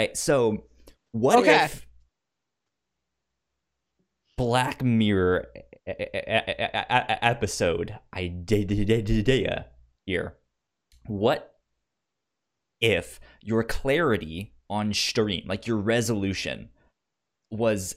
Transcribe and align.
Right, 0.00 0.16
so 0.16 0.64
what 1.12 1.40
Okay. 1.40 1.64
if 1.64 1.86
Black 4.38 4.82
Mirror 4.82 5.48
e- 5.54 5.90
e- 5.90 5.92
e- 5.92 6.42
e- 6.48 6.72
e- 6.72 7.20
episode 7.20 7.98
idea 8.14 9.66
here? 10.06 10.38
What 11.04 11.54
if 12.80 13.20
your 13.42 13.62
clarity 13.62 14.54
on 14.70 14.94
stream, 14.94 15.44
like 15.46 15.66
your 15.66 15.76
resolution, 15.76 16.70
was 17.50 17.96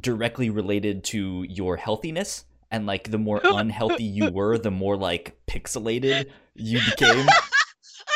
directly 0.00 0.50
related 0.50 1.04
to 1.04 1.44
your 1.48 1.76
healthiness? 1.76 2.46
And 2.72 2.84
like 2.84 3.12
the 3.12 3.18
more 3.18 3.40
unhealthy 3.44 4.02
you 4.02 4.32
were, 4.32 4.58
the 4.58 4.72
more 4.72 4.96
like 4.96 5.38
pixelated 5.46 6.32
you 6.56 6.80
became 6.80 7.28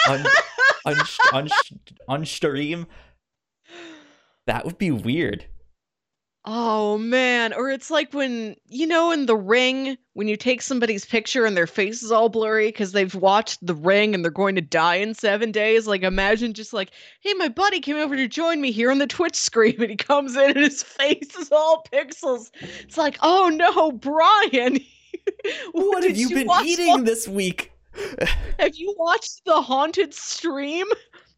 on 0.09 0.27
on 0.85 0.97
on, 1.33 1.49
on 2.09 2.25
stream. 2.27 2.89
That 4.49 4.65
would 4.65 4.79
be 4.79 4.91
weird. 4.91 5.45
Oh 6.47 6.97
man, 6.97 7.53
or 7.53 7.71
it's 7.71 7.91
like 7.91 8.15
when 8.15 8.57
you 8.67 8.87
know 8.87 9.11
in 9.11 9.27
The 9.27 9.37
Ring 9.37 9.99
when 10.15 10.27
you 10.27 10.39
take 10.39 10.63
somebody's 10.63 11.05
picture 11.05 11.45
and 11.45 11.55
their 11.55 11.67
face 11.67 12.03
is 12.03 12.11
all 12.11 12.31
blurry 12.31 12.69
because 12.69 12.93
they've 12.93 13.15
watched 13.15 13.59
The 13.67 13.75
Ring 13.75 14.15
and 14.15 14.25
they're 14.25 14.31
going 14.31 14.55
to 14.55 14.63
die 14.63 14.95
in 14.95 15.13
7 15.13 15.53
days. 15.53 15.87
Like 15.87 16.03
imagine 16.03 16.55
just 16.55 16.73
like, 16.73 16.93
"Hey, 17.21 17.35
my 17.35 17.49
buddy 17.49 17.79
came 17.81 17.97
over 17.97 18.17
to 18.17 18.27
join 18.27 18.63
me 18.63 18.73
here 18.73 18.91
on 18.91 18.97
the 18.97 19.07
Twitch 19.07 19.37
stream." 19.37 19.77
And 19.83 19.91
he 19.91 19.97
comes 19.97 20.35
in 20.35 20.53
and 20.53 20.57
his 20.57 20.83
face 20.83 21.37
is 21.37 21.53
all 21.53 21.85
pixels. 21.93 22.51
It's 22.81 22.97
like, 22.97 23.19
"Oh 23.21 23.51
no, 23.51 23.93
Brian. 23.93 24.79
What 25.73 26.05
have 26.05 26.15
did 26.15 26.19
you 26.19 26.31
been 26.31 26.49
eating 26.65 26.99
the- 26.99 27.03
this 27.03 27.29
week? 27.29 27.71
have 28.59 28.75
you 28.77 28.95
watched 28.99 29.45
the 29.45 29.61
haunted 29.61 30.15
stream? 30.15 30.87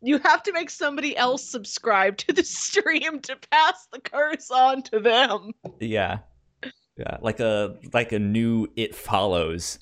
You 0.02 0.18
have 0.18 0.42
to 0.44 0.52
make 0.52 0.70
somebody 0.70 1.16
else 1.16 1.44
subscribe 1.44 2.16
to 2.18 2.32
the 2.32 2.42
stream 2.44 3.20
to 3.20 3.36
pass 3.50 3.86
the 3.92 4.00
curse 4.00 4.50
on 4.50 4.82
to 4.84 5.00
them. 5.00 5.52
Yeah. 5.78 6.18
Yeah, 6.96 7.16
like 7.20 7.40
a 7.40 7.76
like 7.94 8.12
a 8.12 8.18
new 8.18 8.66
it 8.76 8.94
follows 8.94 9.78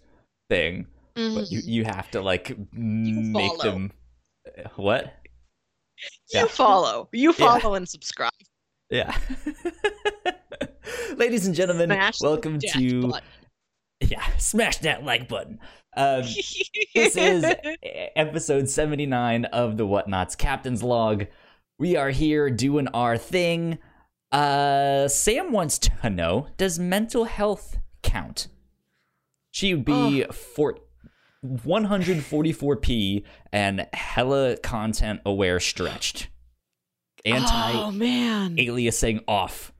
thing. 0.48 0.86
But 1.14 1.22
mm-hmm. 1.22 1.44
you 1.48 1.60
you 1.64 1.84
have 1.84 2.10
to 2.12 2.20
like 2.20 2.56
make 2.72 3.58
them 3.58 3.90
uh, 4.46 4.68
what? 4.76 5.14
You 6.32 6.40
Yeah. 6.40 6.46
follow. 6.46 7.08
You 7.12 7.34
Yeah. 7.36 7.58
follow 7.58 7.74
and 7.74 7.88
subscribe. 7.88 8.30
Yeah. 8.90 9.16
Ladies 11.16 11.46
and 11.46 11.54
gentlemen, 11.56 11.88
Smash 11.88 12.20
welcome 12.20 12.58
to 12.60 13.08
button. 13.08 13.26
yeah, 14.00 14.24
smash 14.36 14.78
that 14.78 15.04
like 15.04 15.28
button. 15.28 15.58
Um, 15.96 16.22
this 16.22 17.16
is 17.16 17.44
episode 18.16 18.68
79 18.68 19.46
of 19.46 19.76
the 19.76 19.86
Whatnauts 19.86 20.36
Captain's 20.36 20.82
Log. 20.82 21.26
We 21.78 21.96
are 21.96 22.10
here 22.10 22.50
doing 22.50 22.88
our 22.88 23.16
thing. 23.16 23.78
Uh, 24.30 25.08
Sam 25.08 25.52
wants 25.52 25.78
to 25.78 26.10
know 26.10 26.48
Does 26.56 26.78
mental 26.78 27.24
health 27.24 27.78
count? 28.02 28.48
She 29.50 29.74
would 29.74 29.84
be 29.84 30.24
for 30.24 30.78
144p 31.44 33.24
and 33.52 33.86
hella 33.92 34.56
content 34.58 35.20
aware 35.24 35.58
stretched. 35.60 36.28
Anti 37.24 37.72
Oh 37.72 37.90
man. 37.90 38.56
aliasing 38.56 39.24
off 39.26 39.72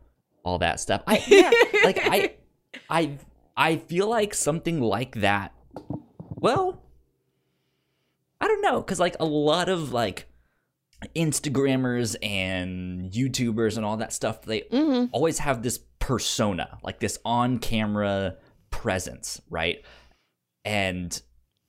all 0.44 0.58
that 0.58 0.80
stuff 0.80 1.02
i 1.06 1.22
yeah, 1.28 1.50
like 1.84 1.98
i 2.02 2.34
i 2.90 3.16
i 3.56 3.76
feel 3.76 4.08
like 4.08 4.34
something 4.34 4.80
like 4.80 5.14
that 5.16 5.52
well 6.36 6.82
i 8.40 8.46
don't 8.48 8.62
know 8.62 8.80
because 8.80 9.00
like 9.00 9.16
a 9.20 9.24
lot 9.24 9.68
of 9.68 9.92
like 9.92 10.26
instagrammers 11.14 12.16
and 12.22 13.12
youtubers 13.12 13.76
and 13.76 13.84
all 13.86 13.96
that 13.96 14.12
stuff 14.12 14.42
they 14.42 14.62
Mhm. 14.62 15.10
always 15.12 15.38
have 15.40 15.62
this 15.62 15.78
persona 15.98 16.78
like 16.82 16.98
this 17.00 17.18
on 17.24 17.58
camera 17.58 18.36
presence 18.70 19.40
right 19.48 19.84
and 20.64 21.20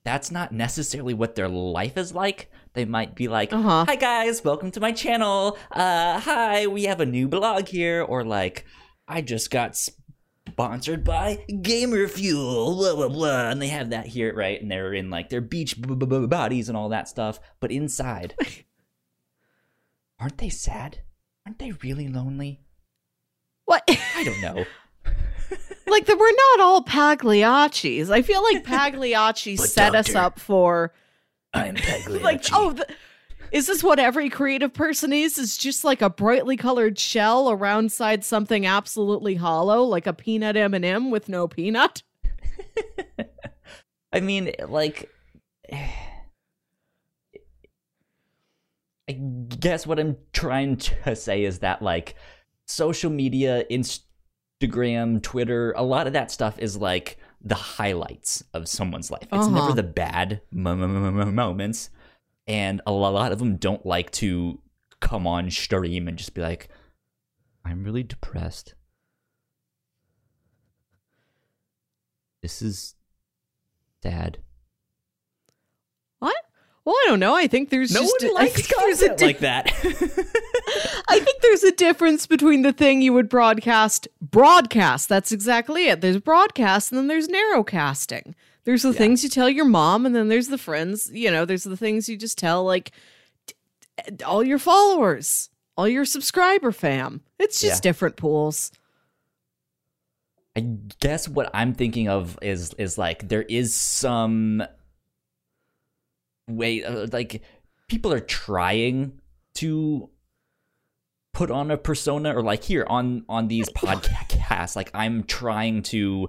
that's 0.04 0.30
not 0.30 0.50
necessarily 0.52 1.14
what 1.14 1.34
their 1.34 1.48
life 1.48 1.96
is 1.96 2.14
like 2.14 2.50
they 2.72 2.84
might 2.84 3.14
be 3.14 3.28
like 3.28 3.52
Uh-huh. 3.52 3.84
hi 3.86 3.96
guys 3.96 4.42
welcome 4.44 4.70
to 4.72 4.80
my 4.80 4.92
channel 4.92 5.56
uh 5.72 6.18
hi 6.20 6.66
we 6.66 6.84
have 6.84 7.00
a 7.00 7.06
new 7.06 7.28
blog 7.28 7.68
here 7.68 8.02
or 8.02 8.24
like 8.24 8.64
i 9.06 9.20
just 9.20 9.50
got 9.50 9.76
sponsored 10.52 11.04
by 11.04 11.36
gamer 11.62 12.06
fuel 12.08 12.74
blah 12.76 12.94
blah 12.94 13.08
blah 13.08 13.50
and 13.50 13.60
they 13.62 13.68
have 13.68 13.90
that 13.90 14.06
here 14.06 14.34
right 14.34 14.60
and 14.60 14.70
they're 14.70 14.92
in 14.92 15.10
like 15.10 15.28
their 15.28 15.40
beach 15.40 15.80
b- 15.80 15.94
b- 15.94 16.26
bodies 16.26 16.68
and 16.68 16.76
all 16.76 16.88
that 16.88 17.08
stuff 17.08 17.38
but 17.60 17.70
inside 17.70 18.34
aren't 20.18 20.38
they 20.38 20.48
sad 20.48 20.98
aren't 21.46 21.58
they 21.58 21.72
really 21.82 22.08
lonely 22.08 22.60
What? 23.64 23.82
i 23.88 24.24
don't 24.24 24.40
know 24.40 24.64
like 25.86 26.06
the, 26.06 26.16
we're 26.16 26.30
not 26.30 26.60
all 26.60 26.82
Pagliacci's. 26.82 28.10
I 28.10 28.22
feel 28.22 28.42
like 28.42 28.62
Pagliacci 28.64 29.56
set 29.56 29.94
us 29.94 30.14
up 30.14 30.38
for 30.38 30.92
i'm 31.54 31.74
Pagliacci. 31.74 32.22
like 32.22 32.44
oh 32.52 32.72
th- 32.72 32.86
is 33.52 33.66
this 33.66 33.82
what 33.82 33.98
every 33.98 34.28
creative 34.28 34.72
person 34.72 35.12
is 35.12 35.38
is 35.38 35.56
just 35.56 35.84
like 35.84 36.02
a 36.02 36.10
brightly 36.10 36.56
colored 36.56 36.98
shell 36.98 37.50
around 37.50 37.90
side 37.92 38.24
something 38.24 38.66
absolutely 38.66 39.36
hollow 39.36 39.82
like 39.82 40.06
a 40.06 40.12
peanut 40.12 40.56
m&m 40.56 41.10
with 41.10 41.28
no 41.28 41.48
peanut 41.48 42.02
I 44.12 44.20
mean, 44.20 44.52
like, 44.68 45.08
I 45.72 45.88
guess 49.12 49.86
what 49.86 49.98
I'm 49.98 50.16
trying 50.32 50.76
to 50.76 51.16
say 51.16 51.44
is 51.44 51.60
that, 51.60 51.82
like, 51.82 52.14
social 52.66 53.10
media, 53.10 53.64
Instagram, 53.70 55.22
Twitter, 55.22 55.72
a 55.76 55.82
lot 55.82 56.06
of 56.06 56.12
that 56.12 56.30
stuff 56.30 56.58
is 56.58 56.76
like 56.76 57.18
the 57.40 57.54
highlights 57.54 58.44
of 58.54 58.68
someone's 58.68 59.10
life. 59.10 59.26
It's 59.32 59.46
never 59.48 59.66
Uh-huh. 59.66 59.74
the 59.74 59.82
bad 59.82 60.40
mo- 60.52 60.76
mo- 60.76 61.10
mo- 61.10 61.26
moments. 61.32 61.90
And 62.46 62.80
a 62.86 62.92
lot 62.92 63.32
of 63.32 63.38
them 63.38 63.56
don't 63.56 63.84
like 63.86 64.10
to 64.12 64.60
come 65.00 65.26
on 65.26 65.50
stream 65.50 66.08
and 66.08 66.18
just 66.18 66.34
be 66.34 66.40
like, 66.40 66.68
I'm 67.64 67.84
really 67.84 68.02
depressed. 68.02 68.74
This 72.42 72.62
is 72.62 72.94
sad. 74.02 74.38
what 76.20 76.34
well 76.86 76.94
i 76.94 77.04
don't 77.08 77.20
know 77.20 77.34
i 77.36 77.46
think 77.46 77.68
there's 77.68 77.92
No 77.92 78.00
just 78.00 78.24
one 78.24 78.34
likes 78.34 78.66
there's 78.66 79.02
a 79.02 79.08
content 79.08 79.18
di- 79.18 79.26
like 79.26 79.38
that. 79.40 79.66
I 81.08 81.18
think 81.20 81.42
there's 81.42 81.64
a 81.64 81.72
difference 81.72 82.26
between 82.26 82.62
the 82.62 82.72
thing 82.72 83.02
you 83.02 83.12
would 83.12 83.28
broadcast 83.28 84.08
broadcast 84.22 85.08
that's 85.10 85.32
exactly 85.32 85.88
it 85.88 86.00
there's 86.00 86.18
broadcast 86.18 86.90
and 86.92 86.98
then 86.98 87.08
there's 87.08 87.28
narrowcasting 87.28 88.32
there's 88.70 88.82
the 88.82 88.92
Yeah. 88.92 88.98
things 88.98 89.24
you 89.24 89.28
tell 89.28 89.50
your 89.50 89.64
mom 89.64 90.06
and 90.06 90.14
then 90.14 90.28
there's 90.28 90.46
the 90.46 90.56
friends 90.58 91.10
you 91.12 91.28
know 91.28 91.44
there's 91.44 91.64
the 91.64 91.76
things 91.76 92.08
you 92.08 92.16
just 92.16 92.38
tell 92.38 92.62
like 92.64 92.92
all 94.24 94.44
your 94.44 94.60
followers 94.60 95.50
all 95.76 95.88
your 95.88 96.04
subscriber 96.04 96.70
fam 96.70 97.20
it's 97.40 97.60
just 97.60 97.84
Yeah. 97.84 97.90
different 97.90 98.14
pools 98.16 98.70
I 100.56 100.60
guess 101.00 101.28
what 101.28 101.50
I'm 101.52 101.74
thinking 101.74 102.08
of 102.08 102.38
is 102.42 102.72
is 102.74 102.96
like 102.96 103.28
there 103.28 103.42
is 103.42 103.74
some 103.74 104.62
way 106.48 106.84
uh, 106.84 107.06
like 107.12 107.42
people 107.88 108.12
are 108.12 108.20
trying 108.20 109.20
to 109.54 110.10
put 111.32 111.50
on 111.50 111.70
a 111.70 111.76
persona 111.76 112.36
or 112.36 112.42
like 112.42 112.62
here 112.64 112.84
on 112.88 113.24
on 113.28 113.48
these 113.48 113.68
podcasts 113.76 114.74
like 114.76 114.90
I'm 114.94 115.22
trying 115.24 115.82
to 115.84 116.28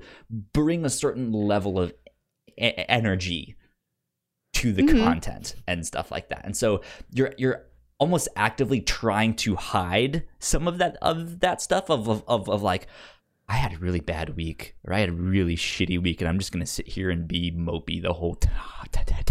bring 0.54 0.86
a 0.86 0.89
certain 0.89 1.31
level 1.31 1.80
of 1.80 1.94
e- 2.62 2.86
energy 2.88 3.56
to 4.54 4.72
the 4.74 4.84
Mhm. 4.84 5.04
content 5.04 5.56
and 5.68 5.86
stuff 5.86 6.12
like 6.12 6.30
that. 6.30 6.42
And 6.46 6.56
so 6.56 6.81
you're 7.12 7.34
you're 7.38 7.66
almost 8.00 8.28
actively 8.36 8.81
trying 8.81 9.36
to 9.36 9.56
hide 9.56 10.24
some 10.40 10.68
of 10.68 10.78
that 10.80 10.98
of 11.02 11.40
that 11.40 11.62
stuff 11.62 11.90
of 11.90 12.08
of 12.10 12.24
of, 12.28 12.50
of 12.50 12.62
like 12.62 12.88
I 13.48 13.56
had 13.56 13.74
a 13.74 13.78
really 13.78 14.00
bad 14.00 14.36
week 14.38 14.75
or 14.86 14.94
I 14.94 15.00
had 15.00 15.10
a 15.10 15.13
really 15.13 15.56
shitty 15.58 16.02
week 16.02 16.22
and 16.22 16.28
I'm 16.30 16.40
just 16.40 16.52
going 16.54 16.63
to 16.63 16.72
sit 16.72 16.88
here 16.88 17.10
and 17.10 17.28
be 17.28 17.52
mopey 17.52 18.02
the 18.02 18.13
whole 18.13 18.36
ti- 18.36 18.50
ti- 18.94 19.02
ti- 19.06 19.24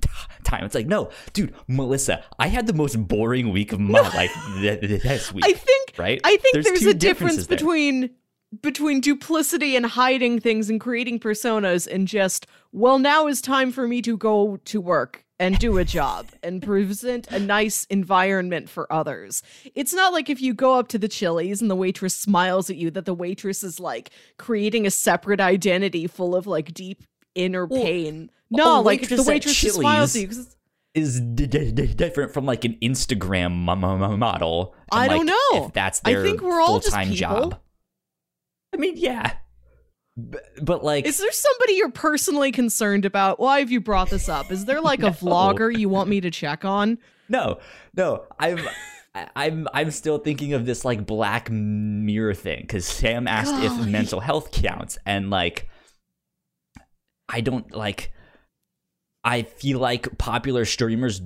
ti- 0.00 0.08
time. 0.42 0.64
It's 0.64 0.74
like, 0.74 0.86
no, 0.86 1.10
dude, 1.32 1.54
Melissa, 1.68 2.24
I 2.40 2.48
had 2.48 2.66
the 2.66 2.72
most 2.72 2.96
boring 3.06 3.52
week 3.52 3.72
of 3.72 3.78
my 3.78 4.00
life 4.16 4.32
th- 4.60 4.80
th- 4.80 5.02
this 5.02 5.32
week. 5.32 5.44
i 5.46 5.52
think 5.52 5.92
right? 5.96 6.20
i 6.24 6.36
think 6.38 6.54
there's, 6.54 6.80
two 6.80 6.88
a 6.90 6.94
difference 6.94 7.46
between 7.46 8.00
there. 8.00 8.10
Between 8.62 9.00
duplicity 9.00 9.76
and 9.76 9.84
hiding 9.86 10.40
things 10.40 10.70
and 10.70 10.80
creating 10.80 11.20
personas 11.20 11.86
and 11.86 12.08
just 12.08 12.46
well 12.72 12.98
now 12.98 13.26
is 13.26 13.40
time 13.40 13.70
for 13.70 13.86
me 13.86 14.00
to 14.02 14.16
go 14.16 14.58
to 14.64 14.80
work 14.80 15.24
and 15.38 15.58
do 15.58 15.78
a 15.78 15.84
job 15.84 16.26
and 16.42 16.62
present 16.62 17.30
a 17.30 17.38
nice 17.38 17.84
environment 17.90 18.68
for 18.68 18.92
others. 18.92 19.42
It's 19.74 19.94
not 19.94 20.12
like 20.12 20.28
if 20.28 20.40
you 20.40 20.52
go 20.52 20.78
up 20.78 20.88
to 20.88 20.98
the 20.98 21.08
Chili's 21.08 21.62
and 21.62 21.70
the 21.70 21.76
waitress 21.76 22.14
smiles 22.14 22.70
at 22.70 22.76
you 22.76 22.90
that 22.90 23.04
the 23.04 23.14
waitress 23.14 23.62
is 23.62 23.78
like 23.78 24.10
creating 24.36 24.86
a 24.86 24.90
separate 24.90 25.40
identity 25.40 26.06
full 26.06 26.34
of 26.34 26.46
like 26.46 26.74
deep 26.74 27.04
inner 27.34 27.68
pain. 27.68 28.30
No, 28.50 28.80
like 28.80 29.08
the 29.08 29.22
waitress 29.22 29.54
just 29.60 29.76
smiles 29.76 30.16
at 30.16 30.22
you 30.22 30.44
is 30.94 31.20
d- 31.20 31.46
d- 31.46 31.70
d- 31.70 31.94
different 31.94 32.32
from 32.32 32.44
like 32.46 32.64
an 32.64 32.76
Instagram 32.82 33.54
mo- 33.54 33.76
mo- 33.76 34.16
model. 34.16 34.74
and, 34.90 35.00
I 35.00 35.06
don't 35.08 35.26
like, 35.26 35.36
know. 35.52 35.66
if 35.66 35.72
that's 35.72 36.00
I 36.04 36.14
think 36.14 36.40
we're 36.40 36.60
all 36.60 36.80
just 36.80 36.88
full-time 36.88 37.10
people. 37.10 37.16
job. 37.50 37.60
I 38.72 38.76
mean, 38.76 38.96
yeah, 38.96 39.32
but 40.60 40.82
like, 40.82 41.06
Is 41.06 41.18
there 41.18 41.32
somebody 41.32 41.74
you're 41.74 41.90
personally 41.90 42.50
concerned 42.50 43.04
about? 43.04 43.38
Why 43.38 43.60
have 43.60 43.70
you 43.70 43.80
brought 43.80 44.10
this 44.10 44.28
up? 44.28 44.50
Is 44.50 44.64
there 44.64 44.80
like 44.80 45.02
a 45.02 45.10
vlogger 45.10 45.76
you 45.76 45.88
want 45.88 46.08
me 46.08 46.20
to 46.20 46.30
check 46.30 46.64
on? 46.64 46.98
no, 47.28 47.58
no, 47.94 48.24
I'm. 48.38 48.58
I'm 49.34 49.66
I'm 49.74 49.90
still 49.90 50.18
thinking 50.18 50.52
of 50.52 50.64
this 50.64 50.84
like 50.84 51.04
Black 51.04 51.50
Mirror 51.50 52.34
thing 52.34 52.60
because 52.60 52.86
Sam 52.86 53.26
asked 53.26 53.54
if 53.64 53.86
mental 53.86 54.20
health 54.20 54.52
counts, 54.52 54.96
and 55.04 55.28
like, 55.30 55.68
I 57.28 57.40
don't 57.40 57.74
like. 57.74 58.12
I 59.24 59.42
feel 59.42 59.80
like 59.80 60.18
popular 60.18 60.64
streamers 60.64 61.20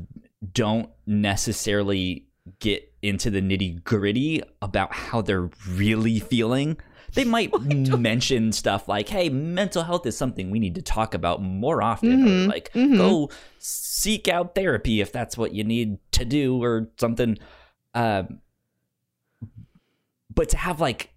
don't 0.52 0.88
necessarily 1.06 2.28
get 2.60 2.90
into 3.02 3.30
the 3.30 3.42
nitty 3.42 3.84
gritty 3.84 4.42
about 4.62 4.94
how 4.94 5.20
they're 5.20 5.50
really 5.68 6.18
feeling. 6.18 6.78
They 7.14 7.24
might 7.24 7.52
mention 7.60 8.52
stuff 8.52 8.88
like, 8.88 9.08
"Hey, 9.08 9.28
mental 9.28 9.82
health 9.82 10.06
is 10.06 10.16
something 10.16 10.50
we 10.50 10.58
need 10.58 10.74
to 10.76 10.82
talk 10.82 11.14
about 11.14 11.42
more 11.42 11.82
often," 11.82 12.24
Mhm, 12.24 12.48
like, 12.48 12.72
mhm. 12.72 12.96
"Go 12.96 13.30
seek 13.58 14.28
out 14.28 14.54
therapy 14.54 15.00
if 15.00 15.12
that's 15.12 15.36
what 15.36 15.54
you 15.54 15.64
need 15.64 15.98
to 16.12 16.24
do," 16.24 16.62
or 16.62 16.88
something. 16.98 17.38
Um, 17.94 18.40
but 20.34 20.48
to 20.50 20.56
have 20.56 20.80
like 20.80 21.10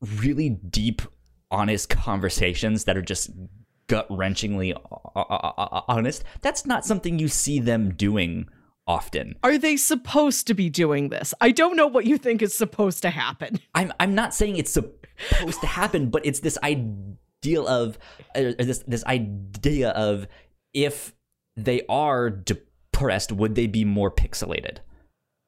really 0.00 0.50
deep, 0.50 1.02
honest 1.50 1.88
conversations 1.88 2.84
that 2.84 2.96
are 2.96 3.02
just 3.02 3.30
gut 3.86 4.08
wrenchingly 4.08 4.74
honest, 5.88 6.24
that's 6.40 6.66
not 6.66 6.84
something 6.84 7.18
you 7.18 7.28
see 7.28 7.60
them 7.60 7.94
doing 7.94 8.48
often. 8.86 9.36
Are 9.44 9.58
they 9.58 9.76
supposed 9.76 10.46
to 10.48 10.54
be 10.54 10.68
doing 10.68 11.10
this? 11.10 11.32
I 11.40 11.52
don't 11.52 11.76
know 11.76 11.86
what 11.86 12.04
you 12.06 12.18
think 12.18 12.42
is 12.42 12.52
supposed 12.56 13.02
to 13.02 13.10
happen. 13.10 13.60
I'm 13.74 13.92
I'm 14.00 14.14
not 14.14 14.34
saying 14.34 14.56
it's 14.56 14.72
supposed 14.72 15.01
to 15.60 15.66
happen, 15.66 16.10
but 16.10 16.24
it's 16.26 16.40
this 16.40 16.58
ideal 16.62 17.66
of 17.66 17.98
uh, 18.34 18.52
this 18.58 18.84
this 18.86 19.04
idea 19.04 19.90
of 19.90 20.26
if 20.74 21.14
they 21.56 21.82
are 21.88 22.30
depressed, 22.30 23.32
would 23.32 23.54
they 23.54 23.66
be 23.66 23.84
more 23.84 24.10
pixelated? 24.10 24.78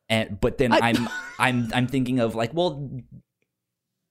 And 0.09 0.41
but 0.41 0.59
then 0.59 0.73
I- 0.73 0.81
I'm 0.82 1.09
I'm 1.38 1.73
I'm 1.75 1.87
thinking 1.87 2.21
of 2.21 2.35
like, 2.35 2.53
well, 2.55 2.91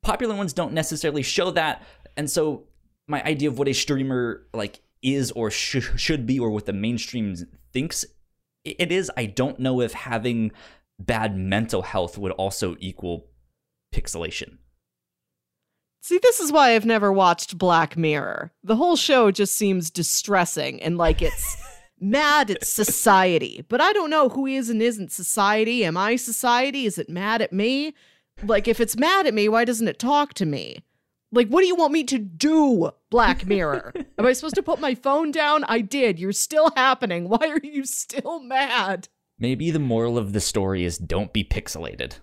popular 0.03 0.35
ones 0.35 0.53
don't 0.53 0.73
necessarily 0.73 1.23
show 1.23 1.51
that, 1.51 1.83
and 2.17 2.29
so 2.29 2.63
my 3.07 3.23
idea 3.23 3.49
of 3.49 3.57
what 3.59 3.67
a 3.67 3.73
streamer 3.73 4.45
like 4.53 4.79
is 5.01 5.31
or 5.31 5.51
sh- 5.51 5.91
should 5.97 6.25
be, 6.25 6.39
or 6.39 6.49
what 6.49 6.65
the 6.65 6.73
mainstream 6.73 7.35
thinks 7.73 8.05
it 8.63 8.91
is, 8.93 9.11
I 9.17 9.25
don't 9.25 9.59
know 9.59 9.81
if 9.81 9.91
having 9.91 10.53
bad 10.97 11.37
mental 11.37 11.81
health 11.81 12.17
would 12.17 12.31
also 12.31 12.77
equal 12.79 13.25
pixelation. 13.93 14.57
See, 16.03 16.19
this 16.21 16.41
is 16.41 16.51
why 16.51 16.75
I've 16.75 16.85
never 16.85 17.13
watched 17.13 17.57
Black 17.57 17.95
Mirror. 17.95 18.51
The 18.61 18.75
whole 18.75 18.97
show 18.97 19.31
just 19.31 19.55
seems 19.55 19.89
distressing 19.89 20.83
and 20.83 20.97
like 20.97 21.21
it's 21.21 21.55
mad 22.01 22.51
at 22.51 22.67
society. 22.67 23.63
But 23.69 23.79
I 23.79 23.93
don't 23.93 24.09
know 24.09 24.27
who 24.27 24.45
is 24.45 24.69
and 24.69 24.81
isn't 24.81 25.13
society. 25.13 25.85
Am 25.85 25.95
I 25.95 26.17
society? 26.17 26.85
Is 26.85 26.97
it 26.97 27.07
mad 27.09 27.41
at 27.41 27.53
me? 27.53 27.93
Like, 28.43 28.67
if 28.67 28.81
it's 28.81 28.97
mad 28.97 29.27
at 29.27 29.33
me, 29.33 29.47
why 29.47 29.63
doesn't 29.63 29.87
it 29.87 29.97
talk 29.97 30.33
to 30.33 30.45
me? 30.45 30.83
Like, 31.31 31.47
what 31.47 31.61
do 31.61 31.67
you 31.67 31.75
want 31.75 31.93
me 31.93 32.03
to 32.03 32.19
do, 32.19 32.91
Black 33.09 33.45
Mirror? 33.45 33.93
Am 34.17 34.25
I 34.25 34.33
supposed 34.33 34.55
to 34.55 34.61
put 34.61 34.81
my 34.81 34.95
phone 34.95 35.31
down? 35.31 35.63
I 35.69 35.79
did. 35.79 36.19
You're 36.19 36.33
still 36.33 36.71
happening. 36.75 37.29
Why 37.29 37.47
are 37.47 37.61
you 37.63 37.85
still 37.85 38.41
mad? 38.41 39.07
Maybe 39.39 39.71
the 39.71 39.79
moral 39.79 40.17
of 40.17 40.33
the 40.33 40.41
story 40.41 40.83
is 40.83 40.97
don't 40.97 41.31
be 41.31 41.45
pixelated. 41.45 42.17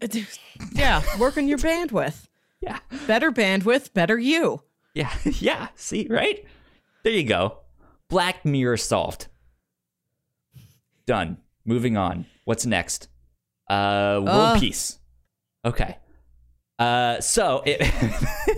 Yeah, 0.72 1.02
work 1.18 1.36
on 1.38 1.48
your 1.48 1.58
bandwidth. 1.58 2.26
Yeah. 2.60 2.78
Better 3.06 3.30
bandwidth, 3.30 3.92
better 3.92 4.18
you. 4.18 4.62
Yeah. 4.94 5.12
yeah. 5.24 5.68
See, 5.76 6.06
right? 6.08 6.44
There 7.04 7.12
you 7.12 7.24
go. 7.24 7.58
Black 8.08 8.44
Mirror 8.44 8.76
solved. 8.78 9.28
Done. 11.06 11.38
Moving 11.64 11.96
on. 11.96 12.26
What's 12.44 12.64
next? 12.66 13.08
Uh 13.68 14.20
World 14.24 14.28
Uh. 14.28 14.58
Peace. 14.60 14.98
Okay. 15.64 15.98
Uh 16.78 17.20
so 17.20 17.62
it 17.66 17.80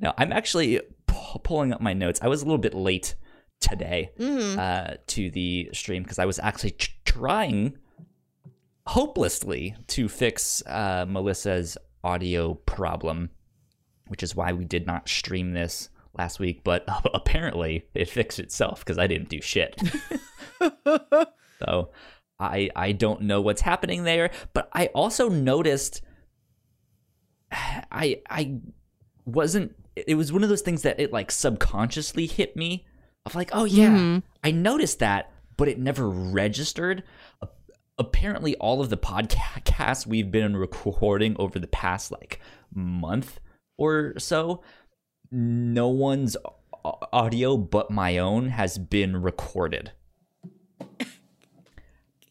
No, 0.00 0.12
I'm 0.16 0.32
actually 0.32 0.80
pu- 1.06 1.38
pulling 1.40 1.72
up 1.72 1.80
my 1.80 1.92
notes. 1.92 2.20
I 2.22 2.28
was 2.28 2.42
a 2.42 2.44
little 2.44 2.58
bit 2.58 2.74
late 2.74 3.16
today 3.60 4.10
Mm-hmm. 4.18 4.58
uh, 4.58 4.94
to 5.08 5.30
the 5.30 5.70
stream 5.72 6.02
because 6.04 6.18
I 6.20 6.24
was 6.26 6.38
actually 6.38 6.70
t- 6.72 6.92
trying 7.04 7.76
hopelessly 8.88 9.76
to 9.86 10.08
fix 10.08 10.62
uh, 10.66 11.04
Melissa's 11.06 11.76
audio 12.02 12.54
problem, 12.54 13.28
which 14.06 14.22
is 14.22 14.34
why 14.34 14.52
we 14.52 14.64
did 14.64 14.86
not 14.86 15.08
stream 15.08 15.52
this 15.52 15.90
last 16.16 16.40
week. 16.40 16.64
But 16.64 16.84
apparently, 17.14 17.84
it 17.94 18.08
fixed 18.08 18.38
itself 18.38 18.80
because 18.80 18.98
I 18.98 19.06
didn't 19.06 19.28
do 19.28 19.40
shit. 19.42 19.78
so 21.60 21.90
I 22.40 22.70
I 22.74 22.92
don't 22.92 23.22
know 23.22 23.40
what's 23.42 23.60
happening 23.60 24.04
there. 24.04 24.30
But 24.54 24.70
I 24.72 24.86
also 24.86 25.28
noticed 25.28 26.00
I 27.52 28.20
I 28.28 28.58
wasn't. 29.26 29.74
It 29.96 30.14
was 30.14 30.32
one 30.32 30.42
of 30.44 30.48
those 30.48 30.62
things 30.62 30.82
that 30.82 30.98
it 31.00 31.12
like 31.12 31.30
subconsciously 31.30 32.26
hit 32.26 32.56
me 32.56 32.86
of 33.26 33.34
like, 33.34 33.50
oh 33.52 33.64
yeah, 33.64 33.90
Mhm. 33.90 34.22
I 34.42 34.50
noticed 34.52 35.00
that, 35.00 35.30
but 35.58 35.68
it 35.68 35.78
never 35.78 36.08
registered. 36.08 37.02
Apparently, 37.98 38.54
all 38.56 38.80
of 38.80 38.90
the 38.90 38.96
podcasts 38.96 40.06
we've 40.06 40.30
been 40.30 40.56
recording 40.56 41.34
over 41.38 41.58
the 41.58 41.66
past 41.66 42.12
like 42.12 42.40
month 42.72 43.40
or 43.76 44.14
so, 44.18 44.62
no 45.30 45.88
one's 45.88 46.36
audio 47.12 47.56
but 47.56 47.90
my 47.90 48.18
own 48.18 48.50
has 48.50 48.78
been 48.78 49.20
recorded. 49.20 49.92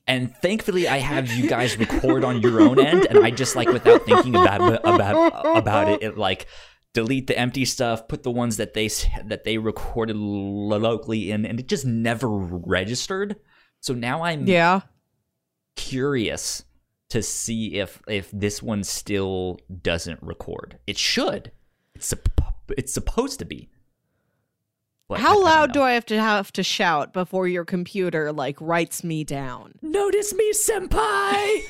And 0.10 0.34
thankfully, 0.38 0.88
I 0.88 1.00
have 1.00 1.30
you 1.34 1.50
guys 1.50 1.78
record 1.78 2.24
on 2.24 2.42
your 2.42 2.62
own 2.62 2.80
end, 2.80 3.06
and 3.10 3.26
I 3.26 3.30
just 3.30 3.58
like 3.58 3.68
without 3.68 4.06
thinking 4.06 4.36
about 4.36 4.62
about 4.86 5.58
about 5.58 5.90
it, 5.90 6.02
it 6.02 6.18
like 6.18 6.48
delete 6.94 7.28
the 7.28 7.38
empty 7.38 7.66
stuff, 7.66 8.08
put 8.08 8.24
the 8.24 8.32
ones 8.32 8.56
that 8.56 8.74
they 8.74 8.88
that 9.26 9.44
they 9.44 9.58
recorded 9.58 10.16
locally 10.16 11.30
in, 11.30 11.46
and 11.46 11.60
it 11.60 11.68
just 11.68 11.86
never 11.86 12.30
registered. 12.30 13.36
So 13.82 13.94
now 13.94 14.24
I'm 14.24 14.48
Yeah. 14.48 14.82
Curious 15.78 16.66
to 17.10 17.24
see 17.24 17.76
if 17.80 18.02
if 18.08 18.30
this 18.32 18.62
one 18.62 18.84
still 18.84 19.60
doesn't 19.82 20.22
record. 20.22 20.78
It 20.86 20.98
should. 20.98 21.52
It's 21.96 22.14
supp- 22.14 22.54
it's 22.78 22.92
supposed 22.94 23.40
to 23.40 23.46
be. 23.46 23.70
But 25.08 25.20
I- 25.20 25.22
I 25.22 25.24
How 25.24 25.42
loud 25.42 25.72
do 25.72 25.82
I 25.82 25.94
have 25.94 26.06
to 26.08 26.20
have 26.20 26.52
to 26.54 26.64
shout 26.64 27.14
before 27.14 27.48
your 27.48 27.64
computer 27.64 28.34
like 28.34 28.60
writes 28.60 29.06
me 29.06 29.24
down? 29.24 29.76
notice 29.82 30.34
me, 30.34 30.52
senpai? 30.52 31.62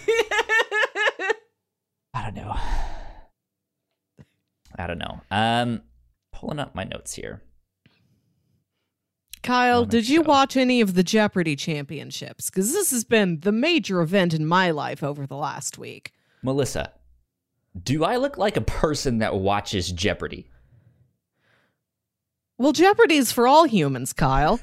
I 2.14 2.24
don't 2.24 2.34
know. 2.36 2.56
I 4.80 4.88
don't 4.88 4.98
know. 4.98 5.22
Um, 5.30 5.82
pulling 6.32 6.60
up 6.60 6.74
my 6.74 6.84
notes 6.84 7.14
here. 7.14 7.42
Kyle, 9.48 9.86
did 9.86 10.10
you 10.10 10.24
show. 10.24 10.30
watch 10.30 10.58
any 10.58 10.82
of 10.82 10.94
the 10.94 11.04
Jeopardy 11.04 11.56
championships? 11.56 12.50
Because 12.50 12.74
this 12.74 12.92
has 12.92 13.04
been 13.04 13.40
the 13.40 13.52
major 13.52 14.02
event 14.02 14.34
in 14.34 14.46
my 14.46 14.72
life 14.72 15.02
over 15.02 15.26
the 15.26 15.38
last 15.38 15.78
week. 15.78 16.12
Melissa, 16.44 16.92
do 17.82 18.04
I 18.04 18.18
look 18.18 18.38
like 18.38 18.58
a 18.58 18.62
person 18.62 19.20
that 19.20 19.36
watches 19.36 19.92
Jeopardy? 19.92 20.50
Well, 22.58 22.74
Jeopardy's 22.74 23.32
for 23.32 23.48
all 23.48 23.66
humans, 23.66 24.14
Kyle. 24.14 24.60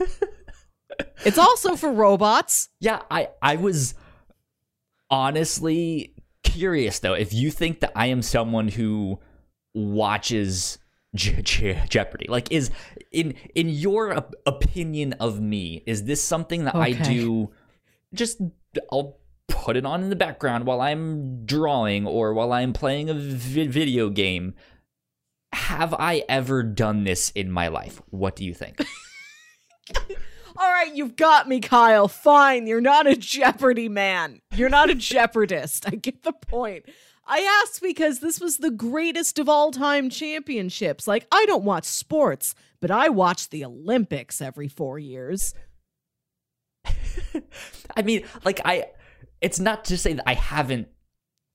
it's 1.24 1.38
also 1.38 1.76
for 1.76 1.90
robots. 1.90 2.68
Yeah, 2.80 3.02
I 3.10 3.28
I 3.40 3.56
was 3.56 3.94
honestly 5.10 6.14
curious 6.42 6.98
though. 6.98 7.14
If 7.14 7.32
you 7.32 7.50
think 7.50 7.80
that 7.80 7.92
I 7.96 8.06
am 8.06 8.20
someone 8.20 8.68
who 8.68 9.20
watches 9.74 10.78
Je- 11.14 11.42
Je- 11.42 11.80
Jeopardy, 11.88 12.26
like 12.28 12.50
is 12.50 12.70
in 13.12 13.34
in 13.54 13.68
your 13.68 14.14
op- 14.16 14.34
opinion 14.46 15.12
of 15.14 15.40
me, 15.40 15.82
is 15.86 16.04
this 16.04 16.22
something 16.22 16.64
that 16.64 16.74
I 16.74 16.92
do? 16.92 17.50
Just 18.12 18.40
I'll 18.90 19.18
put 19.48 19.76
it 19.76 19.86
on 19.86 20.02
in 20.02 20.10
the 20.10 20.16
background 20.16 20.66
while 20.66 20.80
I'm 20.80 21.44
drawing 21.46 22.06
or 22.06 22.34
while 22.34 22.52
I'm 22.52 22.72
playing 22.72 23.08
a 23.10 23.14
vi- 23.14 23.66
video 23.68 24.08
game. 24.10 24.54
Have 25.52 25.94
I 25.94 26.24
ever 26.28 26.64
done 26.64 27.04
this 27.04 27.30
in 27.30 27.50
my 27.50 27.68
life? 27.68 28.02
What 28.10 28.34
do 28.34 28.44
you 28.44 28.54
think? 28.54 28.80
All 30.56 30.70
right, 30.70 30.94
you've 30.94 31.16
got 31.16 31.48
me, 31.48 31.58
Kyle. 31.60 32.06
Fine. 32.06 32.66
You're 32.68 32.80
not 32.80 33.06
a 33.08 33.16
Jeopardy 33.16 33.88
man. 33.88 34.40
You're 34.54 34.68
not 34.68 34.90
a 34.90 34.94
Jeopardist. 34.96 35.84
I 35.92 35.96
get 35.96 36.22
the 36.22 36.32
point. 36.32 36.84
I 37.26 37.62
asked 37.62 37.80
because 37.80 38.20
this 38.20 38.40
was 38.40 38.58
the 38.58 38.70
greatest 38.70 39.38
of 39.38 39.48
all 39.48 39.70
time 39.70 40.10
championships. 40.10 41.06
Like, 41.06 41.26
I 41.32 41.46
don't 41.46 41.64
watch 41.64 41.84
sports, 41.84 42.54
but 42.80 42.90
I 42.90 43.08
watch 43.08 43.48
the 43.48 43.64
Olympics 43.64 44.42
every 44.42 44.68
four 44.68 44.98
years. 44.98 45.54
I 47.96 48.02
mean, 48.02 48.24
like 48.44 48.60
I 48.64 48.86
it's 49.40 49.58
not 49.58 49.86
to 49.86 49.98
say 49.98 50.14
that 50.14 50.28
I 50.28 50.34
haven't 50.34 50.88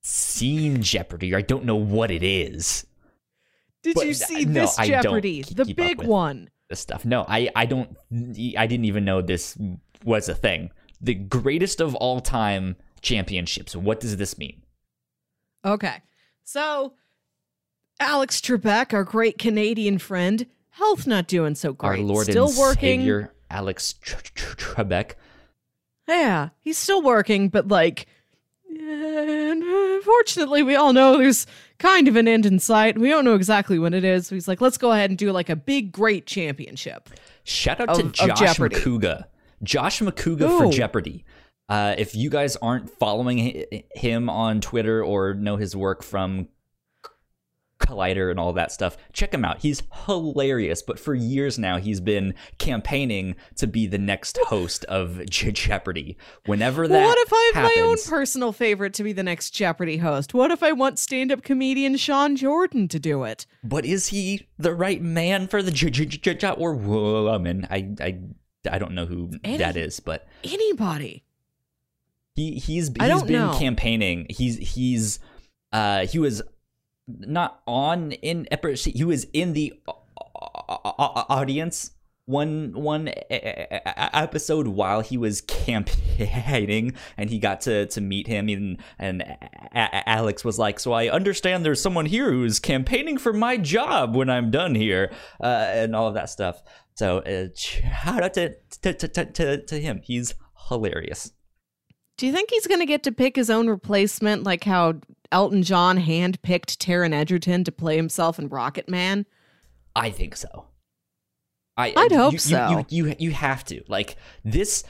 seen 0.02 0.82
Jeopardy 0.82 1.34
or 1.34 1.38
I 1.38 1.42
don't 1.42 1.66
know 1.66 1.76
what 1.76 2.12
it 2.12 2.24
is. 2.24 2.86
Did 3.84 3.96
But, 3.96 4.08
you 4.08 4.14
see 4.14 4.46
no, 4.46 4.62
this 4.62 4.78
Jeopardy? 4.78 5.44
The 5.44 5.66
big 5.66 6.02
one. 6.02 6.50
This 6.70 6.80
stuff. 6.80 7.06
No, 7.06 7.26
I 7.28 7.50
I 7.56 7.66
don't 7.66 7.96
I 8.58 8.68
didn't 8.68 8.86
even 8.86 9.06
know 9.06 9.22
this 9.22 9.58
was 10.04 10.30
a 10.30 10.36
thing. 10.36 10.72
The 11.02 11.14
greatest 11.14 11.80
of 11.80 11.96
all 11.96 12.22
time 12.22 12.76
championships. 13.02 13.76
What 13.76 14.00
does 14.00 14.18
this 14.18 14.38
mean? 14.38 14.62
Okay. 15.66 16.02
So, 16.44 16.94
Alex 18.00 18.42
Trebek, 18.42 18.94
our 18.94 19.04
great 19.04 19.38
Canadian 19.38 20.00
friend, 20.00 20.46
health 20.70 21.06
not 21.06 21.28
doing 21.28 21.56
so 21.56 21.74
great. 21.74 22.00
Our. 22.00 22.06
Lord 22.06 22.26
still 22.28 22.50
and 22.50 22.58
working. 22.58 23.00
Savior 23.02 23.34
Alex 23.50 23.94
Tr- 23.94 24.16
Tr- 24.34 24.56
Trebek. 24.56 25.12
Yeah, 26.08 26.50
he's 26.60 26.78
still 26.78 27.02
working, 27.04 27.50
but 27.50 27.68
like, 27.68 28.08
and 28.68 29.64
unfortunately, 29.64 30.64
we 30.64 30.76
all 30.76 30.94
know 30.94 31.18
there's 31.18 31.46
kind 31.78 32.08
of 32.08 32.16
an 32.16 32.28
end 32.28 32.46
in 32.46 32.58
sight. 32.60 32.98
We 32.98 33.10
don't 33.10 33.26
know 33.26 33.36
exactly 33.36 33.78
when 33.78 33.94
it 33.94 34.04
is. 34.04 34.30
He's 34.30 34.48
like, 34.48 34.62
let's 34.62 34.78
go 34.78 34.92
ahead 34.92 35.12
and 35.12 35.20
do 35.20 35.32
like 35.32 35.50
a 35.50 35.56
big, 35.56 35.92
great 35.92 36.26
championship. 36.26 37.10
Shout 37.44 37.80
out 37.80 37.90
Of- 37.90 38.14
to 38.14 38.28
Josh. 38.28 38.58
Macuga. 38.58 39.26
Josh 39.62 40.00
Macuga 40.00 40.58
for 40.58 40.72
Jeopardy. 40.72 41.26
Uh, 41.70 41.96
if 41.98 42.16
you 42.16 42.30
guys 42.30 42.56
aren't 42.58 42.90
following 42.90 43.64
him 43.96 44.30
on 44.30 44.60
Twitter 44.60 45.04
or 45.04 45.34
know 45.36 45.56
his 45.56 45.76
work 45.76 46.02
from 46.04 46.48
Collider 47.80 48.30
and 48.30 48.40
all 48.40 48.52
that 48.54 48.72
stuff, 48.74 48.98
check 49.14 49.34
him 49.34 49.46
out. 49.46 49.60
He's 49.60 49.84
hilarious. 50.06 50.82
But 50.82 51.00
for 51.00 51.16
years 51.16 51.58
now, 51.58 51.78
he's 51.78 52.02
been 52.02 52.34
campaigning 52.58 53.36
to 53.56 53.68
be 53.68 53.88
the 53.88 53.98
next 53.98 54.38
host 54.48 54.84
of 54.86 55.26
Je- 55.30 55.52
Jeopardy. 55.54 56.18
Whenever 56.46 56.88
that 56.90 57.06
what 57.06 57.18
if 57.20 57.32
I 57.32 57.52
have 57.56 57.64
my 57.76 57.82
own 57.84 57.98
personal 58.06 58.52
favorite 58.52 58.94
to 58.96 59.04
be 59.04 59.14
the 59.14 59.24
next 59.24 59.52
Jeopardy 59.52 59.98
host? 59.98 60.34
What 60.34 60.52
if 60.52 60.62
I 60.62 60.74
want 60.74 61.00
stand 61.00 61.32
up 61.32 61.42
comedian 61.42 61.96
Sean 61.96 62.36
Jordan 62.36 62.90
to 62.90 63.00
do 63.00 63.24
it? 63.24 63.46
But 63.64 63.86
is 63.86 64.08
he 64.08 64.48
the 64.58 64.74
right 64.74 65.02
man 65.02 65.48
for 65.48 65.64
the 65.64 65.72
j- 65.72 65.90
j- 65.90 66.06
j- 66.06 66.34
job 66.34 66.58
or 66.60 66.74
woman? 66.76 67.66
I, 67.70 67.96
I, 68.02 68.20
I 68.70 68.78
don't 68.78 68.92
know 68.94 69.06
who 69.06 69.32
Any- 69.44 69.58
that 69.58 69.78
is, 69.78 70.02
but 70.02 70.28
Anybody. 70.44 71.24
He 72.40 72.54
he's 72.54 72.88
he's 72.88 73.24
been 73.24 73.34
know. 73.34 73.58
campaigning. 73.58 74.26
He's 74.30 74.58
he's 74.58 75.20
uh 75.74 76.06
he 76.06 76.20
was 76.20 76.42
not 77.08 77.62
on 77.68 78.14
in 78.14 78.48
episode. 78.52 78.94
He 78.94 79.04
was 79.04 79.26
in 79.34 79.54
the 79.54 79.74
au- 79.88 80.02
au- 80.18 80.94
au- 80.98 81.26
audience 81.30 81.92
one 82.26 82.72
one 82.74 83.12
episode 83.34 84.68
while 84.68 85.02
he 85.02 85.18
was 85.18 85.42
campaigning, 85.42 86.94
and 87.18 87.30
he 87.30 87.40
got 87.40 87.62
to 87.62 87.88
to 87.88 88.00
meet 88.00 88.28
him. 88.28 88.48
And 88.48 88.78
and 89.00 89.38
Alex 89.74 90.46
was 90.46 90.58
like, 90.58 90.80
"So 90.80 90.94
I 90.94 91.10
understand 91.10 91.66
there's 91.66 91.82
someone 91.82 92.06
here 92.06 92.32
who's 92.32 92.60
campaigning 92.60 93.18
for 93.18 93.34
my 93.34 93.58
job 93.58 94.16
when 94.16 94.30
I'm 94.30 94.50
done 94.50 94.76
here, 94.76 95.12
uh, 95.42 95.72
and 95.74 95.96
all 95.96 96.08
of 96.08 96.14
that 96.14 96.30
stuff." 96.30 96.62
So 96.96 97.18
uh, 97.20 97.48
shout 97.56 98.24
out 98.24 98.34
to 98.36 98.56
to, 98.84 98.94
to 98.94 99.08
to 99.08 99.26
to 99.26 99.66
to 99.66 99.82
him. 99.82 100.02
He's 100.04 100.36
hilarious. 100.70 101.32
Do 102.20 102.28
you 102.28 102.34
think 102.34 102.50
he's 102.52 102.68
going 102.68 102.82
to 102.82 102.86
get 102.86 103.04
to 103.04 103.14
pick 103.14 103.38
his 103.38 103.50
own 103.50 103.70
replacement, 103.70 104.44
like 104.44 104.66
how 104.66 104.96
Elton 105.32 105.64
John 105.64 105.98
handpicked 105.98 106.76
Taron 106.76 107.14
Egerton 107.14 107.64
to 107.64 107.72
play 107.72 107.96
himself 107.96 108.38
in 108.38 108.50
Rocket 108.50 108.90
Man? 108.90 109.26
I 109.96 110.10
think 110.10 110.36
so. 110.36 110.66
I, 111.78 111.94
I'd 111.96 112.12
hope 112.12 112.34
you- 112.34 112.40
so. 112.40 112.84
You, 112.90 113.06
you 113.08 113.16
you 113.20 113.32
have 113.32 113.64
to 113.66 113.82
like 113.88 114.18
this. 114.44 114.84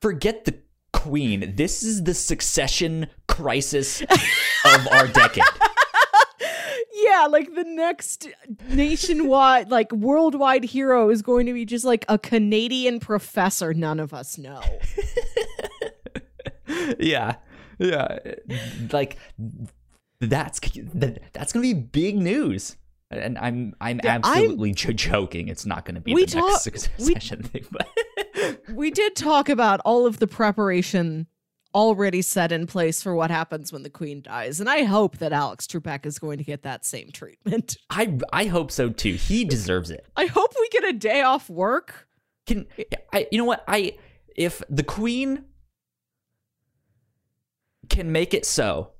Forget 0.00 0.44
the 0.44 0.54
queen. 0.92 1.54
This 1.56 1.82
is 1.82 2.04
the 2.04 2.14
succession 2.14 3.08
crisis 3.26 4.00
of 4.02 4.88
our 4.92 5.08
decade. 5.08 5.42
yeah, 6.94 7.26
like 7.28 7.52
the 7.56 7.64
next 7.64 8.28
nationwide, 8.68 9.68
like 9.68 9.90
worldwide 9.90 10.62
hero 10.62 11.10
is 11.10 11.22
going 11.22 11.46
to 11.46 11.52
be 11.54 11.64
just 11.64 11.84
like 11.84 12.04
a 12.08 12.20
Canadian 12.20 13.00
professor 13.00 13.74
none 13.74 13.98
of 13.98 14.14
us 14.14 14.38
know. 14.38 14.62
yeah, 16.98 17.36
yeah. 17.78 18.18
Like 18.92 19.18
that's 20.20 20.60
that's 20.94 21.52
gonna 21.52 21.62
be 21.62 21.74
big 21.74 22.16
news. 22.16 22.76
And 23.10 23.36
I'm 23.38 23.74
I'm 23.80 24.00
Yeah, 24.02 24.12
I'm- 24.14 24.22
absolutely 24.24 24.72
j- 24.72 24.94
joking. 24.94 25.48
It's 25.48 25.66
not 25.66 25.84
going 25.84 25.96
to 25.96 26.00
be 26.00 26.14
We 26.14 26.24
the 26.24 26.36
next 26.40 26.64
talk- 26.64 26.98
we- 26.98 27.14
thing, 27.14 27.66
but 27.70 28.58
we 28.74 28.90
did 28.90 29.14
talk 29.16 29.50
about 29.50 29.80
all 29.84 30.06
of 30.06 30.18
the 30.18 30.26
preparation 30.26 31.26
already 31.74 32.22
set 32.22 32.52
in 32.52 32.66
place 32.66 33.02
for 33.02 33.14
what 33.14 33.30
happens 33.30 33.70
when 33.72 33.82
the 33.82 33.90
queen 33.90 34.22
dies, 34.22 34.60
and 34.60 34.68
I 34.70 34.84
hope 34.84 35.18
that 35.18 35.32
Alex 35.32 35.66
Trebek 35.66 36.06
is 36.06 36.18
going 36.18 36.38
to 36.38 36.44
get 36.44 36.62
that 36.62 36.86
same 36.86 37.10
treatment. 37.12 37.76
I 37.90 38.18
I 38.32 38.44
hope 38.46 38.70
so 38.70 38.88
too. 38.88 39.12
He 39.14 39.44
deserves 39.44 39.90
it. 39.90 40.06
I 40.16 40.24
hope 40.26 40.54
we 40.58 40.68
get 40.70 40.84
a 40.88 40.92
day 40.94 41.20
off 41.20 41.50
work. 41.50 42.08
Can 42.46 42.66
I? 43.12 43.26
You 43.30 43.36
know 43.38 43.44
what? 43.44 43.62
I 43.68 43.96
if 44.36 44.62
the 44.70 44.82
queen 44.84 45.44
can 47.92 48.10
make 48.10 48.34
it 48.34 48.44
so, 48.44 48.90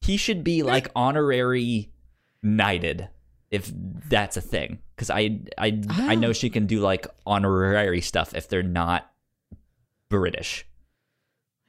he 0.00 0.16
should 0.16 0.42
be 0.42 0.62
like 0.64 0.88
honorary 0.96 1.90
knighted, 2.42 3.08
if 3.50 3.70
that's 4.08 4.36
a 4.36 4.40
thing. 4.40 4.78
Because 4.96 5.10
I 5.10 5.40
I 5.56 5.80
I 5.90 6.14
know 6.16 6.30
Oh. 6.30 6.32
she 6.32 6.50
can 6.50 6.66
do 6.66 6.80
like 6.80 7.06
honorary 7.24 8.00
stuff 8.00 8.34
if 8.34 8.48
they're 8.48 8.62
not 8.64 9.08
British, 10.08 10.66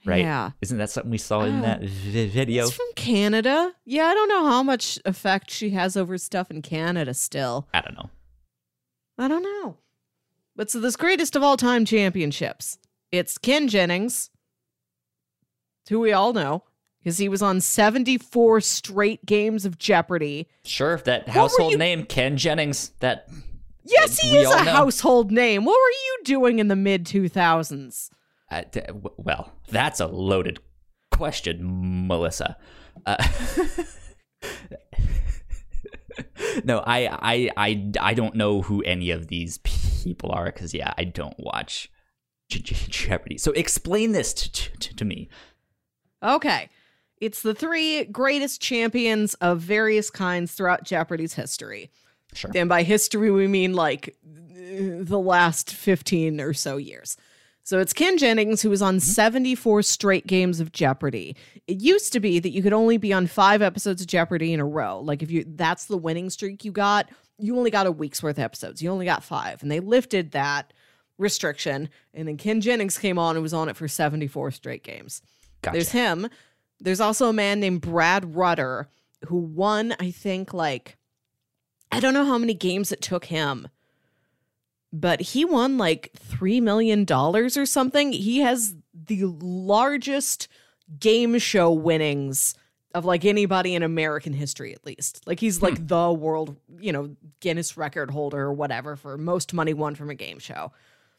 right? 0.05 0.21
Yeah. 0.21 0.51
Isn't 0.62 0.77
that 0.79 0.89
something 0.89 1.12
we 1.12 1.17
saw 1.19 1.41
in 1.43 1.59
Oh. 1.59 1.62
that 1.62 1.81
vi- 1.83 2.27
video? 2.27 2.63
It's 2.65 2.75
from 2.75 2.88
Canada. 2.95 3.74
Yeah, 3.86 4.05
I 4.05 4.13
don't 4.15 4.29
know 4.29 4.45
how 4.48 4.63
much 4.63 4.98
effect 5.05 5.51
she 5.51 5.71
has 5.71 5.95
over 5.98 6.17
stuff 6.17 6.50
in 6.50 6.62
Canada 6.63 7.13
still. 7.13 7.67
I 7.74 7.81
don't 7.81 7.95
know. 7.95 8.09
I 9.17 9.27
don't 9.27 9.43
know. 9.43 9.77
But 10.55 10.71
so 10.71 10.79
this 10.79 10.95
greatest 10.95 11.36
of 11.36 11.43
all 11.43 11.57
time 11.57 11.86
championships. 11.86 12.77
It's 13.12 13.38
Ken 13.38 13.67
Jennings, 13.67 14.29
who 15.89 16.00
we 16.00 16.12
all 16.13 16.31
know, 16.33 16.63
because 17.00 17.18
he 17.18 17.29
was 17.29 17.41
on 17.41 17.62
74 17.62 18.62
straight 18.62 19.25
games 19.25 19.65
of 19.65 19.77
Jeopardy. 19.77 20.48
Sure, 20.63 20.98
that 21.06 21.29
household 21.29 21.72
you- 21.74 21.77
name 21.77 22.06
Ken 22.06 22.38
Jennings. 22.38 22.89
That 23.00 23.27
Yes, 23.84 24.20
he 24.20 24.38
is 24.38 24.50
a 24.51 24.63
know. 24.65 24.72
household 24.72 25.32
name. 25.32 25.65
What 25.65 25.74
were 25.79 25.91
you 25.91 26.18
doing 26.24 26.60
in 26.60 26.68
the 26.68 26.75
mid 26.75 27.06
2000s? 27.06 28.10
Uh, 28.51 28.63
d- 28.72 28.82
well, 29.18 29.51
that's 29.70 30.00
a 30.00 30.08
loaded 30.08 30.60
question, 31.12 32.08
Melissa. 32.08 32.58
Uh, 33.06 33.15
no, 36.63 36.79
I, 36.79 37.08
I, 37.08 37.50
I, 37.58 37.91
I 38.01 38.13
don't 38.13 38.36
know 38.36 38.62
who 38.62 38.82
any 38.84 39.12
of 39.12 39.27
these 39.27 39.60
people 39.60 40.32
are 40.32 40.46
because, 40.46 40.74
yeah, 40.74 40.94
I 40.98 41.03
don't 41.06 41.39
watch 41.39 41.89
Je- 42.50 42.60
Je- 42.60 42.88
Jeopardy. 42.89 43.38
So 43.38 43.51
explain 43.53 44.12
this 44.12 44.34
to, 44.34 44.51
to, 44.51 44.96
to 44.96 45.06
me. 45.06 45.29
Okay. 46.22 46.70
It's 47.19 47.41
the 47.41 47.53
three 47.53 48.05
greatest 48.05 48.61
champions 48.61 49.33
of 49.35 49.59
various 49.59 50.09
kinds 50.09 50.53
throughout 50.53 50.83
Jeopardy's 50.83 51.33
history. 51.33 51.91
Sure. 52.33 52.51
And 52.55 52.69
by 52.69 52.83
history, 52.83 53.31
we 53.31 53.47
mean 53.47 53.73
like 53.73 54.15
the 54.23 55.19
last 55.19 55.71
15 55.71 56.39
or 56.39 56.53
so 56.53 56.77
years. 56.77 57.17
So 57.63 57.79
it's 57.79 57.93
Ken 57.93 58.17
Jennings, 58.17 58.61
who 58.61 58.69
was 58.69 58.81
on 58.81 58.95
mm-hmm. 58.95 59.11
74 59.11 59.83
straight 59.83 60.25
games 60.25 60.59
of 60.59 60.71
Jeopardy. 60.71 61.35
It 61.67 61.81
used 61.81 62.13
to 62.13 62.19
be 62.19 62.39
that 62.39 62.49
you 62.49 62.63
could 62.63 62.73
only 62.73 62.97
be 62.97 63.13
on 63.13 63.27
five 63.27 63.61
episodes 63.61 64.01
of 64.01 64.07
Jeopardy 64.07 64.53
in 64.53 64.59
a 64.59 64.65
row. 64.65 64.99
Like 64.99 65.21
if 65.21 65.29
you 65.29 65.45
that's 65.47 65.85
the 65.85 65.97
winning 65.97 66.29
streak 66.29 66.65
you 66.65 66.71
got, 66.71 67.09
you 67.38 67.57
only 67.57 67.69
got 67.69 67.85
a 67.85 67.91
week's 67.91 68.23
worth 68.23 68.38
of 68.38 68.43
episodes. 68.43 68.81
You 68.81 68.89
only 68.89 69.05
got 69.05 69.23
five. 69.23 69.61
And 69.61 69.69
they 69.69 69.79
lifted 69.79 70.31
that 70.31 70.73
restriction. 71.19 71.89
And 72.13 72.27
then 72.27 72.38
Ken 72.38 72.61
Jennings 72.61 72.97
came 72.97 73.19
on 73.19 73.35
and 73.35 73.43
was 73.43 73.53
on 73.53 73.69
it 73.69 73.75
for 73.75 73.88
74 73.88 74.51
straight 74.51 74.83
games. 74.83 75.21
Gotcha. 75.61 75.73
There's 75.73 75.91
him. 75.91 76.27
There's 76.79 77.01
also 77.01 77.29
a 77.29 77.33
man 77.33 77.59
named 77.59 77.81
Brad 77.81 78.36
Rutter 78.36 78.89
who 79.27 79.38
won, 79.38 79.95
I 80.00 80.12
think, 80.12 80.53
like, 80.53 80.98
I 81.91 82.00
don't 82.00 82.13
know 82.13 82.25
how 82.25 82.38
many 82.38 82.53
games 82.53 82.91
it 82.91 83.01
took 83.01 83.25
him, 83.25 83.67
but 84.93 85.21
he 85.21 85.43
won 85.43 85.77
like 85.77 86.12
$3 86.17 86.62
million 86.62 87.05
or 87.12 87.65
something. 87.65 88.12
He 88.12 88.39
has 88.39 88.75
the 88.93 89.25
largest 89.25 90.48
game 91.00 91.38
show 91.39 91.71
winnings 91.71 92.55
of 92.95 93.05
like 93.05 93.25
anybody 93.25 93.75
in 93.75 93.83
American 93.83 94.33
history, 94.33 94.74
at 94.74 94.86
least. 94.86 95.27
Like, 95.27 95.39
he's 95.39 95.62
like 95.62 95.77
hmm. 95.77 95.88
the 95.88 96.12
world, 96.12 96.55
you 96.79 96.91
know, 96.91 97.15
Guinness 97.39 97.77
record 97.77 98.12
holder 98.12 98.41
or 98.41 98.53
whatever 98.53 98.95
for 98.95 99.17
most 99.17 99.53
money 99.53 99.74
won 99.74 99.95
from 99.95 100.09
a 100.09 100.15
game 100.15 100.39
show. 100.39 100.71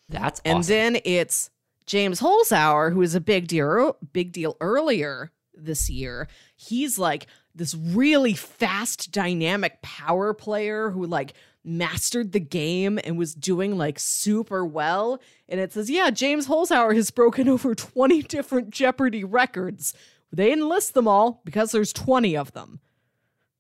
That's 0.09 0.41
And 0.45 0.65
then 0.65 0.99
it's 1.05 1.51
James 1.87 2.21
Holzhauer, 2.21 2.93
who 2.93 3.03
is 3.03 3.15
a 3.15 3.21
big 3.21 3.47
deal, 3.47 3.97
big 4.13 4.33
deal 4.33 4.57
earlier 4.61 5.31
this 5.65 5.91
year. 5.91 6.29
He's 6.57 6.99
like 6.99 7.27
this 7.55 7.75
really 7.75 8.35
fast, 8.35 9.13
dynamic 9.13 9.83
power 9.83 10.35
player 10.35 10.91
who 10.91 11.07
like 11.07 11.35
mastered 11.65 12.33
the 12.33 12.41
game 12.41 12.99
and 13.05 13.19
was 13.19 13.35
doing 13.35 13.77
like 13.77 13.99
super 13.99 14.65
well. 14.65 15.21
And 15.49 15.61
it 15.61 15.73
says, 15.73 15.91
yeah, 15.91 16.11
James 16.11 16.47
Holzhauer 16.47 16.95
has 16.95 17.11
broken 17.11 17.49
over 17.49 17.75
20 17.75 18.23
different 18.23 18.71
Jeopardy 18.71 19.25
records. 19.25 19.95
They 20.33 20.49
didn't 20.49 20.69
list 20.69 20.95
them 20.95 21.09
all 21.09 21.41
because 21.45 21.73
there's 21.73 21.93
20 21.93 22.37
of 22.37 22.53
them. 22.53 22.81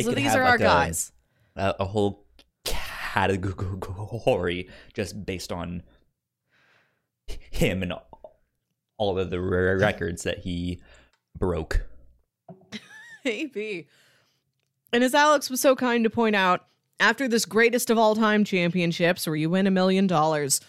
So 0.00 0.12
these 0.12 0.34
are 0.34 0.42
our 0.42 0.52
like, 0.52 0.60
a- 0.60 0.62
guys. 0.62 1.12
A, 1.56 1.74
a 1.80 1.84
whole 1.84 2.24
category 2.64 4.68
just 4.94 5.26
based 5.26 5.50
on 5.50 5.82
him 7.50 7.82
and 7.82 7.92
all 8.98 9.18
of 9.18 9.30
the 9.30 9.40
rare 9.40 9.78
records 9.78 10.24
that 10.24 10.38
he 10.38 10.80
broke. 11.38 11.86
Maybe. 13.24 13.88
And 14.92 15.02
as 15.02 15.14
Alex 15.14 15.48
was 15.48 15.60
so 15.60 15.74
kind 15.74 16.04
to 16.04 16.10
point 16.10 16.36
out, 16.36 16.66
after 17.00 17.28
this 17.28 17.44
greatest 17.44 17.90
of 17.90 17.98
all 17.98 18.14
time 18.14 18.44
championships 18.44 19.26
where 19.26 19.36
you 19.36 19.48
win 19.50 19.66
a 19.66 19.70
million 19.70 20.06
dollars, 20.06 20.60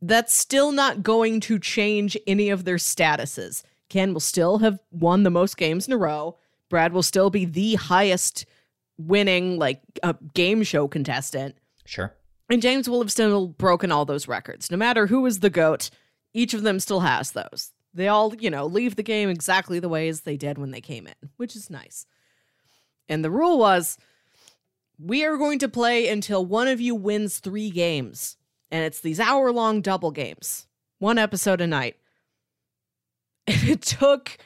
that's 0.00 0.34
still 0.34 0.72
not 0.72 1.02
going 1.02 1.40
to 1.40 1.58
change 1.58 2.16
any 2.26 2.50
of 2.50 2.64
their 2.64 2.76
statuses. 2.76 3.62
Ken 3.88 4.12
will 4.12 4.20
still 4.20 4.58
have 4.58 4.78
won 4.90 5.22
the 5.22 5.30
most 5.30 5.56
games 5.56 5.86
in 5.86 5.92
a 5.92 5.96
row. 5.96 6.36
Brad 6.68 6.92
will 6.92 7.02
still 7.02 7.30
be 7.30 7.44
the 7.44 7.74
highest 7.74 8.46
winning 8.98 9.58
like 9.58 9.80
uh, 10.02 10.14
game 10.34 10.62
show 10.62 10.88
contestant. 10.88 11.56
Sure. 11.84 12.14
And 12.48 12.62
James 12.62 12.88
will 12.88 13.00
have 13.00 13.10
still 13.10 13.48
broken 13.48 13.90
all 13.90 14.04
those 14.04 14.28
records. 14.28 14.70
No 14.70 14.76
matter 14.76 15.06
who 15.06 15.26
is 15.26 15.40
the 15.40 15.50
GOAT, 15.50 15.90
each 16.36 16.52
of 16.52 16.62
them 16.62 16.78
still 16.78 17.00
has 17.00 17.32
those. 17.32 17.72
They 17.94 18.08
all, 18.08 18.34
you 18.36 18.50
know, 18.50 18.66
leave 18.66 18.96
the 18.96 19.02
game 19.02 19.30
exactly 19.30 19.80
the 19.80 19.88
way 19.88 20.06
as 20.08 20.20
they 20.20 20.36
did 20.36 20.58
when 20.58 20.70
they 20.70 20.82
came 20.82 21.06
in, 21.06 21.30
which 21.38 21.56
is 21.56 21.70
nice. 21.70 22.04
And 23.08 23.24
the 23.24 23.30
rule 23.30 23.58
was 23.58 23.96
we 24.98 25.24
are 25.24 25.38
going 25.38 25.58
to 25.60 25.68
play 25.68 26.08
until 26.08 26.44
one 26.44 26.68
of 26.68 26.78
you 26.78 26.94
wins 26.94 27.38
three 27.38 27.70
games. 27.70 28.36
And 28.70 28.84
it's 28.84 29.00
these 29.00 29.18
hour 29.18 29.50
long 29.50 29.80
double 29.80 30.10
games, 30.10 30.66
one 30.98 31.16
episode 31.18 31.60
a 31.60 31.66
night. 31.66 31.96
And 33.48 33.68
it 33.68 33.82
took 33.82 34.38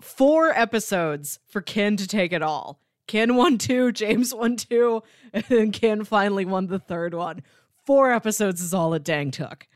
four 0.00 0.50
episodes 0.50 1.40
for 1.44 1.60
Ken 1.60 1.96
to 1.96 2.06
take 2.06 2.32
it 2.32 2.40
all. 2.40 2.80
Ken 3.08 3.34
won 3.34 3.58
two, 3.58 3.90
James 3.90 4.32
won 4.32 4.54
two, 4.54 5.02
and 5.32 5.44
then 5.48 5.72
Ken 5.72 6.04
finally 6.04 6.44
won 6.44 6.68
the 6.68 6.78
third 6.78 7.14
one. 7.14 7.42
Four 7.84 8.12
episodes 8.12 8.62
is 8.62 8.72
all 8.72 8.94
it 8.94 9.02
dang 9.02 9.32
took. 9.32 9.66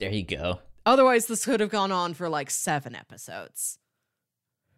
There 0.00 0.10
you 0.10 0.24
go. 0.24 0.60
Otherwise, 0.84 1.26
this 1.26 1.44
could 1.44 1.60
have 1.60 1.70
gone 1.70 1.92
on 1.92 2.14
for 2.14 2.28
like 2.28 2.50
seven 2.50 2.94
episodes. 2.94 3.78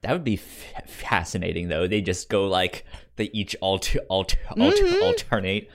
That 0.03 0.13
would 0.13 0.25
be 0.25 0.35
f- 0.35 0.89
fascinating, 0.89 1.69
though. 1.69 1.87
They 1.87 2.03
just 2.03 2.29
go 2.29 2.47
like 2.47 2.85
they 3.17 3.31
each 3.33 3.57
alter, 3.63 4.01
alter, 4.11 4.39
alter 4.51 4.85
Mhm. 4.85 5.03
alternate. 5.03 5.71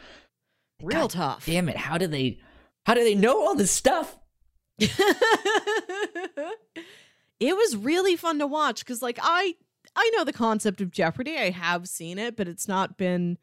Real 0.81 1.01
God 1.01 1.09
tough. 1.09 1.45
Damn 1.45 1.67
it! 1.67 1.77
How 1.77 1.97
do 1.97 2.05
they? 2.07 2.39
How 2.85 2.93
do 2.93 3.03
they 3.03 3.15
know 3.15 3.39
all 3.45 3.55
this 3.55 3.71
stuff? 3.71 4.17
it 7.39 7.55
was 7.55 7.75
really 7.75 8.15
fun 8.15 8.39
to 8.39 8.47
watch 8.47 8.79
because 8.79 9.01
like 9.01 9.19
i 9.21 9.53
i 9.95 10.09
know 10.15 10.23
the 10.23 10.31
concept 10.31 10.79
of 10.79 10.89
jeopardy 10.91 11.37
i 11.37 11.49
have 11.49 11.87
seen 11.89 12.17
it 12.17 12.35
but 12.37 12.47
it's 12.47 12.67
not 12.67 12.97
been 12.97 13.37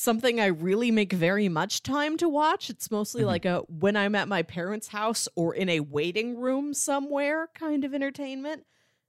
something 0.00 0.38
i 0.40 0.46
really 0.46 0.90
make 0.92 1.12
very 1.12 1.48
much 1.48 1.82
time 1.82 2.16
to 2.16 2.28
watch 2.28 2.70
it's 2.70 2.90
mostly 2.90 3.22
Mhm. 3.22 3.26
like 3.26 3.44
a 3.44 3.58
when 3.68 3.96
i'm 3.96 4.14
at 4.14 4.28
my 4.28 4.42
parents 4.42 4.88
house 4.88 5.26
or 5.34 5.54
in 5.54 5.68
a 5.68 5.80
waiting 5.80 6.38
room 6.38 6.72
somewhere 6.72 7.48
kind 7.54 7.82
of 7.84 7.92
entertainment 7.92 8.64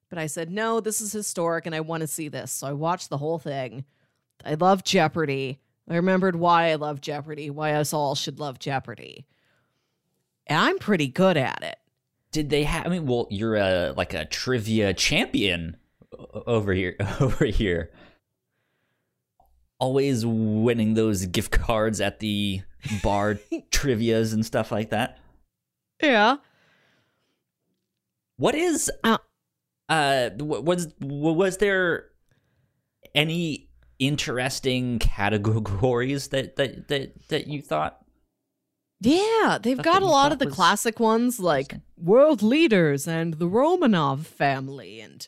but 0.09 0.17
i 0.17 0.25
said 0.25 0.49
no 0.49 0.79
this 0.79 0.99
is 0.99 1.11
historic 1.11 1.65
and 1.67 1.75
i 1.75 1.79
want 1.79 2.01
to 2.01 2.07
see 2.07 2.27
this 2.27 2.51
so 2.51 2.65
i 2.67 2.73
watched 2.73 3.09
the 3.09 3.19
whole 3.19 3.37
thing 3.37 3.85
i 4.43 4.55
love 4.55 4.83
jeopardy 4.83 5.59
i 5.87 5.95
remembered 5.95 6.35
why 6.35 6.71
i 6.71 6.75
love 6.75 7.01
jeopardy 7.01 7.49
why 7.51 7.73
us 7.73 7.93
all 7.93 8.15
should 8.15 8.39
love 8.39 8.57
jeopardy 8.57 9.27
and 10.47 10.59
i'm 10.59 10.79
pretty 10.79 11.07
good 11.07 11.37
at 11.37 11.61
it 11.63 11.77
Did 12.31 12.49
they 12.49 12.63
have? 12.63 12.85
I 12.85 12.89
mean, 12.89 13.05
well, 13.07 13.27
you're 13.29 13.55
a 13.57 13.93
like 13.97 14.13
a 14.15 14.25
trivia 14.25 14.93
champion 14.93 15.77
over 16.47 16.73
here. 16.73 16.95
Over 17.19 17.45
here, 17.45 17.91
always 19.79 20.25
winning 20.25 20.93
those 20.93 21.25
gift 21.25 21.51
cards 21.51 21.99
at 22.01 22.19
the 22.19 22.61
bar 23.01 23.39
trivia's 23.71 24.33
and 24.33 24.45
stuff 24.45 24.71
like 24.71 24.89
that. 24.91 25.17
yeah 26.01 26.37
What 28.37 28.55
is 28.55 28.91
Uh, 29.03 29.17
uh 29.89 30.29
was 30.37 30.87
was 31.01 31.57
there 31.57 32.05
any 33.15 33.69
interesting 33.97 34.99
categories 34.99 36.29
that 36.29 36.55
that 36.55 36.87
that 36.87 37.27
that 37.29 37.47
you 37.47 37.61
thought? 37.61 37.97
Yeah, 39.01 39.57
they've 39.61 39.81
got 39.81 40.01
a 40.01 40.07
lot 40.07 40.33
of 40.33 40.39
the 40.39 40.47
classic 40.47 40.99
ones 40.99 41.39
like 41.39 41.75
world 41.97 42.41
leaders 42.41 43.07
and 43.07 43.35
the 43.35 43.47
Romanov 43.47 44.25
family 44.25 44.99
and 44.99 45.25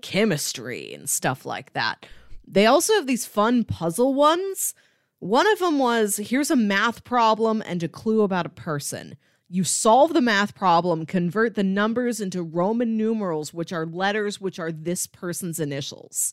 chemistry 0.00 0.94
and 0.94 1.10
stuff 1.10 1.44
like 1.44 1.72
that. 1.72 2.06
They 2.52 2.66
also 2.66 2.94
have 2.94 3.06
these 3.06 3.26
fun 3.26 3.64
puzzle 3.64 4.12
ones. 4.14 4.74
One 5.20 5.46
of 5.46 5.58
them 5.60 5.78
was 5.78 6.16
here's 6.16 6.50
a 6.50 6.56
math 6.56 7.04
problem 7.04 7.62
and 7.64 7.82
a 7.82 7.88
clue 7.88 8.22
about 8.22 8.46
a 8.46 8.50
person. 8.50 9.16
You 9.48 9.64
solve 9.64 10.12
the 10.14 10.20
math 10.20 10.54
problem, 10.54 11.06
convert 11.06 11.54
the 11.54 11.62
numbers 11.62 12.20
into 12.20 12.42
Roman 12.42 12.96
numerals, 12.96 13.52
which 13.54 13.72
are 13.72 13.86
letters 13.86 14.40
which 14.40 14.58
are 14.58 14.72
this 14.72 15.06
person's 15.06 15.60
initials 15.60 16.32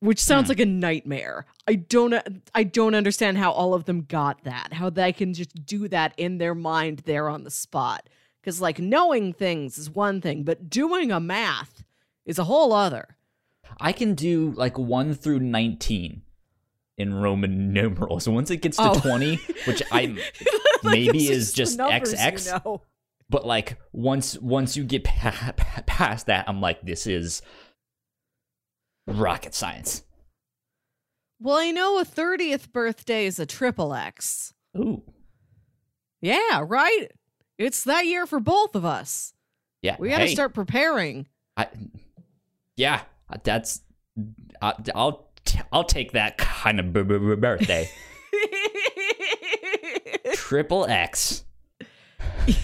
which 0.00 0.20
sounds 0.20 0.46
Hmm. 0.46 0.50
like 0.50 0.60
a 0.60 0.66
nightmare. 0.66 1.46
I 1.66 1.74
don't 1.76 2.14
I 2.54 2.64
don't 2.64 2.94
understand 2.94 3.38
how 3.38 3.50
all 3.52 3.74
of 3.74 3.84
them 3.86 4.02
got 4.02 4.44
that. 4.44 4.74
How 4.74 4.90
they 4.90 5.12
can 5.12 5.34
just 5.34 5.64
do 5.66 5.88
that 5.88 6.12
in 6.16 6.38
their 6.38 6.54
mind 6.54 7.00
there 7.06 7.28
on 7.28 7.44
the 7.44 7.50
spot. 7.50 8.08
Cuz 8.42 8.60
like 8.60 8.78
knowing 8.78 9.32
things 9.32 9.78
is 9.78 9.90
one 9.90 10.20
thing, 10.20 10.42
but 10.44 10.68
doing 10.70 11.10
a 11.10 11.18
math 11.18 11.82
is 12.24 12.38
a 12.38 12.44
whole 12.44 12.72
other. 12.72 13.16
I 13.80 13.92
can 13.92 14.14
do 14.14 14.52
like 14.56 14.78
one 14.78 15.14
through 15.14 15.40
nineteen 15.40 16.22
in 16.98 17.14
Roman 17.14 17.72
numerals. 17.74 18.24
So 18.24 18.32
Once 18.32 18.50
it 18.50 18.58
gets 18.62 18.76
to 18.78 18.90
Oh. 18.90 18.94
twenty, 19.00 19.36
which 19.66 19.82
I 19.92 20.06
Like, 20.82 20.92
Maybe 20.92 21.28
is 21.28 21.52
the 21.52 21.56
just 21.56 21.78
numbers, 21.78 22.12
you 22.12 22.18
XX. 22.18 22.64
know. 22.64 22.82
but 23.30 23.46
like 23.46 23.78
once 23.92 24.38
once 24.38 24.76
you 24.76 24.84
get 24.84 25.04
pa- 25.04 25.52
pa- 25.56 25.82
past 25.86 26.26
that, 26.26 26.44
I'm 26.48 26.60
like, 26.60 26.82
this 26.82 27.06
is 27.06 27.42
rocket 29.06 29.54
science. 29.54 30.02
Well, 31.40 31.56
I 31.56 31.70
know 31.70 31.98
a 31.98 32.04
30th 32.04 32.72
birthday 32.72 33.26
is 33.26 33.38
a 33.38 33.46
triple 33.46 33.94
X. 33.94 34.54
Ooh, 34.76 35.02
Yeah, 36.20 36.64
right? 36.66 37.08
It's 37.58 37.84
that 37.84 38.06
year 38.06 38.26
for 38.26 38.40
both 38.40 38.74
of 38.74 38.84
us. 38.84 39.32
yeah. 39.82 39.96
We 39.98 40.08
got 40.08 40.18
to 40.18 40.26
hey, 40.26 40.34
start 40.34 40.54
preparing. 40.54 41.26
I, 41.56 41.68
yeah, 42.76 43.02
that's. 43.44 43.82
I, 44.62 44.74
I'll 44.94 45.28
I'll 45.72 45.84
take 45.84 46.12
that 46.12 46.38
kind 46.38 46.80
of 46.80 46.92
b- 46.92 47.02
b- 47.02 47.18
birthday. 47.36 47.88
Triple 50.34 50.86
X. 50.88 51.44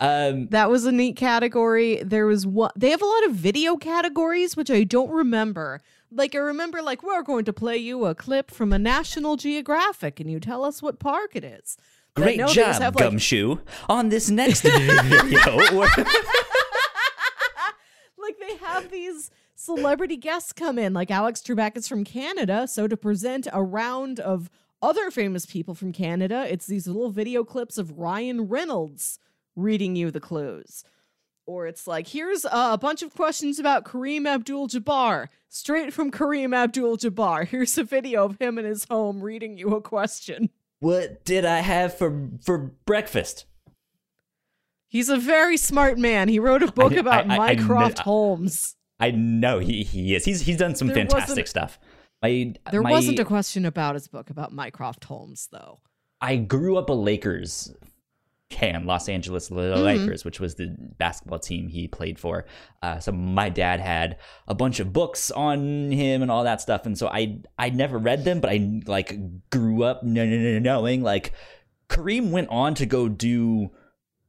um, 0.00 0.48
That 0.48 0.70
was 0.70 0.84
a 0.84 0.92
neat 0.92 1.16
category. 1.16 2.02
There 2.02 2.26
was 2.26 2.46
one. 2.46 2.70
They 2.76 2.90
have 2.90 3.02
a 3.02 3.06
lot 3.06 3.26
of 3.26 3.32
video 3.32 3.76
categories, 3.76 4.56
which 4.56 4.70
I 4.70 4.84
don't 4.84 5.10
remember. 5.10 5.80
Like 6.10 6.34
I 6.34 6.38
remember, 6.38 6.82
like 6.82 7.02
we're 7.02 7.22
going 7.22 7.44
to 7.46 7.52
play 7.52 7.76
you 7.76 8.06
a 8.06 8.14
clip 8.14 8.50
from 8.50 8.72
a 8.72 8.78
National 8.78 9.36
Geographic, 9.36 10.20
and 10.20 10.30
you 10.30 10.40
tell 10.40 10.64
us 10.64 10.82
what 10.82 10.98
park 10.98 11.32
it 11.34 11.44
is. 11.44 11.76
Great 12.16 12.38
no, 12.38 12.46
they 12.46 12.54
just 12.54 12.78
job, 12.78 12.82
have, 12.82 12.94
like- 12.96 13.04
Gumshoe. 13.04 13.58
On 13.88 14.08
this 14.08 14.30
next 14.30 14.60
video, 14.62 14.96
they 18.48 18.56
have 18.56 18.90
these 18.90 19.30
celebrity 19.54 20.16
guests 20.16 20.52
come 20.52 20.78
in, 20.78 20.94
like 20.94 21.10
Alex 21.10 21.40
Trebek 21.40 21.76
is 21.76 21.88
from 21.88 22.04
Canada. 22.04 22.66
So 22.66 22.86
to 22.88 22.96
present 22.96 23.46
a 23.52 23.62
round 23.62 24.20
of 24.20 24.50
other 24.80 25.10
famous 25.10 25.46
people 25.46 25.74
from 25.74 25.92
Canada, 25.92 26.46
it's 26.48 26.66
these 26.66 26.86
little 26.86 27.10
video 27.10 27.44
clips 27.44 27.78
of 27.78 27.98
Ryan 27.98 28.48
Reynolds 28.48 29.18
reading 29.56 29.96
you 29.96 30.10
the 30.10 30.20
clues. 30.20 30.84
Or 31.46 31.66
it's 31.66 31.86
like, 31.86 32.08
here's 32.08 32.44
a 32.50 32.76
bunch 32.78 33.02
of 33.02 33.14
questions 33.14 33.58
about 33.58 33.84
Kareem 33.84 34.26
Abdul 34.26 34.68
Jabbar, 34.68 35.28
straight 35.48 35.94
from 35.94 36.10
Kareem 36.10 36.54
Abdul 36.54 36.98
Jabbar. 36.98 37.46
Here's 37.46 37.78
a 37.78 37.84
video 37.84 38.26
of 38.26 38.38
him 38.38 38.58
in 38.58 38.66
his 38.66 38.84
home 38.84 39.22
reading 39.22 39.56
you 39.56 39.74
a 39.74 39.80
question. 39.80 40.50
what 40.80 41.24
did 41.24 41.44
I 41.44 41.60
have 41.60 41.96
for 41.96 42.30
for 42.44 42.58
breakfast? 42.84 43.46
He's 44.88 45.08
a 45.08 45.16
very 45.18 45.56
smart 45.56 45.98
man. 45.98 46.28
He 46.28 46.38
wrote 46.38 46.62
a 46.62 46.72
book 46.72 46.92
I- 46.92 46.96
about 46.96 47.30
I- 47.30 47.34
I- 47.34 47.54
Mycroft 47.54 48.00
Holmes. 48.00 48.74
I 49.00 49.10
know 49.12 49.58
he 49.60 49.84
he 49.84 50.14
is. 50.14 50.24
He's 50.24 50.40
he's 50.42 50.56
done 50.56 50.74
some 50.74 50.88
There 50.88 50.96
fantastic 50.96 51.46
stuff. 51.46 51.78
My 52.22 52.52
There 52.72 52.82
my, 52.82 52.90
wasn't 52.90 53.20
a 53.20 53.24
question 53.24 53.64
about 53.64 53.94
his 53.94 54.08
book 54.08 54.28
about 54.30 54.52
Mycroft 54.52 55.04
Holmes, 55.04 55.48
though. 55.52 55.78
I 56.20 56.34
grew 56.36 56.76
up 56.76 56.90
a 56.90 56.94
Lakers 56.94 57.72
fan, 58.50 58.86
Los 58.86 59.08
Angeles 59.08 59.50
Mm-hmm. 59.50 59.82
Lakers, 59.84 60.24
which 60.24 60.40
was 60.40 60.56
the 60.56 60.74
basketball 60.98 61.38
team 61.38 61.68
he 61.68 61.86
played 61.86 62.18
for. 62.18 62.46
Uh, 62.82 62.98
so 62.98 63.12
my 63.12 63.48
dad 63.50 63.78
had 63.78 64.16
a 64.48 64.54
bunch 64.54 64.80
of 64.80 64.92
books 64.92 65.30
on 65.30 65.92
him 65.92 66.22
and 66.22 66.30
all 66.30 66.42
that 66.42 66.60
stuff, 66.60 66.86
and 66.86 66.98
so 66.98 67.06
I 67.06 67.38
I 67.56 67.70
never 67.70 67.98
read 67.98 68.24
them, 68.24 68.40
but 68.40 68.50
I 68.50 68.80
like 68.86 69.16
grew 69.50 69.84
up 69.84 70.00
kn- 70.02 70.14
kn- 70.14 70.62
knowing 70.62 71.02
like 71.04 71.34
Kareem 71.88 72.30
went 72.30 72.48
on 72.48 72.74
to 72.74 72.86
go 72.86 73.08
do 73.08 73.70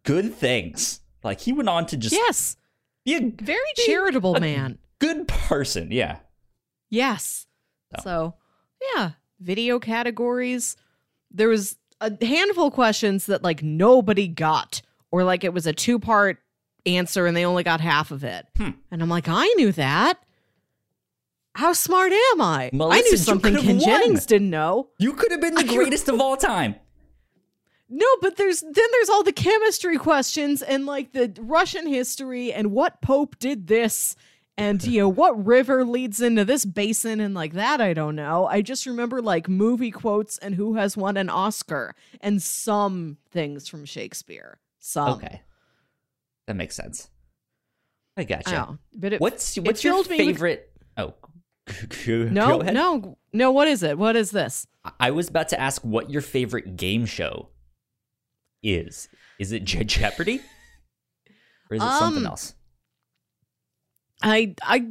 good 0.04 0.34
things. 0.34 1.00
Like 1.24 1.42
he 1.42 1.52
went 1.54 1.70
on 1.70 1.86
to 1.88 1.98
just 1.98 2.14
Yes, 2.14 2.56
be 3.06 3.16
a 3.16 3.20
very 3.44 3.60
charitable 3.86 4.36
a- 4.36 4.40
man. 4.40 4.78
good 5.00 5.28
person. 5.28 5.92
Yeah. 5.92 6.20
Yes. 6.90 7.46
So. 7.98 8.04
So, 8.04 8.34
yeah, 8.96 9.12
video 9.40 9.80
categories. 9.80 10.76
There 11.32 11.50
was 11.50 11.76
a 12.02 12.12
handful 12.26 12.68
of 12.68 12.74
questions 12.74 13.26
that 13.28 13.44
like 13.44 13.62
nobody 13.64 14.28
got, 14.28 14.82
or 15.12 15.24
like 15.24 15.44
it 15.44 15.54
was 15.54 15.66
a 15.68 15.74
two 15.74 16.00
part 16.00 16.38
answer 16.86 17.26
and 17.26 17.36
they 17.36 17.46
only 17.46 17.64
got 17.64 17.82
half 17.82 18.12
of 18.12 18.24
it. 18.24 18.46
Hmm. 18.58 18.70
And 18.92 19.02
I'm 19.02 19.10
like, 19.10 19.28
I 19.28 19.46
knew 19.58 19.72
that. 19.74 20.20
How 21.56 21.74
smart 21.74 22.12
am 22.14 22.42
I? 22.42 22.70
I 22.74 23.02
knew 23.02 23.18
something 23.18 23.56
Ken 23.56 23.66
won. 23.78 23.80
Jennings 23.80 24.26
didn't 24.26 24.50
know. 24.50 24.90
You 24.98 25.14
could 25.14 25.32
have 25.32 25.42
been 25.42 25.56
the 25.56 25.64
greatest 25.66 26.08
of 26.08 26.22
all 26.22 26.38
time. 26.38 26.76
No, 27.90 28.06
but 28.22 28.36
there's 28.38 28.62
then 28.62 28.74
there's 28.74 29.10
all 29.10 29.24
the 29.24 29.34
chemistry 29.34 29.98
questions 29.98 30.62
and 30.62 30.86
like 30.86 31.12
the 31.14 31.34
Russian 31.40 31.88
history 31.88 32.54
and 32.54 32.72
what 32.72 33.02
pope 33.02 33.38
did 33.40 33.68
this 33.68 34.16
and 34.58 34.84
you 34.84 35.00
know 35.00 35.10
what 35.10 35.44
river 35.46 35.84
leads 35.86 36.22
into 36.22 36.44
this 36.46 36.66
basin 36.66 37.20
and 37.20 37.34
like 37.34 37.54
that 37.54 37.82
I 37.82 37.94
don't 37.94 38.16
know. 38.16 38.46
I 38.46 38.62
just 38.62 38.86
remember 38.86 39.22
like 39.22 39.50
movie 39.50 39.90
quotes 39.92 40.38
and 40.38 40.54
who 40.56 40.76
has 40.76 40.96
won 40.96 41.18
an 41.18 41.30
Oscar 41.30 41.96
and 42.22 42.42
some 42.42 43.18
things 43.32 43.68
from 43.68 43.86
Shakespeare. 43.86 44.60
Some. 44.80 45.14
Okay. 45.14 45.42
That 46.48 46.56
makes 46.56 46.76
sense. 46.76 47.10
I 48.18 48.24
gotcha. 48.24 48.52
know. 48.52 48.78
But 48.94 49.14
it, 49.14 49.22
What's 49.22 49.58
it 49.58 49.64
what's 49.66 49.84
your 49.84 49.94
filled 49.94 50.10
me 50.10 50.18
with- 50.18 50.26
favorite? 50.28 50.72
Oh, 50.98 51.14
no, 52.08 52.58
no, 52.58 53.18
no. 53.32 53.52
What 53.52 53.68
is 53.68 53.84
it? 53.84 53.98
What 53.98 54.16
is 54.16 54.32
this? 54.32 54.66
I 55.00 55.12
was 55.12 55.30
about 55.30 55.50
to 55.50 55.60
ask 55.60 55.82
what 55.84 56.10
your 56.10 56.22
favorite 56.22 56.76
game 56.76 57.06
show 57.06 57.49
is. 58.64 59.10
Is 59.40 59.52
it 59.52 59.64
Je- 59.64 59.84
Jeopardy, 59.84 60.42
or 61.70 61.78
is 61.78 61.84
it 61.84 61.92
something 62.00 62.24
Um, 62.24 62.28
else? 62.28 62.54
I 64.22 64.56
I 64.62 64.86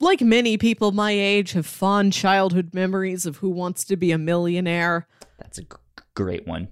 like 0.00 0.20
many 0.20 0.58
people 0.58 0.92
my 0.92 1.12
age 1.12 1.52
have 1.52 1.66
fond 1.66 2.12
childhood 2.12 2.74
memories 2.74 3.24
of 3.26 3.36
Who 3.38 3.50
Wants 3.50 3.84
to 3.84 3.96
Be 3.96 4.10
a 4.10 4.18
Millionaire. 4.18 5.06
That's 5.38 5.58
a 5.58 5.62
g- 5.62 5.68
great 6.14 6.46
one. 6.46 6.68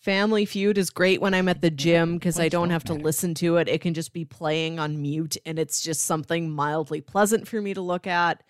Family 0.00 0.46
Feud 0.46 0.78
is 0.78 0.88
great 0.90 1.20
when 1.20 1.34
I'm 1.34 1.48
at 1.48 1.60
the 1.60 1.70
gym 1.70 2.14
because 2.14 2.40
I 2.40 2.48
don't 2.48 2.70
have 2.70 2.84
to 2.84 2.94
listen 2.94 3.34
to 3.34 3.58
it. 3.58 3.68
It 3.68 3.82
can 3.82 3.92
just 3.92 4.14
be 4.14 4.24
playing 4.24 4.78
on 4.78 5.00
mute 5.00 5.36
and 5.44 5.58
it's 5.58 5.82
just 5.82 6.04
something 6.04 6.50
mildly 6.50 7.02
pleasant 7.02 7.46
for 7.46 7.60
me 7.60 7.74
to 7.74 7.82
look 7.82 8.06
at. 8.06 8.42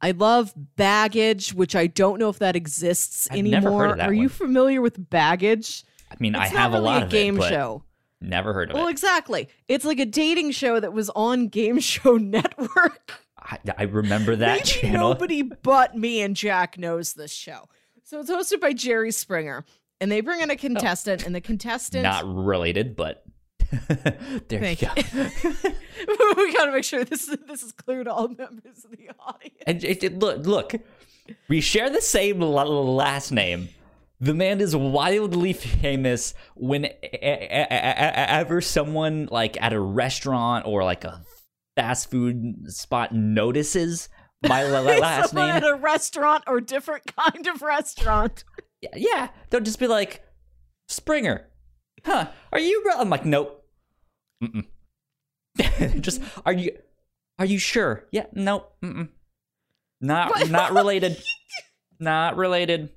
I 0.00 0.10
love 0.10 0.52
Baggage, 0.74 1.54
which 1.54 1.76
I 1.76 1.86
don't 1.86 2.18
know 2.18 2.28
if 2.28 2.40
that 2.40 2.56
exists 2.56 3.28
I've 3.30 3.38
anymore. 3.38 3.60
never 3.60 3.78
heard 3.78 3.90
of 3.92 3.96
that 3.98 4.08
Are 4.08 4.12
you 4.12 4.28
familiar 4.28 4.82
with 4.82 5.08
Baggage? 5.10 5.84
I 6.10 6.16
mean, 6.20 6.34
It's 6.34 6.44
I 6.44 6.46
have 6.48 6.72
really 6.72 6.82
a 6.82 6.86
lot 6.86 7.02
a 7.02 7.04
of 7.06 7.10
game 7.10 7.38
it, 7.40 7.48
show. 7.48 7.82
never 8.20 8.52
heard 8.52 8.70
of 8.70 8.74
Well, 8.74 8.82
it. 8.82 8.84
Well, 8.84 8.90
exactly. 8.90 9.48
It's 9.68 9.84
like 9.84 9.98
a 9.98 10.06
dating 10.06 10.52
show 10.52 10.78
that 10.80 10.92
was 10.92 11.10
on 11.10 11.48
Game 11.48 11.80
Show 11.80 12.16
Network. 12.18 13.12
I, 13.38 13.58
I 13.76 13.82
remember 13.84 14.36
that 14.36 14.58
Maybe 14.58 14.66
channel. 14.68 15.10
nobody 15.10 15.42
but 15.42 15.96
me 15.96 16.22
and 16.22 16.34
Jack 16.34 16.78
knows 16.78 17.12
this 17.14 17.32
show. 17.32 17.68
So 18.04 18.20
it's 18.20 18.30
hosted 18.30 18.60
by 18.60 18.72
Jerry 18.72 19.10
Springer, 19.12 19.64
and 20.00 20.10
they 20.10 20.20
bring 20.20 20.40
in 20.40 20.50
a 20.50 20.54
oh. 20.54 20.56
contestant, 20.56 21.26
and 21.26 21.34
the 21.34 21.40
contestant. 21.40 22.02
Not 22.04 22.24
related, 22.26 22.96
but 22.96 23.24
there 24.48 24.60
Thank 24.60 24.82
you 24.82 24.88
go. 24.88 24.94
we 26.36 26.52
gotta 26.54 26.72
make 26.72 26.84
sure 26.84 27.04
this 27.04 27.28
is 27.28 27.36
this 27.46 27.62
is 27.62 27.72
clear 27.72 28.04
to 28.04 28.12
all 28.12 28.28
members 28.28 28.84
of 28.84 28.90
the 28.92 29.10
audience. 29.18 29.56
And 29.66 29.82
it, 29.84 30.02
it- 30.04 30.18
look, 30.18 30.46
look, 30.46 30.74
we 31.48 31.60
share 31.60 31.90
the 31.90 32.02
same 32.02 32.40
last 32.40 33.32
name. 33.32 33.68
The 34.20 34.34
man 34.34 34.60
is 34.60 34.74
wildly 34.76 35.52
famous 35.52 36.34
whenever 36.56 38.60
someone 38.60 39.28
like 39.30 39.60
at 39.60 39.72
a 39.72 39.80
restaurant 39.80 40.66
or 40.66 40.84
like 40.84 41.04
a 41.04 41.22
fast 41.76 42.10
food 42.10 42.70
spot 42.72 43.12
notices 43.12 44.08
my 44.46 44.62
la- 44.64 44.80
la- 44.80 44.96
last 44.98 45.30
Someone 45.30 45.48
name. 45.48 45.56
at 45.56 45.64
a 45.64 45.74
restaurant 45.74 46.44
or 46.46 46.60
different 46.60 47.04
kind 47.16 47.46
of 47.46 47.62
restaurant. 47.62 48.44
Yeah, 48.94 49.28
they'll 49.50 49.60
just 49.60 49.78
be 49.78 49.86
like, 49.88 50.22
Springer, 50.88 51.48
huh? 52.04 52.28
Are 52.52 52.58
you? 52.60 52.82
Re-? 52.84 52.92
I'm 52.96 53.10
like, 53.10 53.24
nope. 53.24 53.64
Mm-mm. 54.42 54.66
just 56.02 56.20
are 56.44 56.52
you? 56.52 56.76
Are 57.38 57.46
you 57.46 57.58
sure? 57.58 58.04
Yeah, 58.12 58.26
nope. 58.32 58.74
Mm-mm. 58.84 59.08
Not 60.00 60.50
not 60.50 60.72
related. 60.72 61.20
not 61.98 62.36
related. 62.36 62.90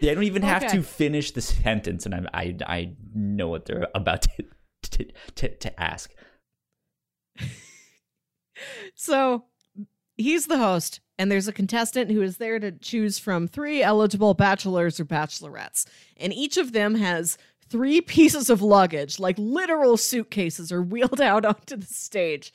They 0.00 0.14
don't 0.14 0.24
even 0.24 0.42
have 0.42 0.64
Okay. 0.64 0.76
to 0.76 0.82
finish 0.82 1.30
the 1.32 1.40
sentence, 1.40 2.04
and 2.06 2.14
I'm, 2.14 2.28
I 2.34 2.54
I 2.66 2.92
know 3.14 3.48
what 3.48 3.64
they're 3.64 3.88
about 3.94 4.22
to 4.22 4.44
to 4.90 5.06
to, 5.36 5.56
to 5.56 5.80
ask. 5.82 6.12
So 8.94 9.44
he's 10.16 10.46
the 10.46 10.58
host, 10.58 11.00
and 11.18 11.30
there's 11.30 11.48
a 11.48 11.52
contestant 11.52 12.10
who 12.10 12.22
is 12.22 12.38
there 12.38 12.58
to 12.58 12.72
choose 12.72 13.18
from 13.18 13.46
three 13.48 13.82
eligible 13.82 14.34
bachelors 14.34 14.98
or 14.98 15.04
bachelorettes. 15.04 15.86
And 16.16 16.32
each 16.32 16.56
of 16.56 16.72
them 16.72 16.94
has 16.94 17.36
three 17.68 18.00
pieces 18.00 18.48
of 18.48 18.62
luggage, 18.62 19.18
like 19.18 19.36
literal 19.38 19.96
suitcases, 19.96 20.72
are 20.72 20.82
wheeled 20.82 21.20
out 21.32 21.44
onto 21.44 21.76
the 21.76 21.86
stage. 21.86 22.52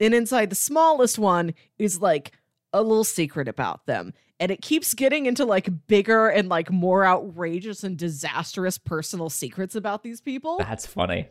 And 0.00 0.14
inside 0.14 0.50
the 0.50 0.56
smallest 0.56 1.18
one 1.18 1.54
is 1.78 2.00
like 2.00 2.32
a 2.72 2.82
little 2.82 3.04
secret 3.04 3.48
about 3.48 3.86
them. 3.86 4.12
And 4.40 4.50
it 4.52 4.62
keeps 4.62 4.94
getting 4.94 5.26
into 5.26 5.44
like 5.44 5.68
bigger 5.88 6.28
and 6.28 6.48
like 6.48 6.70
more 6.70 7.04
outrageous 7.04 7.82
and 7.82 7.96
disastrous 7.96 8.78
personal 8.78 9.30
secrets 9.30 9.74
about 9.74 10.02
these 10.02 10.20
people 10.20 10.58
That's 10.58 10.86
funny. 10.86 11.28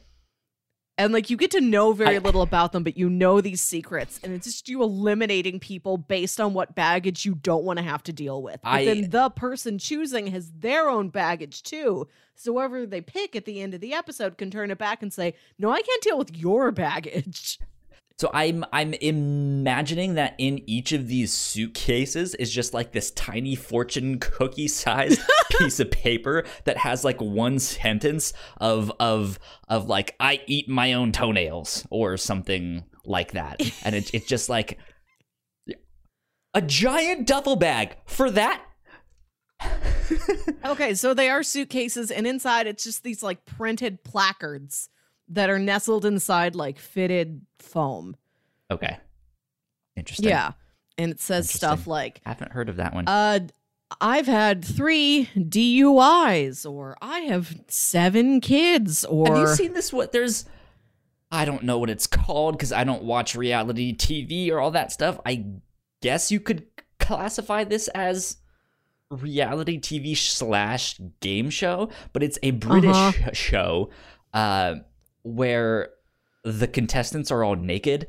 and 0.97 1.13
like 1.13 1.30
you 1.30 1.38
get 1.38 1.52
to 1.52 1.62
know 1.62 1.93
very 1.93 2.15
I- 2.15 2.19
little 2.19 2.41
about 2.41 2.71
them 2.73 2.84
but 2.84 2.97
you 2.97 3.10
know 3.10 3.39
these 3.39 3.62
secrets 3.62 4.19
and 4.23 4.34
it's 4.34 4.45
just 4.45 4.67
you 4.67 4.82
eliminating 4.84 5.60
people 5.60 5.97
based 5.97 6.41
on 6.41 6.54
what 6.54 6.76
baggage 6.76 7.23
you 7.23 7.36
don't 7.36 7.63
want 7.63 7.78
to 7.78 7.84
have 7.84 8.04
to 8.04 8.13
deal 8.13 8.41
with 8.41 8.60
but 8.63 8.69
I- 8.69 8.86
then 8.86 9.10
the 9.10 9.30
person 9.30 9.78
choosing 9.78 10.28
has 10.28 10.52
their 10.52 10.89
own 10.89 11.08
baggage 11.10 11.63
too 11.63 12.08
so 12.36 12.54
whoever 12.54 12.86
they 12.86 13.00
pick 13.02 13.36
at 13.38 13.45
the 13.45 13.62
end 13.62 13.73
of 13.73 13.80
the 13.80 13.93
episode 13.93 14.38
can 14.38 14.52
turn 14.52 14.69
it 14.71 14.78
back 14.80 15.02
and 15.02 15.13
say 15.13 15.34
no 15.60 15.69
i 15.71 15.82
can't 15.82 16.04
deal 16.04 16.17
with 16.17 16.36
your 16.36 16.71
baggage 16.71 17.60
So 18.19 18.32
I'm 18.34 18.65
I'm 18.73 18.95
imagining 18.95 20.15
that 20.15 20.34
in 20.39 20.67
each 20.67 20.91
of 20.91 21.08
these 21.08 21.32
suitcases 21.32 22.34
is 22.34 22.51
just 22.51 22.73
like 22.73 22.91
this 22.91 23.12
tiny 23.12 23.56
fortune 23.56 24.19
cookie 24.19 24.67
sized 24.67 25.21
piece 25.51 25.80
of 25.80 25.91
paper 25.91 26.43
that 26.63 26.77
has 26.77 27.06
like 27.06 27.21
one 27.21 27.60
sentence 27.60 28.34
of 28.58 28.91
of 28.99 29.38
of 29.67 29.88
like 29.88 30.15
I 30.19 30.41
eat 30.47 30.67
my 30.67 30.93
own 30.93 31.12
toenails 31.12 31.86
or 31.91 32.17
something 32.17 32.86
like 33.06 33.34
that. 33.34 33.62
And 33.84 33.93
it's 33.93 34.10
it's 34.12 34.25
just 34.25 34.49
like 34.49 34.80
a 36.56 36.62
giant 36.63 37.27
duffel 37.27 37.56
bag 37.56 37.97
for 38.08 38.32
that. 38.32 38.63
okay 40.65 40.93
so 40.93 41.13
they 41.13 41.30
are 41.30 41.41
suitcases 41.41 42.12
and 42.12 42.27
inside 42.27 42.67
it's 42.67 42.84
just 42.84 43.03
these 43.03 43.23
like 43.23 43.43
printed 43.45 44.03
placards 44.03 44.89
that 45.30 45.50
are 45.50 45.60
nestled 45.60 46.06
inside 46.06 46.56
like 46.56 46.80
fitted 46.80 47.42
foam 47.60 48.16
Okay. 48.72 48.98
Interesting. 49.96 50.30
yeah 50.30 50.52
and 50.98 51.12
it 51.12 51.20
says 51.20 51.50
stuff 51.50 51.86
like 51.88 52.22
I 52.26 52.30
haven't 52.30 52.52
heard 52.52 52.70
of 52.70 52.78
that 52.78 52.94
one. 52.94 53.08
Uh, 53.08 53.40
I've 54.02 54.26
had 54.28 54.66
three 54.66 55.30
DUIs, 55.38 56.70
or 56.70 56.98
I 57.02 57.20
have 57.22 57.56
seven 57.68 58.42
kids, 58.42 59.06
or 59.06 59.28
Have 59.28 59.38
you 59.38 59.48
seen 59.56 59.74
this? 59.74 59.94
What 59.94 60.12
there's, 60.12 60.44
I 61.32 61.46
don't 61.46 61.63
know 61.63 61.78
what 61.80 61.90
it's 61.90 62.06
called 62.08 62.58
because 62.58 62.74
I 62.74 62.84
don't 62.84 63.04
watch 63.04 63.36
reality 63.36 63.96
TV 63.96 64.52
or 64.52 64.60
all 64.60 64.72
that 64.72 64.92
stuff. 64.92 65.20
I 65.26 65.46
guess 66.02 66.32
you 66.32 66.40
could 66.42 66.66
classify 67.00 67.63
this 67.63 67.88
as 67.90 68.38
reality 69.10 69.80
TV 69.80 70.18
slash 70.18 71.00
game 71.22 71.50
show, 71.50 71.90
but 72.12 72.24
it's 72.24 72.38
a 72.44 72.52
British 72.52 72.96
Uh-huh. 72.96 73.30
show 73.34 73.90
uh, 74.34 74.76
where 75.28 75.90
the 76.44 76.68
contestants 76.68 77.32
are 77.32 77.44
all 77.44 77.56
naked 77.56 78.08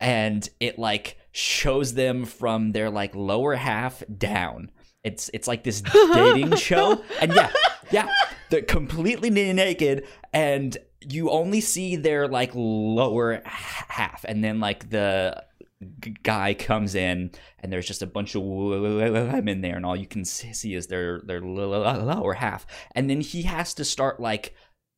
and 0.00 0.48
it 0.60 0.78
like 0.78 1.16
shows 1.32 1.94
them 1.94 2.24
from 2.24 2.72
their 2.72 2.90
like 2.90 3.14
lower 3.14 3.54
half 3.56 4.02
down. 4.16 4.70
It's 5.04 5.30
it's 5.32 5.48
like 5.48 5.64
this 5.64 5.80
dating 6.12 6.56
show, 6.56 7.02
and 7.20 7.34
yeah, 7.34 7.50
yeah, 7.90 8.08
they're 8.50 8.62
completely 8.62 9.30
na- 9.30 9.52
naked, 9.52 10.06
and 10.32 10.76
you 11.00 11.30
only 11.30 11.60
see 11.60 11.96
their 11.96 12.28
like 12.28 12.50
lower 12.54 13.40
half, 13.44 14.24
and 14.24 14.44
then 14.44 14.60
like 14.60 14.90
the 14.90 15.42
g- 16.00 16.16
guy 16.22 16.54
comes 16.54 16.94
in 16.94 17.30
and 17.58 17.72
there's 17.72 17.86
just 17.86 18.02
a 18.02 18.06
bunch 18.06 18.34
of 18.34 18.42
women 18.42 19.60
there 19.60 19.76
and 19.76 19.86
all 19.86 19.96
you 19.96 20.06
can 20.06 20.24
see 20.24 20.74
is 20.74 20.86
their 20.86 21.20
their 21.20 21.40
lower 21.40 22.34
half. 22.34 22.66
And 22.94 23.08
then 23.08 23.20
he 23.20 23.42
has 23.42 23.74
to 23.74 23.84
start 23.84 24.20
like 24.20 24.54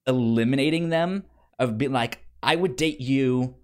eliminating 0.07 0.89
them 0.89 1.25
of 1.59 1.79
being 1.79 1.93
like 1.93 2.19
i 2.43 2.55
would 2.57 2.77
date 2.77 3.01
you 3.01 3.55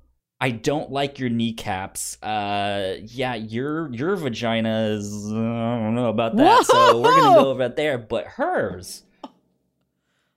i 0.40 0.50
don't 0.50 0.90
like 0.90 1.18
your 1.18 1.28
kneecaps 1.28 2.22
uh 2.22 2.96
yeah 3.02 3.34
your 3.34 3.92
your 3.92 4.14
vagina 4.16 4.88
is 4.90 5.26
uh, 5.32 5.36
i 5.36 5.80
don't 5.80 5.94
know 5.94 6.08
about 6.08 6.36
that 6.36 6.64
so 6.64 7.00
we're 7.00 7.20
gonna 7.20 7.42
go 7.42 7.50
over 7.50 7.68
there 7.68 7.98
but 7.98 8.26
hers 8.26 9.02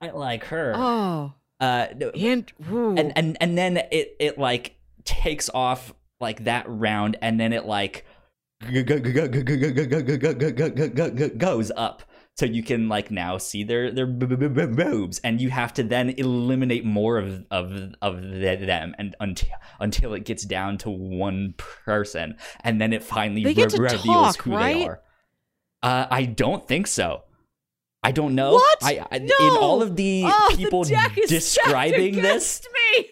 i 0.00 0.10
like 0.10 0.44
her 0.44 0.72
Oh, 0.74 1.32
uh 1.60 1.86
and 2.14 2.52
ooh. 2.70 2.94
and 2.96 3.12
and 3.16 3.36
and 3.40 3.56
then 3.56 3.76
it 3.76 4.16
it 4.18 4.38
like 4.38 4.76
takes 5.04 5.48
off 5.54 5.94
like 6.20 6.44
that 6.44 6.64
round 6.68 7.16
and 7.22 7.38
then 7.38 7.52
it 7.52 7.64
like 7.66 8.04
goes 11.38 11.70
up 11.76 12.02
so 12.36 12.46
you 12.46 12.62
can 12.62 12.88
like 12.88 13.10
now 13.10 13.36
see 13.38 13.62
their 13.62 13.90
their 13.90 14.06
boobs 14.06 15.18
and 15.20 15.40
you 15.40 15.50
have 15.50 15.72
to 15.74 15.82
then 15.82 16.10
eliminate 16.10 16.84
more 16.84 17.18
of 17.18 17.44
of 17.50 17.94
of 18.00 18.22
them 18.22 18.94
and 18.98 19.14
until 19.20 19.48
until 19.80 20.14
it 20.14 20.24
gets 20.24 20.44
down 20.44 20.78
to 20.78 20.90
one 20.90 21.54
person 21.58 22.36
and 22.60 22.80
then 22.80 22.92
it 22.92 23.02
finally 23.02 23.44
They 23.44 23.54
get 23.54 23.70
to 23.70 23.82
reveals 23.82 24.36
talk, 24.36 24.42
who 24.42 24.50
they 24.50 24.56
right? 24.56 24.86
are 24.88 25.00
uh 25.82 26.06
i 26.10 26.24
don't 26.24 26.66
think 26.66 26.86
so 26.86 27.22
I 28.04 28.10
don't 28.10 28.34
know. 28.34 28.54
What? 28.54 28.78
I, 28.82 29.06
I 29.12 29.16
in 29.18 29.30
all 29.60 29.80
of 29.80 29.94
the 29.94 30.24
oh, 30.26 30.54
people 30.56 30.82
the 30.82 31.24
describing 31.28 32.16
this, 32.16 32.60
me. 32.74 33.10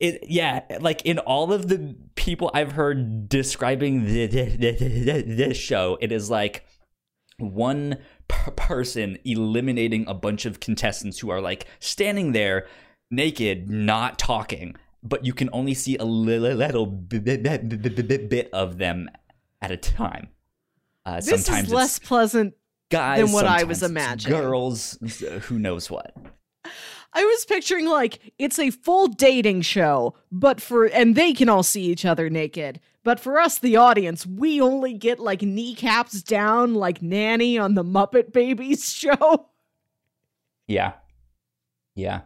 it 0.00 0.24
yeah 0.28 0.62
like 0.80 1.02
in 1.06 1.20
all 1.20 1.52
of 1.52 1.68
the 1.68 1.94
people 2.16 2.50
i've 2.52 2.72
heard 2.72 3.28
describing 3.28 4.06
the, 4.06 4.26
the, 4.26 4.44
the- 4.56 5.22
this 5.22 5.56
show 5.56 5.98
it 6.00 6.10
is 6.10 6.28
like 6.28 6.64
one 7.38 7.98
per 8.28 8.50
person 8.52 9.18
eliminating 9.24 10.06
a 10.06 10.14
bunch 10.14 10.46
of 10.46 10.60
contestants 10.60 11.18
who 11.18 11.30
are 11.30 11.40
like 11.40 11.66
standing 11.80 12.32
there 12.32 12.66
naked 13.10 13.68
not 13.68 14.18
talking 14.18 14.74
but 15.02 15.26
you 15.26 15.34
can 15.34 15.50
only 15.52 15.74
see 15.74 15.96
a 15.98 16.04
li- 16.04 16.38
little 16.38 16.86
bit, 16.86 18.48
of 18.54 18.78
them 18.78 19.08
at 19.60 19.70
a 19.70 19.76
time 19.76 20.28
uh, 21.04 21.16
This 21.16 21.44
sometimes 21.44 21.68
is 21.68 21.74
less 21.74 21.98
pleasant. 21.98 22.54
guys 22.90 23.20
than 23.20 23.32
what 23.32 23.46
I 23.46 23.64
was 23.64 23.82
imagining. 23.82 24.38
girls 24.40 24.98
who 25.42 25.58
knows 25.58 25.90
what 25.90 26.16
I 27.16 27.24
was 27.24 27.44
picturing 27.44 27.86
like 27.86 28.32
it's 28.38 28.58
a 28.58 28.70
full 28.70 29.06
dating 29.06 29.62
show, 29.62 30.14
but 30.32 30.60
for 30.60 30.86
and 30.86 31.14
they 31.14 31.32
can 31.32 31.48
all 31.48 31.62
see 31.62 31.84
each 31.84 32.04
other 32.04 32.28
naked. 32.28 32.80
But 33.04 33.20
for 33.20 33.38
us, 33.38 33.58
the 33.58 33.76
audience, 33.76 34.26
we 34.26 34.60
only 34.60 34.94
get 34.94 35.20
like 35.20 35.42
kneecaps 35.42 36.22
down, 36.22 36.74
like 36.74 37.02
Nanny 37.02 37.58
on 37.58 37.74
the 37.74 37.84
Muppet 37.84 38.32
Babies 38.32 38.90
show. 38.92 39.48
yeah 40.66 40.94
yeah 41.96 42.22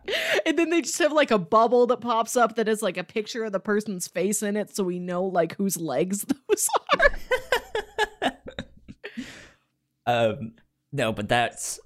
And 0.46 0.59
then 0.59 0.70
they 0.70 0.81
just 0.81 0.98
have 0.98 1.12
like 1.12 1.31
a 1.31 1.38
bubble 1.38 1.87
that 1.88 2.01
pops 2.01 2.37
up 2.37 2.55
that 2.57 2.68
has 2.68 2.81
like 2.81 2.96
a 2.96 3.05
picture 3.05 3.44
of 3.44 3.53
the 3.53 3.61
person's 3.61 4.09
face 4.09 4.42
in 4.42 4.57
it, 4.57 4.74
so 4.74 4.85
we 4.85 4.98
know 4.98 5.24
like 5.24 5.55
whose 5.57 5.77
legs 5.77 6.24
those 6.48 6.68
are. 6.98 8.33
Um, 10.07 10.53
no, 10.90 11.12
but 11.12 11.29
that's 11.29 11.79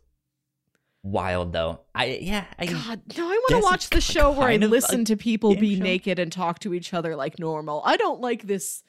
wild 1.02 1.52
though. 1.52 1.80
I 1.94 2.18
yeah, 2.20 2.44
I 2.58 2.66
God, 2.66 3.02
no, 3.16 3.26
I 3.26 3.30
want 3.32 3.48
to 3.50 3.58
watch 3.60 3.90
the 3.90 4.00
show 4.00 4.30
where 4.30 4.48
I 4.48 4.52
kind 4.52 4.64
of 4.64 4.70
a 4.70 4.72
listen 4.72 5.04
to 5.06 5.16
people 5.16 5.54
be 5.54 5.76
show. 5.76 5.82
naked 5.82 6.18
and 6.18 6.30
talk 6.30 6.58
to 6.60 6.74
each 6.74 6.94
other 6.94 7.16
like 7.16 7.38
normal. 7.38 7.82
I 7.84 7.96
don't 7.96 8.20
like 8.20 8.46
this. 8.46 8.82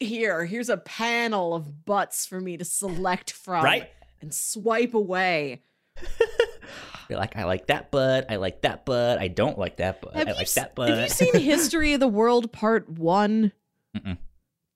Here, 0.00 0.46
here's 0.46 0.70
a 0.70 0.78
panel 0.78 1.54
of 1.54 1.84
butts 1.84 2.24
for 2.24 2.40
me 2.40 2.56
to 2.56 2.64
select 2.64 3.32
from 3.32 3.62
right. 3.62 3.90
and 4.22 4.32
swipe 4.32 4.94
away. 4.94 5.62
Be 7.08 7.16
like, 7.16 7.36
I 7.36 7.44
like 7.44 7.66
that 7.66 7.90
butt. 7.90 8.26
I 8.30 8.36
like 8.36 8.62
that 8.62 8.86
butt. 8.86 9.18
I 9.18 9.28
don't 9.28 9.58
like 9.58 9.76
that 9.76 10.00
butt. 10.00 10.14
Have 10.14 10.28
I 10.28 10.32
like 10.32 10.42
s- 10.42 10.54
that 10.54 10.74
butt. 10.74 10.88
have 10.88 10.98
you 11.00 11.08
seen 11.08 11.34
History 11.40 11.92
of 11.92 12.00
the 12.00 12.08
World 12.08 12.52
Part 12.52 12.88
One, 12.88 13.52
Mm-mm. 13.94 14.16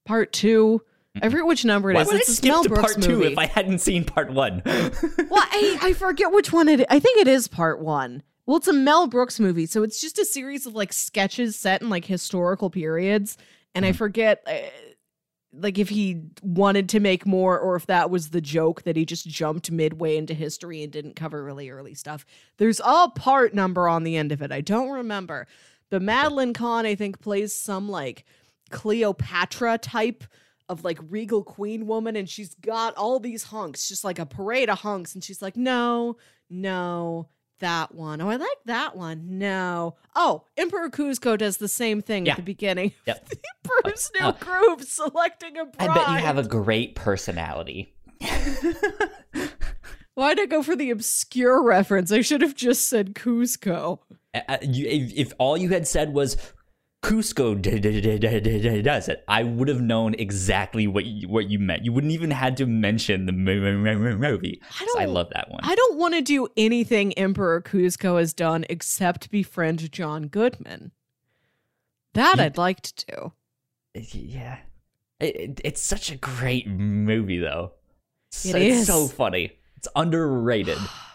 Part 0.04 0.34
Two? 0.34 0.82
I 1.22 1.28
forget 1.28 1.46
which 1.46 1.64
number 1.64 1.90
it 1.90 1.94
Why 1.94 2.02
is. 2.02 2.08
would 2.08 2.16
It's 2.20 2.28
a 2.28 2.34
skip 2.36 2.48
Mel 2.50 2.62
to 2.62 2.68
Brooks 2.68 2.92
part 2.94 3.02
two 3.04 3.16
movie. 3.18 3.32
if 3.32 3.38
I 3.38 3.46
hadn't 3.46 3.78
seen 3.80 4.04
part 4.04 4.32
one? 4.32 4.62
well, 4.66 5.42
I, 5.42 5.78
I 5.82 5.92
forget 5.94 6.32
which 6.32 6.52
one 6.52 6.68
it 6.68 6.80
is. 6.80 6.86
I 6.90 6.98
think 7.00 7.18
it 7.18 7.28
is 7.28 7.48
part 7.48 7.80
one. 7.80 8.22
Well, 8.46 8.58
it's 8.58 8.68
a 8.68 8.72
Mel 8.72 9.06
Brooks 9.08 9.40
movie, 9.40 9.66
so 9.66 9.82
it's 9.82 10.00
just 10.00 10.18
a 10.18 10.24
series 10.24 10.66
of 10.66 10.74
like 10.74 10.92
sketches 10.92 11.56
set 11.56 11.82
in 11.82 11.88
like 11.90 12.04
historical 12.04 12.70
periods. 12.70 13.36
And 13.74 13.84
I 13.84 13.92
Mhm. 13.92 13.96
forget, 13.96 14.42
uh, 14.46 14.52
like, 15.52 15.78
if 15.78 15.88
he 15.88 16.22
wanted 16.42 16.88
to 16.90 17.00
make 17.00 17.24
more 17.26 17.58
or 17.58 17.76
if 17.76 17.86
that 17.86 18.10
was 18.10 18.30
the 18.30 18.40
joke 18.40 18.82
that 18.82 18.94
he 18.96 19.04
just 19.06 19.26
jumped 19.26 19.70
midway 19.70 20.16
into 20.16 20.34
history 20.34 20.82
and 20.82 20.92
didn't 20.92 21.16
cover 21.16 21.42
really 21.42 21.70
early 21.70 21.94
stuff. 21.94 22.24
There's 22.58 22.80
a 22.84 23.08
part 23.14 23.54
number 23.54 23.88
on 23.88 24.04
the 24.04 24.16
end 24.16 24.32
of 24.32 24.42
it. 24.42 24.52
I 24.52 24.60
don't 24.60 24.90
remember. 24.90 25.46
But 25.90 26.02
Madeline 26.02 26.52
Kahn, 26.52 26.84
I 26.86 26.94
think, 26.94 27.20
plays 27.20 27.54
some 27.54 27.88
like 27.88 28.24
Cleopatra 28.70 29.78
type 29.78 30.24
of 30.68 30.84
like 30.84 30.98
regal 31.08 31.42
queen 31.44 31.86
woman 31.86 32.16
and 32.16 32.28
she's 32.28 32.54
got 32.56 32.94
all 32.96 33.20
these 33.20 33.44
hunks 33.44 33.88
just 33.88 34.02
like 34.04 34.18
a 34.18 34.26
parade 34.26 34.68
of 34.68 34.80
hunks 34.80 35.14
and 35.14 35.22
she's 35.22 35.40
like 35.40 35.56
no 35.56 36.16
no 36.50 37.28
that 37.58 37.94
one. 37.94 38.20
Oh 38.20 38.28
i 38.28 38.36
like 38.36 38.58
that 38.66 38.94
one. 38.96 39.38
No. 39.38 39.96
Oh 40.14 40.44
emperor 40.58 40.90
Kuzco 40.90 41.38
does 41.38 41.56
the 41.56 41.68
same 41.68 42.02
thing 42.02 42.26
Yeah. 42.26 42.32
at 42.32 42.36
the 42.36 42.42
beginning. 42.42 42.92
Yep. 43.06 43.28
the 43.30 43.38
emperor's 43.64 44.10
new 44.20 44.26
Uh, 44.26 44.32
groove 44.32 44.82
selecting 44.84 45.56
a 45.56 45.64
bride 45.64 45.88
I 45.90 45.94
bet 45.94 46.08
you 46.10 46.18
have 46.26 46.36
a 46.38 46.42
great 46.46 46.94
personality. 46.96 47.94
why'd 50.14 50.40
i 50.40 50.46
go 50.46 50.62
for 50.62 50.76
the 50.76 50.90
obscure 50.90 51.62
reference? 51.62 52.10
I 52.12 52.20
should 52.22 52.42
have 52.42 52.54
just 52.54 52.88
said 52.88 53.14
Kuzco 53.14 54.00
Uh, 54.34 54.40
uh, 54.48 54.58
you, 54.62 54.86
if, 54.86 55.12
if 55.14 55.32
all 55.38 55.56
you 55.56 55.68
had 55.70 55.86
said 55.86 56.12
was 56.12 56.36
Kuzco 57.06 57.54
does 58.82 59.08
it, 59.08 59.24
I 59.28 59.42
would 59.44 59.68
have 59.68 59.80
known 59.80 60.14
exactly 60.14 60.86
what 60.86 61.04
you, 61.04 61.28
what 61.28 61.48
you 61.48 61.58
meant. 61.58 61.84
You 61.84 61.92
wouldn't 61.92 62.12
even 62.12 62.30
had 62.32 62.56
to 62.56 62.66
mention 62.66 63.26
the 63.26 63.32
mo- 63.32 63.60
mo- 63.60 63.78
mo- 63.78 63.98
mo- 63.98 64.16
movie. 64.16 64.60
I 64.80 64.86
I 64.98 65.04
love 65.04 65.28
that 65.34 65.50
one. 65.50 65.60
i 65.62 65.74
don't 65.74 65.98
want 65.98 66.14
to 66.14 66.20
do 66.22 66.48
anything 66.56 67.12
emperor 67.14 67.60
Kuzco 67.62 68.18
has 68.18 68.32
done 68.32 68.64
except 68.68 69.30
befriend 69.30 69.90
john 69.92 70.26
goodman 70.28 70.90
that 72.14 72.40
i'd 72.40 72.56
like 72.58 72.80
to 72.80 73.06
do 73.06 73.32
yeah, 74.12 74.58
it, 75.20 75.36
it- 75.36 75.60
it's 75.64 75.82
such 75.82 76.10
a 76.10 76.16
great 76.16 76.66
movie 76.68 77.38
though. 77.38 77.72
It 78.44 78.56
it's 78.56 78.86
so 78.86 79.06
funny. 79.06 79.52
It's 79.76 79.88
underrated. 79.96 80.78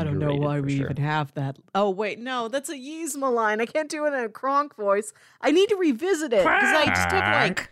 I 0.00 0.04
don't 0.04 0.18
know 0.18 0.34
why 0.34 0.60
we 0.60 0.76
sure. 0.76 0.86
even 0.86 1.02
have 1.02 1.32
that. 1.34 1.56
Oh 1.74 1.90
wait, 1.90 2.18
no, 2.18 2.48
that's 2.48 2.68
a 2.68 2.76
Yzma 2.76 3.32
line. 3.32 3.60
I 3.60 3.66
can't 3.66 3.88
do 3.88 4.04
it 4.06 4.14
in 4.14 4.24
a 4.24 4.28
Kronk 4.28 4.76
voice. 4.76 5.12
I 5.40 5.50
need 5.50 5.68
to 5.68 5.76
revisit 5.76 6.32
it 6.32 6.44
because 6.44 6.74
I 6.74 6.86
just 6.86 7.10
took 7.10 7.20
like 7.20 7.70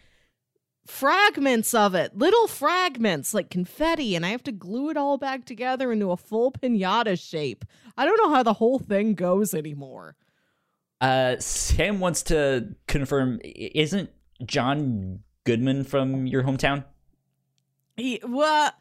fragments 0.86 1.74
of 1.74 1.94
it, 1.94 2.16
little 2.16 2.46
fragments 2.46 3.34
like 3.34 3.50
confetti, 3.50 4.14
and 4.14 4.24
I 4.24 4.30
have 4.30 4.44
to 4.44 4.52
glue 4.52 4.90
it 4.90 4.96
all 4.96 5.18
back 5.18 5.44
together 5.44 5.92
into 5.92 6.10
a 6.10 6.16
full 6.16 6.52
pinata 6.52 7.18
shape. 7.18 7.64
I 7.96 8.04
don't 8.04 8.16
know 8.22 8.34
how 8.34 8.42
the 8.42 8.54
whole 8.54 8.78
thing 8.78 9.14
goes 9.14 9.54
anymore. 9.54 10.16
Uh, 11.00 11.36
Sam 11.38 12.00
wants 12.00 12.22
to 12.24 12.74
confirm: 12.86 13.40
isn't 13.44 14.10
John 14.44 15.20
Goodman 15.44 15.84
from 15.84 16.26
your 16.26 16.42
hometown? 16.42 16.84
He, 17.96 18.20
well, 18.22 18.72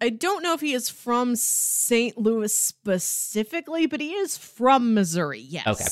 I 0.00 0.10
don't 0.10 0.42
know 0.42 0.52
if 0.52 0.60
he 0.60 0.74
is 0.74 0.88
from 0.90 1.36
St. 1.36 2.18
Louis 2.18 2.52
specifically, 2.54 3.86
but 3.86 4.00
he 4.00 4.12
is 4.12 4.36
from 4.36 4.92
Missouri. 4.94 5.40
Yes. 5.40 5.66
Okay. 5.66 5.86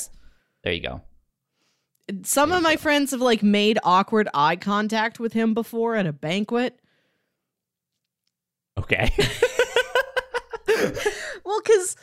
There 0.62 0.72
you 0.74 0.80
go. 0.82 1.00
Some 2.22 2.50
There 2.50 2.58
of 2.58 2.62
my 2.62 2.74
go. 2.74 2.80
friends 2.82 3.12
have 3.12 3.22
like 3.22 3.42
made 3.42 3.78
awkward 3.82 4.28
eye 4.34 4.56
contact 4.56 5.18
with 5.18 5.32
him 5.32 5.54
before 5.54 5.96
at 5.96 6.06
a 6.06 6.12
banquet. 6.12 6.78
Okay. 8.78 9.10
Well, 11.44 11.60
because 11.62 11.96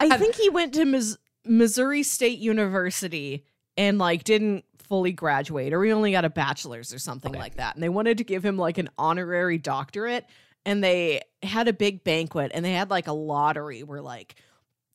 I 0.00 0.16
think 0.16 0.34
he 0.34 0.48
went 0.48 0.74
to 0.74 0.84
Mis- 0.84 1.16
Missouri 1.44 2.02
State 2.02 2.38
University 2.38 3.44
and 3.76 3.98
like 3.98 4.24
didn't 4.24 4.64
fully 4.78 5.12
graduate, 5.12 5.72
or 5.72 5.84
he 5.84 5.92
only 5.92 6.12
got 6.12 6.24
a 6.24 6.30
bachelor's 6.30 6.92
or 6.92 6.98
something 6.98 7.30
Okay. 7.32 7.38
like 7.38 7.54
that. 7.56 7.74
And 7.74 7.82
they 7.82 7.88
wanted 7.90 8.18
to 8.18 8.24
give 8.24 8.44
him 8.44 8.56
like 8.56 8.78
an 8.78 8.88
honorary 8.98 9.58
doctorate, 9.58 10.24
and 10.64 10.82
they 10.82 11.20
had 11.42 11.68
a 11.68 11.72
big 11.72 12.04
banquet, 12.04 12.50
and 12.54 12.64
they 12.64 12.72
had 12.72 12.90
like 12.90 13.06
a 13.06 13.12
lottery 13.12 13.82
where 13.82 14.02
like 14.02 14.34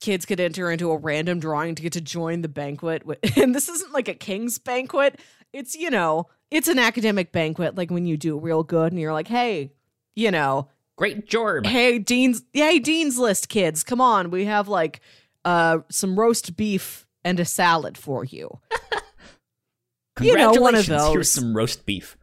kids 0.01 0.25
could 0.25 0.39
enter 0.39 0.69
into 0.71 0.91
a 0.91 0.97
random 0.97 1.39
drawing 1.39 1.75
to 1.75 1.81
get 1.81 1.93
to 1.93 2.01
join 2.01 2.41
the 2.41 2.49
banquet. 2.49 3.03
And 3.38 3.55
this 3.55 3.69
isn't 3.69 3.93
like 3.93 4.08
a 4.08 4.13
king's 4.13 4.58
banquet; 4.60 5.19
it's 5.53 5.75
you 5.75 5.89
know, 5.89 6.27
it's 6.51 6.67
an 6.67 6.79
academic 6.79 7.31
banquet, 7.31 7.75
like 7.75 7.91
when 7.91 8.05
you 8.05 8.17
do 8.17 8.38
real 8.38 8.63
good, 8.63 8.91
and 8.91 8.99
you're 9.01 9.13
like, 9.13 9.27
hey, 9.27 9.71
you 10.15 10.31
know, 10.31 10.69
Great 10.97 11.27
job. 11.27 11.65
hey 11.65 11.99
dean's 11.99 12.43
hey 12.53 12.79
dean's 12.79 13.17
list 13.17 13.49
kids 13.49 13.84
come 13.84 13.99
on 13.99 14.31
we 14.31 14.45
have 14.45 14.69
like 14.69 15.01
uh 15.43 15.79
some 15.89 16.17
roast 16.17 16.55
beef 16.55 17.05
and 17.25 17.38
a 17.38 17.43
salad 17.43 17.97
for 17.97 18.23
you 18.23 18.62
You 20.21 20.34
know, 20.38 20.53
one 20.53 20.75
of 20.75 20.86
Congratulations, 20.86 21.12
Here's 21.13 21.31
some 21.31 21.53
roast 21.58 21.86
beef. 21.86 22.17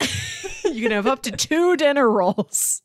you 0.72 0.82
can 0.82 0.92
have 0.92 1.06
up 1.06 1.22
to 1.22 1.30
two 1.30 1.76
dinner 1.76 2.10
rolls. 2.10 2.82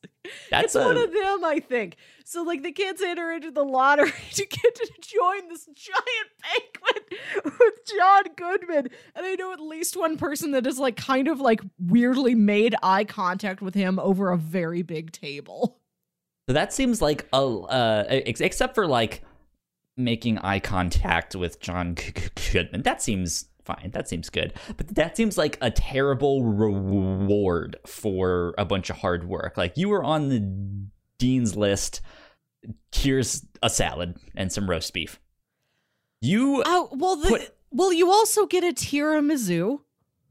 That's 0.49 0.65
it's 0.65 0.75
a 0.75 0.85
one 0.85 0.97
of 0.97 1.11
them, 1.11 1.43
I 1.43 1.59
think. 1.59 1.97
So, 2.25 2.43
like, 2.43 2.63
the 2.63 2.71
kids 2.71 3.01
enter 3.01 3.31
into 3.31 3.51
the 3.51 3.63
lottery 3.63 4.11
to 4.33 4.45
get 4.45 4.75
to 4.75 4.91
join 5.01 5.49
this 5.49 5.65
giant 5.65 6.29
banquet 6.41 7.19
with 7.59 7.73
John 7.97 8.23
Goodman. 8.35 8.89
And 9.15 9.25
I 9.25 9.35
know 9.35 9.51
at 9.51 9.59
least 9.59 9.97
one 9.97 10.17
person 10.17 10.51
that 10.51 10.65
has, 10.65 10.79
like, 10.79 10.95
kind 10.95 11.27
of, 11.27 11.41
like, 11.41 11.61
weirdly 11.79 12.35
made 12.35 12.75
eye 12.81 13.03
contact 13.03 13.61
with 13.61 13.73
him 13.73 13.99
over 13.99 14.31
a 14.31 14.37
very 14.37 14.81
big 14.81 15.11
table. 15.11 15.81
So 16.47 16.53
that 16.53 16.73
seems 16.73 17.01
like 17.01 17.27
a 17.33 17.37
uh, 17.37 18.03
ex- 18.09 18.41
except 18.41 18.75
for 18.75 18.87
like 18.87 19.21
making 19.95 20.37
eye 20.39 20.59
contact 20.59 21.35
with 21.35 21.59
John 21.59 21.95
Goodman. 22.51 22.81
That 22.81 23.01
seems 23.01 23.45
fine. 23.65 23.91
That 23.93 24.07
seems 24.07 24.29
good. 24.29 24.53
But 24.77 24.89
that 24.95 25.15
seems 25.17 25.37
like 25.37 25.57
a 25.61 25.71
terrible 25.71 26.43
reward 26.43 27.77
for 27.85 28.53
a 28.57 28.65
bunch 28.65 28.89
of 28.89 28.97
hard 28.97 29.27
work. 29.27 29.57
Like 29.57 29.77
you 29.77 29.89
were 29.89 30.03
on 30.03 30.29
the 30.29 30.39
dean's 31.17 31.55
list. 31.55 32.01
Here's 32.93 33.45
a 33.63 33.69
salad 33.69 34.17
and 34.35 34.51
some 34.51 34.69
roast 34.69 34.93
beef. 34.93 35.19
You 36.21 36.61
Oh, 36.65 36.89
well, 36.93 37.15
the, 37.15 37.29
Put- 37.29 37.55
well, 37.71 37.91
you 37.91 38.11
also 38.11 38.45
get 38.45 38.63
a 38.63 38.67
tiramisu. 38.73 39.79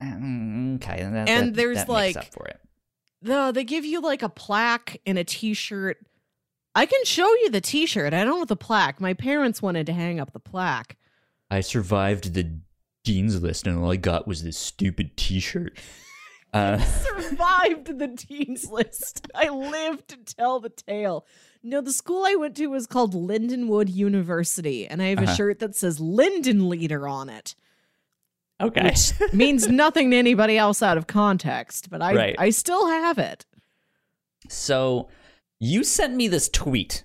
Mm, 0.03 0.77
okay, 0.77 1.03
that, 1.03 1.29
And 1.29 1.49
that- 1.49 1.55
there's, 1.57 1.77
that 1.79 1.89
like- 1.89 2.17
up 2.17 2.33
for 2.33 2.47
it. 2.47 2.61
The, 3.23 3.53
they 3.53 3.65
give 3.65 3.85
you 3.85 4.01
like 4.01 4.23
a 4.23 4.31
plaque 4.31 5.01
and 5.05 5.19
a 5.19 5.25
t-shirt. 5.25 5.99
I 6.75 6.87
can 6.87 7.05
show 7.05 7.27
you 7.27 7.51
the 7.51 7.61
t-shirt. 7.61 8.15
I 8.15 8.25
don't 8.25 8.39
want 8.39 8.49
the 8.49 8.57
plaque. 8.57 8.99
My 9.01 9.13
parents 9.13 9.61
wanted 9.61 9.85
to 9.87 9.93
hang 9.93 10.19
up 10.21 10.33
the 10.33 10.41
plaque. 10.41 10.97
I 11.51 11.61
survived 11.61 12.33
the 12.33 12.59
dean's 13.05 13.43
list, 13.43 13.67
and 13.67 13.79
all 13.79 13.91
I 13.91 13.97
got 13.97 14.27
was 14.29 14.43
this 14.43 14.57
stupid 14.59 15.17
T-shirt. 15.17 15.79
Uh, 16.53 16.79
Survived 16.81 17.97
the 18.01 18.09
jeans 18.09 18.69
list. 18.73 19.29
I 19.37 19.49
lived 19.51 20.09
to 20.09 20.17
tell 20.17 20.59
the 20.59 20.69
tale. 20.69 21.25
No, 21.63 21.81
the 21.81 21.93
school 21.93 22.25
I 22.27 22.35
went 22.35 22.57
to 22.57 22.67
was 22.67 22.89
called 22.89 23.15
Lindenwood 23.15 23.89
University, 23.89 24.85
and 24.85 25.01
I 25.01 25.11
have 25.11 25.19
a 25.21 25.23
Uh-huh. 25.23 25.35
shirt 25.37 25.61
that 25.61 25.77
says 25.77 26.01
Linden 26.01 26.69
Leader 26.69 27.07
on 27.07 27.29
it, 27.29 27.55
okay, 28.61 28.83
which 28.83 29.13
means 29.33 29.69
nothing 29.69 30.11
to 30.11 30.17
anybody 30.17 30.59
else 30.59 30.83
out 30.83 30.99
of 30.99 31.07
context, 31.07 31.89
but 31.89 32.03
I 32.03 32.15
Right. 32.17 32.37
I 32.37 32.51
still 32.51 32.89
have 32.89 33.19
it. 33.19 33.47
so 34.49 35.09
you 35.61 35.85
sent 35.85 36.17
me 36.17 36.27
this 36.27 36.49
tweet. 36.49 37.05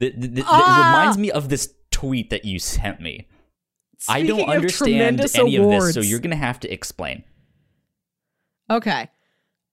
That, 0.00 0.20
that- 0.20 0.34
that- 0.34 0.44
that 0.44 0.44
Ah! 0.48 0.92
reminds 0.98 1.18
me 1.18 1.30
of 1.30 1.50
this 1.50 1.72
tweet 1.92 2.30
that 2.30 2.44
you 2.44 2.58
sent 2.58 3.00
me. 3.00 3.28
I 4.08 4.22
don't 4.22 4.48
understand 4.48 5.20
any 5.20 5.56
of 5.56 5.70
this, 5.70 5.94
so 5.94 6.00
you're 6.00 6.20
gonna 6.20 6.36
have 6.36 6.60
to 6.60 6.72
explain. 6.72 7.24
Okay. 8.70 9.08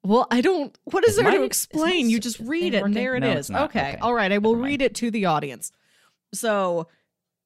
Well, 0.03 0.27
I 0.31 0.41
don't. 0.41 0.77
What 0.83 1.03
is 1.05 1.11
Is 1.11 1.15
there 1.17 1.25
my- 1.31 1.37
to 1.37 1.43
explain? 1.43 2.09
You 2.09 2.19
just 2.19 2.39
read 2.39 2.73
it, 2.73 2.83
and 2.83 2.93
there 2.93 3.15
it 3.15 3.21
No, 3.21 3.31
is. 3.31 3.49
Okay. 3.49 3.63
Okay. 3.63 3.97
All 4.01 4.13
right. 4.13 4.31
I 4.31 4.37
will 4.37 4.55
read 4.55 4.81
it 4.81 4.95
to 4.95 5.09
the 5.09 5.25
audience. 5.25 5.71
So, 6.33 6.87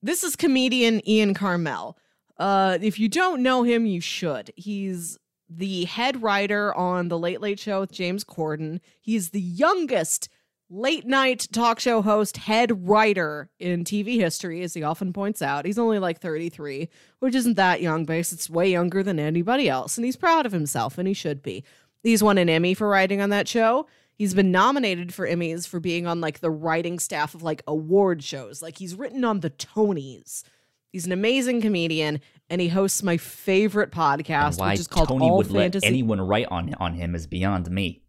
this 0.02 0.24
is 0.24 0.36
comedian 0.36 1.08
Ian 1.08 1.34
Karmel. 1.34 1.96
Uh, 2.38 2.78
if 2.82 3.00
you 3.00 3.10
don't 3.10 3.42
know 3.44 3.64
him, 3.64 3.86
you 3.86 4.02
should. 4.02 4.52
He's 4.56 5.18
the 5.50 5.86
head 5.86 6.22
writer 6.22 6.74
on 6.76 7.08
The 7.10 7.18
Late 7.18 7.42
Late 7.42 7.60
Show 7.60 7.82
with 7.82 7.92
James 7.92 8.24
Corden. 8.24 8.80
He's 9.00 9.30
the 9.30 9.42
youngest 9.42 10.30
late 10.70 11.06
night 11.06 11.48
talk 11.52 11.80
show 11.80 12.02
host, 12.02 12.38
head 12.38 12.88
writer 12.88 13.50
in 13.60 13.84
TV 13.84 14.18
history, 14.18 14.62
as 14.64 14.74
he 14.74 14.84
often 14.84 15.14
points 15.14 15.42
out. 15.42 15.66
He's 15.66 15.80
only 15.80 16.00
like 16.00 16.20
33, 16.20 16.90
which 17.20 17.36
isn't 17.36 17.56
that 17.56 17.82
young, 17.82 18.06
but 18.06 18.18
it's 18.18 18.50
way 18.50 18.70
younger 18.72 19.04
than 19.04 19.20
anybody 19.20 19.70
else. 19.70 19.98
And 19.98 20.06
he's 20.06 20.16
proud 20.18 20.46
of 20.46 20.52
himself, 20.52 20.98
and 20.98 21.08
he 21.08 21.14
should 21.14 21.42
be. 21.42 21.64
He's 22.04 22.24
won 22.24 22.38
an 22.38 22.50
Emmy 22.50 22.74
for 22.74 22.88
writing 22.88 23.22
on 23.22 23.30
that 23.30 23.48
show. 23.48 23.88
He's 24.18 24.34
been 24.34 24.52
nominated 24.52 25.14
for 25.14 25.28
Emmys 25.28 25.68
for 25.68 25.80
being 25.80 26.08
on 26.08 26.22
like 26.22 26.40
the 26.40 26.50
writing 26.50 27.00
staff 27.00 27.36
of 27.36 27.44
like 27.44 27.62
award 27.68 28.24
shows. 28.24 28.62
Like 28.62 28.78
he's 28.78 28.96
written 28.96 29.24
on 29.24 29.42
the 29.42 29.52
Tonys. 29.52 30.44
He's 30.92 31.06
an 31.06 31.12
amazing 31.12 31.62
comedian, 31.62 32.22
and 32.50 32.60
he 32.62 32.70
hosts 32.70 33.04
my 33.04 33.18
favorite 33.18 33.92
podcast, 33.92 34.58
why 34.60 34.72
which 34.72 34.80
is 34.80 34.88
called 34.88 35.10
Tony 35.10 35.30
All 35.30 35.38
would 35.38 35.48
Fantasy. 35.48 35.86
let 35.86 35.90
anyone 35.90 36.20
write 36.22 36.48
on 36.50 36.74
on 36.80 36.94
him 36.94 37.14
is 37.14 37.28
beyond 37.28 37.70
me. 37.70 38.02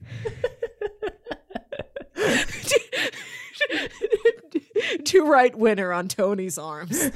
to 5.04 5.26
write 5.26 5.56
winner 5.56 5.92
on 5.92 6.08
Tony's 6.08 6.58
arms. 6.58 7.10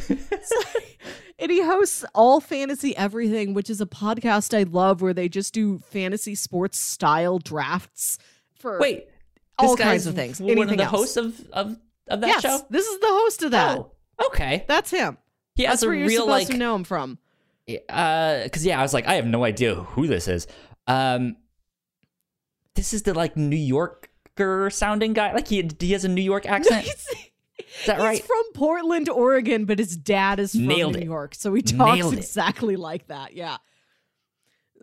And 1.38 1.50
he 1.50 1.62
hosts 1.62 2.04
All 2.14 2.40
Fantasy 2.40 2.96
Everything, 2.96 3.54
which 3.54 3.68
is 3.68 3.80
a 3.80 3.86
podcast 3.86 4.56
I 4.56 4.64
love 4.64 5.02
where 5.02 5.14
they 5.14 5.28
just 5.28 5.52
do 5.54 5.78
fantasy 5.78 6.34
sports 6.34 6.78
style 6.78 7.38
drafts 7.38 8.18
for 8.58 8.78
Wait, 8.78 9.08
all 9.58 9.76
kinds 9.76 10.06
of 10.06 10.14
things. 10.14 10.40
One 10.40 10.50
of 10.52 10.58
Anything 10.58 10.78
the 10.78 10.84
else. 10.84 10.92
hosts 10.92 11.16
of 11.16 11.40
of 11.52 11.76
of 12.08 12.20
that 12.20 12.26
yes, 12.28 12.42
show. 12.42 12.60
this 12.70 12.86
is 12.86 13.00
the 13.00 13.06
host 13.08 13.42
of 13.42 13.50
that. 13.52 13.78
Oh, 13.78 13.92
okay. 14.26 14.64
That's 14.68 14.90
him. 14.90 15.18
He 15.56 15.64
has 15.64 15.74
That's 15.74 15.82
a 15.82 15.86
where 15.86 15.94
you're 15.96 16.08
real 16.08 16.22
supposed 16.22 16.48
like 16.48 16.48
to 16.48 16.56
know 16.58 16.74
him 16.76 16.84
from. 16.84 17.18
uh 17.88 18.42
because 18.44 18.64
yeah 18.66 18.78
i 18.78 18.82
was 18.82 18.92
like 18.92 19.06
i 19.06 19.14
have 19.14 19.24
no 19.26 19.42
idea 19.42 19.74
who 19.74 20.06
this 20.06 20.28
is 20.28 20.46
um 20.86 21.34
this 22.74 22.92
is 22.92 23.04
the 23.04 23.14
like 23.14 23.38
new 23.38 23.56
yorker 24.38 24.70
sounding 24.70 25.12
guy 25.12 25.32
like 25.32 25.48
he, 25.48 25.68
he 25.78 25.92
has 25.92 26.04
a 26.04 26.08
new 26.08 26.22
york 26.22 26.46
accent 26.48 26.86
is 26.86 27.06
that 27.86 27.96
he's 27.96 28.04
right 28.04 28.24
from 28.24 28.42
Portland, 28.54 29.08
Oregon, 29.08 29.64
but 29.64 29.78
his 29.78 29.96
dad 29.96 30.40
is 30.40 30.52
from 30.52 30.66
Nailed 30.66 30.94
New 30.94 31.00
it. 31.00 31.04
York, 31.04 31.34
so 31.34 31.54
he 31.54 31.62
talks 31.62 31.96
Nailed 31.96 32.14
it. 32.14 32.18
exactly 32.18 32.76
like 32.76 33.06
that. 33.08 33.34
Yeah. 33.34 33.58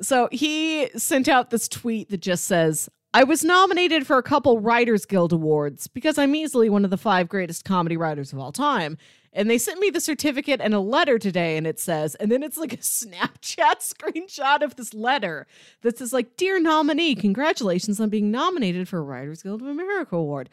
So 0.01 0.29
he 0.31 0.89
sent 0.97 1.27
out 1.27 1.49
this 1.49 1.67
tweet 1.67 2.09
that 2.09 2.21
just 2.21 2.45
says, 2.45 2.89
I 3.13 3.23
was 3.23 3.43
nominated 3.43 4.07
for 4.07 4.17
a 4.17 4.23
couple 4.23 4.59
Writers 4.59 5.05
Guild 5.05 5.33
Awards 5.33 5.87
because 5.87 6.17
I'm 6.17 6.33
easily 6.33 6.69
one 6.69 6.85
of 6.85 6.91
the 6.91 6.97
five 6.97 7.27
greatest 7.27 7.65
comedy 7.65 7.97
writers 7.97 8.31
of 8.31 8.39
all 8.39 8.51
time. 8.51 8.97
And 9.33 9.49
they 9.49 9.57
sent 9.57 9.79
me 9.79 9.89
the 9.89 10.01
certificate 10.01 10.59
and 10.61 10.73
a 10.73 10.79
letter 10.79 11.17
today, 11.17 11.55
and 11.55 11.65
it 11.65 11.79
says, 11.79 12.15
and 12.15 12.29
then 12.29 12.43
it's 12.43 12.57
like 12.57 12.73
a 12.73 12.77
Snapchat 12.77 13.79
screenshot 13.79 14.61
of 14.61 14.75
this 14.75 14.93
letter 14.93 15.47
that 15.81 15.97
says, 15.97 16.11
like, 16.11 16.35
Dear 16.35 16.59
nominee, 16.59 17.15
congratulations 17.15 17.99
on 17.99 18.09
being 18.09 18.31
nominated 18.31 18.87
for 18.89 18.99
a 18.99 19.03
Writers 19.03 19.43
Guild 19.43 19.61
of 19.61 19.67
America 19.67 20.15
Award. 20.15 20.49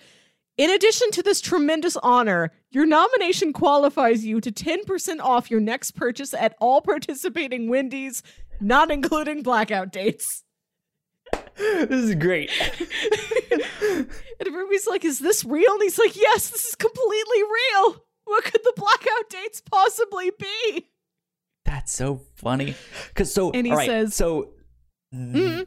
In 0.56 0.70
addition 0.70 1.12
to 1.12 1.22
this 1.22 1.40
tremendous 1.40 1.96
honor, 1.98 2.52
your 2.70 2.84
nomination 2.84 3.52
qualifies 3.52 4.24
you 4.24 4.40
to 4.40 4.50
10% 4.50 5.20
off 5.20 5.52
your 5.52 5.60
next 5.60 5.92
purchase 5.92 6.34
at 6.34 6.56
all 6.60 6.80
participating 6.80 7.68
Wendy's, 7.68 8.24
not 8.60 8.90
including 8.90 9.42
blackout 9.42 9.92
dates. 9.92 10.44
this 11.56 11.90
is 11.90 12.14
great 12.14 12.50
And 13.90 14.46
everybody's 14.46 14.86
like, 14.86 15.04
Is 15.04 15.18
this 15.18 15.44
real? 15.44 15.72
And 15.72 15.82
he's 15.82 15.98
like, 15.98 16.16
Yes, 16.16 16.50
this 16.50 16.64
is 16.66 16.74
completely 16.74 17.42
real. 17.42 18.04
What 18.28 18.44
could 18.44 18.60
the 18.62 18.72
blackout 18.76 19.30
dates 19.30 19.60
possibly 19.60 20.30
be? 20.38 20.88
that's 21.64 21.92
so 21.92 22.22
funny 22.36 22.74
because 23.08 23.32
so 23.32 23.50
And 23.50 23.66
he 23.66 23.72
all 23.72 23.76
right, 23.78 23.86
says- 23.88 24.14
so 24.14 24.52
Mhm. 25.14 25.66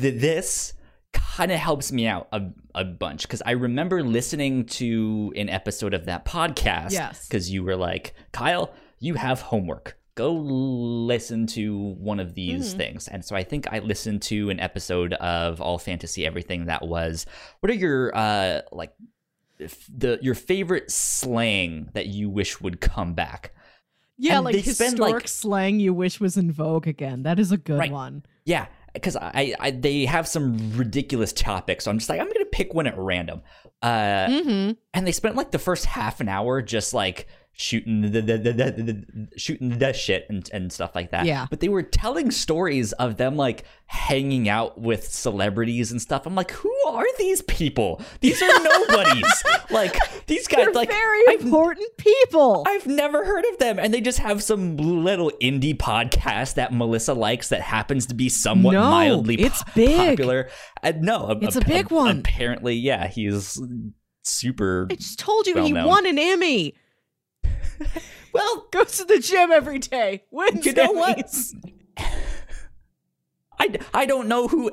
th- 0.00 0.20
this 0.20 0.72
kind 1.12 1.52
of 1.52 1.58
helps 1.58 1.92
me 1.92 2.06
out 2.06 2.28
a, 2.32 2.42
a 2.74 2.84
bunch 2.84 3.22
because 3.22 3.42
i 3.46 3.52
remember 3.52 4.02
listening 4.02 4.66
to 4.66 5.32
an 5.36 5.48
episode 5.48 5.94
of 5.94 6.04
that 6.06 6.24
podcast 6.24 6.90
Yes. 6.92 7.26
because 7.26 7.50
you 7.50 7.62
were 7.64 7.76
like 7.76 8.14
kyle 8.32 8.72
you 9.00 9.14
have 9.14 9.40
homework 9.40 9.96
go 10.16 10.32
listen 10.32 11.46
to 11.48 11.76
one 11.98 12.20
of 12.20 12.34
these 12.34 12.74
Mhm. 12.74 12.76
things 12.76 13.08
and 13.08 13.24
so 13.24 13.34
i 13.36 13.42
think 13.44 13.66
i 13.72 13.78
listened 13.78 14.22
to 14.22 14.50
an 14.50 14.60
episode 14.60 15.12
of 15.14 15.60
all 15.60 15.78
fantasy 15.78 16.26
everything 16.26 16.66
that 16.66 16.86
was 16.86 17.24
what 17.60 17.70
are 17.70 17.74
your 17.74 18.14
uh 18.16 18.60
like 18.72 18.92
the 19.88 20.18
your 20.22 20.34
favorite 20.34 20.90
slang 20.90 21.90
that 21.94 22.06
you 22.06 22.30
wish 22.30 22.60
would 22.60 22.80
come 22.80 23.14
back 23.14 23.52
Yeah, 24.16 24.36
And 24.36 24.44
like 24.44 24.54
they 24.54 24.62
spend, 24.62 24.92
historic 24.92 25.14
like- 25.14 25.28
slang 25.28 25.80
you 25.80 25.92
wish 25.94 26.20
was 26.20 26.36
in 26.36 26.50
vogue 26.52 26.86
again. 26.88 27.22
That 27.22 27.38
is 27.38 27.52
a 27.52 27.56
good 27.56 27.78
Right. 27.78 27.90
one. 27.92 28.24
Yeah, 28.44 28.66
because 28.94 29.16
I, 29.16 29.54
I 29.60 29.70
they 29.70 30.06
have 30.06 30.26
some 30.26 30.72
ridiculous 30.76 31.32
topics, 31.32 31.84
so 31.84 31.90
I'm 31.90 31.98
just 31.98 32.08
like 32.08 32.20
I'm 32.20 32.26
gonna 32.32 32.44
pick 32.46 32.72
one 32.74 32.86
at 32.86 32.96
random. 32.98 33.42
Uh, 33.82 34.26
Mm-hmm. 34.28 34.72
and 34.94 35.06
they 35.06 35.12
spent 35.12 35.36
like 35.36 35.50
the 35.52 35.58
first 35.58 35.84
half 35.84 36.20
an 36.20 36.28
hour 36.28 36.60
just 36.62 36.92
like 36.94 37.28
shooting 37.60 38.02
the, 38.02 38.08
the, 38.08 38.38
the, 38.38 38.52
the, 38.52 39.28
shooting 39.36 39.78
the 39.80 39.92
shit 39.92 40.24
and, 40.30 40.48
and 40.52 40.72
stuff 40.72 40.94
like 40.94 41.10
that. 41.10 41.26
Yeah. 41.26 41.48
But 41.50 41.58
they 41.58 41.68
were 41.68 41.82
telling 41.82 42.30
stories 42.30 42.92
of 42.92 43.16
them 43.16 43.36
like 43.36 43.64
hanging 43.86 44.48
out 44.48 44.80
with 44.80 45.12
celebrities 45.12 45.90
and 45.90 46.00
stuff. 46.00 46.24
I'm 46.24 46.36
like, 46.36 46.52
who 46.52 46.72
are 46.86 47.04
these 47.18 47.42
people? 47.42 48.00
These 48.20 48.40
are 48.40 48.62
nobodies. 48.62 49.42
like 49.70 49.96
these 50.28 50.46
guys 50.46 50.66
They're 50.66 50.72
like 50.72 50.88
very 50.88 51.20
I've 51.30 51.40
important 51.40 51.88
people. 51.96 52.62
I've 52.64 52.86
never 52.86 53.24
heard 53.24 53.44
of 53.52 53.58
them, 53.58 53.80
and 53.80 53.92
they 53.92 54.00
just 54.02 54.20
have 54.20 54.40
some 54.40 54.76
little 54.76 55.32
indie 55.42 55.76
podcast 55.76 56.54
that 56.54 56.72
Melissa 56.72 57.14
likes 57.14 57.48
that 57.48 57.62
happens 57.62 58.06
to 58.06 58.14
be 58.14 58.28
somewhat 58.28 58.74
No, 58.74 58.82
mildly 58.88 59.34
it's 59.34 59.64
po- 59.64 59.72
big. 59.74 59.96
popular. 59.96 60.48
Uh, 60.84 60.92
no, 61.00 61.36
It's 61.42 61.56
a 61.56 61.60
big 61.62 61.90
one. 61.90 62.20
Apparently, 62.20 62.74
yeah, 62.74 63.08
he's 63.08 63.60
super. 64.22 64.86
I 64.92 64.94
just 64.94 65.18
told 65.18 65.48
you 65.48 65.56
well 65.56 65.66
he 65.66 65.72
won 65.72 66.06
an 66.06 66.20
Emmy. 66.20 66.74
Well, 68.32 68.66
Goes 68.70 68.98
to 68.98 69.04
the 69.04 69.18
gym 69.20 69.50
every 69.50 69.78
day. 69.78 70.24
Wins 70.30 70.64
You 70.66 70.72
know 70.74 70.92
what? 70.92 71.34
I, 73.58 73.78
I 73.94 74.06
don't 74.06 74.28
know 74.28 74.48
who 74.48 74.70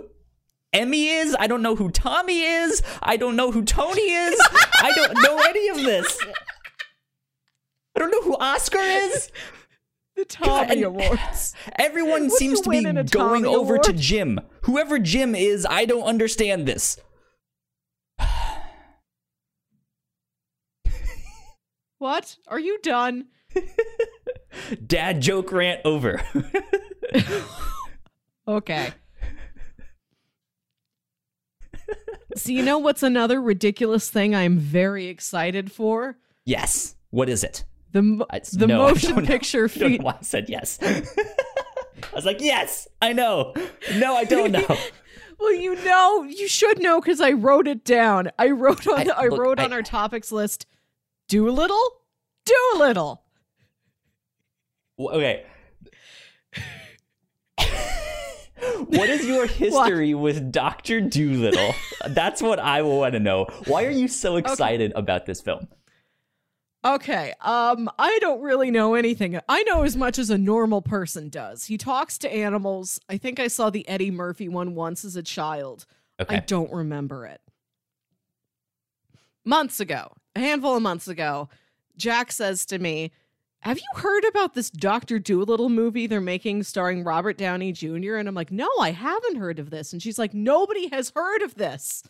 Emmy 0.73 1.07
is. 1.07 1.35
I 1.39 1.47
don't 1.47 1.61
know 1.61 1.75
who 1.75 1.89
Tommy 1.89 2.41
is. 2.43 2.83
I 3.01 3.17
don't 3.17 3.35
know 3.35 3.51
who 3.51 3.63
Tony 3.63 4.01
is. 4.11 4.39
I 4.81 4.91
don't 4.93 5.13
know 5.23 5.37
any 5.39 5.69
of 5.69 5.77
this. 5.77 6.19
I 7.95 7.99
don't 7.99 8.11
know 8.11 8.21
who 8.23 8.35
Oscar 8.35 8.77
is. 8.79 9.31
The 10.15 10.25
Tommy 10.25 10.71
and- 10.73 10.83
Awards. 10.83 11.55
Everyone 11.77 12.23
What 12.23 12.31
do 12.31 12.35
seems 12.37 12.61
to 12.61 12.69
be 12.69 12.77
win 12.77 12.85
in 12.85 12.97
a 12.97 13.03
going 13.03 13.43
Tommy 13.43 13.55
over 13.55 13.77
to 13.77 13.93
Jim. 13.93 14.39
Whoever 14.63 14.99
Jim 14.99 15.33
is, 15.33 15.65
I 15.69 15.85
don't 15.85 16.03
understand 16.03 16.67
this. 16.67 16.97
What? 22.05 22.37
Are 22.47 22.59
you 22.59 22.77
done? 22.83 23.29
Dad 24.85 25.21
joke 25.23 25.51
rant 25.51 25.81
over. 25.85 26.21
Okay. 28.47 28.91
so 32.35 32.51
you 32.51 32.61
know 32.61 32.77
what's 32.77 33.01
another 33.01 33.41
ridiculous 33.41 34.07
thing 34.11 34.35
I'm 34.35 34.59
very 34.59 35.07
excited 35.07 35.71
for? 35.71 36.15
yes. 36.45 36.95
What 37.09 37.27
is 37.27 37.43
it? 37.43 37.63
The 37.91 38.23
I- 38.29 38.41
the 38.53 38.67
no, 38.67 38.85
I 38.85 38.89
motion 38.91 39.25
picture 39.25 39.65
I 39.65 39.69
feat. 39.69 40.01
I 40.05 40.17
said 40.21 40.45
yes. 40.47 40.77
I 40.83 41.01
was 42.13 42.23
like, 42.25 42.39
yes, 42.39 42.87
I 43.01 43.13
know. 43.13 43.55
No, 43.95 44.15
I 44.15 44.25
don't 44.25 44.51
know. 44.51 44.77
Well, 45.39 45.53
you 45.55 45.73
know, 45.83 46.21
you 46.21 46.47
should 46.47 46.79
know 46.83 47.01
because 47.01 47.19
I 47.19 47.31
wrote 47.31 47.67
it 47.67 47.83
down. 47.83 48.29
I 48.37 48.51
wrote 48.51 48.85
on 48.87 49.09
I- 49.09 49.13
I, 49.13 49.27
look, 49.27 49.39
wrote 49.39 49.59
I- 49.59 49.63
on 49.65 49.73
our 49.73 49.81
topics 49.81 50.31
list. 50.31 50.67
Dolittle, 51.27 52.01
Dolittle. 52.45 53.23
Okay. 54.99 55.45
what 58.87 59.09
is 59.09 59.25
your 59.25 59.45
history 59.47 60.13
with 60.13 60.51
Doctor 60.51 61.01
Dolittle? 61.01 61.73
That's 62.09 62.41
what 62.41 62.59
I 62.59 62.81
want 62.83 63.13
to 63.13 63.19
know. 63.19 63.47
Why 63.65 63.85
are 63.85 63.91
you 63.91 64.07
so 64.07 64.37
excited 64.37 64.93
about 64.95 65.25
this 65.25 65.41
film? 65.41 65.67
Okay, 66.85 67.33
um, 67.41 67.89
I 67.97 68.19
don't 68.21 68.41
really 68.41 68.69
know 68.69 68.93
anything. 68.93 69.39
I 69.49 69.63
know 69.63 69.81
as 69.81 69.97
much 69.97 70.19
as 70.19 70.29
a 70.29 70.37
normal 70.37 70.83
person 70.83 71.29
does. 71.29 71.65
He 71.65 71.79
talks 71.79 72.19
to 72.19 72.31
animals. 72.31 72.99
I 73.09 73.17
think 73.17 73.39
I 73.39 73.47
saw 73.47 73.71
the 73.71 73.87
Eddie 73.89 74.11
Murphy 74.11 74.47
one 74.47 74.75
once 74.75 75.03
as 75.03 75.15
a 75.15 75.23
child. 75.23 75.87
Okay. 76.19 76.35
I 76.35 76.39
don't 76.41 76.71
remember 76.71 77.25
it. 77.25 77.41
Months 79.43 79.79
ago, 79.79 80.11
a 80.35 80.39
handful 80.39 80.75
of 80.75 80.81
months 80.81 81.07
ago, 81.07 81.49
Jack 81.97 82.31
says 82.31 82.65
to 82.67 82.79
me, 82.79 83.11
Have 83.59 83.77
you 83.77 83.99
heard 84.01 84.25
about 84.25 84.53
this 84.53 84.69
Dr. 84.69 85.19
Dolittle 85.19 85.69
movie 85.69 86.07
they're 86.07 86.21
making 86.21 86.63
starring 86.63 87.03
Robert 87.03 87.37
Downey 87.37 87.71
Jr.? 87.71 88.15
And 88.15 88.27
I'm 88.27 88.35
like, 88.35 88.51
No, 88.51 88.69
I 88.79 88.91
haven't 88.91 89.37
heard 89.37 89.59
of 89.59 89.69
this. 89.69 89.93
And 89.93 90.01
she's 90.01 90.19
like, 90.19 90.33
Nobody 90.33 90.89
has 90.89 91.11
heard 91.15 91.41
of 91.41 91.55
this. 91.55 92.03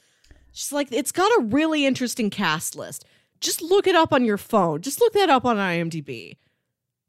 She's 0.52 0.72
like, 0.72 0.92
It's 0.92 1.12
got 1.12 1.32
a 1.40 1.44
really 1.44 1.86
interesting 1.86 2.30
cast 2.30 2.76
list. 2.76 3.06
Just 3.42 3.62
look 3.62 3.86
it 3.88 3.96
up 3.96 4.14
on 4.14 4.26
your 4.26 4.38
phone. 4.38 4.82
Just 4.82 5.00
look 5.00 5.14
that 5.14 5.30
up 5.30 5.46
on 5.46 5.58
IMDb. 5.58 6.38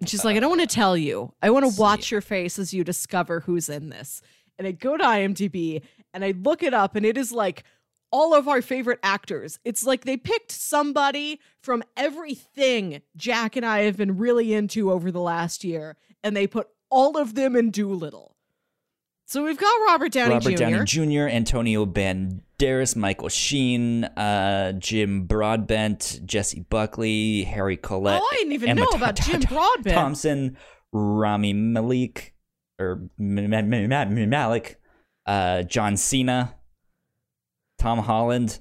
And 0.01 0.09
she's 0.09 0.25
like, 0.25 0.37
I 0.37 0.41
don't 0.41 0.51
want 0.51 0.69
to 0.69 0.75
tell 0.75 0.97
you. 0.97 1.33
I 1.41 1.51
want 1.51 1.65
to 1.65 1.81
watch 1.81 2.11
your 2.11 2.21
face 2.21 2.59
as 2.59 2.75
you 2.75 2.85
discover 2.85 3.41
who's 3.41 3.69
in 3.69 3.89
this. 3.89 4.21
And 4.59 4.67
I 4.67 4.73
go 4.73 4.97
to 4.97 5.05
IMDb 5.05 5.83
and 6.13 6.25
I 6.25 6.33
look 6.33 6.63
it 6.63 6.75
up, 6.75 6.97
and 6.97 7.05
it 7.05 7.19
is 7.19 7.31
like 7.31 7.63
all 8.11 8.35
of 8.35 8.49
our 8.49 8.63
favorite 8.63 8.99
actors. 9.03 9.59
It's 9.65 9.85
like 9.85 10.05
they 10.05 10.17
picked 10.17 10.53
somebody 10.53 11.41
from 11.61 11.83
everything 11.97 13.03
Jack 13.17 13.57
and 13.57 13.67
I 13.67 13.81
have 13.81 13.97
been 13.97 14.17
really 14.17 14.53
into 14.55 14.91
over 14.91 15.11
the 15.11 15.21
last 15.21 15.65
year, 15.65 15.97
and 16.23 16.37
they 16.37 16.47
put 16.47 16.69
all 16.91 17.17
of 17.19 17.35
them 17.35 17.57
in 17.57 17.71
Dolittle. 17.71 18.37
So 19.29 19.43
we've 19.45 19.59
got 19.59 19.73
Robert 19.89 20.13
Downey 20.13 20.35
Robert 20.35 20.51
Jr. 20.51 20.57
Downey 20.57 20.85
Jr., 20.85 21.29
Antonio 21.29 21.85
Banderas, 21.85 22.95
Michael 22.95 23.29
Sheen, 23.29 24.05
uh, 24.05 24.71
Jim 24.73 25.27
Broadbent, 25.27 26.21
Jessie 26.25 26.61
Buckley, 26.61 27.43
Harry 27.43 27.77
Collett, 27.77 28.21
Oh, 28.23 28.29
I 28.33 28.37
didn't 28.37 28.53
even 28.53 28.69
Emma 28.69 28.83
know 28.83 28.91
about 28.95 29.17
Jim 29.17 29.41
Broadbent. 29.41 29.95
Thompson, 29.97 30.57
Rami 30.93 31.53
Malik, 31.55 32.35
or 32.79 33.09
Malik, 33.19 34.81
uh, 35.27 35.63
John 35.65 35.97
Cena, 35.97 36.55
Tom 37.79 37.99
Holland. 38.01 38.61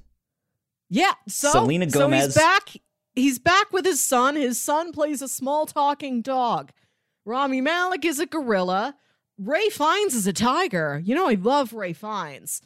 Yeah, 0.90 1.14
so 1.28 1.52
Selena 1.52 1.90
So 1.90 2.00
Gomez. 2.00 2.26
he's 2.26 2.36
back. 2.36 2.70
He's 3.16 3.40
back 3.40 3.72
with 3.72 3.86
his 3.86 4.02
son. 4.02 4.36
His 4.36 4.60
son 4.62 4.92
plays 4.92 5.22
a 5.22 5.28
small 5.28 5.66
talking 5.66 6.22
dog. 6.22 6.72
Rami 7.26 7.62
Malik 7.62 8.06
is 8.06 8.20
a 8.20 8.26
gorilla. 8.26 8.96
Ralph 9.38 9.74
Fiennes 9.74 10.14
is 10.14 10.28
a 10.28 10.34
tiger. 10.34 11.02
You 11.04 11.16
know 11.16 11.28
I 11.28 11.34
love 11.36 11.74
Ralph 11.74 11.98
Fiennes. 11.98 12.62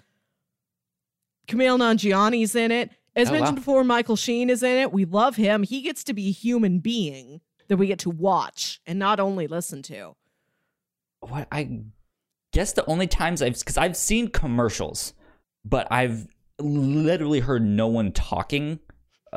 Kumail 1.48 1.78
Nanjiani's 1.80 2.56
in 2.56 2.72
it. 2.72 2.92
As 3.16 3.30
Oh, 3.30 3.34
mentioned 3.34 3.58
wow. 3.58 3.62
before, 3.62 3.84
Michael 3.84 4.16
Sheen 4.16 4.50
is 4.50 4.62
in 4.62 4.78
it. 4.78 4.94
We 4.94 5.06
love 5.06 5.36
him. 5.36 5.64
He 5.64 5.82
gets 5.82 6.04
to 6.06 6.14
be 6.14 6.28
a 6.28 6.32
human 6.32 6.80
being 6.80 7.42
that 7.68 7.78
we 7.78 7.88
get 7.88 8.00
to 8.00 8.10
watch 8.10 8.80
and 8.86 9.00
not 9.00 9.20
only 9.20 9.48
listen 9.48 9.82
to. 9.84 10.16
What 11.22 11.48
I 11.52 11.82
guess 12.54 12.74
the 12.74 12.86
only 12.86 13.08
times 13.08 13.42
I've 13.42 13.58
because 13.58 13.78
I've 13.78 13.98
seen 13.98 14.30
commercials, 14.30 15.14
but 15.66 15.88
I've 15.92 16.28
literally 16.60 17.40
heard 17.40 17.64
no 17.66 17.88
one 17.88 18.12
talking 18.12 18.80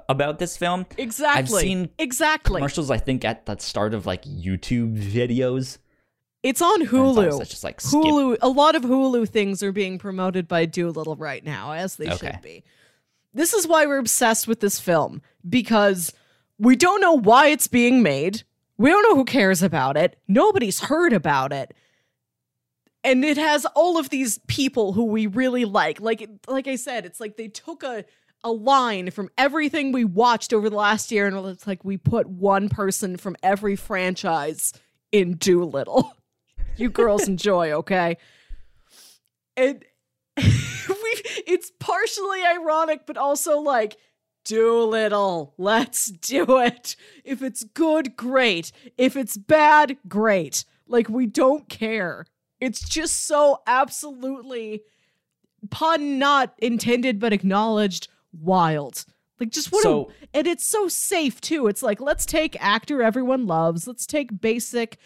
about 0.08 0.38
this 0.38 0.56
film. 0.56 0.86
Exactly. 0.96 1.38
I've 1.38 1.48
seen 1.48 1.90
exactly. 1.98 2.56
Commercials, 2.58 2.90
I 2.90 2.98
think, 2.98 3.24
at 3.24 3.46
the 3.46 3.56
start 3.58 3.94
of 3.94 4.06
like 4.06 4.24
YouTube 4.24 4.98
videos. 4.98 5.78
It's 6.42 6.60
on 6.60 6.74
And 6.74 6.82
it's 6.82 6.90
Hulu. 6.92 7.38
just 7.48 7.62
like 7.62 7.80
skip. 7.80 8.00
Hulu, 8.00 8.38
a 8.42 8.48
lot 8.48 8.74
of 8.74 8.82
Hulu 8.82 9.28
things 9.28 9.62
are 9.62 9.70
being 9.72 9.98
promoted 9.98 10.48
by 10.48 10.66
Dolittle 10.66 11.14
right 11.16 11.44
now, 11.44 11.72
as 11.72 11.96
they 11.96 12.06
Okay. 12.10 12.16
should 12.32 12.42
be. 12.42 12.64
This 13.34 13.52
is 13.52 13.66
why 13.66 13.86
we're 13.86 13.98
obsessed 13.98 14.48
with 14.48 14.60
this 14.60 14.80
film 14.80 15.22
because 15.48 16.12
we 16.58 16.74
don't 16.76 17.00
know 17.00 17.14
why 17.18 17.48
it's 17.48 17.68
being 17.68 18.02
made. 18.02 18.42
We 18.76 18.90
don't 18.90 19.02
know 19.08 19.14
who 19.14 19.24
cares 19.24 19.62
about 19.62 19.96
it. 19.96 20.18
Nobody's 20.26 20.80
heard 20.80 21.12
about 21.12 21.52
it. 21.52 21.74
And 23.04 23.24
it 23.24 23.36
has 23.36 23.66
all 23.74 23.98
of 23.98 24.10
these 24.10 24.38
people 24.46 24.92
who 24.92 25.04
we 25.04 25.26
really 25.26 25.64
like. 25.64 26.00
Like 26.00 26.28
like 26.46 26.68
I 26.68 26.76
said, 26.76 27.04
it's 27.04 27.20
like 27.20 27.36
they 27.36 27.48
took 27.48 27.82
a 27.82 28.04
a 28.44 28.50
line 28.50 29.10
from 29.10 29.28
everything 29.38 29.92
we 29.92 30.04
watched 30.04 30.52
over 30.52 30.68
the 30.68 30.76
last 30.76 31.12
year 31.12 31.26
and 31.26 31.46
it's 31.46 31.66
like 31.66 31.84
we 31.84 31.96
put 31.96 32.28
one 32.28 32.68
person 32.68 33.16
from 33.16 33.36
every 33.42 33.76
franchise 33.76 34.72
in 35.12 35.36
Dolittle. 35.38 36.16
you 36.76 36.90
girls 36.90 37.28
enjoy, 37.28 37.72
okay? 37.72 38.16
And 39.56 39.84
we 40.36 41.22
it's 41.46 41.70
partially 41.78 42.42
ironic, 42.44 43.06
but 43.06 43.16
also 43.16 43.58
like, 43.58 43.96
Dolittle, 44.44 45.54
let's 45.56 46.06
do 46.06 46.58
it. 46.58 46.96
If 47.24 47.42
it's 47.42 47.62
good, 47.62 48.16
great. 48.16 48.72
If 48.98 49.16
it's 49.16 49.36
bad, 49.36 49.98
great. 50.08 50.64
Like 50.88 51.08
we 51.08 51.26
don't 51.26 51.68
care. 51.68 52.26
It's 52.62 52.88
just 52.88 53.26
so 53.26 53.60
absolutely 53.66 54.82
pun 55.70 56.18
not 56.18 56.54
intended 56.58 57.18
but 57.18 57.32
acknowledged 57.32 58.08
wild. 58.32 59.04
Like 59.40 59.50
just 59.50 59.72
what 59.72 59.82
So- 59.82 60.10
a 60.32 60.36
and 60.38 60.46
it's 60.46 60.64
so 60.64 60.86
safe 60.86 61.40
too. 61.40 61.66
It's 61.66 61.82
like 61.82 62.00
let's 62.00 62.24
take 62.24 62.56
actor 62.62 63.02
everyone 63.02 63.46
loves. 63.46 63.86
Let's 63.86 64.06
take 64.06 64.40
basic 64.40 64.98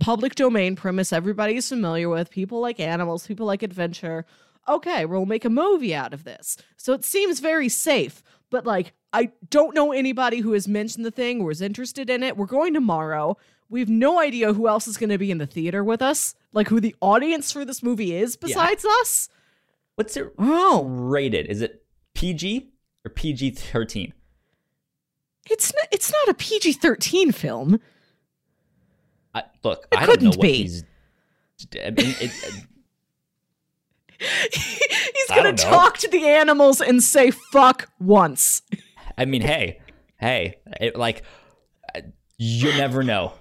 public 0.00 0.34
domain 0.34 0.74
premise 0.74 1.12
everybody's 1.12 1.68
familiar 1.68 2.08
with. 2.08 2.30
People 2.30 2.60
like 2.60 2.80
animals, 2.80 3.26
people 3.26 3.46
like 3.46 3.62
adventure. 3.62 4.26
Okay, 4.68 5.04
we'll 5.06 5.26
make 5.26 5.44
a 5.44 5.50
movie 5.50 5.94
out 5.94 6.12
of 6.12 6.24
this. 6.24 6.56
So 6.76 6.92
it 6.92 7.04
seems 7.04 7.38
very 7.38 7.68
safe, 7.68 8.22
but 8.50 8.66
like 8.66 8.92
I 9.12 9.30
don't 9.48 9.74
know 9.76 9.92
anybody 9.92 10.40
who 10.40 10.52
has 10.52 10.66
mentioned 10.66 11.04
the 11.04 11.10
thing 11.12 11.40
or 11.40 11.52
is 11.52 11.62
interested 11.62 12.10
in 12.10 12.24
it. 12.24 12.36
We're 12.36 12.46
going 12.46 12.74
tomorrow. 12.74 13.36
We 13.68 13.80
have 13.80 13.88
no 13.88 14.20
idea 14.20 14.52
who 14.52 14.68
else 14.68 14.86
is 14.86 14.96
going 14.96 15.10
to 15.10 15.18
be 15.18 15.30
in 15.30 15.38
the 15.38 15.46
theater 15.46 15.82
with 15.82 16.00
us, 16.00 16.34
like 16.52 16.68
who 16.68 16.80
the 16.80 16.94
audience 17.00 17.50
for 17.50 17.64
this 17.64 17.82
movie 17.82 18.14
is 18.14 18.36
besides 18.36 18.84
us. 19.00 19.28
What's 19.96 20.16
it 20.16 20.32
Oh, 20.38 20.84
rated? 20.84 21.46
Is 21.46 21.62
it 21.62 21.84
PG 22.14 22.70
or 23.04 23.10
PG 23.10 23.50
thirteen? 23.52 24.12
it's 25.50 25.72
not, 25.74 25.86
it's 25.92 26.12
not 26.12 26.28
a 26.28 26.34
PG 26.34 26.74
thirteen 26.74 27.32
film. 27.32 27.80
I, 29.34 29.44
look, 29.62 29.86
It 29.92 29.98
I 29.98 30.06
don't 30.06 30.22
know 30.22 30.30
what 30.30 30.40
be. 30.40 30.62
these. 30.62 30.84
I 31.84 31.90
mean, 31.90 32.14
it, 32.20 32.30
He's 34.52 35.28
gonna 35.28 35.52
talk 35.52 35.98
to 35.98 36.08
the 36.08 36.26
animals 36.26 36.80
and 36.80 37.02
say 37.02 37.30
fuck 37.30 37.88
once. 38.00 38.62
I 39.18 39.24
mean, 39.24 39.42
hey, 39.42 39.80
hey, 40.18 40.56
it, 40.80 40.96
like, 40.96 41.22
uh, 41.94 42.00
you 42.38 42.68
never 42.76 43.02
know. 43.02 43.32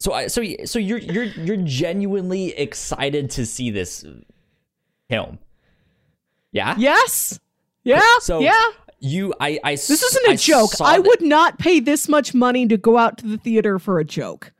So, 0.00 0.12
I, 0.12 0.28
so, 0.28 0.42
so 0.64 0.78
you're 0.78 0.98
you're 0.98 1.24
you're 1.24 1.56
genuinely 1.56 2.56
excited 2.56 3.30
to 3.32 3.44
see 3.44 3.70
this 3.70 4.04
film, 5.08 5.38
yeah? 6.52 6.76
yes. 6.78 7.40
Yeah, 7.84 8.02
So- 8.20 8.40
yeah. 8.40 8.70
You, 9.00 9.32
I, 9.38 9.60
I. 9.62 9.72
This 9.76 10.02
isn't 10.02 10.28
a 10.28 10.36
joke. 10.36 10.72
I 10.80 10.98
would 10.98 11.22
not 11.22 11.56
pay 11.60 11.78
this 11.78 12.08
much 12.08 12.34
money 12.34 12.66
to 12.66 12.76
go 12.76 12.98
out 12.98 13.16
to 13.18 13.28
the 13.28 13.38
theater 13.38 13.78
for 13.78 14.00
a 14.00 14.04
joke. 14.04 14.52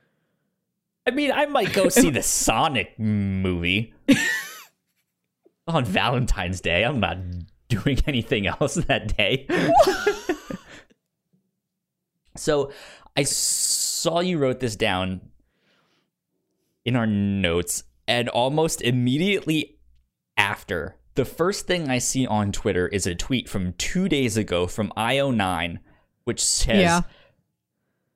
I 1.05 1.11
mean, 1.11 1.33
I 1.33 1.47
might 1.47 1.73
go 1.73 1.89
see 1.89 2.11
the 2.11 2.23
Sonic 2.23 2.97
movie 3.01 3.93
on 5.67 5.85
Valentine's 5.85 6.61
Day. 6.61 6.85
I'm 6.85 7.01
not 7.01 7.19
doing 7.69 7.99
anything 8.07 8.47
else 8.47 8.75
that 8.75 9.17
day. 9.17 9.47
so 12.37 12.73
I 13.17 13.25
saw 13.25 14.21
you 14.21 14.39
wrote 14.39 14.61
this 14.61 14.77
down 14.77 15.21
in 16.85 16.97
our 16.97 17.07
notes, 17.07 17.85
and 18.07 18.29
almost 18.31 18.81
immediately 18.81 19.79
after, 20.37 20.97
the 21.15 21.25
first 21.25 21.67
thing 21.67 21.91
I 21.91 21.99
see 21.99 22.27
on 22.27 22.53
Twitter 22.53 22.89
is 22.89 23.07
a 23.07 23.15
tweet 23.15 23.49
from 23.49 23.75
two 23.75 24.09
days 24.09 24.37
ago 24.37 24.67
from 24.67 24.93
IO9, 24.97 25.79
which 26.25 26.43
says, 26.43 26.81
Yeah. 26.81 27.01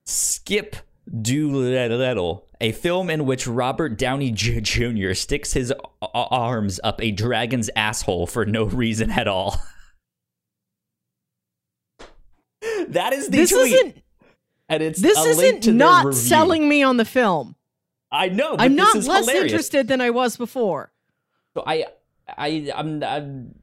Skip 0.04 0.76
Dolittle, 1.20 2.46
a 2.62 2.72
film 2.72 3.10
in 3.10 3.26
which 3.26 3.46
Robert 3.46 3.98
Downey 3.98 4.30
Jr. 4.30 5.12
sticks 5.12 5.52
his 5.52 5.72
arms 6.00 6.80
up 6.82 7.02
a 7.02 7.10
dragon's 7.10 7.68
asshole 7.74 8.28
for 8.28 8.46
no 8.46 8.64
reason 8.64 9.10
at 9.10 9.26
all. 9.28 9.60
that 12.88 13.12
is 13.12 13.28
the 13.28 13.36
This 13.36 13.50
tweet, 13.50 13.74
isn't 13.74 14.02
and 14.68 14.82
it's 14.82 15.02
this 15.02 15.18
isn't 15.18 15.66
not 15.74 16.14
selling 16.14 16.68
me 16.68 16.82
on 16.82 16.96
the 16.96 17.04
film. 17.04 17.56
I 18.10 18.28
know, 18.28 18.56
but 18.56 18.62
I'm 18.62 18.76
not 18.76 18.94
less 18.94 19.06
hilarious. 19.06 19.52
interested 19.52 19.88
than 19.88 20.00
I 20.00 20.10
was 20.10 20.36
before. 20.36 20.92
So 21.54 21.64
I, 21.66 21.86
I, 22.28 22.70
I'm, 22.74 23.02
I'm 23.02 23.54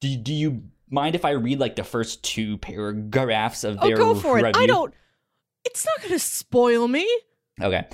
do, 0.00 0.16
do 0.16 0.32
you 0.32 0.62
mind 0.88 1.14
if 1.14 1.24
I 1.24 1.30
read 1.30 1.58
like 1.58 1.76
the 1.76 1.84
first 1.84 2.22
two 2.22 2.58
paragraphs 2.58 3.64
of 3.64 3.80
their? 3.80 3.84
Oh, 3.84 3.88
their 3.88 3.96
go 3.96 4.14
for 4.14 4.38
it. 4.38 4.56
I 4.56 4.66
don't. 4.66 4.94
It's 5.64 5.84
not 5.84 5.98
going 5.98 6.12
to 6.12 6.18
spoil 6.18 6.86
me. 6.86 7.08
Okay. 7.60 7.86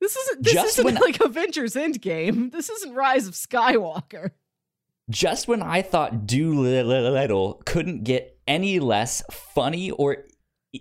This 0.00 0.16
isn't. 0.16 0.44
This 0.44 0.54
Just 0.54 0.78
isn't 0.78 0.84
when- 0.84 0.94
like 1.00 1.20
Avengers 1.20 1.74
Endgame. 1.74 2.52
This 2.52 2.68
isn't 2.70 2.94
Rise 2.94 3.26
of 3.26 3.34
Skywalker. 3.34 4.30
Just 5.10 5.48
when 5.48 5.62
I 5.62 5.80
thought 5.82 6.26
Dolittle 6.26 7.62
couldn't 7.64 8.04
get 8.04 8.38
any 8.46 8.78
less 8.78 9.22
funny 9.30 9.90
or 9.90 10.26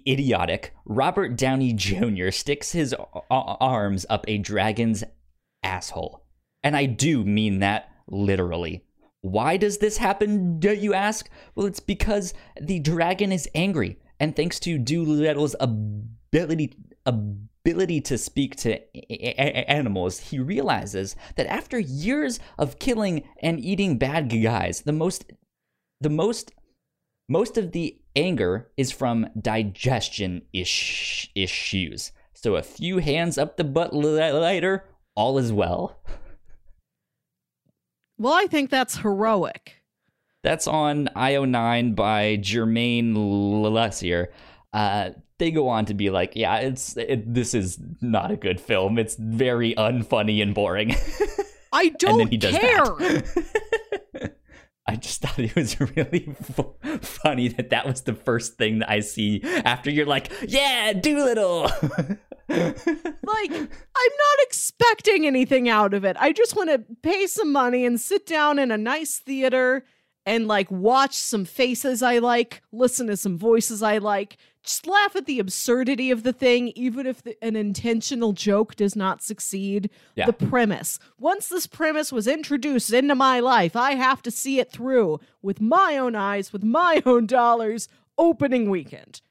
idiotic, 0.06 0.74
Robert 0.86 1.38
Downey 1.38 1.72
Jr. 1.74 2.32
sticks 2.32 2.74
his 2.74 2.94
arms 3.32 4.06
up 4.10 4.26
a 4.28 4.38
dragon's 4.38 5.04
asshole. 5.64 6.26
And 6.62 6.76
I 6.76 6.86
do 6.88 7.24
mean 7.24 7.60
that 7.60 7.90
literally. 8.08 8.84
Why 9.22 9.56
does 9.58 9.78
this 9.78 9.98
happen, 9.98 10.60
do 10.60 10.74
you 10.74 10.94
ask? 10.94 11.30
Well, 11.56 11.66
it's 11.66 11.80
because 11.80 12.34
the 12.62 12.80
dragon 12.80 13.32
is 13.32 13.48
angry, 13.56 13.98
and 14.20 14.36
thanks 14.36 14.60
to 14.62 14.78
Dolittle's 14.78 15.56
ability 15.60 16.10
ability 16.32 16.76
to 18.02 18.18
speak 18.18 18.56
to 18.58 18.80
animals, 19.70 20.20
he 20.20 20.40
realizes 20.40 21.16
that 21.36 21.48
after 21.48 21.78
years 21.80 22.40
of 22.58 22.80
killing 22.80 23.24
and 23.42 23.60
eating 23.60 23.98
bad 23.98 24.30
guys, 24.30 24.82
the 24.82 24.94
most 24.94 25.32
the 26.00 26.10
most 26.10 26.54
most 27.30 27.58
of 27.58 27.74
the 27.74 28.00
anger 28.16 28.70
is 28.78 28.92
from 28.92 29.28
digestion 29.40 30.44
ish- 30.54 31.30
issues. 31.36 32.12
So 32.34 32.56
a 32.56 32.64
few 32.64 33.00
hands 33.00 33.38
up 33.38 33.58
the 33.58 33.64
butt 33.64 33.94
later, 33.94 34.86
all 35.16 35.38
is 35.38 35.52
well. 35.52 36.00
Well, 38.18 38.34
I 38.34 38.48
think 38.48 38.70
that's 38.70 38.98
heroic. 38.98 39.84
That's 40.44 40.68
on 40.68 41.10
IO9 41.16 41.96
by 41.96 42.38
Germain 42.38 43.14
Lussier. 43.14 44.28
Uh, 44.72 45.12
they 45.40 45.52
go 45.52 45.68
on 45.68 45.86
to 45.86 45.94
be 45.94 46.10
like, 46.10 46.36
yeah, 46.36 46.58
it's 46.58 46.98
it, 46.98 47.34
this 47.34 47.54
is 47.54 47.80
not 48.02 48.32
a 48.32 48.38
good 48.38 48.60
film. 48.60 48.98
It's 48.98 49.16
very 49.16 49.74
unfunny 49.76 50.42
and 50.42 50.54
boring. 50.54 50.96
I 51.74 51.90
don't 51.90 52.18
then 52.18 52.28
he 52.30 52.38
does 52.38 52.56
care. 52.58 52.84
I 54.90 54.96
just 54.96 55.22
thought 55.22 55.38
it 55.38 55.54
was 55.54 55.80
really 55.98 56.34
f- 56.40 57.02
funny 57.02 57.50
that 57.50 57.72
that 57.72 57.86
was 57.86 58.02
the 58.02 58.14
first 58.14 58.58
thing 58.58 58.80
that 58.80 58.90
I 58.90 59.02
see 59.02 59.42
after 59.44 59.92
you're 59.92 60.06
like, 60.06 60.32
yeah, 60.48 60.94
Dolittle. 60.94 61.70
Like, 62.50 63.52
I'm 63.52 63.60
not 63.60 64.40
expecting 64.44 65.28
anything 65.28 65.68
out 65.68 65.94
of 65.94 66.06
it. 66.06 66.16
I 66.18 66.32
just 66.32 66.56
want 66.56 66.70
to 66.70 66.82
pay 67.04 67.28
some 67.28 67.52
money 67.52 67.86
and 67.86 68.00
sit 68.00 68.26
down 68.26 68.58
in 68.58 68.72
a 68.72 68.78
nice 68.78 69.20
theater 69.20 69.84
and 70.28 70.48
like 70.48 70.70
watch 70.70 71.16
some 71.16 71.46
faces 71.46 72.04
I 72.04 72.20
like, 72.20 72.62
listen 72.72 73.08
to 73.08 73.16
some 73.18 73.38
voices 73.38 73.82
I 73.82 73.98
like, 73.98 74.38
just 74.62 74.86
laugh 74.86 75.16
at 75.16 75.26
the 75.26 75.40
absurdity 75.40 76.12
of 76.12 76.24
the 76.24 76.34
thing, 76.34 76.68
even 76.76 77.08
if 77.08 77.24
the, 77.24 77.42
an 77.42 77.56
intentional 77.56 78.34
joke 78.34 78.76
does 78.76 78.94
not 78.96 79.24
succeed. 79.24 79.90
Yeah. 80.16 80.26
The 80.26 80.34
premise. 80.34 81.00
Once 81.18 81.48
this 81.48 81.66
premise 81.66 82.12
was 82.12 82.28
introduced 82.28 82.92
into 82.92 83.16
my 83.16 83.40
life, 83.40 83.78
I 83.78 83.94
have 83.96 84.22
to 84.24 84.30
see 84.32 84.60
it 84.60 84.70
through 84.70 85.22
with 85.42 85.62
my 85.62 85.98
own 85.98 86.14
eyes, 86.14 86.52
with 86.52 86.64
my 86.64 87.02
own 87.06 87.26
dollars, 87.26 87.88
opening 88.18 88.70
weekend. 88.70 89.22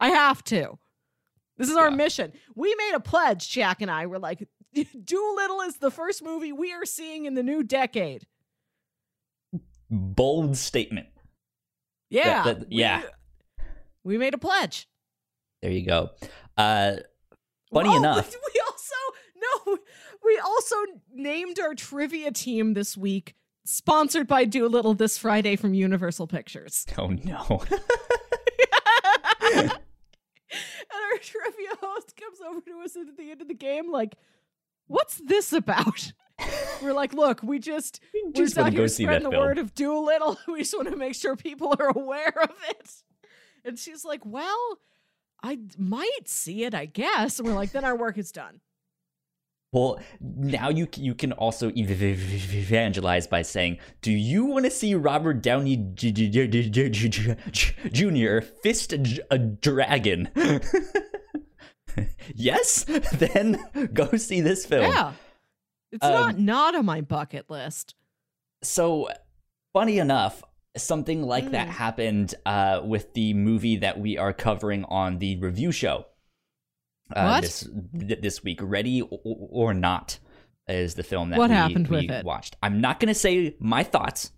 I 0.00 0.08
have 0.08 0.42
to. 0.44 0.78
This 1.58 1.68
is 1.70 1.76
our 1.76 1.90
Yeah. 1.90 1.96
mission. 1.96 2.32
We 2.56 2.74
made 2.74 2.94
a 2.96 3.00
pledge, 3.00 3.48
Jack 3.48 3.82
and 3.82 3.90
I. 3.90 4.06
We're 4.06 4.18
like, 4.18 4.48
Dolittle 5.04 5.60
is 5.60 5.76
the 5.76 5.90
first 5.92 6.24
movie 6.24 6.50
we 6.52 6.72
are 6.72 6.84
seeing 6.84 7.26
in 7.26 7.34
the 7.34 7.42
new 7.44 7.62
decade. 7.62 8.26
Bold 9.90 10.56
statement. 10.56 11.08
Yeah. 12.10 12.44
that- 12.44 12.60
we- 12.68 12.76
yeah. 12.76 13.02
We, 14.04 14.18
made 14.18 14.34
a 14.34 14.38
pledge. 14.38 14.88
There 15.62 15.70
you 15.70 15.84
go. 15.84 16.10
Uh, 16.56 16.96
funny 17.72 17.94
enough, 17.96 18.30
We 18.32 18.60
also 18.66 18.94
no, 19.66 19.78
we 20.24 20.38
also 20.38 20.76
named 21.12 21.58
our 21.60 21.74
trivia 21.74 22.30
team 22.32 22.74
this 22.74 22.96
week, 22.96 23.34
sponsored 23.64 24.26
by 24.26 24.44
Dolittle 24.44 24.94
this 24.94 25.18
Friday 25.18 25.56
from 25.56 25.74
Universal 25.74 26.26
Pictures. 26.28 26.86
oh 26.98 27.08
no. 27.08 27.62
and 29.52 29.70
our 30.92 31.18
trivia 31.20 31.70
host 31.80 32.14
comes 32.16 32.38
over 32.46 32.60
to 32.60 32.80
us 32.84 32.96
at 32.96 33.16
the 33.16 33.30
end 33.30 33.42
of 33.42 33.48
the 33.48 33.54
game, 33.54 33.90
like, 33.90 34.16
"What's 34.86 35.16
this 35.24 35.52
about?" 35.52 36.12
We're 36.82 36.92
like, 36.92 37.12
"Look, 37.12 37.42
we 37.42 37.58
just 37.58 38.00
we're 38.14 38.32
just 38.32 38.36
just 38.54 38.58
out 38.58 38.62
wanna 38.62 38.76
go 38.76 38.82
here 38.82 38.88
see 38.88 39.04
spreading 39.04 39.24
that 39.24 39.30
the 39.30 39.36
film." 39.36 39.46
word 39.46 39.58
of 39.58 39.74
Dolittle. 39.74 40.38
We 40.48 40.60
just 40.60 40.74
want 40.74 40.88
to 40.88 40.96
make 40.96 41.14
sure 41.14 41.36
people 41.36 41.74
are 41.78 41.88
aware 41.96 42.32
of 42.42 42.50
it." 42.70 42.90
And 43.64 43.78
she's 43.78 44.04
like, 44.04 44.24
"Well, 44.24 44.78
I 45.42 45.58
might 45.78 46.26
see 46.26 46.64
it, 46.64 46.74
I 46.74 46.86
guess." 46.86 47.38
And 47.38 47.46
we're 47.48 47.54
like, 47.54 47.72
"Then 47.72 47.84
our 47.84 47.96
work 47.96 48.16
is 48.18 48.32
done." 48.32 48.60
Well, 49.72 50.00
now 50.20 50.68
you 50.68 50.88
you 50.96 51.14
can 51.14 51.32
also 51.32 51.68
ev- 51.68 51.90
ev- 51.90 52.02
ev- 52.02 52.54
evangelize 52.54 53.28
by 53.28 53.42
saying, 53.42 53.78
"Do 54.02 54.10
you 54.10 54.44
want 54.44 54.64
to 54.64 54.70
see 54.70 54.94
Robert 54.96 55.42
Downey 55.42 55.76
Jr. 55.94 56.46
fist 58.62 58.92
a 59.30 59.38
dragon?" 59.38 60.28
yes, 62.34 62.84
then 63.12 63.62
go 63.92 64.16
see 64.16 64.40
this 64.40 64.66
film. 64.66 64.90
Yeah, 64.92 65.12
it's 65.92 66.04
Um, 66.04 66.12
not 66.12 66.38
not 66.38 66.74
on 66.74 66.84
my 66.86 67.00
bucket 67.00 67.48
list. 67.50 67.94
So, 68.62 69.08
funny 69.72 69.98
enough, 69.98 70.42
something 70.76 71.22
like 71.22 71.50
that 71.50 71.68
Mm. 71.68 71.70
happened 71.72 72.34
uh, 72.46 72.80
with 72.84 73.12
the 73.14 73.34
movie 73.34 73.76
that 73.76 73.98
we 73.98 74.16
are 74.18 74.32
covering 74.32 74.84
on 74.84 75.18
the 75.18 75.36
review 75.36 75.72
show. 75.72 76.06
Uh? 77.14 77.40
This 77.40 77.68
th- 77.98 78.20
this 78.20 78.44
week, 78.44 78.58
Ready 78.62 79.02
or, 79.02 79.18
or 79.24 79.74
Not 79.74 80.18
is 80.68 80.94
the 80.94 81.02
film 81.02 81.30
that 81.30 81.38
What 81.38 81.50
we, 81.50 81.56
happened 81.56 81.88
we 81.88 81.96
with 82.02 82.10
it? 82.10 82.24
watched. 82.24 82.56
I'm 82.62 82.80
not 82.80 83.00
going 83.00 83.08
to 83.08 83.14
say 83.14 83.56
my 83.58 83.82
thoughts 83.82 84.30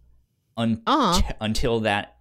un- 0.57 0.82
Uh-huh. 0.86 1.20
until 1.40 1.80
that 1.80 2.11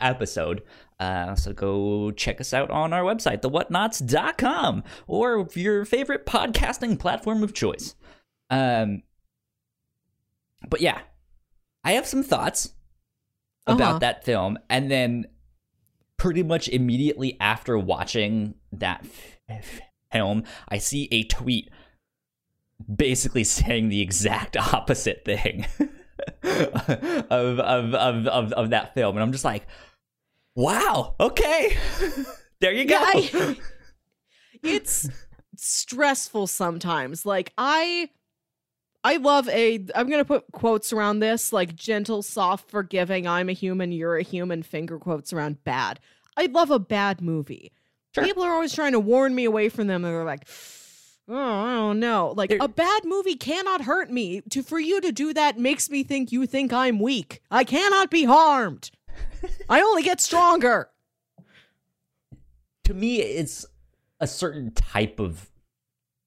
episode. 0.00 0.62
Uh, 1.00 1.34
so 1.34 1.52
go 1.52 2.10
check 2.12 2.40
us 2.40 2.52
out 2.52 2.70
on 2.70 2.92
our 2.92 3.02
website, 3.02 3.40
thewhatnauts.com, 3.42 4.82
or 5.06 5.48
your 5.54 5.84
favorite 5.84 6.26
podcasting 6.26 6.98
platform 6.98 7.42
of 7.42 7.54
choice. 7.54 7.94
Um, 8.50 9.02
but 10.68 10.80
yeah, 10.80 11.00
I 11.84 11.92
have 11.92 12.06
some 12.06 12.22
thoughts 12.22 12.72
about 13.66 13.80
Uh-huh. 13.90 13.98
that 14.00 14.24
film, 14.24 14.58
and 14.68 14.90
then 14.90 15.26
pretty 16.16 16.42
much 16.42 16.68
immediately 16.68 17.36
after 17.40 17.78
watching 17.78 18.54
that 18.72 19.04
f- 19.48 19.80
film, 20.10 20.42
I 20.68 20.78
see 20.78 21.08
a 21.12 21.22
tweet 21.24 21.70
basically 22.92 23.44
saying 23.56 23.88
the 23.88 24.00
exact 24.00 24.56
opposite 24.56 25.24
thing 25.24 25.66
of, 26.42 27.58
of, 27.60 27.94
of, 27.94 28.26
of, 28.26 28.52
of 28.52 28.70
that 28.70 28.94
film. 28.94 29.16
And 29.16 29.22
I'm 29.22 29.32
just 29.32 29.44
like, 29.44 29.66
wow, 30.54 31.14
okay. 31.20 31.76
there 32.60 32.72
you 32.72 32.84
go. 32.84 32.94
Yeah, 32.94 33.04
I- 33.14 33.56
it's 34.62 35.08
stressful 35.56 36.46
sometimes. 36.46 37.24
Like 37.26 37.52
I 37.58 38.10
I 39.04 39.16
love 39.16 39.48
a. 39.48 39.84
I'm 39.94 40.10
gonna 40.10 40.24
put 40.24 40.44
quotes 40.52 40.92
around 40.92 41.20
this, 41.20 41.52
like 41.52 41.74
gentle, 41.76 42.22
soft, 42.22 42.68
forgiving. 42.70 43.26
I'm 43.26 43.48
a 43.48 43.52
human. 43.52 43.92
You're 43.92 44.16
a 44.16 44.22
human. 44.22 44.62
Finger 44.62 44.98
quotes 44.98 45.32
around 45.32 45.62
bad. 45.64 46.00
I 46.36 46.46
love 46.46 46.70
a 46.70 46.78
bad 46.78 47.20
movie. 47.20 47.72
Sure. 48.14 48.24
People 48.24 48.42
are 48.42 48.52
always 48.52 48.74
trying 48.74 48.92
to 48.92 49.00
warn 49.00 49.34
me 49.34 49.44
away 49.44 49.68
from 49.68 49.86
them, 49.86 50.04
and 50.04 50.12
they're 50.12 50.24
like, 50.24 50.48
"Oh, 51.28 51.36
I 51.36 51.74
don't 51.74 52.00
know." 52.00 52.32
Like 52.36 52.50
There- 52.50 52.58
a 52.60 52.68
bad 52.68 53.04
movie 53.04 53.36
cannot 53.36 53.82
hurt 53.82 54.10
me. 54.10 54.40
To 54.50 54.62
for 54.62 54.78
you 54.80 55.00
to 55.00 55.12
do 55.12 55.32
that 55.34 55.58
makes 55.58 55.88
me 55.90 56.02
think 56.02 56.32
you 56.32 56.46
think 56.46 56.72
I'm 56.72 56.98
weak. 56.98 57.40
I 57.50 57.64
cannot 57.64 58.10
be 58.10 58.24
harmed. 58.24 58.90
I 59.68 59.80
only 59.82 60.02
get 60.02 60.20
stronger. 60.20 60.90
to 62.84 62.94
me 62.94 63.20
it's 63.20 63.66
a 64.20 64.26
certain 64.26 64.70
type 64.72 65.20
of 65.20 65.50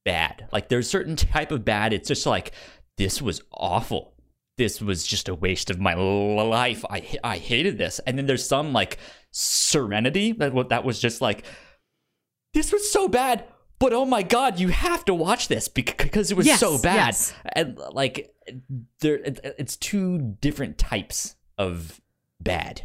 bad 0.06 0.48
like 0.52 0.70
there's 0.70 0.88
certain 0.90 1.16
type 1.16 1.52
of 1.52 1.66
bad 1.66 1.92
it's 1.94 2.08
just 2.08 2.26
like 2.26 2.52
this 2.98 3.22
was 3.22 3.42
awful 3.52 4.14
this 4.58 4.80
was 4.82 5.04
just 5.06 5.28
a 5.28 5.34
waste 5.36 5.70
of 5.72 5.80
my 5.80 5.94
life 5.96 6.86
i 6.90 7.02
i 7.24 7.38
hated 7.38 7.78
this 7.80 8.00
and 8.06 8.18
then 8.18 8.26
there's 8.28 8.48
some 8.48 8.74
like 8.74 8.98
serenity 9.32 10.32
that 10.34 10.70
that 10.70 10.84
was 10.84 11.00
just 11.00 11.20
like 11.22 11.46
this 12.54 12.72
was 12.72 12.92
so 12.92 13.08
bad 13.08 13.44
but 13.82 13.92
oh 13.92 14.06
my 14.06 14.24
god 14.24 14.60
you 14.60 14.70
have 14.70 15.04
to 15.04 15.14
watch 15.14 15.50
this 15.50 15.68
because 15.68 16.32
it 16.32 16.38
was 16.38 16.46
Yes, 16.48 16.60
so 16.62 16.78
bad 16.78 16.96
yes. 17.08 17.34
and 17.54 17.78
like 17.92 18.34
there 19.02 19.20
it's 19.26 19.76
two 19.76 20.20
different 20.40 20.78
types 20.78 21.36
of 21.58 22.00
bad 22.40 22.84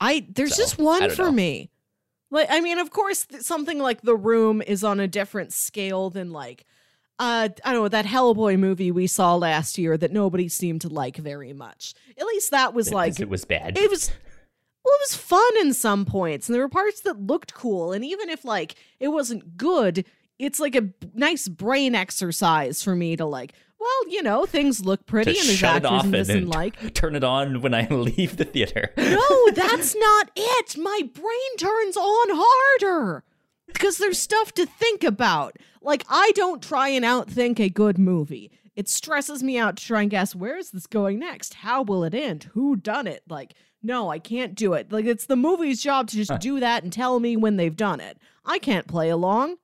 I 0.00 0.26
there's 0.28 0.56
So, 0.56 0.62
just 0.62 0.78
one 0.78 1.10
for 1.10 1.26
know. 1.26 1.32
me. 1.32 1.70
Like 2.30 2.48
I 2.50 2.60
mean, 2.60 2.78
of 2.78 2.90
course, 2.90 3.24
something 3.40 3.78
like 3.78 4.02
The 4.02 4.16
Room 4.16 4.60
is 4.62 4.82
on 4.82 4.98
a 4.98 5.06
different 5.06 5.52
scale 5.52 6.10
than 6.10 6.32
like 6.32 6.64
uh 7.20 7.48
I 7.64 7.72
don't 7.72 7.82
know 7.82 7.88
that 7.88 8.06
Hellboy 8.06 8.58
movie 8.58 8.90
we 8.90 9.06
saw 9.06 9.36
last 9.36 9.78
year 9.78 9.96
that 9.96 10.10
nobody 10.10 10.48
seemed 10.48 10.80
to 10.80 10.88
like 10.88 11.16
very 11.18 11.52
much. 11.52 11.94
At 12.18 12.26
least 12.26 12.50
that 12.50 12.74
was 12.74 12.90
like 12.92 13.20
it 13.20 13.28
was 13.28 13.44
bad 13.44 13.78
it 13.78 13.88
was 13.90 14.10
well, 14.84 14.94
it 14.94 15.02
was 15.02 15.16
fun 15.16 15.52
in 15.60 15.72
some 15.74 16.04
points, 16.04 16.48
and 16.48 16.54
there 16.54 16.62
were 16.62 16.68
parts 16.68 17.00
that 17.02 17.20
looked 17.20 17.54
cool. 17.54 17.92
And 17.92 18.04
even 18.04 18.28
if 18.28 18.44
like 18.44 18.74
it 18.98 19.08
wasn't 19.08 19.56
good, 19.56 20.04
it's 20.38 20.58
like 20.58 20.74
a 20.74 20.88
nice 21.14 21.48
brain 21.48 21.94
exercise 21.94 22.82
for 22.82 22.96
me 22.96 23.16
to 23.16 23.24
like. 23.24 23.52
Well, 23.78 24.08
you 24.12 24.22
know, 24.22 24.46
things 24.46 24.84
look 24.84 25.06
pretty, 25.06 25.32
and 25.32 25.48
there's 25.48 25.58
shut 25.58 25.84
actors 25.84 26.00
in 26.00 26.06
and 26.06 26.14
this 26.14 26.28
then 26.28 26.36
and 26.38 26.48
like. 26.48 26.94
turn 26.94 27.16
it 27.16 27.24
on 27.24 27.62
when 27.62 27.74
I 27.74 27.86
leave 27.90 28.36
the 28.36 28.44
theater. 28.44 28.92
No, 28.96 29.50
that's 29.54 29.94
not 29.96 30.30
it. 30.36 30.76
My 30.78 31.02
brain 31.12 31.56
turns 31.58 31.96
on 31.96 32.28
harder 32.30 33.24
because 33.66 33.98
there's 33.98 34.18
stuff 34.18 34.52
to 34.54 34.66
think 34.66 35.02
about. 35.02 35.56
Like 35.80 36.04
I 36.08 36.30
don't 36.34 36.62
try 36.62 36.88
and 36.88 37.04
outthink 37.04 37.58
a 37.58 37.68
good 37.68 37.98
movie. 37.98 38.52
It 38.74 38.88
stresses 38.88 39.42
me 39.42 39.58
out 39.58 39.76
to 39.76 39.84
try 39.84 40.02
and 40.02 40.10
guess 40.10 40.34
where 40.34 40.56
is 40.56 40.70
this 40.70 40.86
going 40.86 41.18
next? 41.18 41.54
How 41.54 41.82
will 41.82 42.04
it 42.04 42.14
end? 42.14 42.44
Who 42.54 42.76
done 42.76 43.06
it? 43.06 43.22
Like 43.28 43.54
no, 43.82 44.10
I 44.10 44.18
can't 44.18 44.54
do 44.54 44.74
it. 44.74 44.92
Like 44.92 45.04
it's 45.04 45.26
the 45.26 45.36
movie's 45.36 45.82
job 45.82 46.08
to 46.08 46.16
just 46.16 46.38
do 46.40 46.60
that 46.60 46.84
and 46.84 46.92
tell 46.92 47.18
me 47.18 47.36
when 47.36 47.56
they've 47.56 47.76
done 47.76 48.00
it. 48.00 48.18
I 48.44 48.58
can't 48.58 48.86
play 48.86 49.08
along. 49.08 49.56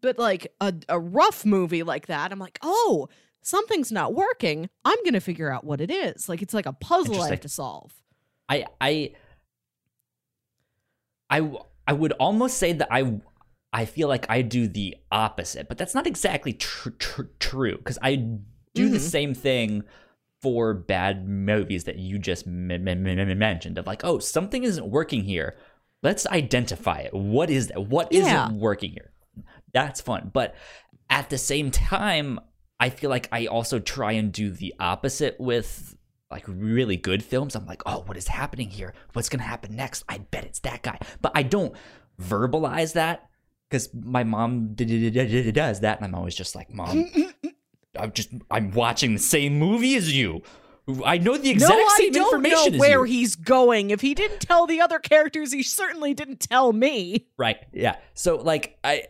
But 0.00 0.18
like 0.18 0.52
a 0.60 0.74
a 0.88 0.98
rough 0.98 1.44
movie 1.44 1.82
like 1.82 2.06
that, 2.06 2.32
I'm 2.32 2.38
like, 2.38 2.58
"Oh, 2.62 3.08
something's 3.40 3.90
not 3.90 4.14
working. 4.14 4.68
I'm 4.84 4.98
going 4.98 5.14
to 5.14 5.20
figure 5.20 5.50
out 5.50 5.64
what 5.64 5.80
it 5.80 5.90
is." 5.90 6.28
Like 6.28 6.42
it's 6.42 6.54
like 6.54 6.66
a 6.66 6.72
puzzle 6.72 7.22
I 7.22 7.30
have 7.30 7.40
to 7.40 7.48
solve. 7.48 7.92
I, 8.48 8.64
I, 8.80 9.12
I, 11.30 11.50
I 11.86 11.92
would 11.92 12.12
almost 12.12 12.58
say 12.58 12.72
that 12.74 12.88
I 12.90 13.20
I 13.72 13.84
feel 13.84 14.08
like 14.08 14.26
I 14.28 14.42
do 14.42 14.68
the 14.68 14.96
opposite, 15.10 15.68
but 15.68 15.76
that's 15.78 15.94
not 15.94 16.06
exactly 16.06 16.52
tr- 16.52 16.90
tr- 16.90 17.22
true 17.38 17.76
because 17.78 17.98
I 18.00 18.16
do 18.74 18.88
the 18.88 18.98
Mhm. 18.98 19.00
same 19.00 19.34
thing 19.34 19.82
for 20.42 20.72
bad 20.74 21.26
movies 21.28 21.84
that 21.84 21.96
you 21.98 22.18
just 22.18 22.46
m- 22.46 22.70
m- 22.70 22.88
m- 22.88 23.38
mentioned 23.38 23.78
of 23.78 23.86
like, 23.86 24.04
oh, 24.04 24.18
something 24.18 24.62
isn't 24.62 24.88
working 24.90 25.24
here. 25.24 25.56
Let's 26.02 26.26
identify 26.26 27.00
it. 27.00 27.12
What 27.14 27.50
is 27.50 27.68
that? 27.68 27.86
What 27.86 28.12
Yeah. 28.12 28.32
not 28.32 28.52
working 28.52 28.92
here? 28.92 29.12
That's 29.72 30.00
fun, 30.00 30.30
but 30.32 30.54
at 31.10 31.30
the 31.30 31.38
same 31.38 31.70
time, 31.70 32.38
I 32.78 32.90
feel 32.90 33.10
like 33.10 33.28
I 33.32 33.46
also 33.46 33.78
try 33.78 34.12
and 34.12 34.30
do 34.32 34.50
the 34.50 34.74
opposite 34.78 35.36
with 35.40 35.96
like 36.30 36.44
really 36.46 36.96
good 36.96 37.22
films. 37.22 37.54
I'm 37.54 37.66
like, 37.66 37.82
oh, 37.86 38.02
what 38.06 38.16
is 38.16 38.28
happening 38.28 38.68
here? 38.70 38.92
What's 39.12 39.28
gonna 39.28 39.42
happen 39.44 39.74
next? 39.76 40.04
I 40.08 40.18
bet 40.18 40.44
it's 40.44 40.60
that 40.60 40.82
guy. 40.82 40.98
But 41.22 41.32
I 41.34 41.42
don't 41.42 41.74
verbalize 42.20 42.92
that 42.94 43.28
because 43.68 43.88
my 43.94 44.24
mom 44.24 44.74
does 44.74 45.80
that, 45.80 45.98
and 45.98 46.04
I'm 46.04 46.14
always 46.14 46.34
just 46.34 46.54
like, 46.54 46.72
mom, 46.72 47.10
I'm 47.98 48.12
just 48.12 48.30
I'm 48.50 48.70
watching 48.72 49.12
the 49.14 49.18
same 49.20 49.58
movie 49.58 49.96
as 49.96 50.14
you. 50.14 50.42
I 51.04 51.18
know 51.18 51.36
the 51.36 51.50
exact 51.50 51.72
no, 51.74 51.84
I 51.84 52.10
don't 52.12 52.34
information 52.34 52.72
know 52.74 52.78
where 52.78 53.04
you. 53.04 53.12
he's 53.12 53.34
going. 53.34 53.90
If 53.90 54.00
he 54.02 54.14
didn't 54.14 54.38
tell 54.40 54.68
the 54.68 54.80
other 54.80 55.00
characters, 55.00 55.52
he 55.52 55.64
certainly 55.64 56.14
didn't 56.14 56.38
tell 56.38 56.72
me. 56.72 57.26
Right. 57.36 57.56
Yeah. 57.72 57.96
So 58.14 58.36
like 58.36 58.78
I 58.84 59.06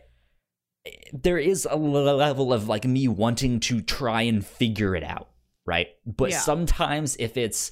there 1.13 1.37
is 1.37 1.67
a 1.69 1.75
level 1.75 2.51
of 2.53 2.67
like 2.67 2.85
me 2.85 3.07
wanting 3.07 3.59
to 3.59 3.81
try 3.81 4.23
and 4.23 4.43
figure 4.45 4.95
it 4.95 5.03
out, 5.03 5.29
right? 5.65 5.89
But 6.05 6.31
Yeah. 6.31 6.39
sometimes 6.39 7.15
if 7.19 7.37
it's 7.37 7.71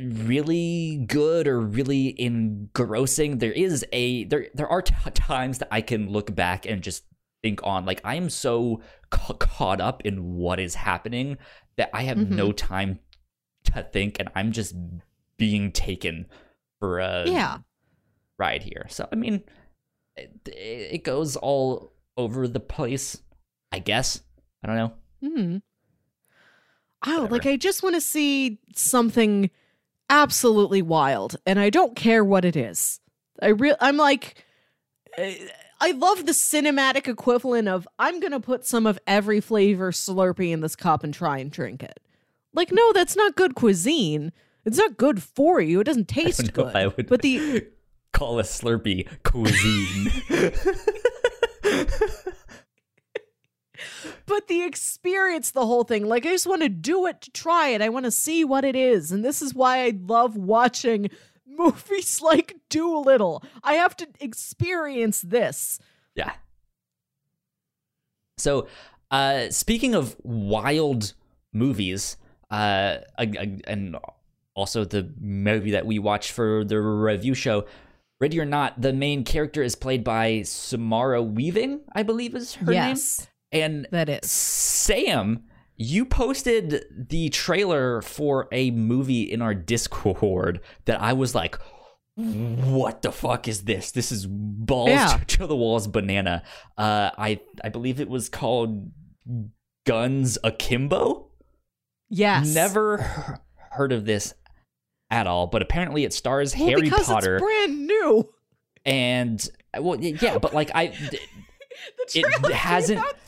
really 0.00 1.04
good 1.06 1.46
or 1.48 1.60
really 1.60 2.20
engrossing, 2.20 3.38
there 3.38 3.52
is 3.52 3.84
a 3.92 4.24
there 4.24 4.48
there 4.54 4.68
are 4.68 4.82
t- 4.82 4.94
times 5.14 5.58
that 5.58 5.68
I 5.70 5.80
can 5.80 6.10
look 6.10 6.34
back 6.34 6.66
and 6.66 6.82
just 6.82 7.04
think 7.42 7.60
on 7.62 7.84
like 7.84 8.00
I 8.04 8.16
am 8.16 8.30
so 8.30 8.82
ca- 9.10 9.34
caught 9.34 9.80
up 9.80 10.02
in 10.04 10.34
what 10.34 10.58
is 10.60 10.74
happening 10.74 11.38
that 11.76 11.90
I 11.94 12.02
have 12.02 12.18
Mhm. 12.18 12.30
no 12.30 12.52
time 12.52 12.98
to 13.64 13.82
think 13.82 14.16
and 14.18 14.28
I'm 14.34 14.52
just 14.52 14.74
being 15.36 15.70
taken 15.72 16.26
for 16.80 16.98
a 16.98 17.24
Yeah. 17.26 17.58
ride 18.38 18.62
here. 18.64 18.86
So 18.88 19.08
I 19.12 19.14
mean, 19.16 19.42
it, 20.16 20.32
it 20.46 21.04
goes 21.04 21.36
all 21.36 21.92
over 22.16 22.48
the 22.48 22.60
place. 22.60 23.22
I 23.70 23.78
guess 23.78 24.22
I 24.62 24.66
don't 24.66 24.76
know. 24.76 24.92
Hmm. 25.22 25.56
Oh, 27.06 27.12
Whatever. 27.22 27.32
like 27.32 27.46
I 27.46 27.56
just 27.56 27.82
want 27.84 27.94
to 27.94 28.00
see 28.00 28.58
something 28.74 29.50
absolutely 30.08 30.82
wild, 30.82 31.36
and 31.46 31.58
I 31.58 31.70
don't 31.70 31.96
care 31.96 32.24
what 32.24 32.44
it 32.44 32.56
is. 32.56 33.00
I 33.40 33.48
real 33.48 33.76
I'm 33.80 33.96
like, 33.96 34.44
uh, 35.16 35.30
I 35.80 35.92
love 35.92 36.26
the 36.26 36.32
cinematic 36.32 37.06
equivalent 37.06 37.68
of 37.68 37.86
I'm 37.98 38.20
gonna 38.20 38.40
put 38.40 38.66
some 38.66 38.86
of 38.86 38.98
every 39.06 39.40
flavor 39.40 39.92
Slurpee 39.92 40.52
in 40.52 40.60
this 40.60 40.76
cup 40.76 41.04
and 41.04 41.14
try 41.14 41.38
and 41.38 41.50
drink 41.50 41.82
it. 41.82 42.00
Like, 42.52 42.72
no, 42.72 42.92
that's 42.92 43.16
not 43.16 43.36
good 43.36 43.54
cuisine. 43.54 44.32
It's 44.64 44.78
not 44.78 44.96
good 44.96 45.22
for 45.22 45.60
you. 45.60 45.80
It 45.80 45.84
doesn't 45.84 46.08
taste 46.08 46.52
good. 46.52 46.74
I 46.74 46.88
would 46.88 47.08
But 47.08 47.22
the 47.22 47.66
call 48.12 48.38
a 48.38 48.42
Slurpee 48.42 49.08
cuisine. 49.22 50.12
but 54.26 54.48
the 54.48 54.62
experience, 54.62 55.50
the 55.50 55.66
whole 55.66 55.84
thing, 55.84 56.06
like 56.06 56.26
I 56.26 56.30
just 56.30 56.46
want 56.46 56.62
to 56.62 56.68
do 56.68 57.06
it 57.06 57.20
to 57.22 57.30
try 57.30 57.68
it. 57.68 57.82
I 57.82 57.88
want 57.88 58.04
to 58.04 58.10
see 58.10 58.44
what 58.44 58.64
it 58.64 58.76
is. 58.76 59.12
And 59.12 59.24
this 59.24 59.42
is 59.42 59.54
why 59.54 59.84
I 59.84 59.92
love 60.00 60.36
watching 60.36 61.10
movies 61.46 62.20
like 62.22 62.56
Dolittle. 62.70 63.42
I 63.62 63.74
have 63.74 63.96
to 63.98 64.08
experience 64.20 65.20
this. 65.22 65.78
yeah. 66.14 66.32
So, 68.36 68.68
uh, 69.10 69.50
speaking 69.50 69.94
of 69.96 70.16
wild 70.22 71.14
movies, 71.52 72.16
uh, 72.50 72.98
and 73.18 73.96
also 74.54 74.84
the 74.84 75.12
movie 75.20 75.72
that 75.72 75.86
we 75.86 75.98
watched 75.98 76.30
for 76.30 76.64
the 76.64 76.80
review 76.80 77.34
show, 77.34 77.66
Ready 78.20 78.40
or 78.40 78.44
Not, 78.44 78.80
the 78.80 78.92
main 78.92 79.24
character 79.24 79.62
is 79.62 79.74
played 79.74 80.02
by 80.02 80.42
Samara 80.42 81.22
Weaving, 81.22 81.80
I 81.92 82.02
believe 82.02 82.34
is 82.34 82.54
her 82.54 82.72
name. 82.72 82.96
And 83.52 83.86
that 83.90 84.08
is. 84.08 84.30
Sam, 84.30 85.44
you 85.76 86.04
posted 86.04 86.84
the 87.08 87.28
trailer 87.30 88.02
for 88.02 88.48
a 88.52 88.70
movie 88.72 89.22
in 89.22 89.40
our 89.42 89.54
Discord 89.54 90.60
that 90.84 91.00
I 91.00 91.12
was 91.14 91.34
like, 91.34 91.58
what 92.14 93.02
the 93.02 93.12
fuck 93.12 93.46
is 93.48 93.62
this? 93.62 93.90
This 93.92 94.10
is 94.12 94.26
balls 94.28 94.90
Yeah. 94.90 95.20
to 95.28 95.46
the 95.46 95.56
walls 95.56 95.86
banana. 95.86 96.42
Uh, 96.76 97.10
I 97.16 97.40
I 97.62 97.68
believe 97.68 98.00
it 98.00 98.08
was 98.08 98.28
called 98.28 98.90
Guns 99.86 100.36
Akimbo. 100.44 101.30
Yes. 102.10 102.52
Never 102.54 103.38
heard 103.70 103.92
of 103.92 104.04
this 104.04 104.34
at 105.10 105.26
all, 105.26 105.46
but 105.46 105.62
apparently 105.62 106.04
it 106.04 106.12
stars 106.12 106.54
Well, 106.56 106.68
Harry 106.68 106.82
because 106.82 107.06
Potter 107.06 107.36
it's 107.36 107.42
brand 107.44 107.86
new. 107.86 108.28
and 108.84 109.48
well, 109.78 109.98
yeah, 110.00 110.38
but 110.38 110.52
like 110.52 110.70
I. 110.74 110.92
It 112.14 112.52
hasn't- 112.52 112.98
came 112.98 113.06
out 113.08 113.20
three 113.20 113.27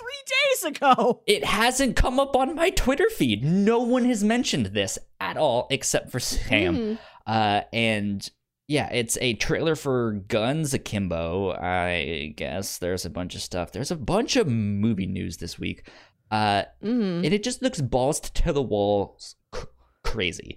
days 0.51 0.65
ago. 0.65 1.23
It 1.27 1.45
hasn't 1.45 1.97
come 1.97 2.19
up 2.21 2.35
on 2.37 2.55
my 2.55 2.71
Twitter 2.71 3.09
feed. 3.11 3.45
No 3.45 3.81
one 3.81 4.05
has 4.07 4.23
mentioned 4.25 4.67
this 4.67 4.99
at 5.21 5.37
all 5.37 5.67
except 5.71 6.11
for 6.11 6.21
Sam. 6.21 6.77
Mhm. 6.77 6.99
Uh, 7.27 7.63
and 7.73 8.29
yeah, 8.69 8.89
it's 8.93 9.19
a 9.21 9.35
trailer 9.35 9.75
for 9.77 10.13
Guns 10.29 10.73
Akimbo. 10.75 11.53
I 11.53 12.33
guess 12.37 12.79
there's 12.79 13.05
a 13.05 13.11
bunch 13.11 13.35
of 13.35 13.43
stuff. 13.43 13.73
There's 13.73 13.91
a 13.91 13.97
bunch 13.97 14.37
of 14.37 14.47
movie 14.49 15.07
news 15.07 15.39
this 15.39 15.59
week. 15.59 15.89
Uh, 16.31 16.63
Mm. 16.83 17.25
and 17.25 17.35
it 17.35 17.43
just 17.43 17.61
looks 17.63 17.81
balls 17.81 18.21
to 18.21 18.53
the 18.53 18.63
walls 18.63 19.35
c- 19.55 19.63
crazy. 20.05 20.57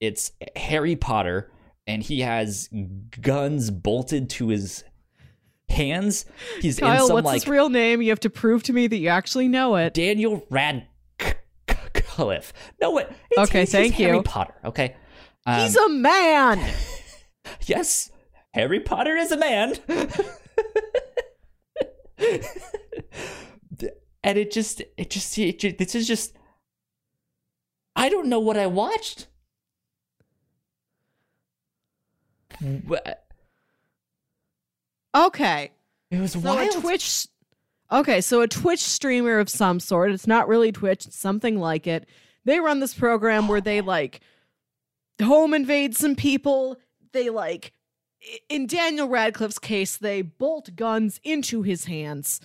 It's 0.00 0.32
Harry 0.56 0.96
Potter, 0.96 1.50
and 1.86 2.02
he 2.02 2.20
has 2.20 2.68
guns 3.20 3.70
bolted 3.70 4.28
to 4.30 4.48
his 4.48 4.82
hands. 5.68 6.24
He's 6.60 6.78
in 6.78 6.84
Kyle, 6.84 7.06
some 7.08 7.14
what's 7.14 7.24
like 7.24 7.42
his 7.42 7.48
real 7.48 7.68
name? 7.68 8.00
You 8.02 8.10
have 8.10 8.20
to 8.20 8.30
prove 8.30 8.62
to 8.64 8.72
me 8.72 8.86
that 8.86 8.96
you 8.96 9.08
actually 9.08 9.48
know 9.48 9.76
it. 9.76 9.94
Daniel 9.94 10.44
Radcliffe. 10.50 10.86
No, 12.80 12.90
what? 12.90 13.12
It's, 13.30 13.48
Okay, 13.48 13.60
he's, 13.60 13.72
thank 13.72 13.94
he's 13.94 14.06
Harry. 14.06 14.22
Potter. 14.22 14.54
Okay. 14.64 14.96
Um, 15.44 15.60
He's 15.60 15.76
a 15.76 15.88
man. 15.88 16.60
yes, 17.66 18.10
Harry 18.52 18.80
Potter 18.80 19.16
is 19.16 19.30
a 19.30 19.36
man. 19.36 19.74
and 24.24 24.38
it 24.38 24.50
just, 24.50 24.82
it 24.96 25.10
just, 25.10 25.38
it 25.38 25.58
just, 25.58 25.78
this 25.78 25.94
is 25.94 26.08
just. 26.08 26.32
I 27.94 28.08
don't 28.08 28.26
know 28.28 28.40
what 28.40 28.56
I 28.58 28.66
watched. 28.66 29.26
Wha- 32.60 32.98
Okay. 35.16 35.72
It 36.10 36.20
was 36.20 36.32
So 36.32 36.40
wild. 36.40 36.76
a 36.76 36.80
Twitch 36.80 37.26
Okay, 37.90 38.20
so 38.20 38.40
a 38.40 38.48
Twitch 38.48 38.80
streamer 38.80 39.38
of 39.38 39.48
some 39.48 39.78
sort. 39.78 40.10
It's 40.10 40.26
not 40.26 40.48
really 40.48 40.72
Twitch, 40.72 41.06
it's 41.06 41.16
something 41.16 41.58
like 41.58 41.86
it. 41.86 42.08
They 42.44 42.58
run 42.58 42.80
this 42.80 42.94
program 42.94 43.48
where 43.48 43.60
they 43.60 43.80
like 43.80 44.20
home 45.22 45.54
invade 45.54 45.96
some 45.96 46.16
people. 46.16 46.78
They 47.12 47.30
like 47.30 47.72
in 48.48 48.66
Daniel 48.66 49.08
Radcliffe's 49.08 49.58
case, 49.58 49.96
they 49.96 50.22
bolt 50.22 50.74
guns 50.74 51.20
into 51.22 51.62
his 51.62 51.84
hands. 51.84 52.40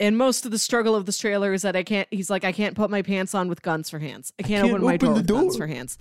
And 0.00 0.18
most 0.18 0.44
of 0.44 0.50
the 0.50 0.58
struggle 0.58 0.94
of 0.96 1.06
this 1.06 1.18
trailer 1.18 1.52
is 1.52 1.62
that 1.62 1.76
I 1.76 1.82
can't 1.82 2.08
he's 2.10 2.28
like, 2.28 2.44
I 2.44 2.52
can't 2.52 2.76
put 2.76 2.90
my 2.90 3.00
pants 3.00 3.34
on 3.34 3.48
with 3.48 3.62
guns 3.62 3.88
for 3.88 3.98
hands. 3.98 4.32
I 4.38 4.42
can't, 4.42 4.64
can't 4.64 4.74
open 4.74 4.84
my 4.84 4.94
open 4.94 5.06
door 5.08 5.14
with 5.14 5.26
guns 5.26 5.56
for 5.56 5.66
hands. 5.66 5.98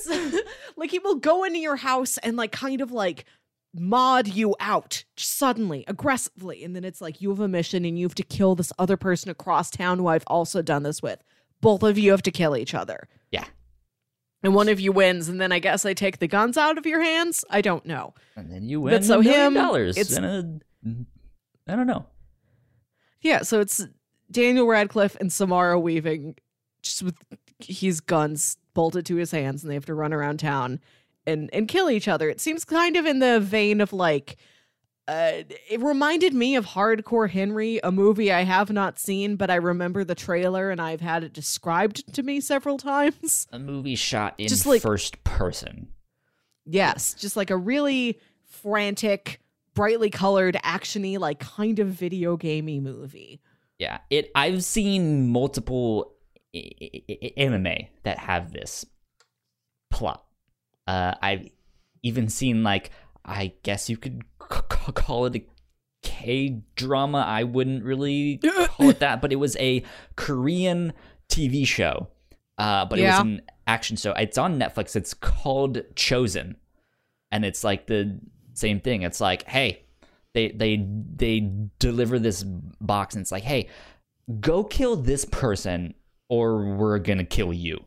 So, 0.00 0.30
like 0.76 0.90
he 0.90 0.98
will 0.98 1.14
go 1.14 1.44
into 1.44 1.58
your 1.60 1.76
house 1.76 2.18
and 2.18 2.36
like 2.36 2.52
kind 2.52 2.80
of 2.80 2.92
like 2.92 3.24
mod 3.74 4.26
you 4.28 4.54
out 4.60 5.04
suddenly, 5.16 5.84
aggressively, 5.86 6.64
and 6.64 6.74
then 6.74 6.84
it's 6.84 7.00
like 7.00 7.20
you 7.20 7.30
have 7.30 7.40
a 7.40 7.48
mission 7.48 7.84
and 7.84 7.98
you 7.98 8.04
have 8.06 8.14
to 8.16 8.22
kill 8.22 8.54
this 8.54 8.72
other 8.78 8.96
person 8.96 9.30
across 9.30 9.70
town 9.70 9.98
who 9.98 10.08
I've 10.08 10.24
also 10.26 10.62
done 10.62 10.82
this 10.82 11.00
with. 11.02 11.22
Both 11.60 11.82
of 11.82 11.98
you 11.98 12.10
have 12.10 12.22
to 12.22 12.30
kill 12.30 12.56
each 12.56 12.74
other. 12.74 13.08
Yeah. 13.30 13.44
And 14.42 14.54
one 14.54 14.68
of 14.68 14.80
you 14.80 14.90
wins, 14.92 15.28
and 15.28 15.40
then 15.40 15.52
I 15.52 15.58
guess 15.58 15.84
I 15.84 15.92
take 15.94 16.18
the 16.18 16.26
guns 16.26 16.56
out 16.56 16.78
of 16.78 16.86
your 16.86 17.02
hands. 17.02 17.44
I 17.50 17.60
don't 17.60 17.84
know. 17.84 18.14
and 18.36 18.50
then 18.50 18.68
you 18.68 18.80
win 18.80 19.02
so 19.02 19.20
a 19.20 19.22
million 19.22 19.46
him, 19.48 19.54
dollars. 19.54 19.96
it's- 19.98 20.16
and 20.16 20.62
I 21.68 21.76
don't 21.76 21.86
know. 21.86 22.06
Yeah, 23.20 23.42
so 23.42 23.60
it's 23.60 23.86
Daniel 24.30 24.66
Radcliffe 24.66 25.16
and 25.20 25.30
Samara 25.32 25.78
Weaving, 25.78 26.36
just 26.82 27.02
with 27.02 27.14
his 27.60 28.00
guns 28.00 28.56
bolted 28.72 29.04
to 29.06 29.16
his 29.16 29.30
hands, 29.30 29.62
and 29.62 29.70
they 29.70 29.74
have 29.74 29.84
to 29.86 29.94
run 29.94 30.12
around 30.14 30.38
town 30.40 30.80
and 31.26 31.50
and 31.52 31.68
kill 31.68 31.90
each 31.90 32.08
other. 32.08 32.28
It 32.28 32.40
seems 32.40 32.64
kind 32.64 32.96
of 32.96 33.06
in 33.06 33.18
the 33.18 33.40
vein 33.40 33.80
of 33.80 33.92
like. 33.92 34.36
Uh, 35.08 35.42
it 35.68 35.80
reminded 35.82 36.32
me 36.32 36.54
of 36.54 36.64
Hardcore 36.66 37.28
Henry, 37.28 37.80
a 37.82 37.90
movie 37.90 38.30
I 38.30 38.44
have 38.44 38.70
not 38.70 38.96
seen, 38.96 39.34
but 39.34 39.50
I 39.50 39.56
remember 39.56 40.04
the 40.04 40.14
trailer 40.14 40.70
and 40.70 40.80
I've 40.80 41.00
had 41.00 41.24
it 41.24 41.32
described 41.32 42.14
to 42.14 42.22
me 42.22 42.40
several 42.40 42.78
times. 42.78 43.48
A 43.50 43.58
movie 43.58 43.96
shot 43.96 44.34
in 44.38 44.46
Just 44.46 44.66
like- 44.66 44.82
first 44.82 45.24
person. 45.24 45.88
Yes, 46.64 47.14
just 47.14 47.34
like 47.36 47.50
a 47.50 47.56
really 47.56 48.20
frantic, 48.46 49.40
brightly 49.74 50.10
colored, 50.10 50.56
actiony, 50.62 51.18
like 51.18 51.40
kind 51.40 51.80
of 51.80 51.88
video 51.88 52.36
gamey 52.36 52.78
movie. 52.78 53.40
Yeah, 53.80 53.98
it. 54.10 54.30
I've 54.36 54.62
seen 54.62 55.28
multiple 55.30 56.14
i- 56.54 56.70
i- 56.80 57.02
i- 57.10 57.32
anime 57.36 57.86
that 58.04 58.18
have 58.18 58.52
this 58.52 58.84
plot. 59.90 60.24
Uh, 60.90 61.14
I've 61.22 61.48
even 62.02 62.28
seen 62.28 62.62
like 62.64 62.90
I 63.24 63.52
guess 63.62 63.88
you 63.90 63.96
could 63.96 64.22
c- 64.52 64.58
c- 64.86 64.92
call 64.92 65.26
it 65.26 65.36
a 65.36 65.44
K 66.02 66.62
drama. 66.74 67.18
I 67.18 67.44
wouldn't 67.44 67.84
really 67.84 68.38
call 68.66 68.88
it 68.90 68.98
that, 69.00 69.20
but 69.20 69.32
it 69.32 69.36
was 69.36 69.56
a 69.58 69.84
Korean 70.16 70.92
TV 71.28 71.66
show. 71.66 72.08
Uh, 72.58 72.84
but 72.86 72.98
it 72.98 73.02
Yeah. 73.02 73.18
was 73.18 73.26
an 73.26 73.42
action 73.66 73.96
show. 73.96 74.12
It's 74.12 74.36
on 74.38 74.58
Netflix. 74.58 74.96
It's 74.96 75.14
called 75.14 75.82
Chosen, 75.94 76.56
and 77.30 77.44
it's 77.44 77.62
like 77.64 77.86
the 77.86 78.18
same 78.54 78.80
thing. 78.80 79.02
It's 79.02 79.20
like, 79.20 79.46
hey, 79.48 79.84
they 80.34 80.48
they 80.48 80.76
they 81.16 81.50
deliver 81.78 82.18
this 82.18 82.42
box, 82.80 83.14
and 83.14 83.22
it's 83.22 83.32
like, 83.32 83.44
hey, 83.44 83.68
go 84.40 84.64
kill 84.64 84.96
this 84.96 85.24
person, 85.24 85.94
or 86.28 86.74
we're 86.76 86.98
gonna 86.98 87.24
kill 87.24 87.52
you. 87.52 87.84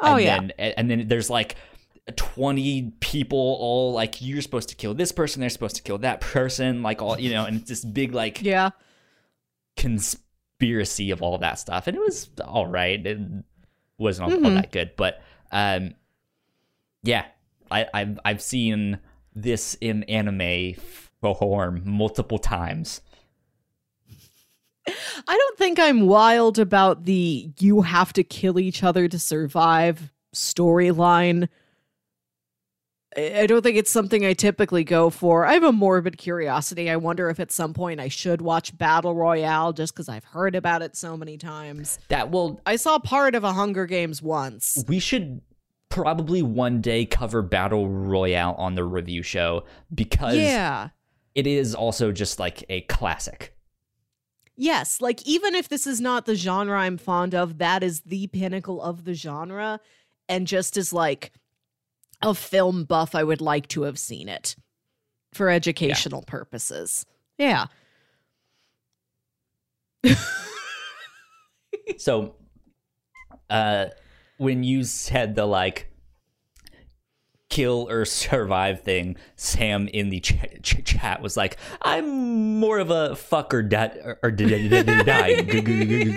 Oh 0.00 0.16
and 0.16 0.22
yeah. 0.24 0.40
then, 0.40 0.50
and 0.76 0.90
then 0.90 1.08
there's 1.08 1.30
like 1.30 1.56
20 2.12 2.92
people 3.00 3.38
all 3.38 3.92
like 3.92 4.20
you're 4.20 4.42
supposed 4.42 4.68
to 4.68 4.74
kill 4.76 4.94
this 4.94 5.12
person 5.12 5.40
they're 5.40 5.50
supposed 5.50 5.76
to 5.76 5.82
kill 5.82 5.98
that 5.98 6.20
person 6.20 6.82
like 6.82 7.00
all 7.02 7.18
you 7.18 7.30
know 7.32 7.44
and 7.44 7.56
it's 7.60 7.68
this 7.68 7.84
big 7.84 8.12
like 8.14 8.42
yeah. 8.42 8.70
conspiracy 9.76 11.10
of 11.10 11.22
all 11.22 11.38
that 11.38 11.58
stuff 11.58 11.86
and 11.86 11.96
it 11.96 12.00
was 12.00 12.30
all 12.44 12.66
right 12.66 13.04
it 13.06 13.18
wasn't 13.98 14.24
all, 14.30 14.32
all 14.34 14.50
Mhm. 14.50 14.54
that 14.54 14.72
good 14.72 14.90
but 14.96 15.20
um 15.52 15.94
yeah 17.02 17.24
I, 17.70 17.86
I've, 17.94 18.18
I've 18.24 18.42
seen 18.42 18.98
this 19.34 19.74
in 19.80 20.02
anime 20.04 20.74
form 21.20 21.82
multiple 21.84 22.38
times 22.38 23.00
I 24.86 25.36
don't 25.36 25.58
think 25.58 25.78
I'm 25.78 26.06
wild 26.06 26.58
about 26.58 27.04
the 27.04 27.50
you 27.60 27.82
have 27.82 28.12
to 28.14 28.24
kill 28.24 28.58
each 28.58 28.82
other 28.82 29.06
to 29.08 29.18
survive 29.18 30.10
storyline. 30.34 31.48
I 33.16 33.46
don't 33.46 33.62
think 33.62 33.76
it's 33.76 33.90
something 33.90 34.24
I 34.24 34.34
typically 34.34 34.84
go 34.84 35.10
for. 35.10 35.44
I 35.44 35.54
have 35.54 35.64
a 35.64 35.72
morbid 35.72 36.16
curiosity. 36.16 36.88
I 36.88 36.96
wonder 36.96 37.28
if 37.28 37.40
at 37.40 37.50
some 37.50 37.74
point 37.74 37.98
I 37.98 38.06
should 38.08 38.40
watch 38.40 38.76
Battle 38.78 39.14
Royale 39.16 39.72
just 39.72 39.92
because 39.92 40.08
I've 40.08 40.22
heard 40.24 40.54
about 40.54 40.80
it 40.82 40.94
so 40.96 41.16
many 41.16 41.36
times. 41.36 41.98
that 42.08 42.30
will 42.30 42.60
I 42.66 42.76
saw 42.76 42.98
part 43.00 43.34
of 43.34 43.42
a 43.42 43.52
Hunger 43.52 43.86
Games 43.86 44.22
once. 44.22 44.84
we 44.86 45.00
should 45.00 45.40
probably 45.88 46.40
one 46.40 46.80
day 46.80 47.04
cover 47.04 47.42
battle 47.42 47.88
royale 47.88 48.54
on 48.58 48.76
the 48.76 48.84
review 48.84 49.24
show 49.24 49.64
because 49.92 50.36
Yeah. 50.36 50.90
it 51.34 51.48
is 51.48 51.74
also 51.74 52.12
just 52.12 52.38
like 52.38 52.62
a 52.68 52.82
classic. 52.82 53.56
Yes, 54.56 55.00
like 55.00 55.26
even 55.26 55.54
if 55.54 55.68
this 55.68 55.86
is 55.86 56.00
not 56.00 56.26
the 56.26 56.34
genre 56.36 56.78
I'm 56.78 56.96
fond 56.98 57.34
of, 57.34 57.58
that 57.58 57.82
is 57.82 58.02
the 58.02 58.26
pinnacle 58.28 58.80
of 58.82 59.04
the 59.04 59.14
genre. 59.14 59.80
And 60.28 60.46
just 60.46 60.76
as 60.76 60.92
like 60.92 61.32
a 62.22 62.34
film 62.34 62.84
buff, 62.84 63.14
I 63.14 63.24
would 63.24 63.40
like 63.40 63.68
to 63.68 63.82
have 63.82 63.98
seen 63.98 64.28
it 64.28 64.56
for 65.32 65.48
educational 65.48 66.22
purposes. 66.22 67.06
Yeah. 67.38 67.66
So, 71.98 72.36
uh, 73.48 73.86
when 74.38 74.62
you 74.64 74.84
said 74.84 75.34
the 75.34 75.46
like 75.46 75.90
kill 77.48 77.88
or 77.90 78.04
survive 78.04 78.82
thing, 78.82 79.16
Sam 79.36 79.88
in 79.88 80.08
the 80.08 80.20
ch- 80.20 80.36
ch- 80.62 80.84
chat 80.84 81.20
was 81.20 81.36
like, 81.36 81.58
"I'm 81.82 82.58
more 82.58 82.78
of 82.78 82.90
a 82.90 83.16
fuck 83.16 83.52
or 83.52 83.62
die 83.62 83.98
or, 84.02 84.18
or 84.22 84.30
d- 84.30 84.46
d- 84.46 84.68
d- 84.68 84.82
d- 84.82 85.02
die 85.02 85.42
g- 85.42 85.60
g- 85.60 85.84
g- 85.84 86.04
g- 86.04 86.12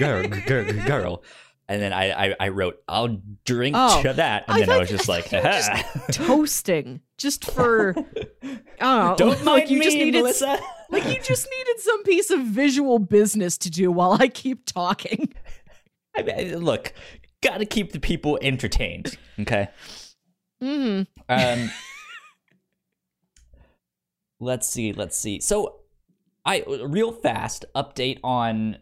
girl." 0.85 1.23
And 1.69 1.81
then 1.81 1.93
I, 1.93 2.31
I, 2.31 2.35
I 2.39 2.47
wrote, 2.49 2.81
"I'll 2.87 3.21
drink 3.45 3.75
Oh, 3.79 4.01
to 4.03 4.13
that," 4.13 4.45
and 4.47 4.57
I 4.57 4.59
then 4.59 4.69
I 4.69 4.79
was 4.79 4.89
just 4.89 5.09
I 5.09 5.13
like, 5.13 5.25
thought 5.25 5.95
were 5.95 6.03
Toasting 6.11 6.99
just 7.17 7.45
for 7.51 7.95
I 7.97 8.43
don't 8.79 8.79
know. 8.79 9.15
"Don't 9.17 9.43
mind 9.43 9.61
like 9.61 9.69
you 9.69 9.79
me, 9.79 9.85
just 9.85 9.97
needed 9.97 10.21
Melissa." 10.21 10.59
like 10.89 11.05
you 11.05 11.19
just 11.21 11.47
needed 11.57 11.79
some 11.79 12.03
piece 12.03 12.31
of 12.31 12.41
visual 12.41 12.99
business 12.99 13.57
to 13.59 13.71
do 13.71 13.91
while 13.91 14.11
I 14.11 14.27
keep 14.27 14.65
talking. 14.65 15.33
I 16.15 16.23
mean, 16.23 16.57
look, 16.57 16.93
gotta 17.41 17.65
keep 17.65 17.93
the 17.93 17.99
people 17.99 18.37
entertained. 18.41 19.17
Okay. 19.39 19.69
Mm-hmm. 20.61 21.03
Um, 21.29 21.71
let's 24.39 24.67
see. 24.67 24.91
Let's 24.93 25.17
see. 25.17 25.39
So, 25.39 25.79
I 26.45 26.63
real 26.67 27.11
fast 27.13 27.65
update 27.75 28.19
on 28.23 28.77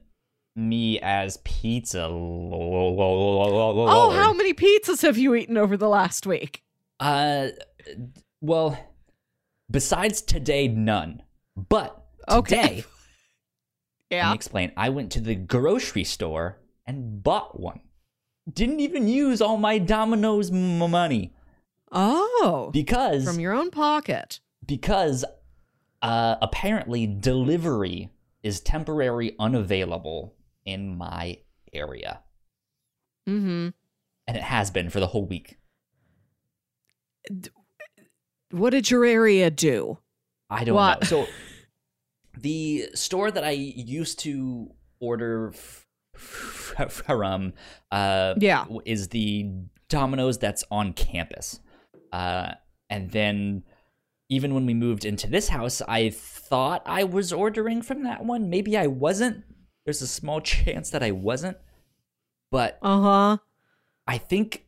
me 0.55 0.99
as 0.99 1.37
pizza. 1.43 2.07
Oh, 2.11 4.11
how 4.15 4.33
many 4.33 4.53
pizzas 4.53 5.01
have 5.01 5.17
you 5.17 5.35
eaten 5.35 5.57
over 5.57 5.77
the 5.77 5.89
last 5.89 6.25
week? 6.27 6.63
Uh, 6.99 7.47
well, 8.41 8.77
besides 9.69 10.21
today, 10.21 10.67
none. 10.67 11.23
But 11.55 11.97
Okay. 12.29 12.61
today, 12.61 12.75
let 14.11 14.17
Yeah. 14.17 14.29
me 14.29 14.35
explain. 14.35 14.71
I 14.77 14.89
went 14.89 15.11
to 15.13 15.21
the 15.21 15.35
grocery 15.35 16.03
store 16.03 16.57
and 16.85 17.23
bought 17.23 17.59
one. 17.59 17.81
Didn't 18.51 18.79
even 18.79 19.07
use 19.07 19.41
all 19.41 19.57
my 19.57 19.77
Domino's 19.77 20.51
m- 20.51 20.79
money. 20.79 21.33
Oh, 21.91 22.69
because 22.73 23.23
from 23.25 23.39
your 23.39 23.53
own 23.53 23.69
pocket. 23.69 24.39
because 24.65 25.25
uh, 26.01 26.35
apparently 26.41 27.05
delivery 27.05 28.09
is 28.43 28.59
temporary 28.61 29.35
unavailable 29.39 30.33
in 30.65 30.97
my 30.97 31.37
area, 31.73 32.21
Mm-hmm. 33.29 33.69
and 34.27 34.37
it 34.37 34.43
has 34.43 34.71
been 34.71 34.89
for 34.89 34.99
the 34.99 35.07
whole 35.07 35.25
week. 35.25 35.57
What 38.51 38.71
did 38.71 38.89
your 38.91 39.05
area 39.05 39.49
do? 39.49 39.99
I 40.49 40.63
don't 40.65 40.75
What? 40.75 41.01
know. 41.03 41.07
So 41.07 41.27
the 42.37 42.89
store 42.93 43.31
that 43.31 43.43
I 43.43 43.51
used 43.51 44.19
to 44.19 44.71
order 44.99 45.53
from 46.15 47.53
uh, 47.91 48.33
Yeah. 48.37 48.65
is 48.85 49.09
the 49.09 49.49
Domino's 49.89 50.37
that's 50.37 50.63
on 50.71 50.93
campus. 50.93 51.59
Uh, 52.11 52.53
and 52.89 53.09
then 53.11 53.63
even 54.29 54.53
when 54.53 54.65
we 54.65 54.73
moved 54.73 55.05
into 55.05 55.27
this 55.29 55.49
house, 55.49 55.81
I 55.87 56.09
thought 56.09 56.81
I 56.85 57.03
was 57.05 57.31
ordering 57.31 57.81
from 57.81 58.03
that 58.03 58.25
one. 58.25 58.49
Maybe 58.49 58.77
I 58.77 58.87
wasn't. 58.87 59.43
There's 59.85 60.01
a 60.01 60.07
small 60.07 60.41
chance 60.41 60.89
that 60.91 61.03
I 61.03 61.11
wasn't. 61.11 61.57
But 62.51 62.77
Uh 62.81 63.01
huh. 63.01 63.37
I 64.07 64.17
think 64.17 64.65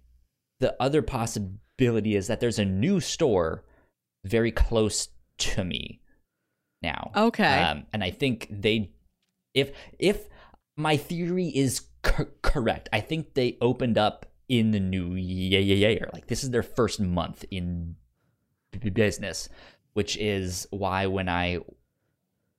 the 0.60 0.76
other 0.82 1.02
possibility 1.02 2.16
is 2.16 2.28
that 2.28 2.40
there's 2.40 2.60
a 2.60 2.66
new 2.66 3.00
store 3.00 3.64
very 4.24 4.52
close 4.52 5.10
to 5.40 5.64
me 5.64 6.02
now. 6.82 7.12
Okay. 7.16 7.60
Um, 7.62 7.86
and 7.92 8.04
I 8.04 8.12
think 8.12 8.48
they, 8.50 8.92
if 9.54 9.72
if 10.00 10.30
my 10.78 10.98
theory 10.98 11.48
is 11.48 11.82
cor- 12.04 12.32
correct, 12.42 12.90
I 12.94 13.02
think 13.02 13.34
they 13.34 13.58
opened 13.60 13.98
up 13.98 14.26
in 14.48 14.72
the 14.72 14.80
new 14.80 15.16
year. 15.16 15.60
Yeah, 15.60 15.76
yeah, 15.76 15.88
yeah. 15.90 16.06
Like 16.14 16.28
this 16.28 16.44
is 16.44 16.52
their 16.52 16.64
first 16.64 17.00
month 17.00 17.44
in 17.52 17.96
business, 18.94 19.50
which 19.94 20.18
is 20.18 20.68
why 20.72 21.08
when 21.08 21.28
I 21.28 21.60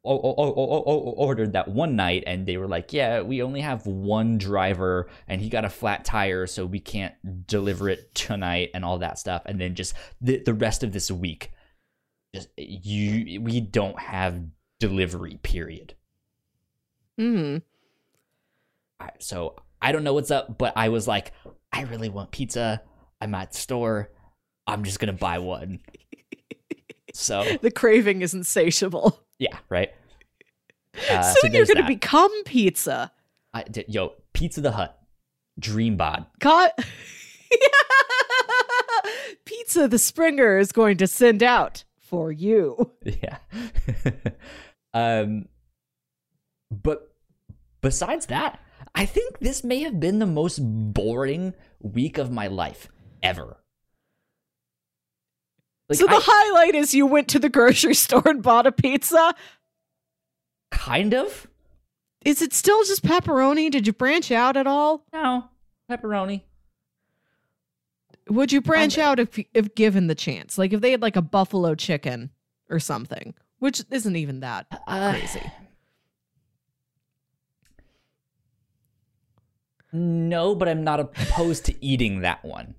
ordered 0.05 1.52
that 1.55 1.68
one 1.68 1.96
night 1.96 2.24
and 2.26 2.46
they 2.46 2.57
were 2.57 2.68
like, 2.68 2.92
"Yeah, 2.92 3.22
we 3.22 3.42
only 3.42 3.61
have 3.62 3.86
one 3.86 4.38
driver 4.38 5.09
and 5.26 5.40
he 5.40 5.48
got 5.48 5.64
a 5.64 5.70
flat 5.70 6.05
tire, 6.05 6.46
so 6.46 6.66
we 6.66 6.80
can't 6.80 7.14
deliver 7.46 7.88
it 7.88 8.14
tonight," 8.14 8.70
and 8.74 8.84
all 8.84 8.98
that 8.98 9.18
stuff. 9.18 9.42
And 9.46 9.61
then 9.61 9.74
just 9.74 9.94
the 10.20 10.38
the 10.44 10.55
rest 10.55 10.82
of 10.82 10.92
this 10.92 11.11
week, 11.11 11.52
just 12.34 12.48
you 12.57 13.40
we 13.40 13.61
don't 13.61 13.98
have 13.98 14.44
delivery. 14.78 15.38
Period. 15.42 15.94
Mm. 17.18 17.62
I- 19.00 19.11
So 19.20 19.57
I 19.80 19.92
don't 19.92 20.05
know 20.05 20.14
what's 20.14 20.30
up, 20.30 20.59
but 20.59 20.72
I 20.76 20.88
was 20.88 21.07
like, 21.09 21.32
I 21.72 21.82
really 21.82 22.09
want 22.09 22.30
pizza. 22.30 22.82
I'm 23.20 23.34
at 23.34 23.52
the 23.52 23.59
store. 23.59 24.11
I'm 24.66 24.84
just 24.84 24.98
gonna 24.98 25.12
buy 25.12 25.38
one. 25.38 25.80
So 27.15 27.45
The 27.62 27.71
craving 27.71 28.21
is 28.23 28.35
insatiable. 28.35 29.21
yeah, 29.39 29.57
right. 29.71 29.91
Uh, 31.11 31.23
so 31.23 31.41
Soon 31.41 31.55
you're 31.55 31.65
going 31.67 31.79
to 31.79 31.87
become 31.87 32.31
pizza. 32.45 33.11
I, 33.53 33.62
d- 33.62 33.85
yo, 33.89 34.12
Pizza 34.33 34.61
the 34.61 34.73
Hut, 34.73 34.97
dream 35.59 35.97
bod. 35.97 36.27
God. 36.41 36.71
pizza 39.45 39.89
the 39.89 39.99
Springer 39.99 40.59
is 40.59 40.73
going 40.73 40.97
to 40.99 41.07
send 41.07 41.43
out 41.43 41.85
for 41.99 42.31
you. 42.33 42.93
Yeah. 43.05 43.39
um, 44.93 45.47
but 46.71 47.12
besides 47.81 48.27
that, 48.27 48.61
I 48.95 49.07
think 49.07 49.39
this 49.41 49.62
may 49.65 49.81
have 49.81 49.99
been 50.01 50.19
the 50.21 50.27
most 50.27 50.59
boring 50.62 51.55
week 51.81 52.19
of 52.19 52.31
my 52.31 52.47
life 52.47 52.89
ever. 53.23 53.57
Like, 56.01 56.11
so 56.11 56.14
the 56.16 56.22
I- 56.22 56.24
highlight 56.24 56.74
is 56.74 56.95
you 56.95 57.07
went 57.07 57.28
to 57.28 57.38
the 57.38 57.49
grocery 57.49 57.95
store 58.05 58.22
and 58.26 58.42
bought 58.42 58.66
a 58.66 58.72
pizza. 58.72 59.34
kind 60.70 61.14
of. 61.14 61.47
Is 62.24 62.40
it 62.40 62.53
still 62.55 62.82
just 62.84 63.03
pepperoni? 63.05 63.70
Did 63.70 63.86
you 63.86 63.92
branch 63.92 64.30
out 64.32 64.57
at 64.57 64.66
all? 64.66 65.05
No, 65.12 65.45
pepperoni. 65.90 66.42
Would 68.30 68.51
you 68.53 68.62
branch 68.62 68.97
out 68.97 69.20
if 69.20 69.38
if 69.53 69.74
given 69.74 70.07
the 70.07 70.14
chance? 70.14 70.57
Like 70.57 70.72
if 70.72 70.80
they 70.80 70.90
had 70.92 71.03
like 71.03 71.16
a 71.16 71.22
buffalo 71.22 71.74
chicken 71.74 72.30
or 72.70 72.78
something, 72.80 73.34
which 73.59 73.82
isn't 73.90 74.16
even 74.16 74.40
that 74.40 74.66
Uh, 74.86 75.11
crazy. 75.12 75.42
No, 79.92 80.55
but 80.57 80.68
I'm 80.68 80.82
not 80.82 80.99
opposed 81.01 81.66
to 81.66 81.84
eating 81.84 82.20
that 82.22 82.45
one. 82.45 82.74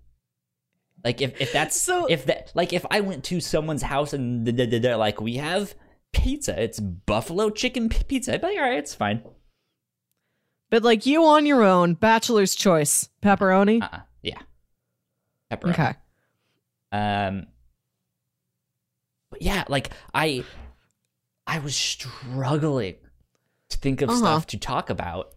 Like 1.06 1.22
if, 1.22 1.40
if 1.40 1.54
that's 1.54 1.80
So- 1.80 2.08
if 2.08 2.26
that 2.26 2.52
like 2.56 2.74
if 2.74 2.86
I 2.92 3.00
went 3.00 3.24
to 3.26 3.40
someone's 3.40 3.84
house 3.84 4.12
and 4.12 4.46
th- 4.46 4.58
th- 4.58 4.70
th- 4.72 4.82
they're 4.82 4.98
like 4.98 5.22
we 5.22 5.36
have 5.36 5.76
pizza, 6.12 6.60
it's 6.62 6.80
buffalo 6.80 7.50
chicken 7.52 7.88
pizza. 7.90 8.34
I'd 8.34 8.42
be 8.42 8.48
like, 8.48 8.58
all 8.58 8.64
right, 8.64 8.80
it's 8.80 8.96
fine. 8.96 9.22
But 10.72 10.82
like 10.84 11.06
you 11.06 11.24
on 11.24 11.46
your 11.46 11.64
own, 11.64 11.94
bachelor's 11.94 12.56
choice, 12.56 13.08
pepperoni. 13.22 13.82
Uh, 13.84 13.90
uh 13.94 14.00
yeah, 14.24 14.40
pepperoni. 15.52 15.70
okay. 15.74 15.94
Um, 16.92 17.46
but 19.30 19.42
yeah, 19.42 19.64
like 19.68 19.92
I, 20.14 20.44
I 21.46 21.60
was 21.60 21.76
struggling 21.76 22.96
to 23.70 23.78
think 23.78 24.02
of 24.02 24.10
Uh-huh. 24.10 24.18
stuff 24.18 24.48
to 24.48 24.58
talk 24.58 24.90
about 24.90 25.34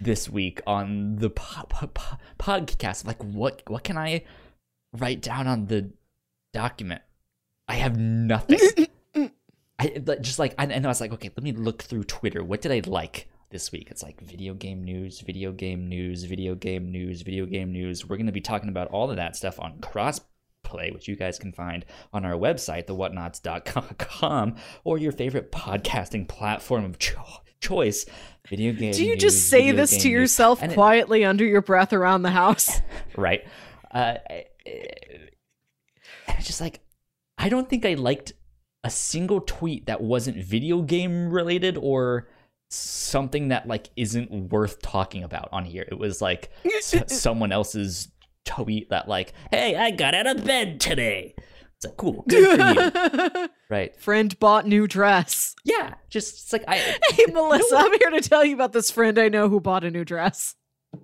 this 0.00 0.28
week 0.30 0.62
on 0.66 1.16
the 1.16 1.28
po- 1.30 1.66
po- 1.68 1.88
po- 1.88 2.16
podcast. 2.38 3.06
Like, 3.06 3.22
what 3.22 3.62
what 3.68 3.84
can 3.84 3.98
I 3.98 4.24
write 4.96 5.22
down 5.22 5.46
on 5.46 5.66
the 5.66 5.90
document? 6.52 7.02
I 7.68 7.74
have 7.74 7.98
nothing. 7.98 8.58
I 9.78 9.88
just 10.20 10.38
like 10.38 10.54
I, 10.58 10.64
and 10.66 10.84
I 10.84 10.88
was 10.88 11.00
like, 11.00 11.12
okay, 11.12 11.30
let 11.36 11.42
me 11.42 11.52
look 11.52 11.82
through 11.82 12.04
Twitter. 12.04 12.44
What 12.44 12.60
did 12.60 12.70
I 12.72 12.82
like 12.88 13.28
this 13.50 13.72
week? 13.72 13.88
It's 13.90 14.02
like 14.02 14.20
video 14.20 14.52
game 14.54 14.84
news, 14.84 15.20
video 15.20 15.52
game 15.52 15.88
news, 15.88 16.24
video 16.24 16.54
game 16.54 16.90
news, 16.90 17.22
video 17.22 17.46
game 17.46 17.72
news. 17.72 18.06
We're 18.06 18.18
gonna 18.18 18.32
be 18.32 18.42
talking 18.42 18.68
about 18.68 18.88
all 18.88 19.10
of 19.10 19.16
that 19.16 19.36
stuff 19.36 19.58
on 19.58 19.78
Crossplay, 19.78 20.92
which 20.92 21.08
you 21.08 21.16
guys 21.16 21.38
can 21.38 21.52
find 21.52 21.86
on 22.12 22.26
our 22.26 22.34
website, 22.34 22.86
thewhatnauts.com, 22.88 24.56
or 24.84 24.98
your 24.98 25.12
favorite 25.12 25.50
podcasting 25.50 26.28
platform 26.28 26.84
of 26.84 26.98
cho- 26.98 27.24
choice. 27.60 28.04
Video 28.48 28.72
game. 28.72 28.92
Do 28.92 29.02
you 29.04 29.12
news, 29.14 29.22
just 29.22 29.48
say 29.48 29.70
this 29.72 29.90
to 29.90 29.96
news. 29.96 30.04
yourself 30.06 30.60
And 30.62 30.72
it- 30.72 30.74
quietly 30.74 31.24
under 31.24 31.44
your 31.44 31.62
breath 31.62 31.92
around 31.94 32.22
the 32.22 32.30
house? 32.30 32.80
right? 33.16 33.46
Uh, 33.90 34.14
it's 34.66 36.46
just 36.46 36.60
like 36.60 36.80
I 37.38 37.48
don't 37.48 37.68
think 37.68 37.84
I 37.86 37.94
liked 37.94 38.32
a 38.84 38.90
single 38.90 39.40
tweet 39.40 39.86
that 39.86 40.00
wasn't 40.00 40.36
video 40.38 40.82
game 40.82 41.30
related 41.30 41.76
or 41.76 42.28
something 42.70 43.48
that 43.48 43.66
like 43.66 43.90
isn't 43.96 44.30
worth 44.50 44.80
talking 44.82 45.22
about 45.24 45.48
on 45.52 45.64
here. 45.64 45.84
It 45.90 45.98
was 45.98 46.20
like 46.22 46.50
someone 46.80 47.52
else's 47.52 48.08
tweet 48.44 48.90
that 48.90 49.08
like, 49.08 49.32
"Hey, 49.50 49.76
I 49.76 49.90
got 49.90 50.14
out 50.14 50.26
of 50.26 50.44
bed 50.44 50.80
today." 50.80 51.34
It's 51.76 51.86
like, 51.86 51.96
cool, 51.96 52.24
good 52.28 52.58
for 52.58 53.36
you, 53.38 53.48
right? 53.70 53.96
friend 53.98 54.38
bought 54.38 54.66
new 54.66 54.86
dress. 54.86 55.54
Yeah, 55.64 55.94
just 56.10 56.34
it's 56.34 56.52
like 56.52 56.64
I. 56.68 56.98
Hey 57.12 57.24
Melissa, 57.32 57.76
I'm 57.76 57.92
here 57.98 58.10
to 58.10 58.20
tell 58.20 58.44
you 58.44 58.54
about 58.54 58.72
this 58.72 58.90
friend 58.90 59.18
I 59.18 59.28
know 59.30 59.48
who 59.48 59.60
bought 59.60 59.84
a 59.84 59.90
new 59.90 60.04
dress. 60.04 60.56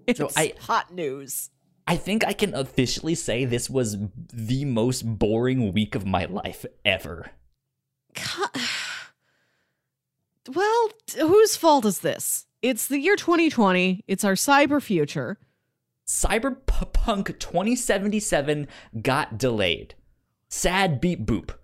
It's 0.06 0.18
So 0.18 0.28
I- 0.36 0.52
hot 0.60 0.92
news. 0.92 1.50
I 1.86 1.96
think 1.96 2.26
I 2.26 2.32
can 2.32 2.54
officially 2.54 3.14
say 3.14 3.44
this 3.44 3.70
was 3.70 3.96
the 4.32 4.64
most 4.64 5.02
boring 5.18 5.72
week 5.72 5.94
of 5.94 6.04
my 6.04 6.24
life 6.24 6.64
ever. 6.84 7.30
Well, 10.48 10.90
whose 11.18 11.56
fault 11.56 11.84
is 11.84 11.98
this? 11.98 12.46
It's 12.62 12.86
the 12.86 13.00
year 13.00 13.16
2020. 13.16 14.04
It's 14.06 14.22
our 14.22 14.34
cyber 14.34 14.80
future. 14.80 15.38
Cyberpunk 16.06 17.38
2077 17.40 18.68
got 19.02 19.38
delayed. 19.38 19.94
Sad 20.48 21.00
beep 21.00 21.26
boop. 21.26 21.56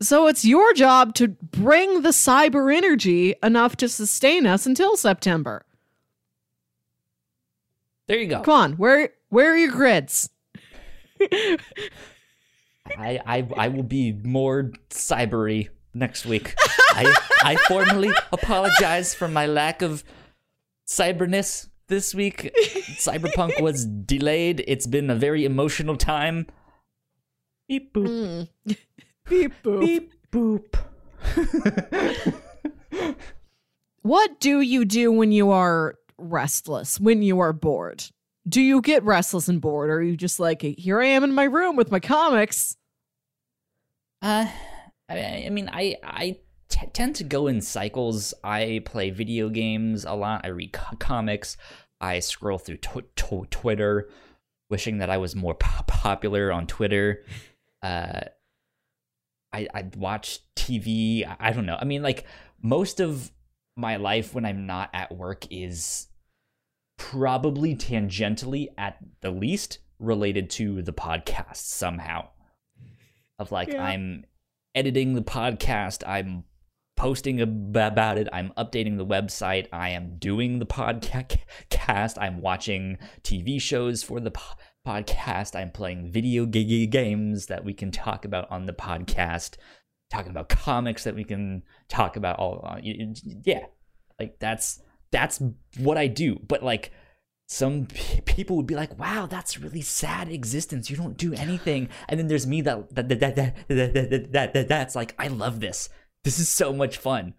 So 0.00 0.26
it's 0.26 0.44
your 0.44 0.72
job 0.74 1.14
to 1.16 1.28
bring 1.28 2.02
the 2.02 2.10
cyber 2.10 2.74
energy 2.74 3.34
enough 3.42 3.76
to 3.76 3.88
sustain 3.88 4.46
us 4.46 4.66
until 4.66 4.96
September. 4.96 5.64
There 8.06 8.18
you 8.18 8.26
go. 8.26 8.40
Come 8.40 8.54
on, 8.54 8.72
where 8.74 9.10
where 9.30 9.52
are 9.52 9.56
your 9.56 9.70
grids? 9.70 10.30
I, 11.20 11.58
I 13.26 13.48
I 13.56 13.68
will 13.68 13.82
be 13.82 14.12
more 14.12 14.72
cybery 14.90 15.68
next 15.94 16.26
week. 16.26 16.54
I 16.90 17.16
I 17.42 17.56
formally 17.56 18.12
apologize 18.32 19.14
for 19.14 19.28
my 19.28 19.46
lack 19.46 19.80
of 19.80 20.04
cyberness 20.86 21.68
this 21.88 22.14
week. 22.14 22.50
Cyberpunk 22.98 23.60
was 23.60 23.86
delayed. 23.86 24.62
It's 24.66 24.86
been 24.86 25.08
a 25.08 25.14
very 25.14 25.44
emotional 25.44 25.96
time. 25.96 26.46
Beep 27.68 27.94
boop. 27.94 28.48
Mm. 28.66 28.76
Beep 29.28 29.52
boop. 29.62 29.80
Beep 29.80 30.12
boop. 30.30 30.76
What 34.02 34.38
do 34.38 34.60
you 34.60 34.84
do 34.84 35.10
when 35.10 35.32
you 35.32 35.50
are 35.50 35.94
restless, 36.18 36.98
when 37.00 37.22
you 37.22 37.40
are 37.40 37.52
bored? 37.52 38.04
do 38.46 38.60
you 38.60 38.82
get 38.82 39.02
restless 39.04 39.48
and 39.48 39.62
bored 39.62 39.88
or 39.88 39.94
are 39.94 40.02
you 40.02 40.18
just 40.18 40.38
like 40.38 40.60
here 40.60 41.00
i 41.00 41.06
am 41.06 41.24
in 41.24 41.32
my 41.32 41.44
room 41.44 41.76
with 41.76 41.90
my 41.90 41.98
comics 41.98 42.76
Uh, 44.20 44.46
I, 45.08 45.48
mean, 45.50 45.70
I 45.72 45.96
I 46.02 46.36
t- 46.68 46.86
tend 46.92 47.16
to 47.16 47.24
go 47.24 47.46
in 47.46 47.60
cycles. 47.60 48.34
I 48.42 48.82
play 48.84 49.10
video 49.10 49.48
games 49.48 50.04
a 50.04 50.12
lot. 50.12 50.42
I 50.44 50.48
read 50.48 50.72
co- 50.72 50.96
comics. 50.96 51.56
I 52.00 52.20
scroll 52.20 52.58
through 52.58 52.78
tw- 52.78 53.14
tw- 53.16 53.50
Twitter, 53.50 54.08
wishing 54.70 54.98
that 54.98 55.10
I 55.10 55.18
was 55.18 55.34
more 55.36 55.54
po- 55.54 55.84
popular 55.86 56.52
on 56.52 56.66
Twitter. 56.66 57.24
Uh, 57.82 58.20
I 59.52 59.68
I 59.74 59.90
watch 59.96 60.40
TV. 60.56 61.26
I, 61.26 61.48
I 61.48 61.52
don't 61.52 61.66
know. 61.66 61.78
I 61.80 61.84
mean, 61.84 62.02
like 62.02 62.24
most 62.62 63.00
of 63.00 63.30
my 63.76 63.96
life 63.96 64.34
when 64.34 64.44
I'm 64.44 64.66
not 64.66 64.90
at 64.92 65.14
work 65.14 65.46
is 65.50 66.08
probably 66.96 67.74
tangentially 67.74 68.68
at 68.78 68.98
the 69.20 69.30
least 69.30 69.78
related 69.98 70.50
to 70.50 70.82
the 70.82 70.92
podcast 70.92 71.56
somehow 71.56 72.28
of 73.38 73.50
like 73.50 73.68
Yeah. 73.68 73.82
I'm 73.84 74.24
editing 74.74 75.14
the 75.14 75.22
podcast, 75.22 76.06
I'm 76.06 76.44
posting 76.96 77.40
ab- 77.40 77.76
about 77.76 78.18
it, 78.18 78.28
I'm 78.32 78.52
updating 78.56 78.96
the 78.96 79.06
website, 79.06 79.66
I 79.72 79.90
am 79.90 80.18
doing 80.18 80.58
the 80.58 80.66
podcast, 80.66 82.16
I'm 82.20 82.40
watching 82.40 82.98
TV 83.22 83.60
shows 83.60 84.02
for 84.02 84.20
the 84.20 84.30
po- 84.30 84.54
podcast, 84.86 85.56
I'm 85.56 85.70
playing 85.72 86.10
video 86.10 86.46
games 86.46 87.46
that 87.46 87.64
we 87.64 87.72
can 87.72 87.90
talk 87.90 88.24
about 88.24 88.50
on 88.50 88.66
the 88.66 88.72
podcast, 88.72 89.56
talking 90.14 90.30
about 90.30 90.48
comics 90.48 91.04
that 91.04 91.14
we 91.14 91.24
can 91.24 91.62
talk 91.88 92.16
about 92.16 92.38
all 92.38 92.64
uh, 92.64 92.80
yeah. 92.82 93.66
Like 94.18 94.38
that's 94.38 94.80
that's 95.10 95.42
what 95.78 95.98
I 95.98 96.06
do. 96.06 96.38
But 96.46 96.62
like 96.62 96.92
some 97.46 97.86
p- 97.86 98.20
people 98.22 98.56
would 98.56 98.66
be 98.66 98.76
like, 98.76 98.98
"Wow, 98.98 99.26
that's 99.26 99.58
really 99.58 99.82
sad 99.82 100.28
existence. 100.28 100.88
You 100.90 100.96
don't 100.96 101.16
do 101.16 101.34
anything." 101.34 101.88
And 102.08 102.18
then 102.18 102.28
there's 102.28 102.46
me 102.46 102.60
that 102.62 102.94
that 102.94 103.08
that 103.08 103.20
that 103.20 103.36
that 103.36 103.68
that, 103.68 103.94
that, 103.94 104.32
that, 104.32 104.52
that 104.54 104.68
that's 104.68 104.94
like, 104.94 105.14
"I 105.18 105.28
love 105.28 105.60
this. 105.60 105.88
This 106.22 106.38
is 106.38 106.48
so 106.48 106.72
much 106.72 106.96
fun." 106.96 107.34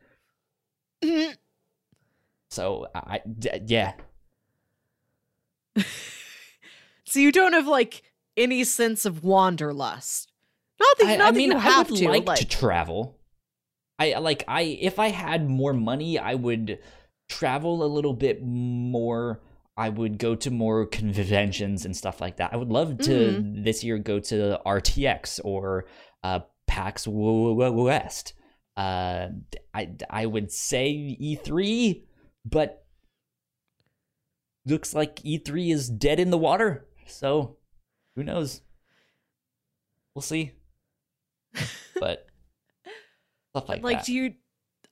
So 2.49 2.87
I 2.93 3.21
d- 3.25 3.49
yeah, 3.65 3.93
so 7.05 7.19
you 7.19 7.31
don't 7.31 7.53
have 7.53 7.67
like 7.67 8.03
any 8.37 8.63
sense 8.63 9.05
of 9.05 9.23
wanderlust 9.23 10.31
not 10.79 10.97
that, 10.99 11.07
I, 11.07 11.15
not 11.17 11.27
I 11.27 11.31
that 11.31 11.37
mean, 11.37 11.51
you 11.51 11.57
I 11.57 11.61
have 11.61 11.89
would 11.89 11.99
to 11.99 12.09
like, 12.09 12.27
like 12.27 12.39
to 12.39 12.47
travel. 12.47 13.17
I 13.97 14.17
like 14.19 14.43
I 14.47 14.61
if 14.63 14.99
I 14.99 15.07
had 15.09 15.49
more 15.49 15.73
money, 15.73 16.19
I 16.19 16.35
would 16.35 16.79
travel 17.29 17.83
a 17.83 17.87
little 17.87 18.13
bit 18.13 18.43
more. 18.43 19.41
I 19.77 19.89
would 19.89 20.17
go 20.19 20.35
to 20.35 20.51
more 20.51 20.85
conventions 20.85 21.83
and 21.85 21.95
stuff 21.95 22.21
like 22.21 22.37
that. 22.37 22.53
I 22.53 22.57
would 22.57 22.69
love 22.69 22.97
to 22.99 23.11
Mm-hmm. 23.11 23.63
this 23.63 23.83
year 23.83 23.97
go 23.97 24.19
to 24.19 24.59
RTX 24.65 25.39
or 25.43 25.85
uh, 26.23 26.39
PAX 26.67 27.05
West. 27.07 28.33
Uh, 28.77 29.27
I 29.73 29.89
I 30.09 30.25
would 30.25 30.51
say 30.51 31.17
E3, 31.21 32.03
but 32.45 32.85
looks 34.65 34.93
like 34.93 35.17
E3 35.23 35.71
is 35.73 35.89
dead 35.89 36.19
in 36.19 36.31
the 36.31 36.37
water. 36.37 36.85
So 37.07 37.57
who 38.15 38.23
knows? 38.23 38.61
We'll 40.13 40.21
see. 40.21 40.53
But 41.99 42.27
stuff 43.51 43.69
like, 43.69 43.83
like 43.83 43.97
that. 43.99 44.05
do 44.05 44.13
you 44.13 44.33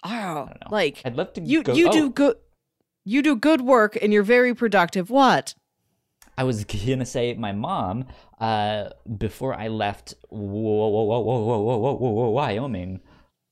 oh 0.03 0.09
don't 0.09 0.47
know. 0.47 0.67
like 0.71 1.01
I'd 1.03 1.15
love 1.15 1.33
to 1.33 1.41
you 1.41 1.63
go. 1.63 1.73
you 1.73 1.89
oh, 1.89 1.91
do 1.91 2.09
good 2.09 2.37
you 3.03 3.21
do 3.21 3.35
good 3.35 3.61
work 3.61 3.97
and 4.01 4.13
you're 4.13 4.23
very 4.23 4.55
productive 4.55 5.09
what 5.09 5.53
I 6.37 6.45
was 6.45 6.63
gonna 6.63 7.05
say 7.05 7.33
my 7.33 7.51
mom, 7.51 8.05
uh, 8.39 8.89
before 9.17 9.53
I 9.53 9.67
left 9.67 10.15
whoa, 10.29 10.39
whoa, 10.39 10.87
whoa, 10.87 11.19
whoa, 11.19 11.39
whoa, 11.39 11.59
whoa, 11.59 11.93
whoa, 11.93 12.09
whoa, 12.09 12.29
Wyoming, 12.29 13.01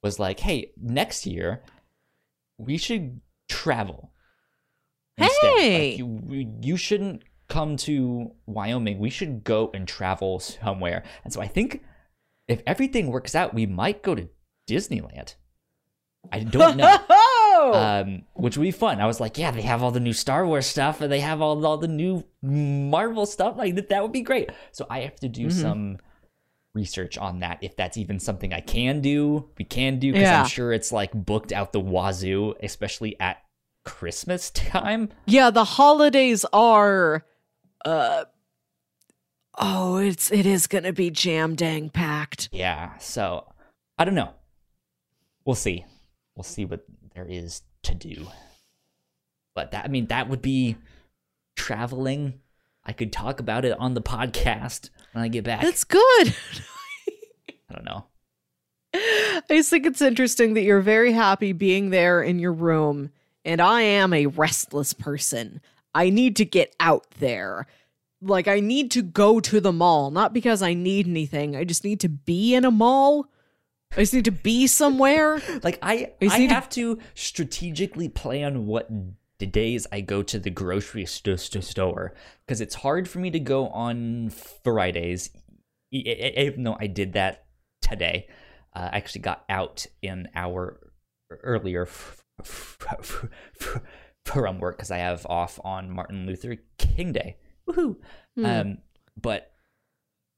was 0.01 0.17
like, 0.17 0.39
"Hey, 0.39 0.71
next 0.81 1.27
year 1.27 1.61
we 2.57 2.77
should 2.77 3.21
travel." 3.47 4.11
instead. 5.17 5.53
Like, 5.53 5.59
Hey! 5.59 5.95
you 5.95 6.59
you 6.61 6.77
shouldn't 6.77 7.23
come 7.47 7.75
to 7.77 8.31
Wyoming. 8.45 8.99
We 8.99 9.09
should 9.09 9.43
go 9.43 9.71
and 9.73 9.87
travel 9.87 10.39
somewhere. 10.39 11.03
And 11.23 11.33
so 11.33 11.41
I 11.41 11.47
think 11.47 11.83
if 12.51 12.61
everything 12.67 13.07
works 13.07 13.35
out, 13.35 13.53
we 13.53 13.65
might 13.65 14.03
go 14.03 14.15
to 14.15 14.27
Disneyland. 14.69 15.35
I 16.31 16.39
don't 16.41 16.77
know. 16.77 16.97
oh 17.09 17.71
um, 17.75 18.23
which 18.33 18.57
would 18.57 18.63
be 18.63 18.71
fun. 18.71 19.01
I 19.01 19.05
was 19.07 19.19
like, 19.19 19.37
yeah, 19.37 19.51
they 19.51 19.61
have 19.63 19.81
all 19.83 19.91
the 19.91 19.99
new 19.99 20.13
Star 20.13 20.45
Wars 20.45 20.65
stuff, 20.67 21.01
and 21.01 21.11
they 21.11 21.19
have 21.19 21.41
all, 21.41 21.65
all 21.65 21.77
the 21.77 21.87
new 21.87 22.23
Marvel 22.41 23.25
stuff. 23.25 23.57
Like 23.57 23.75
that, 23.75 23.89
that 23.89 24.01
would 24.03 24.11
be 24.11 24.21
great. 24.21 24.49
So 24.71 24.85
I 24.89 24.99
have 25.01 25.15
to 25.21 25.29
do 25.29 25.47
Mhm. 25.47 25.51
some 25.61 25.97
research 26.73 27.17
on 27.17 27.39
that. 27.39 27.57
If 27.61 27.75
that's 27.75 27.97
even 27.97 28.19
something 28.19 28.53
I 28.53 28.61
can 28.61 29.01
do, 29.01 29.49
we 29.57 29.65
can 29.65 29.99
do 29.99 30.13
because 30.13 30.23
Yeah. 30.29 30.41
I'm 30.43 30.47
sure 30.47 30.71
it's 30.71 30.91
like 30.91 31.11
booked 31.13 31.51
out 31.51 31.73
the 31.73 31.81
wazoo, 31.81 32.55
especially 32.63 33.19
at 33.19 33.37
Christmas 33.83 34.51
time. 34.51 35.09
yeah 35.25 35.49
the 35.49 35.63
holidays 35.65 36.45
are 36.53 37.25
uh 37.83 38.25
oh 39.61 39.97
it's 39.97 40.31
it 40.31 40.45
is 40.45 40.67
gonna 40.67 40.91
be 40.91 41.09
jam 41.09 41.55
dang 41.55 41.89
packed 41.89 42.49
Yeah. 42.51 42.97
So 42.97 43.47
I 43.97 44.05
don't 44.05 44.15
know. 44.15 44.31
We'll 45.45 45.55
see. 45.55 45.85
We'll 46.35 46.43
see 46.43 46.65
what 46.65 46.83
there 47.15 47.25
is 47.25 47.61
to 47.83 47.95
do. 47.95 48.27
But 49.55 49.71
that 49.71 49.85
I 49.85 49.87
mean 49.87 50.07
that 50.07 50.27
would 50.29 50.41
be 50.41 50.77
traveling. 51.55 52.39
I 52.83 52.93
could 52.93 53.13
talk 53.13 53.39
about 53.39 53.63
it 53.63 53.77
on 53.79 53.93
the 53.93 54.01
podcast 54.01 54.89
when 55.13 55.23
I 55.23 55.27
get 55.27 55.43
back. 55.43 55.61
that's 55.61 55.83
good 55.83 56.01
I 57.69 57.73
don't 57.73 57.85
know. 57.85 58.05
I 58.93 59.41
just 59.49 59.69
think 59.69 59.85
it's 59.85 60.01
interesting 60.01 60.55
that 60.55 60.63
you're 60.63 60.81
very 60.81 61.13
happy 61.13 61.53
being 61.53 61.89
there 61.89 62.21
in 62.21 62.39
your 62.39 62.51
room, 62.51 63.11
and 63.45 63.61
I 63.61 63.81
am 63.83 64.11
a 64.11 64.25
restless 64.25 64.91
person. 64.91 65.61
I 65.95 66.09
need 66.09 66.35
to 66.37 66.45
get 66.45 66.75
out 66.79 67.05
there. 67.19 67.67
Like, 68.21 68.47
I 68.47 68.59
need 68.59 68.91
to 68.91 69.01
go 69.01 69.39
to 69.39 69.59
the 69.59 69.71
mall, 69.71 70.11
not 70.11 70.33
because 70.33 70.61
I 70.61 70.73
need 70.73 71.07
anything. 71.07 71.55
I 71.55 71.63
just 71.63 71.83
need 71.83 71.99
to 72.01 72.09
be 72.09 72.53
in 72.53 72.65
a 72.65 72.71
mall. 72.71 73.27
I 73.93 74.01
just 74.01 74.13
need 74.13 74.25
to 74.25 74.31
be 74.31 74.67
somewhere. 74.67 75.41
Like 75.63 75.79
I 75.81 76.13
You 76.21 76.29
I 76.29 76.39
have 76.41 76.69
to 76.71 76.99
strategically 77.13 78.09
plan 78.09 78.65
what 78.65 78.89
the 79.39 79.45
days 79.45 79.85
I 79.91 80.01
go 80.01 80.23
to 80.23 80.39
the 80.39 80.49
grocery 80.49 81.05
st- 81.05 81.39
st- 81.39 81.63
store 81.63 82.13
because 82.45 82.61
it's 82.61 82.75
hard 82.75 83.09
for 83.09 83.19
me 83.19 83.31
to 83.31 83.39
go 83.39 83.67
on 83.69 84.29
Fridays 84.63 85.31
even 85.91 86.63
though 86.63 86.77
I 86.79 86.87
did 86.87 87.13
that 87.13 87.45
today. 87.81 88.27
Uh, 88.73 88.89
I 88.93 88.97
actually 88.97 89.21
got 89.21 89.43
out 89.49 89.85
an 90.03 90.29
hour 90.35 90.79
earlier 91.29 91.83
f- 91.83 92.23
f- 92.39 92.77
f- 92.89 93.25
f- 93.59 93.81
from 94.25 94.59
work 94.59 94.77
because 94.77 94.91
I 94.91 94.97
have 94.99 95.25
off 95.25 95.59
on 95.63 95.91
Martin 95.91 96.25
Luther 96.25 96.57
King 96.77 97.11
Day. 97.11 97.37
Woohoo! 97.69 97.97
Hmm. 98.35 98.45
Um, 98.45 98.77
but 99.19 99.51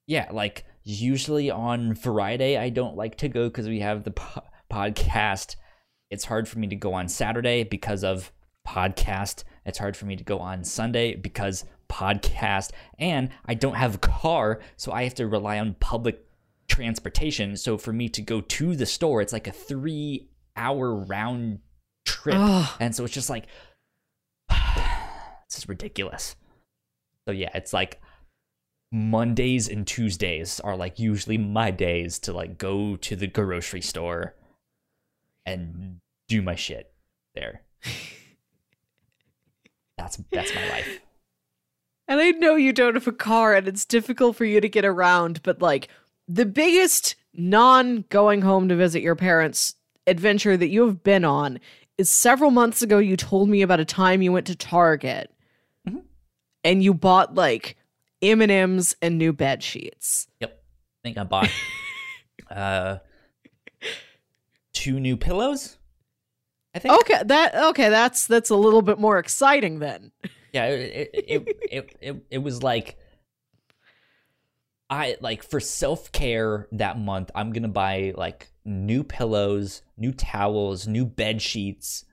yeah, 0.07 0.29
like 0.31 0.65
usually 0.83 1.49
on 1.49 1.95
Friday, 1.95 2.57
I 2.57 2.69
don't 2.69 2.95
like 2.95 3.17
to 3.17 3.29
go 3.29 3.47
because 3.47 3.67
we 3.67 3.79
have 3.79 4.03
the 4.03 4.11
po- 4.11 4.43
podcast. 4.71 5.55
It's 6.09 6.25
hard 6.25 6.47
for 6.47 6.59
me 6.59 6.67
to 6.67 6.75
go 6.75 6.93
on 6.93 7.07
Saturday 7.07 7.63
because 7.63 8.03
of 8.03 8.31
podcast. 8.67 9.43
It's 9.65 9.77
hard 9.77 9.95
for 9.95 10.05
me 10.05 10.15
to 10.15 10.23
go 10.23 10.39
on 10.39 10.63
Sunday 10.63 11.15
because 11.15 11.65
podcast. 11.89 12.71
And 12.99 13.29
I 13.45 13.53
don't 13.53 13.75
have 13.75 13.95
a 13.95 13.99
car, 13.99 14.59
so 14.77 14.91
I 14.91 15.03
have 15.03 15.15
to 15.15 15.27
rely 15.27 15.59
on 15.59 15.75
public 15.79 16.25
transportation. 16.67 17.55
So 17.55 17.77
for 17.77 17.93
me 17.93 18.09
to 18.09 18.21
go 18.21 18.41
to 18.41 18.75
the 18.75 18.85
store, 18.85 19.21
it's 19.21 19.33
like 19.33 19.47
a 19.47 19.51
three 19.51 20.29
hour 20.55 20.93
round 20.93 21.59
trip. 22.05 22.35
Ugh. 22.37 22.69
And 22.79 22.95
so 22.95 23.05
it's 23.05 23.13
just 23.13 23.29
like, 23.29 23.45
this 24.49 25.57
is 25.57 25.69
ridiculous. 25.69 26.35
So 27.27 27.31
yeah, 27.31 27.49
it's 27.53 27.73
like 27.73 28.01
Mondays 28.91 29.67
and 29.67 29.87
Tuesdays 29.87 30.59
are 30.59 30.75
like 30.75 30.99
usually 30.99 31.37
my 31.37 31.71
days 31.71 32.19
to 32.19 32.33
like 32.33 32.57
go 32.57 32.95
to 32.97 33.15
the 33.15 33.27
grocery 33.27 33.81
store 33.81 34.35
and 35.45 35.99
do 36.27 36.41
my 36.41 36.55
shit 36.55 36.93
there. 37.35 37.61
That's 39.97 40.19
that's 40.31 40.53
my 40.53 40.69
life. 40.69 40.99
And 42.07 42.19
I 42.19 42.31
know 42.31 42.55
you 42.55 42.73
don't 42.73 42.95
have 42.95 43.07
a 43.07 43.13
car 43.13 43.55
and 43.55 43.67
it's 43.67 43.85
difficult 43.85 44.35
for 44.35 44.43
you 44.43 44.59
to 44.59 44.67
get 44.67 44.83
around, 44.83 45.41
but 45.43 45.61
like 45.61 45.87
the 46.27 46.45
biggest 46.45 47.15
non 47.33 48.05
going 48.09 48.41
home 48.41 48.67
to 48.69 48.75
visit 48.75 49.01
your 49.01 49.15
parents 49.15 49.75
adventure 50.05 50.57
that 50.57 50.69
you 50.69 50.85
have 50.85 51.03
been 51.03 51.23
on 51.23 51.59
is 51.97 52.09
several 52.09 52.51
months 52.51 52.81
ago 52.81 52.97
you 52.97 53.15
told 53.15 53.49
me 53.49 53.61
about 53.61 53.79
a 53.79 53.85
time 53.85 54.21
you 54.21 54.31
went 54.31 54.47
to 54.47 54.55
Target. 54.55 55.32
And 56.63 56.83
you 56.83 56.93
bought 56.93 57.35
like 57.35 57.77
M&Ms 58.21 58.95
and 59.01 59.17
new 59.17 59.33
bed 59.33 59.63
sheets. 59.63 60.27
Yep. 60.39 60.51
I 60.51 61.07
think 61.07 61.17
I 61.17 61.23
bought 61.23 61.49
uh 62.51 62.97
two 64.73 64.99
new 64.99 65.17
pillows. 65.17 65.77
I 66.75 66.79
think. 66.79 66.93
Okay, 67.01 67.21
that 67.25 67.55
okay, 67.55 67.89
that's 67.89 68.27
that's 68.27 68.49
a 68.49 68.55
little 68.55 68.81
bit 68.81 68.99
more 68.99 69.19
exciting 69.19 69.79
then. 69.79 70.11
Yeah, 70.53 70.65
it 70.67 71.09
it, 71.13 71.25
it 71.27 71.57
it 71.71 71.97
it 72.01 72.25
it 72.31 72.37
was 72.39 72.63
like 72.63 72.97
I 74.89 75.17
like 75.21 75.43
for 75.43 75.59
self 75.59 76.11
care 76.11 76.67
that 76.71 76.99
month. 76.99 77.31
I'm 77.35 77.51
gonna 77.51 77.67
buy 77.67 78.13
like 78.15 78.51
new 78.65 79.03
pillows, 79.03 79.83
new 79.97 80.11
towels, 80.11 80.87
new 80.87 81.05
bed 81.05 81.41
sheets, 81.41 82.05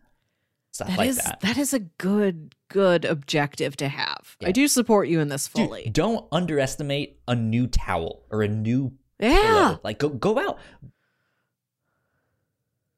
stuff 0.80 0.88
That 0.88 0.98
like 0.98 1.08
is 1.08 1.16
that. 1.18 1.40
that 1.40 1.58
is 1.58 1.72
a 1.72 1.78
good 1.80 2.54
good 2.68 3.04
objective 3.04 3.76
to 3.78 3.88
have. 3.88 4.36
Yeah. 4.40 4.48
I 4.48 4.52
do 4.52 4.68
support 4.68 5.08
you 5.08 5.20
in 5.20 5.28
this 5.28 5.48
Dude, 5.48 5.66
fully. 5.66 5.90
don't 5.90 6.26
underestimate 6.32 7.18
a 7.28 7.34
new 7.34 7.66
towel 7.66 8.22
or 8.30 8.42
a 8.42 8.48
new 8.48 8.92
yeah. 9.18 9.42
pillow. 9.42 9.80
Like 9.84 9.98
go 9.98 10.08
go 10.08 10.38
out. 10.38 10.58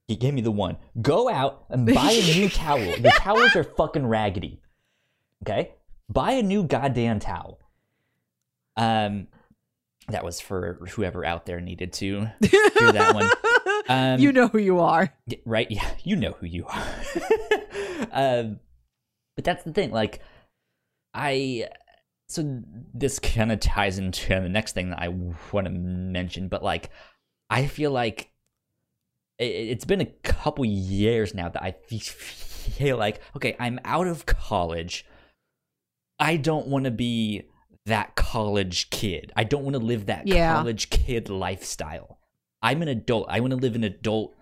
He 0.09 0.17
gave 0.17 0.35
me 0.35 0.41
the 0.43 0.51
one. 0.51 0.77
Go 1.01 1.29
out 1.31 1.65
and 1.71 1.87
buy 1.87 2.11
a 2.13 2.35
new 2.39 2.49
towel. 2.51 2.79
The 2.81 3.13
towels 3.19 3.57
are 3.57 3.65
fucking 3.65 4.07
raggedy. 4.07 4.61
Okay? 5.43 5.73
Buy 6.09 6.33
a 6.33 6.43
new 6.43 6.65
goddamn 6.65 7.19
towel. 7.21 7.59
Um 8.77 9.29
that 10.09 10.25
was 10.25 10.41
for 10.41 10.79
whoever 10.91 11.25
out 11.25 11.47
there 11.47 11.61
needed 11.61 11.93
to 11.95 12.29
hear 12.43 12.93
that 12.93 13.15
one. 13.15 13.31
Um, 13.89 14.21
you 14.21 14.31
know 14.31 14.47
who 14.47 14.59
you 14.59 14.79
are. 14.79 15.13
Right? 15.45 15.69
Yeah, 15.69 15.85
you 16.05 16.15
know 16.15 16.37
who 16.39 16.47
you 16.47 16.67
are. 16.67 16.85
um, 18.13 18.61
but 19.37 19.45
that's 19.45 19.65
the 19.65 19.73
thing. 19.73 19.91
Like, 19.91 20.21
I. 21.15 21.69
So 22.29 22.63
this 22.95 23.19
kind 23.19 23.53
of 23.53 23.61
ties 23.61 23.99
into 23.99 24.29
the 24.29 24.49
next 24.49 24.73
thing 24.73 24.89
that 24.91 25.01
I 25.03 25.09
want 25.09 25.67
to 25.67 25.71
mention, 25.71 26.49
but 26.49 26.63
like, 26.63 26.89
I 27.51 27.67
feel 27.67 27.91
like 27.91 28.31
it, 29.39 29.45
it's 29.45 29.85
been 29.85 30.01
a 30.01 30.07
couple 30.07 30.65
years 30.65 31.35
now 31.35 31.51
that 31.51 31.63
I 31.63 31.73
feel 31.89 32.97
like, 32.97 33.21
okay, 33.37 33.55
I'm 33.61 33.79
out 33.85 34.07
of 34.07 34.25
college. 34.25 35.05
I 36.19 36.37
don't 36.37 36.69
want 36.69 36.87
to 36.87 36.91
be 36.91 37.43
that 37.85 38.15
college 38.15 38.89
kid. 38.89 39.31
I 39.37 39.45
don't 39.45 39.65
want 39.65 39.75
to 39.75 39.81
live 39.85 40.07
that 40.07 40.27
Yeah. 40.27 40.55
college 40.55 40.89
kid 40.89 41.29
lifestyle. 41.29 42.19
I'm 42.63 42.81
an 42.81 42.89
adult. 42.89 43.27
I 43.29 43.41
want 43.41 43.51
to 43.51 43.57
live 43.59 43.75
an 43.75 43.85
adult 43.85 44.35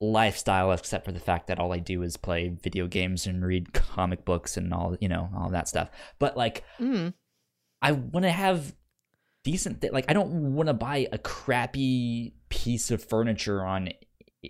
lifestyle, 0.00 0.70
except 0.72 1.04
for 1.04 1.12
the 1.12 1.20
fact 1.20 1.48
that 1.48 1.58
all 1.58 1.72
I 1.72 1.78
do 1.78 2.02
is 2.02 2.16
play 2.16 2.48
video 2.48 2.86
games 2.86 3.26
and 3.26 3.44
read 3.44 3.72
comic 3.72 4.24
books 4.24 4.56
and 4.56 4.72
all, 4.72 4.96
you 5.00 5.08
know, 5.08 5.28
all 5.36 5.50
that 5.50 5.68
stuff. 5.68 5.90
But 6.18 6.36
like, 6.36 6.64
Mm. 6.78 7.14
I 7.82 7.92
want 7.92 8.24
to 8.24 8.30
have 8.30 8.74
decent, 9.44 9.80
th- 9.80 9.92
like, 9.92 10.06
I 10.08 10.12
don't 10.12 10.54
want 10.54 10.68
to 10.68 10.74
buy 10.74 11.08
a 11.12 11.18
crappy 11.18 12.34
piece 12.48 12.90
of 12.90 13.02
furniture 13.02 13.64
on 13.64 13.88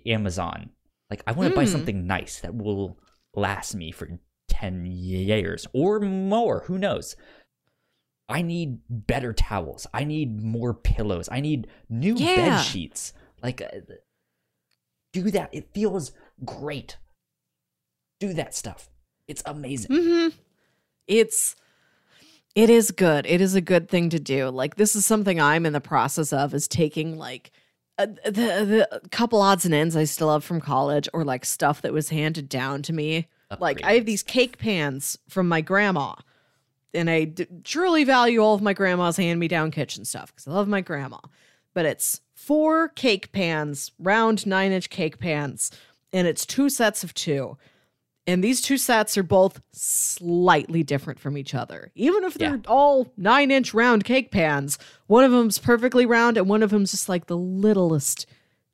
Amazon. 0.05 0.71
Like, 1.09 1.23
I 1.27 1.31
want 1.31 1.49
to 1.49 1.55
buy 1.55 1.65
Mm. 1.65 1.69
something 1.71 2.07
nice 2.07 2.39
that 2.41 2.55
will 2.55 2.99
last 3.35 3.75
me 3.75 3.91
for 3.91 4.07
10 4.49 4.85
years 4.85 5.65
or 5.73 5.99
more. 5.99 6.61
Who 6.65 6.77
knows? 6.77 7.15
I 8.27 8.41
need 8.43 8.79
better 8.89 9.33
towels. 9.33 9.87
I 9.93 10.03
need 10.03 10.43
more 10.43 10.73
pillows. 10.75 11.29
I 11.31 11.39
need 11.39 11.67
new 11.89 12.15
Yeah. 12.15 12.35
bed 12.35 12.59
sheets. 12.63 13.13
Like, 13.41 13.61
uh, 13.61 13.67
do 15.13 15.31
that. 15.31 15.49
It 15.53 15.69
feels 15.73 16.11
great. 16.45 16.97
Do 18.19 18.33
that 18.33 18.53
stuff. 18.53 18.89
It's 19.27 19.41
amazing. 19.45 19.95
hmm 19.95 20.27
It's 21.07 21.55
it 22.55 22.69
is 22.69 22.91
good. 22.91 23.25
It 23.25 23.41
is 23.41 23.55
a 23.55 23.61
good 23.61 23.89
thing 23.89 24.09
to 24.09 24.19
do. 24.19 24.49
Like 24.49 24.75
this 24.75 24.95
is 24.95 25.05
something 25.05 25.39
I'm 25.39 25.65
in 25.65 25.73
the 25.73 25.79
process 25.81 26.33
of 26.33 26.53
is 26.53 26.67
taking 26.67 27.17
like 27.17 27.51
uh, 27.97 28.07
the 28.25 28.87
the 28.91 29.01
couple 29.11 29.41
odds 29.41 29.65
and 29.65 29.73
ends 29.73 29.95
I 29.95 30.03
still 30.05 30.31
have 30.31 30.43
from 30.43 30.59
college 30.59 31.07
or 31.13 31.23
like 31.23 31.45
stuff 31.45 31.81
that 31.83 31.93
was 31.93 32.09
handed 32.09 32.49
down 32.49 32.81
to 32.83 32.93
me. 32.93 33.27
Like 33.59 33.83
I 33.83 33.93
have 33.93 34.05
these 34.05 34.23
cake 34.23 34.57
pans 34.57 35.17
from 35.27 35.47
my 35.47 35.61
grandma. 35.61 36.15
And 36.91 37.07
I 37.07 37.25
d- 37.25 37.45
truly 37.63 38.03
value 38.03 38.39
all 38.39 38.55
of 38.55 38.63
my 38.63 38.73
grandma's 38.73 39.15
hand 39.15 39.39
me 39.39 39.47
down 39.47 39.69
kitchen 39.69 40.05
stuff 40.05 40.33
because 40.33 40.47
I 40.47 40.51
love 40.51 40.67
my 40.67 40.81
grandma. 40.81 41.19
But 41.79 41.85
it's 41.85 42.19
four 42.35 42.89
cake 42.89 43.31
pans, 43.31 43.93
round 43.99 44.45
nine 44.45 44.73
inch 44.73 44.89
cake 44.89 45.17
pans, 45.17 45.71
and 46.11 46.27
it's 46.27 46.45
two 46.45 46.69
sets 46.69 47.05
of 47.05 47.13
two. 47.13 47.57
And 48.27 48.43
these 48.43 48.61
two 48.61 48.77
sets 48.77 49.17
are 49.17 49.23
both 49.23 49.61
slightly 49.71 50.83
different 50.83 51.21
from 51.21 51.37
each 51.37 51.55
other. 51.55 51.89
Even 51.95 52.25
if 52.25 52.33
they're 52.33 52.55
Yeah. 52.57 52.61
all 52.67 53.13
nine 53.15 53.49
inch 53.49 53.73
round 53.73 54.03
cake 54.03 54.29
pans, 54.29 54.77
one 55.07 55.23
of 55.23 55.31
them's 55.31 55.57
perfectly 55.57 56.05
round 56.05 56.35
and 56.35 56.49
one 56.49 56.63
of 56.63 56.69
them's 56.71 56.91
just 56.91 57.07
like 57.07 57.27
the 57.27 57.37
littlest, 57.37 58.25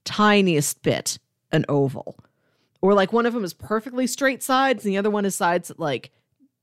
tiniest 0.03 0.81
bit 0.81 1.19
an 1.51 1.63
oval. 1.69 2.17
Or 2.81 2.95
like 2.95 3.13
one 3.13 3.27
of 3.27 3.35
them 3.35 3.43
is 3.43 3.53
perfectly 3.53 4.07
straight 4.07 4.41
sides 4.41 4.83
and 4.83 4.91
the 4.91 4.97
other 4.97 5.11
one 5.11 5.25
is 5.25 5.35
sides 5.35 5.67
that 5.67 5.79
like 5.79 6.09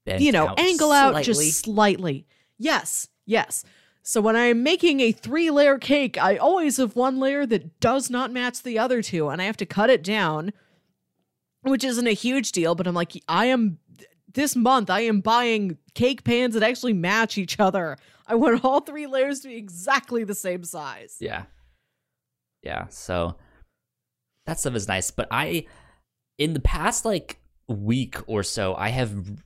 Bent 0.04 0.20
you 0.22 0.32
know, 0.32 0.48
out 0.48 0.58
angle 0.58 0.90
out 0.90 1.22
just 1.22 1.60
slightly. 1.62 2.26
Yes, 2.58 3.06
yes. 3.26 3.64
So 4.02 4.20
when 4.20 4.34
I'm 4.34 4.62
making 4.62 5.00
a 5.00 5.12
three 5.12 5.50
layer 5.50 5.78
cake, 5.78 6.20
I 6.20 6.36
always 6.36 6.76
have 6.78 6.96
one 6.96 7.20
layer 7.20 7.46
that 7.46 7.78
does 7.78 8.10
not 8.10 8.32
match 8.32 8.62
the 8.62 8.78
other 8.78 9.00
two, 9.00 9.28
and 9.28 9.40
I 9.40 9.44
have 9.44 9.56
to 9.58 9.66
cut 9.66 9.90
it 9.90 10.02
down, 10.02 10.52
which 11.62 11.84
isn't 11.84 12.06
a 12.06 12.12
huge 12.12 12.50
deal, 12.50 12.74
but 12.74 12.86
I'm 12.88 12.94
like, 12.94 13.12
I 13.28 13.46
am 13.46 13.78
this 14.34 14.56
month, 14.56 14.90
I 14.90 15.00
am 15.00 15.20
buying 15.20 15.78
cake 15.94 16.24
pans 16.24 16.54
that 16.54 16.62
actually 16.62 16.94
match 16.94 17.38
each 17.38 17.60
other. 17.60 17.96
I 18.26 18.34
want 18.34 18.64
all 18.64 18.80
three 18.80 19.06
layers 19.06 19.40
to 19.40 19.48
be 19.48 19.56
exactly 19.56 20.24
the 20.24 20.34
same 20.34 20.64
size. 20.64 21.16
Yeah. 21.20 21.44
Yeah. 22.62 22.86
So 22.88 23.36
that 24.46 24.58
stuff 24.58 24.74
is 24.74 24.88
nice. 24.88 25.10
But 25.10 25.28
I, 25.30 25.66
in 26.38 26.54
the 26.54 26.60
past 26.60 27.04
like 27.04 27.40
week 27.68 28.16
or 28.26 28.42
so, 28.42 28.74
I 28.74 28.88
have 28.88 29.42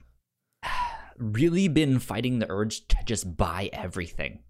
really 1.18 1.68
been 1.68 1.98
fighting 1.98 2.38
the 2.38 2.50
urge 2.50 2.86
to 2.88 2.96
just 3.04 3.36
buy 3.36 3.70
everything. 3.72 4.40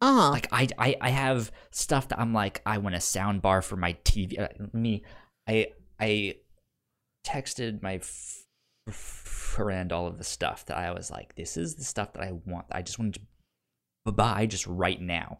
Uh 0.00 0.14
huh. 0.14 0.30
Like 0.30 0.48
I, 0.52 0.68
I, 0.78 0.96
I 1.00 1.10
have 1.10 1.50
stuff 1.70 2.08
that 2.08 2.20
I'm 2.20 2.32
like, 2.32 2.62
I 2.64 2.78
want 2.78 2.94
a 2.94 3.00
sound 3.00 3.42
bar 3.42 3.62
for 3.62 3.76
my 3.76 3.94
TV. 4.04 4.38
Uh, 4.38 4.48
me, 4.72 5.02
I, 5.48 5.68
I 5.98 6.36
texted 7.26 7.82
my 7.82 7.94
f- 7.94 8.44
f- 8.88 8.94
friend 8.94 9.92
all 9.92 10.06
of 10.06 10.18
the 10.18 10.24
stuff 10.24 10.64
that 10.66 10.76
I 10.78 10.92
was 10.92 11.10
like, 11.10 11.34
this 11.34 11.56
is 11.56 11.74
the 11.74 11.84
stuff 11.84 12.12
that 12.12 12.22
I 12.22 12.32
want. 12.46 12.66
I 12.70 12.82
just 12.82 12.98
wanted 12.98 13.20
to 14.06 14.12
buy 14.12 14.46
just 14.46 14.66
right 14.66 15.00
now. 15.00 15.38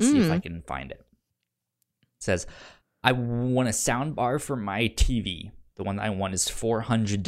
See 0.00 0.18
if 0.18 0.30
I 0.30 0.38
Mm. 0.38 0.42
can 0.42 0.62
find 0.62 0.90
it. 0.90 1.00
it. 1.00 1.06
Says, 2.20 2.46
I 3.02 3.12
want 3.12 3.68
a 3.68 3.72
sound 3.72 4.14
bar 4.14 4.38
for 4.38 4.56
my 4.56 4.82
TV. 4.88 5.50
The 5.76 5.82
one 5.82 5.98
I 5.98 6.10
want 6.10 6.34
is 6.34 6.48
four 6.48 6.82
hundred 6.82 7.22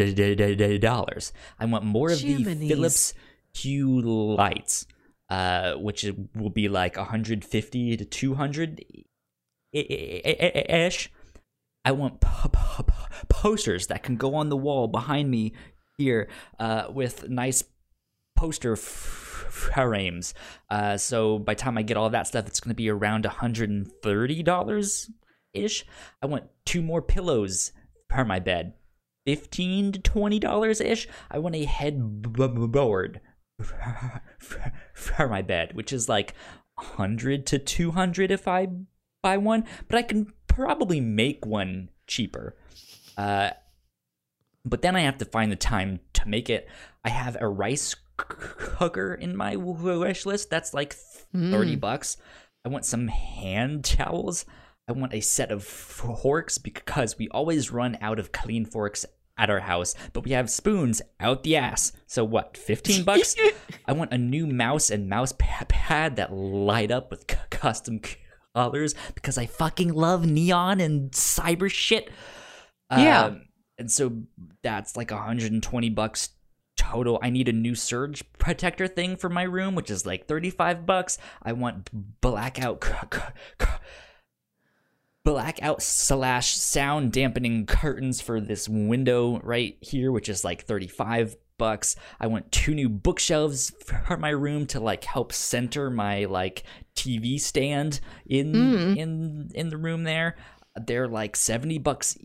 dollars. 0.81 1.33
I 1.59 1.65
want 1.65 1.85
more 1.85 2.11
of 2.13 2.21
the 2.21 2.45
Philips 2.69 3.13
Hue 3.55 4.01
lights, 4.01 4.87
uh, 5.31 5.75
which 5.75 6.05
will 6.35 6.51
be 6.51 6.69
like 6.69 6.97
150 6.97 7.97
to 7.97 8.05
200 8.05 8.85
ish. 9.73 11.11
I 11.85 11.93
want 11.93 12.21
po- 12.21 12.49
po- 12.49 12.87
posters 13.29 13.89
that 13.89 14.03
can 14.03 14.17
go 14.17 14.35
on 14.35 14.49
the 14.49 14.57
wall 14.57 14.89
behind 14.89 15.31
me 15.31 15.53
here, 15.99 16.29
uh, 16.59 16.87
with 16.91 17.29
nice 17.29 17.63
poster 18.37 18.75
frames. 18.77 20.35
Uh, 20.71 20.97
so 20.97 21.39
by 21.39 21.55
the 21.55 21.61
time 21.61 21.79
I 21.79 21.83
get 21.83 21.97
all 21.97 22.11
that 22.11 22.27
stuff, 22.27 22.47
it's 22.47 22.61
going 22.61 22.71
to 22.71 22.75
be 22.75 22.91
around 22.91 23.25
$130 23.25 25.11
ish. 25.53 25.87
I 26.23 26.27
want 26.27 26.45
two 26.65 26.83
more 26.83 27.03
pillows 27.03 27.73
per 28.09 28.25
my 28.25 28.41
bed. 28.41 28.75
15 29.27 29.93
to 29.93 30.01
$20 30.01 30.81
ish. 30.85 31.09
I 31.31 31.39
want 31.39 31.55
a 31.55 31.65
headboard 31.65 33.21
for 34.95 35.29
my 35.29 35.43
bed, 35.43 35.75
which 35.75 35.93
is 35.93 36.09
like 36.09 36.35
100 36.77 37.47
to 37.47 37.59
200 37.59 38.31
if 38.31 38.47
I 38.49 38.69
buy 39.23 39.37
one, 39.37 39.65
but 39.89 39.99
I 39.99 40.03
can 40.03 40.33
probably 40.47 41.01
make 41.01 41.45
one 41.47 41.89
cheaper. 42.07 42.57
Uh, 43.17 43.51
but 44.65 44.83
then 44.83 44.97
I 44.97 45.01
have 45.01 45.19
to 45.19 45.25
find 45.25 45.51
the 45.53 45.57
time 45.57 46.01
to 46.15 46.29
make 46.29 46.49
it. 46.51 46.69
I 47.05 47.11
have 47.11 47.37
a 47.41 47.49
rice 47.49 47.95
cooker 48.17 49.15
in 49.15 49.37
my 49.37 49.57
wish 49.57 50.25
list. 50.27 50.51
That's 50.51 50.73
like 50.75 50.95
30 51.33 51.77
Mm. 51.77 51.81
bucks. 51.81 52.17
I 52.65 52.69
want 52.71 52.85
some 52.87 53.09
hand 53.09 53.85
towels. 53.85 54.47
I 54.89 54.93
want 54.93 55.15
a 55.15 55.21
set 55.21 55.51
of 55.51 55.65
forks 55.65 56.59
because 56.59 57.19
we 57.19 57.29
always 57.29 57.71
run 57.71 57.99
out 58.01 58.19
of 58.19 58.33
clean 58.33 58.65
forks 58.65 59.05
at 59.37 59.51
our 59.51 59.61
house, 59.61 59.95
but 60.13 60.25
we 60.25 60.31
have 60.31 60.49
spoons 60.51 61.03
out 61.21 61.43
the 61.43 61.57
ass. 61.57 61.93
So 62.07 62.25
what, 62.25 62.57
15 62.57 63.05
bucks? 63.05 63.35
I 63.87 63.93
want 63.93 64.13
a 64.13 64.19
new 64.19 64.47
mouse 64.47 64.91
and 64.91 65.09
mouse 65.09 65.35
pad 65.39 66.17
that 66.17 66.33
light 66.33 66.91
up 66.91 67.11
with 67.11 67.25
c- 67.31 67.37
custom 67.51 68.01
colors 68.55 68.95
because 69.15 69.37
I 69.39 69.47
fucking 69.47 69.93
love 69.93 70.25
neon 70.27 70.81
and 70.81 71.11
cyber 71.11 71.71
shit. 71.71 72.11
Yeah. 72.91 73.25
Um, 73.25 73.43
and 73.79 73.91
so 73.91 74.23
that's 74.63 74.97
like 74.97 75.11
120 75.11 75.91
bucks 75.91 76.29
total. 76.77 77.19
I 77.23 77.31
need 77.31 77.49
a 77.49 77.53
new 77.53 77.75
surge 77.75 78.23
protector 78.39 78.87
thing 78.87 79.17
for 79.17 79.29
my 79.29 79.43
room, 79.43 79.75
which 79.75 79.91
is 79.91 80.07
like 80.07 80.29
35 80.29 80.87
bucks. 80.87 81.19
I 81.43 81.53
want 81.53 81.91
blackout 82.21 82.85
c- 82.85 83.19
c- 83.61 83.67
blackout 85.25 85.83
slash 85.83 86.55
sound 86.55 87.13
dampening 87.13 87.67
curtains 87.67 88.21
for 88.21 88.41
this 88.41 88.69
window 88.69 89.41
right 89.43 89.77
here, 89.81 90.13
which 90.13 90.29
is 90.29 90.45
like 90.45 90.65
35 90.65 91.37
bucks. 91.59 91.97
I 92.21 92.27
want 92.27 92.53
two 92.53 92.75
new 92.75 92.89
bookshelves 92.89 93.71
for 93.87 94.17
my 94.17 94.29
room 94.31 94.67
to 94.69 94.81
like 94.81 95.05
help 95.05 95.33
center 95.33 95.91
my 95.91 96.25
like 96.27 96.65
TV 96.95 97.41
stand 97.41 98.01
in 98.27 98.53
Mm. 98.53 98.97
in 98.97 99.51
in 99.55 99.69
the 99.71 99.77
room 99.77 100.05
there. 100.05 100.37
They're 100.77 101.09
like 101.09 101.37
70 101.37 101.79
bucks 101.79 102.19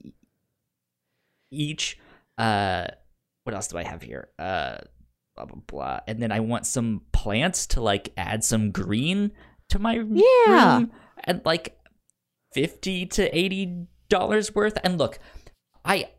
each. 1.52 1.98
Uh 2.38 2.88
what 3.44 3.56
else 3.56 3.68
do 3.68 3.78
I 3.78 3.84
have 3.84 4.02
here? 4.02 4.30
Uh 4.38 4.78
blah 5.36 5.46
blah 5.46 5.62
blah. 5.68 6.00
And 6.08 6.22
then 6.22 6.32
I 6.32 6.40
want 6.42 6.66
some 6.66 7.02
plants 7.14 7.68
to 7.68 7.82
like 7.82 8.12
add 8.18 8.44
some 8.44 8.72
green 8.72 9.32
to 9.70 9.80
my 9.80 9.94
Yeah. 9.94 10.78
room 10.78 10.92
and 11.24 11.42
like 11.46 11.79
50 12.54 13.06
to 13.08 13.38
80 13.38 13.88
dollars 14.10 14.54
worth. 14.56 14.78
And 14.84 14.98
look, 14.98 15.20
I 15.86 16.10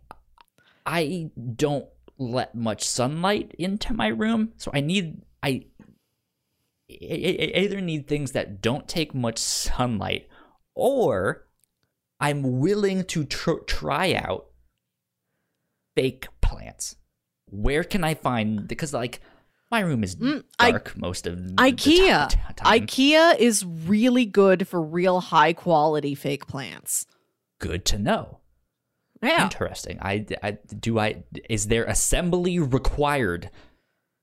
I 0.87 1.31
don't 1.57 1.87
let 2.19 2.55
much 2.55 2.85
sunlight 2.85 3.55
into 3.59 3.95
my 3.95 4.09
room, 4.09 4.53
so 4.57 4.71
I 4.75 4.81
need 4.81 5.23
I 5.43 5.65
I- 6.91 7.53
either 7.55 7.81
need 7.81 8.07
things 8.09 8.33
that 8.33 8.61
don't 8.61 8.89
take 8.89 9.15
much 9.15 9.39
sunlight 9.39 10.29
or 10.75 11.47
I'm 12.19 12.59
willing 12.61 13.05
to 13.05 13.25
tr- 13.25 13.65
try 13.67 14.13
out 14.15 14.47
fake 15.97 16.29
plants. 16.41 16.97
Where 17.47 17.85
can 17.85 18.05
I 18.05 18.15
find 18.15 18.67
because 18.69 18.93
like 18.93 19.21
my 19.71 19.81
room 19.81 20.03
is 20.05 20.17
Mm, 20.17 20.45
I- 20.59 20.71
dark 20.73 20.97
most 20.97 21.27
of 21.27 21.37
the 21.49 21.55
IKEA. 21.55 22.29
ti- 22.29 22.37
ti- 22.37 22.55
time. 22.57 22.81
IKEA 22.81 23.39
is 23.39 23.65
really 23.65 24.27
good 24.27 24.67
for 24.69 24.83
real 24.83 25.21
high 25.21 25.53
quality 25.53 26.15
fake 26.15 26.47
plants. 26.47 27.07
Good 27.61 27.85
to 27.87 27.99
know. 27.99 28.39
Yeah. 29.23 29.45
Interesting. 29.45 29.99
I, 30.01 30.27
I 30.43 30.53
do 30.53 30.99
I 30.99 31.25
is 31.49 31.67
there 31.67 31.85
assembly 31.85 32.59
required 32.59 33.51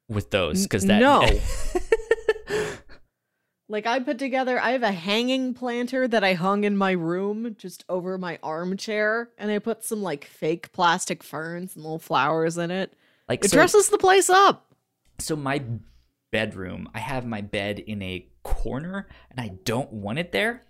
with 0.09 0.31
those? 0.31 0.63
Because 0.63 0.85
that 0.85 0.99
No. 0.99 1.27
Like 3.69 3.85
I 3.85 3.99
put 3.99 4.17
together, 4.17 4.57
I 4.61 4.71
have 4.71 4.83
a 4.83 4.93
hanging 4.93 5.53
planter 5.53 6.07
that 6.07 6.23
I 6.23 6.35
hung 6.35 6.63
in 6.63 6.77
my 6.77 6.91
room 6.91 7.53
just 7.57 7.83
over 7.89 8.17
my 8.17 8.39
armchair, 8.41 9.29
and 9.37 9.51
I 9.51 9.59
put 9.59 9.83
some 9.83 10.01
like 10.01 10.23
fake 10.23 10.71
plastic 10.71 11.21
ferns 11.21 11.75
and 11.75 11.83
little 11.83 11.99
flowers 11.99 12.57
in 12.57 12.71
it. 12.71 12.93
like 13.27 13.43
It 13.43 13.51
so, 13.51 13.57
dresses 13.57 13.89
the 13.89 13.97
place 13.97 14.29
up. 14.29 14.66
So 15.19 15.35
my 15.35 15.61
bedroom. 16.31 16.89
I 16.94 16.99
have 16.99 17.26
my 17.26 17.41
bed 17.41 17.80
in 17.80 18.02
a 18.02 18.27
corner, 18.44 19.07
and 19.31 19.39
I 19.39 19.49
don't 19.64 19.91
want 19.94 20.19
it 20.19 20.31
there. 20.31 20.64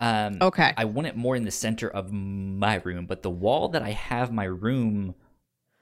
Um, 0.00 0.38
Okay. 0.40 0.72
I 0.76 0.84
want 0.84 1.06
it 1.06 1.16
more 1.16 1.36
in 1.36 1.44
the 1.44 1.50
center 1.50 1.88
of 1.88 2.12
my 2.12 2.76
room, 2.84 3.06
but 3.06 3.22
the 3.22 3.30
wall 3.30 3.68
that 3.70 3.82
I 3.82 3.90
have 3.90 4.32
my 4.32 4.44
room 4.44 5.14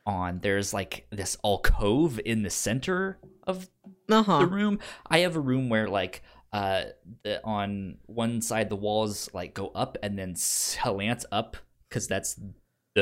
on, 0.07 0.41
there's 0.41 0.75
like 0.75 1.07
this 1.11 1.37
alcove 1.45 2.21
in 2.25 2.43
the 2.43 2.51
center 2.51 3.19
of 3.47 3.69
Uh 4.11 4.23
huh. 4.23 4.39
the 4.41 4.47
room. 4.47 4.79
I 5.07 5.19
have 5.21 5.37
a 5.37 5.41
room 5.41 5.69
where 5.69 5.89
like 5.89 6.23
uh 6.53 6.85
the, 7.23 7.43
on 7.45 7.97
one 8.07 8.43
side 8.43 8.69
the 8.69 8.77
walls 8.77 9.31
like 9.33 9.55
go 9.55 9.69
up 9.69 9.97
and 10.03 10.19
then 10.19 10.35
slants 10.35 11.25
up 11.33 11.57
because 11.89 12.07
that's 12.09 12.39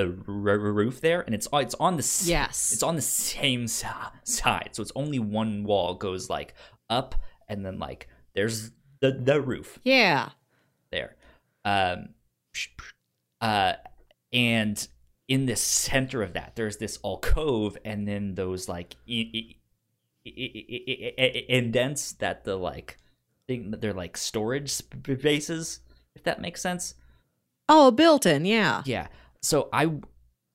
the 0.03 0.23
r- 0.29 0.59
roof 0.59 1.01
there, 1.01 1.21
and 1.23 1.35
it's 1.35 1.49
it's 1.53 1.75
on 1.77 1.97
the 1.97 2.03
s- 2.03 2.27
Yes. 2.29 2.73
it's 2.73 2.83
on 2.83 2.97
the 2.97 3.03
same 3.03 3.67
si- 3.69 3.87
side, 4.25 4.71
so 4.73 4.83
it's 4.83 4.93
only 4.95 5.19
one 5.19 5.65
wall 5.65 5.95
goes 5.95 6.29
like 6.31 6.55
up, 6.91 7.15
and 7.49 7.65
then 7.65 7.79
like 7.79 8.09
there's 8.35 8.71
the 9.01 9.13
the 9.13 9.41
roof 9.41 9.79
yeah. 9.85 10.31
there. 10.91 11.17
Um, 11.65 12.11
uh, 13.41 13.75
and 14.33 14.89
in 15.29 15.47
the 15.47 15.57
center 15.57 16.23
of 16.23 16.33
that, 16.33 16.53
there's 16.57 16.79
this 16.79 16.99
alcove, 17.05 17.77
and 17.85 18.09
then 18.09 18.35
those 18.35 18.69
like 18.69 18.97
i- 19.09 19.31
i- 20.27 21.15
i- 21.19 21.45
indents 21.49 22.13
that 22.13 22.45
the 22.45 22.57
like 22.57 22.97
thing 23.47 23.71
they're 23.79 23.93
like 23.93 24.17
storage 24.17 24.71
spaces, 24.71 25.81
if 26.15 26.23
that 26.25 26.41
makes 26.41 26.61
sense. 26.61 26.95
Oh, 27.69 27.91
built 27.91 28.25
in. 28.27 28.45
Yeah. 28.47 28.83
Yeah. 28.87 29.09
So 29.43 29.69
I 29.73 29.91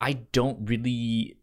I 0.01 0.13
don't 0.13 0.67
really 0.67 1.37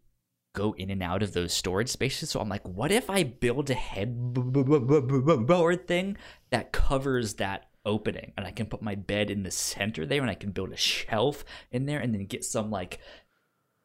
go 0.53 0.73
in 0.77 0.89
and 0.89 1.01
out 1.01 1.23
of 1.23 1.33
those 1.33 1.53
storage 1.53 1.89
spaces. 1.89 2.29
So 2.29 2.39
I'm 2.39 2.49
like, 2.49 2.67
what 2.67 2.91
if 2.91 3.09
I 3.09 3.23
build 3.23 3.69
a 3.69 3.73
headboard 3.73 5.87
thing 5.87 6.17
that 6.49 6.71
covers 6.71 7.35
that 7.35 7.67
opening, 7.85 8.33
and 8.37 8.45
I 8.45 8.51
can 8.51 8.67
put 8.67 8.81
my 8.81 8.95
bed 8.95 9.29
in 9.31 9.43
the 9.43 9.51
center 9.51 10.05
there, 10.05 10.21
and 10.21 10.29
I 10.29 10.35
can 10.35 10.51
build 10.51 10.71
a 10.71 10.77
shelf 10.77 11.43
in 11.71 11.85
there, 11.85 11.99
and 11.99 12.13
then 12.13 12.25
get 12.25 12.43
some 12.43 12.69
like 12.69 12.99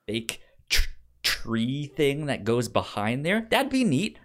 fake 0.06 0.40
tr- 0.68 0.88
tree 1.22 1.86
thing 1.86 2.26
that 2.26 2.44
goes 2.44 2.68
behind 2.68 3.24
there. 3.24 3.46
That'd 3.50 3.70
be 3.70 3.84
neat. 3.84 4.18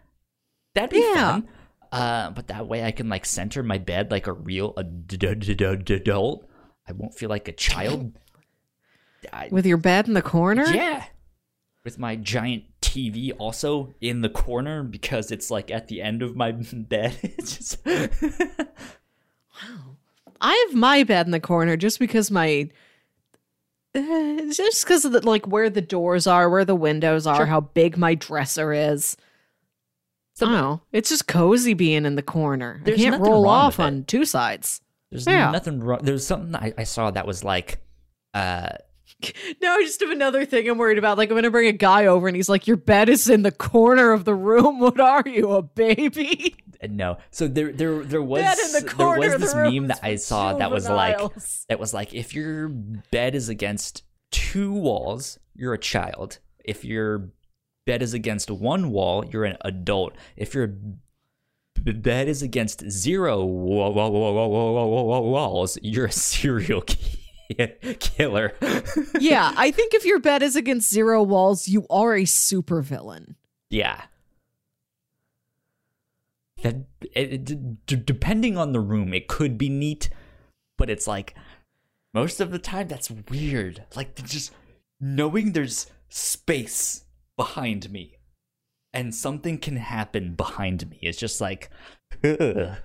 That'd 0.76 0.90
be 0.90 1.00
Yeah. 1.00 1.32
fun. 1.32 1.48
Uh, 1.92 2.30
but 2.32 2.48
that 2.48 2.68
way 2.68 2.84
I 2.86 2.92
can 2.92 3.10
like 3.10 3.26
center 3.26 3.64
my 3.64 3.78
bed 3.78 4.12
like 4.12 4.28
a 4.28 4.34
real 4.34 4.74
adult. 4.78 6.46
I 6.88 6.92
won't 6.94 7.16
feel 7.16 7.30
like 7.30 7.48
a 7.48 7.52
child. 7.54 8.18
I, 9.32 9.50
With 9.52 9.66
your 9.66 9.78
bed 9.78 10.08
in 10.08 10.14
the 10.14 10.22
corner. 10.22 10.66
yeah. 10.66 11.06
With 11.84 11.98
my 11.98 12.16
giant 12.16 12.64
TV 12.82 13.32
also 13.38 13.94
in 14.02 14.22
the 14.22 14.30
corner 14.30 14.84
because 14.84 15.32
it's 15.32 15.50
like 15.50 15.72
at 15.72 15.88
the 15.88 16.02
end 16.02 16.22
of 16.22 16.36
my 16.36 16.52
bed. 16.74 17.18
Just 17.40 17.78
I 20.40 20.66
have 20.68 20.76
my 20.76 21.04
bed 21.04 21.26
in 21.28 21.32
the 21.32 21.40
corner 21.40 21.78
just 21.78 22.00
because 22.00 22.32
my. 22.32 22.70
Uh, 23.94 24.42
just 24.54 24.86
because 24.86 25.04
of 25.06 25.12
the, 25.12 25.26
like 25.28 25.46
where 25.48 25.70
the 25.70 25.82
doors 25.82 26.26
are, 26.26 26.50
where 26.50 26.64
the 26.64 26.76
windows 26.76 27.28
are, 27.28 27.36
Sure. 27.38 27.46
how 27.46 27.60
big 27.60 27.98
my 27.98 28.16
dresser 28.16 28.72
is. 28.72 29.18
I 30.40 30.46
don't 30.46 30.54
know. 30.54 30.82
It's 30.94 31.10
just 31.10 31.28
cozy 31.28 31.74
being 31.74 32.06
in 32.06 32.16
the 32.16 32.22
corner. 32.24 32.82
I 32.86 32.92
can't 32.92 33.22
roll 33.22 33.48
off 33.48 33.80
on 33.80 34.06
two 34.06 34.24
sides. 34.26 34.82
there's 35.12 35.28
Yeah. 35.28 35.52
nothing 35.52 35.82
wrong. 35.82 36.00
There's 36.04 36.26
something 36.26 36.56
I, 36.56 36.74
I 36.78 36.84
saw 36.86 37.12
that 37.12 37.28
was 37.28 37.44
like, 37.44 37.80
uh, 38.34 38.70
no, 39.62 39.76
I 39.76 39.84
just 39.84 40.02
have 40.02 40.10
another 40.10 40.46
thing 40.46 40.70
I'm 40.70 40.78
worried 40.78 40.98
about. 40.98 41.18
Like, 41.18 41.30
I'm 41.30 41.36
going 41.36 41.44
to 41.44 41.52
bring 41.52 41.68
a 41.68 41.74
guy 41.74 42.06
over 42.06 42.28
and 42.28 42.36
he's 42.36 42.50
like, 42.50 42.68
Your 42.68 42.78
bed 42.78 43.10
is 43.10 43.30
in 43.30 43.44
the 43.44 43.52
corner 43.52 44.12
of 44.12 44.26
the 44.26 44.36
room. 44.36 44.80
What 44.92 45.00
are 45.00 45.24
you, 45.26 45.52
a 45.52 45.62
baby? 45.62 46.56
Uh, 46.82 46.88
no. 46.90 47.18
So 47.30 47.48
there 47.48 47.72
there 47.72 48.04
there 48.04 48.22
was 48.22 48.44
the 48.44 48.94
there 48.98 49.08
was 49.08 49.40
this 49.40 49.54
the 49.54 49.70
meme 49.70 49.88
that 49.88 50.00
I 50.02 50.16
saw 50.16 50.54
that 50.54 50.72
was 50.72 50.90
like 50.90 51.18
that 51.70 51.80
was 51.80 51.94
like 51.94 52.14
if 52.14 52.34
your 52.34 52.70
bed 52.70 53.36
is 53.36 53.50
against 53.50 54.04
two 54.32 54.74
walls, 54.74 55.40
you're 55.54 55.74
a 55.74 55.78
child. 55.78 56.40
If 56.64 56.84
your 56.84 57.30
bed 57.86 58.02
is 58.02 58.14
against 58.14 58.50
one 58.50 58.92
wall, 58.92 59.26
you're 59.26 59.46
an 59.46 59.58
adult. 59.62 60.16
If 60.36 60.54
your 60.54 60.76
bed 61.76 62.28
is 62.28 62.42
against 62.42 62.90
zero 62.90 63.46
walls, 63.46 63.98
you're 65.82 66.06
a 66.06 66.12
serial 66.34 66.82
killer. 66.82 67.18
killer. 68.00 68.54
yeah, 69.20 69.54
I 69.58 69.72
think 69.72 69.94
if 69.94 70.06
your 70.06 70.20
bed 70.20 70.42
is 70.44 70.56
against 70.56 70.90
zero 70.90 71.22
walls, 71.24 71.68
you 71.68 71.86
are 71.90 72.16
a 72.16 72.24
supervillain. 72.24 73.36
yeah. 73.70 74.04
That 76.64 76.76
it, 77.16 77.50
it- 77.50 77.86
d- 77.88 77.96
depending 77.96 78.58
on 78.58 78.72
the 78.72 78.80
room, 78.80 79.14
it 79.14 79.28
could 79.28 79.58
be 79.58 79.68
neat, 79.70 80.10
but 80.78 80.90
it's 80.90 81.08
like 81.08 81.34
most 82.14 82.40
of 82.40 82.52
the 82.52 82.60
time 82.60 82.88
that's 82.88 83.10
weird. 83.10 83.84
Like 83.96 84.16
just 84.26 84.52
knowing 85.00 85.54
there's 85.54 85.88
space 86.10 87.06
behind 87.36 87.90
me 87.90 88.18
and 88.94 89.16
something 89.16 89.58
can 89.58 89.78
happen 89.78 90.36
behind 90.36 90.88
me 90.90 91.00
is 91.02 91.18
just 91.18 91.42
like 91.42 91.72
ugh. 92.24 92.76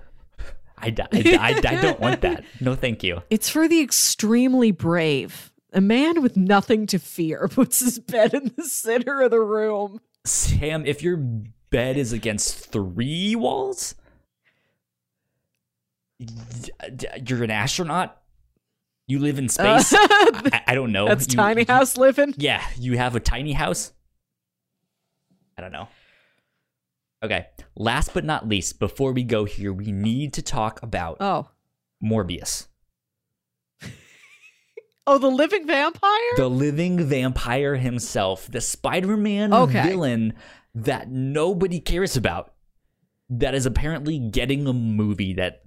I, 0.77 0.93
I, 1.11 1.37
I 1.39 1.47
I 1.67 1.81
don't 1.81 1.99
want 1.99 2.21
that. 2.21 2.43
No, 2.61 2.75
thank 2.75 3.03
you. 3.03 3.23
It's 3.29 3.49
for 3.49 3.67
the 3.67 3.81
extremely 3.81 4.71
brave. 4.71 5.51
A 5.73 5.81
man 5.81 6.21
with 6.21 6.37
nothing 6.37 6.85
to 6.87 6.99
fear 6.99 7.47
puts 7.51 7.79
his 7.79 7.99
bed 7.99 8.33
in 8.33 8.51
the 8.55 8.63
center 8.63 9.21
of 9.21 9.31
the 9.31 9.39
room. 9.41 9.99
Sam, 10.25 10.85
if 10.85 11.01
your 11.01 11.17
bed 11.17 11.97
is 11.97 12.13
against 12.13 12.67
three 12.71 13.35
walls, 13.35 13.95
you're 16.19 17.43
an 17.43 17.51
astronaut. 17.51 18.21
You 19.07 19.19
live 19.19 19.39
in 19.39 19.47
space. 19.49 19.93
Uh, 19.93 19.97
I, 20.01 20.63
I 20.67 20.75
don't 20.75 20.91
know. 20.91 21.07
That's 21.07 21.27
You- 21.27 21.37
tiny 21.37 21.61
you- 21.61 21.67
house 21.73 21.97
living. 21.97 22.33
Yeah, 22.37 22.63
you 22.77 22.97
have 22.97 23.15
a 23.15 23.19
tiny 23.19 23.53
house. 23.53 23.93
I 25.57 25.61
don't 25.61 25.71
know. 25.71 25.87
Okay, 27.23 27.47
last 27.77 28.13
but 28.13 28.25
not 28.25 28.47
least, 28.47 28.79
before 28.79 29.11
we 29.13 29.23
go 29.23 29.45
here, 29.45 29.71
we 29.71 29.91
need 29.91 30.33
to 30.33 30.41
talk 30.41 30.81
about 30.83 31.17
Oh. 31.19 31.49
Morbius, 32.03 32.67
Oh, 35.07 35.17
the 35.17 35.29
living 35.29 35.65
vampire? 35.65 36.35
the 36.35 36.49
living 36.49 37.01
vampire 37.05 37.75
himself, 37.77 38.47
the 38.51 38.59
Spider-Man 38.61 39.53
Okay. 39.53 39.83
villain 39.83 40.33
that 40.75 41.09
nobody 41.09 41.79
cares 41.79 42.17
about. 42.17 42.53
That 43.29 43.55
is 43.55 43.65
apparently 43.65 44.19
getting 44.19 44.67
a 44.67 44.73
movie 44.73 45.33
that 45.33 45.61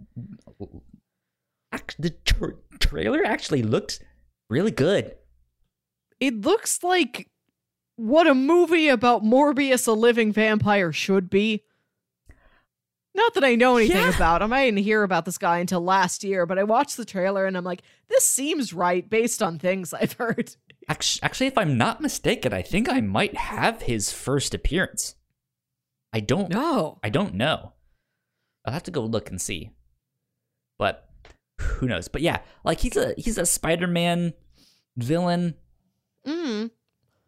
the 1.98 2.10
tra- 2.24 2.54
trailer 2.80 3.24
actually 3.24 3.62
looked 3.62 4.00
really 4.48 4.70
good. 4.70 5.14
it 6.20 6.40
looks 6.42 6.82
like 6.82 7.30
what 7.96 8.26
a 8.26 8.34
movie 8.34 8.88
about 8.88 9.22
Morbius, 9.22 9.86
a 9.86 9.92
living 9.92 10.32
vampire, 10.32 10.90
should 10.92 11.28
be. 11.30 11.64
Not 13.14 13.34
that 13.34 13.44
I 13.44 13.54
know 13.56 13.76
anything 13.76 13.96
Yeah. 13.96 14.14
about 14.14 14.40
him. 14.42 14.52
I 14.52 14.66
didn't 14.66 14.78
hear 14.84 15.02
about 15.02 15.24
this 15.24 15.38
guy 15.38 15.58
until 15.58 15.80
last 15.80 16.22
year, 16.22 16.46
but 16.46 16.58
I 16.58 16.62
watched 16.62 16.96
the 16.96 17.04
trailer 17.04 17.44
and 17.46 17.56
I'm 17.56 17.64
like, 17.64 17.82
this 18.08 18.26
seems 18.26 18.72
right 18.72 19.08
based 19.08 19.42
on 19.42 19.58
things 19.58 19.92
I've 19.94 20.12
heard. 20.12 20.54
Actually, 20.88 21.22
actually, 21.24 21.46
if 21.48 21.58
I'm 21.58 21.76
not 21.76 22.00
mistaken, 22.00 22.52
I 22.52 22.62
think 22.62 22.88
I 22.88 23.00
might 23.00 23.36
have 23.36 23.82
his 23.82 24.12
first 24.12 24.54
appearance. 24.54 25.14
I 26.12 26.20
don't. 26.20 26.50
know. 26.50 26.98
I 27.04 27.08
don't 27.10 27.34
know. 27.34 27.72
I'll 28.64 28.72
have 28.72 28.82
to 28.84 28.90
go 28.90 29.02
look 29.04 29.30
and 29.30 29.40
see. 29.40 29.70
But 30.78 31.08
who 31.60 31.86
knows? 31.86 32.08
But 32.08 32.22
yeah, 32.22 32.40
like 32.64 32.80
he's 32.80 32.96
a 32.96 33.14
he's 33.16 33.38
a 33.38 33.46
Spider-Man 33.46 34.32
villain. 34.96 35.54
Mm. 36.26 36.70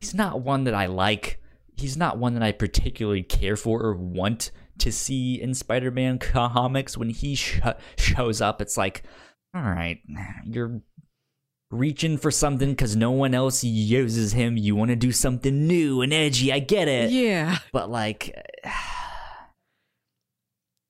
He's 0.01 0.15
not 0.15 0.41
one 0.41 0.65
that 0.65 0.75
I 0.75 0.87
like. 0.87 1.41
He's 1.77 1.97
not 1.97 2.19
one 2.19 2.35
that 2.35 2.43
I 2.43 2.53
particularly 2.53 3.23
care 3.23 3.57
for 3.57 3.81
or 3.83 3.95
want 3.95 4.51
to 4.79 4.91
see 4.93 5.41
in 5.41 5.55
Spider-Man 5.55 6.19
comics. 6.21 6.97
When 6.97 7.11
he 7.11 7.35
sh- 7.35 7.61
shows 7.99 8.41
up, 8.41 8.61
it's 8.63 8.77
like, 8.77 9.03
all 9.55 9.63
right, 9.63 10.01
you're 10.45 10.81
reaching 11.71 12.19
for 12.19 12.31
something 12.31 12.71
because 12.71 12.95
no 12.97 13.11
one 13.11 13.35
else 13.35 13.65
uses 13.65 14.33
him. 14.33 14.57
You 14.57 14.77
want 14.77 14.91
to 14.91 14.97
do 14.97 15.11
something 15.13 15.67
new 15.67 16.03
and 16.03 16.13
edgy. 16.13 16.53
I 16.53 16.59
get 16.59 16.87
it 16.89 17.11
Yeah. 17.11 17.59
but 17.73 17.91
like 17.91 18.35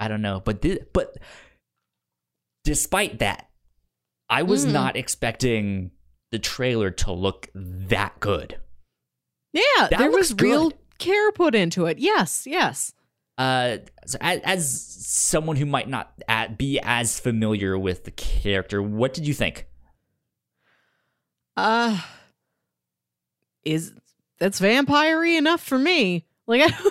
I 0.00 0.08
don't 0.08 0.22
know, 0.22 0.40
but 0.44 0.62
thi- 0.62 0.80
but 0.92 1.16
despite 2.64 3.20
that, 3.20 3.48
I 4.28 4.42
was 4.42 4.66
Mm. 4.66 4.72
not 4.72 4.96
expecting 4.96 5.92
the 6.32 6.38
trailer 6.38 6.90
to 6.90 7.12
look 7.12 7.48
that 7.54 8.18
good. 8.18 8.58
Yeah, 9.52 9.62
That 9.90 9.98
there 9.98 10.10
was 10.10 10.34
real 10.34 10.72
care 10.98 11.30
put 11.32 11.54
into 11.54 11.86
it. 11.86 11.98
Yes, 11.98 12.46
yes. 12.46 12.94
Uh, 13.38 13.78
so 14.06 14.18
as, 14.20 14.40
as 14.44 14.80
someone 15.06 15.56
who 15.56 15.66
might 15.66 15.88
not 15.88 16.12
at, 16.28 16.58
be 16.58 16.78
as 16.82 17.18
familiar 17.18 17.78
with 17.78 18.04
the 18.04 18.10
character, 18.10 18.82
what 18.82 19.14
did 19.14 19.26
you 19.26 19.34
think? 19.34 19.66
Uh 21.56 22.00
is 23.64 23.92
that's 24.38 24.58
vampire 24.58 25.24
enough 25.24 25.62
for 25.62 25.78
me. 25.78 26.24
Like 26.46 26.62
I 26.62 26.90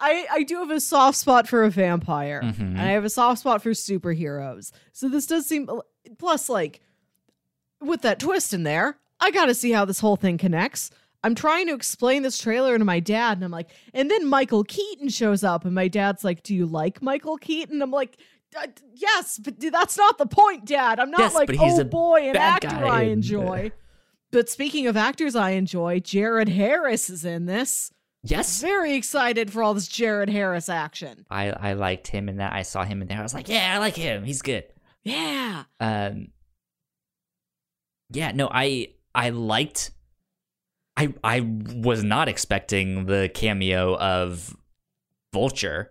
I 0.00 0.26
I 0.30 0.42
do 0.42 0.58
have 0.58 0.70
a 0.70 0.80
soft 0.80 1.16
spot 1.18 1.48
for 1.48 1.64
a 1.64 1.70
vampire. 1.70 2.42
Mhm. 2.42 2.60
And 2.60 2.80
I 2.80 2.90
have 2.92 3.04
a 3.04 3.10
soft 3.10 3.40
spot 3.40 3.62
for 3.62 3.70
superheroes. 3.70 4.72
So 4.92 5.08
this 5.08 5.26
does 5.26 5.46
seem 5.46 5.68
plus 6.18 6.48
like 6.48 6.80
with 7.80 8.02
that 8.02 8.20
twist 8.20 8.52
in 8.52 8.62
there, 8.62 8.98
I 9.20 9.30
got 9.30 9.46
to 9.46 9.54
see 9.54 9.72
how 9.72 9.84
this 9.84 10.00
whole 10.00 10.16
thing 10.16 10.38
connects. 10.38 10.90
I'm 11.24 11.34
trying 11.34 11.66
to 11.68 11.74
explain 11.74 12.22
this 12.22 12.38
trailer 12.38 12.76
to 12.76 12.84
my 12.84 13.00
dad 13.00 13.38
and 13.38 13.44
I'm 13.44 13.50
like, 13.50 13.70
and 13.94 14.10
then 14.10 14.26
Michael 14.26 14.64
Keaton 14.64 15.08
shows 15.08 15.44
up 15.44 15.64
and 15.64 15.74
my 15.74 15.88
dad's 15.88 16.24
like, 16.24 16.42
"Do 16.42 16.54
you 16.54 16.66
like 16.66 17.00
Michael 17.02 17.36
Keaton?" 17.36 17.80
I'm 17.80 17.90
like, 17.90 18.16
"Uh, 18.56 18.66
"Yes, 18.94 19.38
but 19.38 19.60
that's 19.60 19.96
not 19.96 20.18
the 20.18 20.26
point, 20.26 20.64
dad. 20.64 20.98
I'm 20.98 21.10
not 21.10 21.20
Yes, 21.20 21.34
like, 21.34 21.50
oh 21.58 21.84
boy, 21.84 22.28
an 22.30 22.36
actor 22.36 22.84
I 22.84 23.06
uh, 23.06 23.10
enjoy." 23.10 23.72
But 24.30 24.48
speaking 24.48 24.86
of 24.86 24.96
actors 24.96 25.36
I 25.36 25.50
enjoy, 25.50 26.00
Jared 26.00 26.48
Harris 26.48 27.10
is 27.10 27.24
in 27.24 27.46
this. 27.46 27.92
Yes, 28.24 28.60
Very 28.60 28.94
excited 28.94 29.52
for 29.52 29.62
all 29.62 29.74
this 29.74 29.88
Jared 29.88 30.28
Harris 30.30 30.68
action. 30.68 31.26
I 31.30 31.50
I 31.50 31.72
liked 31.74 32.08
him 32.08 32.28
in 32.28 32.36
that. 32.38 32.52
I 32.52 32.62
saw 32.62 32.84
him 32.84 33.02
in 33.02 33.08
there. 33.08 33.18
I 33.18 33.22
was 33.22 33.34
like, 33.34 33.48
yeah, 33.48 33.74
I 33.74 33.78
like 33.78 33.96
him. 33.96 34.24
He's 34.24 34.42
good. 34.42 34.64
Yeah. 35.04 35.64
um 35.80 36.28
yeah 38.10 38.30
no 38.32 38.48
i 38.52 38.88
i 39.14 39.30
liked 39.30 39.90
i 40.96 41.12
i 41.24 41.40
was 41.40 42.02
not 42.02 42.28
expecting 42.28 43.06
the 43.06 43.30
cameo 43.34 43.96
of 43.98 44.56
vulture 45.32 45.90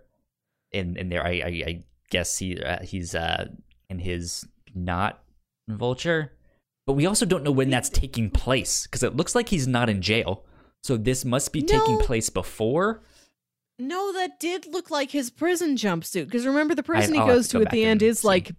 in 0.72 0.98
in 0.98 1.10
there 1.10 1.26
i 1.26 1.32
i, 1.32 1.64
I 1.68 1.84
guess 2.10 2.38
he 2.38 2.62
uh, 2.62 2.84
he's 2.84 3.16
uh 3.16 3.48
in 3.90 4.00
his 4.00 4.46
not 4.76 5.24
vulture 5.68 6.34
but 6.86 6.94
we 6.94 7.06
also 7.06 7.26
don't 7.26 7.44
know 7.44 7.52
when 7.52 7.70
that's 7.70 7.90
taking 7.90 8.30
place 8.30 8.86
because 8.86 9.04
it 9.04 9.16
looks 9.16 9.36
like 9.36 9.50
he's 9.50 9.68
not 9.68 9.90
in 9.90 10.02
jail 10.02 10.46
so 10.84 10.98
this 10.98 11.24
must 11.24 11.54
be 11.54 11.62
taking 11.62 12.00
place 12.00 12.30
before 12.30 13.02
No, 13.80 14.14
that 14.14 14.40
did 14.40 14.68
look 14.68 14.92
like 14.92 15.10
his 15.12 15.32
prison 15.32 15.76
jumpsuit. 15.76 16.26
Because 16.26 16.46
remember, 16.46 16.76
the 16.76 16.84
prison 16.84 17.18
I'll 17.18 17.26
he 17.26 17.34
goes 17.34 17.48
to 17.48 17.54
go 17.58 17.60
to 17.62 17.66
at 17.66 17.72
the 17.72 17.84
end 17.84 18.04
and 18.04 18.10
is 18.12 18.20
see. 18.20 18.28
like 18.28 18.52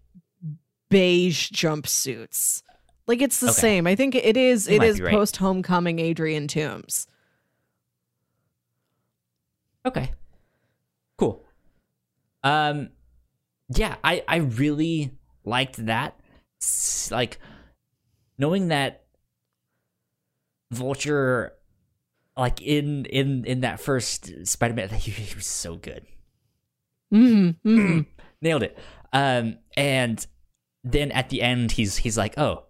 beige 0.91 1.51
jumpsuits. 1.51 2.63
Like 3.07 3.21
it's 3.21 3.41
the 3.41 3.47
Okay. 3.49 3.55
same. 3.61 3.87
I 3.87 3.95
think 3.95 4.15
it 4.15 4.37
is. 4.37 4.69
You 4.69 4.77
It 4.77 4.83
is 4.85 5.01
right. 5.01 5.13
post 5.13 5.37
homecoming 5.39 5.99
Adrian 5.99 6.47
Toomes. 6.47 7.07
Okay. 9.85 10.13
Cool. 11.19 11.45
Um 12.45 12.91
yeah, 13.75 13.97
I 14.05 14.23
I 14.29 14.37
really 14.37 15.13
liked 15.45 15.85
that. 15.87 16.19
Like 17.11 17.39
knowing 18.39 18.69
that 18.69 19.05
Vulture 20.71 21.53
like 22.37 22.63
in 22.63 23.05
in 23.07 23.45
in 23.45 23.61
that 23.61 23.81
first 23.81 24.47
Spider-Man 24.47 24.89
he, 24.91 25.11
he 25.11 25.35
was 25.35 25.47
so 25.47 25.77
good. 25.77 26.07
Mm-hmm, 27.13 27.69
mm-hmm. 27.69 28.01
Nailed 28.41 28.63
it. 28.63 28.79
Um 29.13 29.59
and 29.77 30.25
then 30.85 31.11
at 31.13 31.29
the 31.31 31.43
end 31.43 31.73
he's 31.73 31.99
he's 31.99 32.17
like, 32.17 32.39
"Oh, 32.39 32.65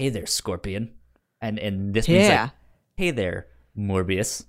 hey 0.00 0.08
there, 0.08 0.26
Scorpion. 0.26 0.92
And 1.40 1.58
and 1.58 1.94
this 1.94 2.08
means 2.08 2.28
yeah. 2.28 2.42
like, 2.42 2.50
hey 2.96 3.10
there, 3.10 3.46
Morbius. 3.76 4.44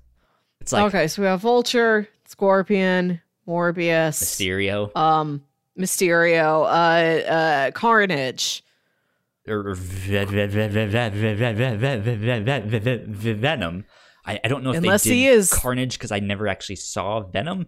It's 0.59 0.73
like 0.73 0.85
Okay, 0.85 1.07
so 1.07 1.21
we 1.21 1.27
have 1.27 1.41
Vulture, 1.41 2.07
Scorpion, 2.25 3.21
Morbius, 3.47 4.21
Mysterio. 4.21 4.95
Um 4.95 5.43
Mysterio, 5.77 6.63
uh 6.63 7.29
uh 7.29 7.71
Carnage. 7.71 8.63
Venom. 13.33 13.85
I, 14.23 14.39
I 14.43 14.47
don't 14.47 14.63
know 14.63 14.71
if 14.71 14.77
Unless 14.77 15.03
he 15.03 15.27
is 15.27 15.51
Carnage 15.51 15.97
because 15.97 16.11
I 16.11 16.19
never 16.19 16.47
actually 16.47 16.75
saw 16.75 17.21
Venom. 17.21 17.65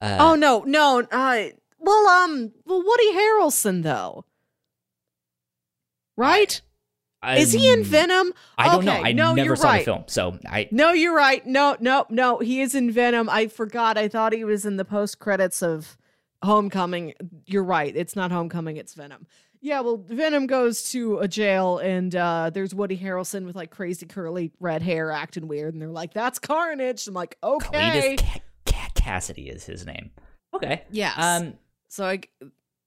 Uh, 0.00 0.16
oh 0.18 0.34
no, 0.34 0.64
no. 0.66 1.00
Uh, 1.00 1.44
well, 1.78 2.08
um, 2.08 2.52
well, 2.64 2.82
Woody 2.82 3.12
Harrelson 3.12 3.82
though 3.82 4.24
right? 6.20 6.60
Is 7.36 7.52
he 7.52 7.70
in 7.70 7.84
Venom? 7.84 8.32
I 8.56 8.74
don't 8.74 8.84
know. 8.84 8.92
I 8.92 9.12
no, 9.12 9.34
never 9.34 9.54
saw 9.54 9.68
right. 9.68 9.78
the 9.80 9.84
film, 9.84 10.04
so 10.06 10.38
I 10.46 10.68
No, 10.70 10.92
you're 10.92 11.14
right. 11.14 11.44
No, 11.46 11.76
no, 11.78 12.06
no. 12.08 12.38
He 12.38 12.62
is 12.62 12.74
in 12.74 12.90
Venom. 12.90 13.28
I 13.28 13.48
forgot. 13.48 13.98
I 13.98 14.08
thought 14.08 14.32
he 14.32 14.44
was 14.44 14.64
in 14.64 14.78
the 14.78 14.86
post 14.86 15.18
credits 15.18 15.62
of 15.62 15.98
Homecoming. 16.42 17.12
You're 17.44 17.64
right. 17.64 17.94
It's 17.94 18.16
not 18.16 18.32
Homecoming. 18.32 18.78
It's 18.78 18.94
Venom. 18.94 19.26
Yeah. 19.60 19.80
Well, 19.80 19.98
Venom 19.98 20.46
goes 20.46 20.90
to 20.92 21.18
a 21.18 21.28
jail, 21.28 21.76
and 21.78 22.16
uh, 22.16 22.48
there's 22.48 22.74
Woody 22.74 22.96
Harrelson 22.96 23.44
with 23.44 23.54
like 23.54 23.70
crazy 23.70 24.06
curly 24.06 24.52
red 24.58 24.80
hair, 24.80 25.10
acting 25.10 25.46
weird, 25.46 25.74
and 25.74 25.82
they're 25.82 25.90
like, 25.90 26.14
"That's 26.14 26.38
Carnage." 26.38 27.06
I'm 27.06 27.12
like, 27.12 27.36
"Okay." 27.42 28.16
Cletus 28.16 28.18
Ca- 28.18 28.40
Ca- 28.64 28.88
Kasady 28.94 29.54
is 29.54 29.64
his 29.64 29.84
name. 29.84 30.10
Okay. 30.54 30.84
Yes. 30.90 31.14
Um. 31.18 31.54
so 31.88 32.06
I, 32.06 32.20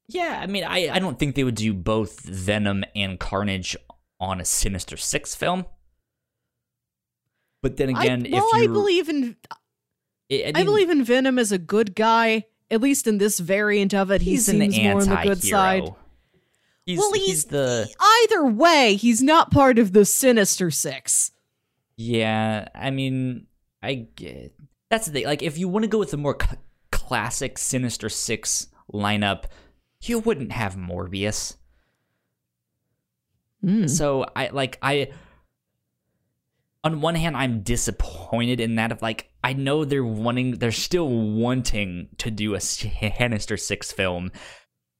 Yeah. 0.07 0.39
I 0.41 0.47
mean, 0.47 0.63
I 0.63 0.89
I 0.89 0.99
don't 0.99 1.17
think 1.17 1.35
they 1.35 1.43
would 1.43 1.55
do 1.55 1.73
both 1.73 2.21
Venom 2.21 2.83
and 2.95 3.19
Carnage 3.19 3.75
on 4.19 4.39
a 4.41 4.45
Sinister 4.45 4.97
Six 4.97 5.35
film. 5.35 5.65
But 7.61 7.77
then 7.77 7.89
again, 7.89 8.27
I 8.27 8.29
well, 8.31 8.49
I 8.53 8.67
believe 8.67 9.07
in 9.09 9.37
I, 10.31 10.51
I 10.55 10.63
believe 10.63 10.89
in 10.89 11.03
Venom 11.03 11.39
as 11.39 11.51
a 11.51 11.57
good 11.57 11.95
guy. 11.95 12.45
At 12.71 12.81
least 12.81 13.07
in 13.07 13.19
this 13.19 13.39
variant 13.39 13.93
of 13.93 14.09
it, 14.09 14.21
he 14.21 14.31
he's 14.31 14.47
seems 14.47 14.75
an 14.75 14.83
more 14.83 15.01
on 15.01 15.07
the 15.09 15.15
good 15.23 15.43
side. 15.43 15.89
He's, 16.85 16.97
well, 16.97 17.13
he's, 17.13 17.25
he's, 17.25 17.45
the 17.45 17.87
either 17.99 18.45
way, 18.45 18.95
he's 18.95 19.21
not 19.21 19.51
part 19.51 19.79
of 19.79 19.93
the 19.93 20.05
Sinister 20.05 20.71
Six. 20.71 21.31
yeah. 21.95 22.67
I 22.75 22.89
mean, 22.89 23.47
I 23.81 24.07
get 24.15 24.53
that's 24.89 25.05
the 25.07 25.13
thing. 25.13 25.25
Like, 25.25 25.43
if 25.43 25.57
you 25.57 25.67
want 25.67 25.83
to 25.83 25.87
go 25.87 25.99
with 25.99 26.11
the 26.11 26.17
more 26.17 26.37
c- 26.41 26.57
classic 26.91 27.57
Sinister 27.57 28.09
Six 28.09 28.67
lineup, 28.91 29.45
you 30.07 30.19
wouldn't 30.19 30.51
have 30.51 30.75
Morbius. 30.75 31.57
Mm. 33.63 33.89
So 33.89 34.25
I 34.35 34.49
like 34.49 34.77
I. 34.81 35.11
On 36.85 36.99
one 36.99 37.15
hand, 37.15 37.37
I'm 37.37 37.61
disappointed 37.61 38.59
in 38.59 38.75
that 38.75 38.91
of 38.91 39.01
like 39.01 39.29
I 39.43 39.53
know 39.53 39.85
they're 39.85 40.03
wanting, 40.03 40.57
they're 40.57 40.71
still 40.71 41.07
wanting 41.07 42.09
to 42.17 42.29
do 42.31 42.55
a 42.55 42.59
Sinister 42.59 43.57
Six 43.57 43.91
film. 43.91 44.31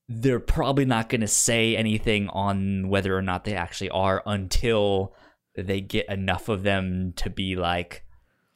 They're 0.07 0.39
probably 0.39 0.85
not 0.85 1.09
going 1.09 1.21
to 1.21 1.27
say 1.27 1.75
anything 1.77 2.29
on 2.29 2.89
whether 2.89 3.17
or 3.17 3.21
not 3.21 3.45
they 3.45 3.55
actually 3.55 3.89
are 3.89 4.21
until 4.25 5.13
they 5.55 5.79
get 5.81 6.09
enough 6.09 6.49
of 6.49 6.63
them 6.63 7.13
to 7.17 7.29
be 7.29 7.55
like, 7.55 8.03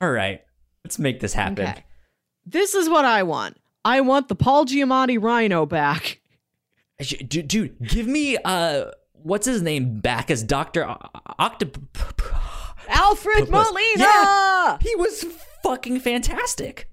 all 0.02 0.12
right, 0.12 0.42
let's 0.84 1.00
make 1.00 1.20
this 1.20 1.34
happen. 1.34 1.68
Okay. 1.68 1.84
This 2.46 2.76
is 2.76 2.90
what 2.90 3.06
I 3.06 3.24
want. 3.24 3.58
I 3.86 4.02
want 4.02 4.28
the 4.28 4.36
Paul 4.36 4.66
Giamatti 4.66 5.22
Rhino 5.22 5.66
back. 5.66 6.20
Dude, 7.00 7.48
dude, 7.48 7.78
give 7.88 8.08
me 8.08 8.38
uh, 8.44 8.86
what's 9.14 9.46
his 9.46 9.62
name 9.62 10.00
back 10.00 10.32
as 10.32 10.42
Doctor 10.42 10.84
Octop 11.40 11.78
Alfred 12.88 13.50
Molina. 13.50 13.98
Yeah. 13.98 14.78
he 14.82 14.96
was 14.96 15.24
fucking 15.62 16.00
fantastic. 16.00 16.90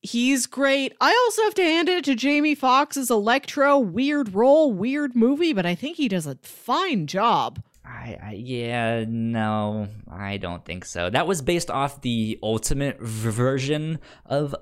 He's 0.00 0.46
great. 0.46 0.94
I 1.00 1.10
also 1.24 1.42
have 1.42 1.54
to 1.54 1.62
hand 1.62 1.88
it 1.90 2.04
to 2.06 2.14
Jamie 2.14 2.54
Foxx 2.54 2.96
as 2.96 3.10
Electro. 3.10 3.78
Weird 3.78 4.34
role, 4.34 4.72
weird 4.72 5.14
movie, 5.14 5.52
but 5.52 5.66
I 5.66 5.74
think 5.74 5.96
he 5.96 6.08
does 6.08 6.26
a 6.26 6.38
fine 6.42 7.06
job. 7.06 7.62
I, 7.84 8.16
I 8.22 8.32
yeah 8.32 9.04
no 9.06 9.88
I 10.10 10.38
don't 10.38 10.64
think 10.64 10.84
so. 10.86 11.10
That 11.10 11.26
was 11.26 11.42
based 11.42 11.70
off 11.70 12.00
the 12.00 12.38
ultimate 12.42 13.00
version 13.00 13.98
of 14.24 14.54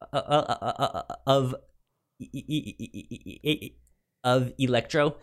uh, 0.00 0.16
uh, 0.16 0.56
uh, 0.62 0.72
uh, 0.78 1.14
of 1.26 1.54
e- 2.18 2.28
e- 2.32 3.76
of 4.24 4.52
Electro, 4.58 5.16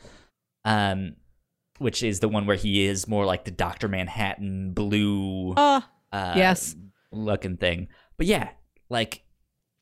um, 0.66 1.16
which 1.80 2.02
is 2.04 2.20
the 2.20 2.28
one 2.30 2.46
where 2.46 2.56
he 2.58 2.86
is 2.86 3.08
more 3.08 3.26
like 3.26 3.46
the 3.46 3.52
Doctor 3.52 3.88
Manhattan 3.88 4.74
blue 4.74 5.54
Uh, 5.56 5.82
uh, 6.12 6.34
yes. 6.36 6.76
looking 7.12 7.58
thing. 7.58 7.88
But 8.18 8.28
yeah, 8.28 8.50
like 8.90 9.24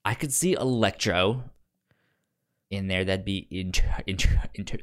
I 0.03 0.13
could 0.13 0.33
see 0.33 0.53
Electro 0.53 1.43
in 2.69 2.87
there. 2.87 3.05
That'd 3.05 3.25
be 3.25 3.47
inter- 3.49 4.01
inter- 4.07 4.43
inter- 4.53 4.77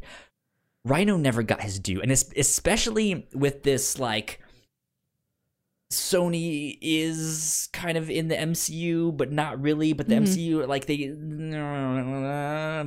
Rhino 0.84 1.16
never 1.16 1.42
got 1.42 1.62
his 1.62 1.78
due, 1.78 2.00
and 2.00 2.10
es- 2.10 2.32
especially 2.36 3.28
with 3.34 3.62
this 3.62 3.98
like 3.98 4.40
Sony 5.92 6.78
is 6.80 7.68
kind 7.72 7.98
of 7.98 8.08
in 8.10 8.28
the 8.28 8.34
MCU, 8.36 9.14
but 9.16 9.30
not 9.30 9.60
really. 9.60 9.92
But 9.92 10.08
the 10.08 10.14
Mhm. 10.16 10.22
MCU, 10.26 10.66
like 10.66 10.86
they, 10.86 11.08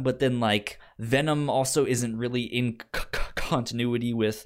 but 0.01 0.19
then 0.19 0.39
like 0.39 0.79
Venom 0.99 1.49
also 1.49 1.85
isn't 1.85 2.17
really 2.17 2.43
in 2.43 2.77
c- 2.93 2.99
c- 3.13 3.19
continuity 3.35 4.13
with 4.13 4.45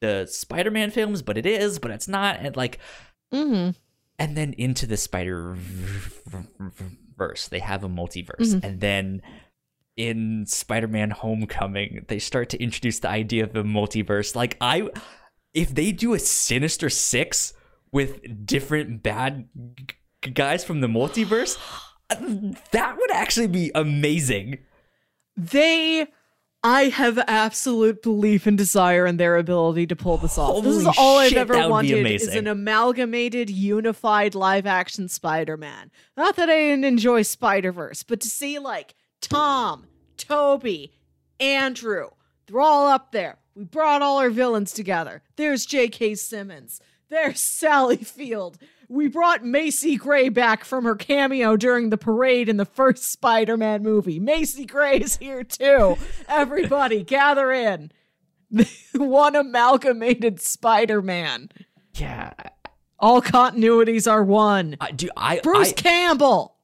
the 0.00 0.26
Spider-Man 0.28 0.90
films, 0.90 1.22
but 1.22 1.38
it 1.38 1.46
is, 1.46 1.78
but 1.78 1.90
it's 1.92 2.08
not, 2.08 2.40
and 2.40 2.56
like 2.56 2.78
mm-hmm. 3.32 3.70
and 4.18 4.36
then 4.36 4.52
into 4.58 4.84
the 4.86 4.96
spider 4.96 5.56
verse 7.16 7.48
they 7.48 7.60
have 7.60 7.84
a 7.84 7.88
multiverse 7.88 8.54
Mhm. 8.54 8.64
and 8.64 8.80
then 8.80 9.22
in 9.96 10.44
spider-man 10.46 11.10
homecoming 11.10 12.04
they 12.08 12.18
start 12.18 12.48
to 12.50 12.62
introduce 12.62 12.98
the 12.98 13.08
idea 13.08 13.44
of 13.44 13.54
a 13.56 13.62
multiverse 13.64 14.34
like 14.34 14.56
i 14.60 14.88
if 15.54 15.74
they 15.74 15.92
do 15.92 16.14
a 16.14 16.18
sinister 16.18 16.88
six 16.90 17.52
with 17.92 18.46
different 18.46 19.02
bad 19.02 19.48
g- 20.22 20.30
guys 20.30 20.64
from 20.64 20.80
the 20.80 20.86
multiverse 20.88 21.58
that 22.70 22.96
would 22.98 23.10
actually 23.10 23.46
be 23.46 23.70
amazing 23.74 24.58
They, 25.36 26.06
I 26.62 26.84
have 26.84 27.18
absolute 27.26 28.02
belief 28.02 28.46
and 28.46 28.56
desire 28.56 29.06
in 29.06 29.16
their 29.16 29.36
ability 29.36 29.86
to 29.88 29.96
pull 29.96 30.16
this 30.18 30.36
off. 30.38 30.62
this 30.62 30.76
is 30.76 30.84
Holy 30.84 30.96
all 30.98 31.18
I've 31.18 31.32
ever 31.32 31.54
that 31.54 31.70
would 31.70 31.82
be 31.82 31.94
wanted 31.94 32.06
is 32.12 32.28
an 32.28 32.46
amalgamated, 32.46 33.50
unified 33.50 34.34
live 34.34 34.66
action 34.66 35.08
Spider-Man. 35.08 35.90
Not 36.16 36.36
that 36.36 36.48
I 36.50 36.56
didn't 36.56 36.84
enjoy 36.84 37.22
Spider-Verse, 37.22 38.02
but 38.04 38.20
to 38.20 38.28
see 38.28 38.58
like 38.58 38.94
Tom, 39.20 39.86
Tobey, 40.16 40.92
Andrew, 41.40 42.10
they're 42.46 42.60
all 42.60 42.86
up 42.88 43.12
there. 43.12 43.38
We 43.54 43.64
brought 43.64 44.02
all 44.02 44.18
our 44.18 44.30
villains 44.30 44.72
together. 44.72 45.22
There's 45.36 45.66
J.K. 45.66 46.14
Simmons. 46.14 46.80
There's 47.12 47.42
Sally 47.42 47.98
Field. 47.98 48.56
We 48.88 49.06
brought 49.06 49.44
Macy 49.44 49.96
Gray 49.96 50.30
back 50.30 50.64
from 50.64 50.84
her 50.84 50.96
cameo 50.96 51.58
during 51.58 51.90
the 51.90 51.98
parade 51.98 52.48
in 52.48 52.56
the 52.56 52.64
first 52.64 53.04
Spider 53.04 53.58
Man 53.58 53.82
movie. 53.82 54.18
Macy 54.18 54.64
Gray 54.64 54.96
is 55.00 55.18
here 55.18 55.44
too. 55.44 55.98
Everybody, 56.26 57.02
gather 57.04 57.52
in. 57.52 57.92
One 58.94 59.36
amalgamated 59.36 60.40
Spider 60.40 61.02
Man. 61.02 61.50
yeah 61.96 62.32
All 62.98 63.20
continuities 63.20 64.10
are 64.10 64.24
one. 64.24 64.78
I, 64.80 64.92
do 64.92 65.10
I 65.14 65.40
Bruce 65.40 65.72
I, 65.72 65.72
Campbell, 65.72 66.56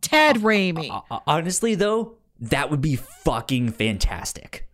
Ted 0.00 0.38
uh, 0.38 0.40
Raimi. 0.40 0.88
Uh, 0.90 1.02
uh, 1.10 1.16
uh, 1.16 1.20
honestly, 1.26 1.74
though, 1.74 2.16
that 2.38 2.70
would 2.70 2.80
be 2.80 2.96
fucking 2.96 3.72
fantastic 3.72 4.66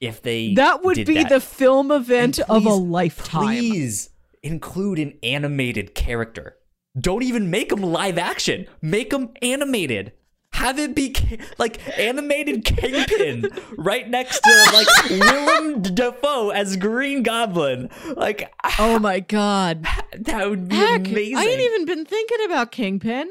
if 0.00 0.22
they. 0.22 0.54
that 0.54 0.82
would 0.82 1.06
be 1.06 1.22
that. 1.22 1.28
the 1.28 1.40
film 1.40 1.92
event 1.92 2.40
And 2.40 2.50
of 2.50 2.66
a 2.66 2.74
lifetime. 2.74 3.46
Please 3.46 4.08
include 4.42 4.98
an 4.98 5.18
animated 5.22 5.94
character. 5.94 6.56
Don't 6.98 7.22
even 7.22 7.50
make 7.50 7.70
them 7.70 7.80
live 7.82 8.18
action. 8.18 8.66
Make 8.80 9.10
them 9.10 9.30
animated. 9.40 10.12
Have 10.52 10.78
it 10.78 10.94
be 10.94 11.14
like 11.58 11.80
animated 11.98 12.64
Kingpin 12.66 13.48
right 13.78 14.08
next 14.08 14.40
to 14.40 14.64
like 14.72 15.10
Willem 15.10 15.82
Dafoe 15.82 16.50
as 16.50 16.76
Green 16.76 17.22
Goblin. 17.22 17.88
Like 18.16 18.52
Oh 18.78 18.98
my 18.98 19.20
god. 19.20 19.86
that 20.18 20.50
would 20.50 20.68
be 20.68 20.76
Heck, 20.76 21.08
amazing. 21.08 21.38
I 21.38 21.44
ain't 21.44 21.60
even 21.60 21.86
been 21.86 22.04
thinking 22.04 22.44
about 22.44 22.70
Kingpin. 22.70 23.30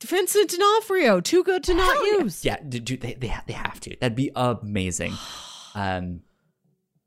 Vincent 0.00 0.50
D'Onofrio, 0.50 1.20
too 1.20 1.42
good 1.42 1.64
to 1.64 1.74
not 1.74 1.96
Hell 1.96 2.20
use. 2.20 2.44
Yeah, 2.44 2.58
d- 2.66 2.80
dude, 2.80 3.00
they 3.00 3.14
they, 3.14 3.34
they 3.46 3.52
have 3.54 3.80
to. 3.80 3.96
That'd 4.00 4.16
be 4.16 4.30
amazing. 4.34 5.14
Um, 5.78 6.22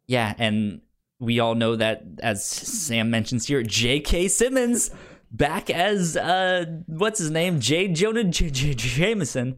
yeah, 0.05 0.35
and 0.37 0.81
we 1.19 1.39
all 1.39 1.55
know 1.55 1.75
that 1.75 2.03
as 2.21 2.45
Sam 2.45 3.09
mentions 3.09 3.47
here, 3.47 3.61
J.K. 3.61 4.27
Simmons 4.29 4.91
back 5.31 5.69
as 5.69 6.15
uh, 6.17 6.65
what's 6.87 7.19
his 7.19 7.29
name, 7.29 7.59
J. 7.59 7.87
Jonah 7.89 8.23
J- 8.23 8.49
J- 8.49 8.73
Jameson. 8.73 9.57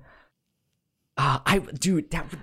Uh, 1.17 1.39
I 1.45 1.59
dude, 1.59 2.11
that 2.11 2.29
would 2.31 2.39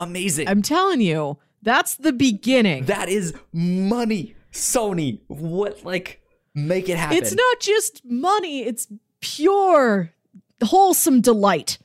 amazing. 0.00 0.48
I'm 0.48 0.62
telling 0.62 1.00
you, 1.00 1.38
that's 1.62 1.94
the 1.96 2.12
beginning. 2.12 2.84
that 2.86 3.08
is 3.08 3.34
money, 3.52 4.34
Sony. 4.52 5.20
What 5.28 5.84
like 5.84 6.20
make 6.54 6.88
it 6.88 6.96
happen? 6.98 7.16
it's 7.16 7.32
not 7.34 7.60
just 7.60 8.04
money, 8.04 8.62
it's 8.62 8.88
pure, 9.20 10.12
wholesome 10.62 11.20
delight. 11.20 11.78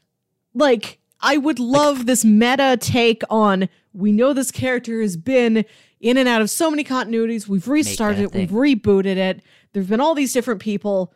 Like, 0.55 0.99
I 1.19 1.37
would 1.37 1.59
love 1.59 2.05
this 2.05 2.23
meta 2.23 2.77
take 2.79 3.23
on 3.29 3.69
we 3.93 4.11
know 4.11 4.33
this 4.33 4.51
character 4.51 5.01
has 5.01 5.17
been 5.17 5.65
in 5.99 6.17
and 6.17 6.27
out 6.27 6.41
of 6.41 6.49
so 6.49 6.69
many 6.69 6.83
continuities. 6.83 7.47
We've 7.47 7.67
restarted 7.67 8.19
it, 8.19 8.33
we've 8.33 8.49
rebooted 8.49 9.17
it. 9.17 9.41
There've 9.71 9.87
been 9.87 10.01
all 10.01 10.15
these 10.15 10.33
different 10.33 10.61
people. 10.61 11.13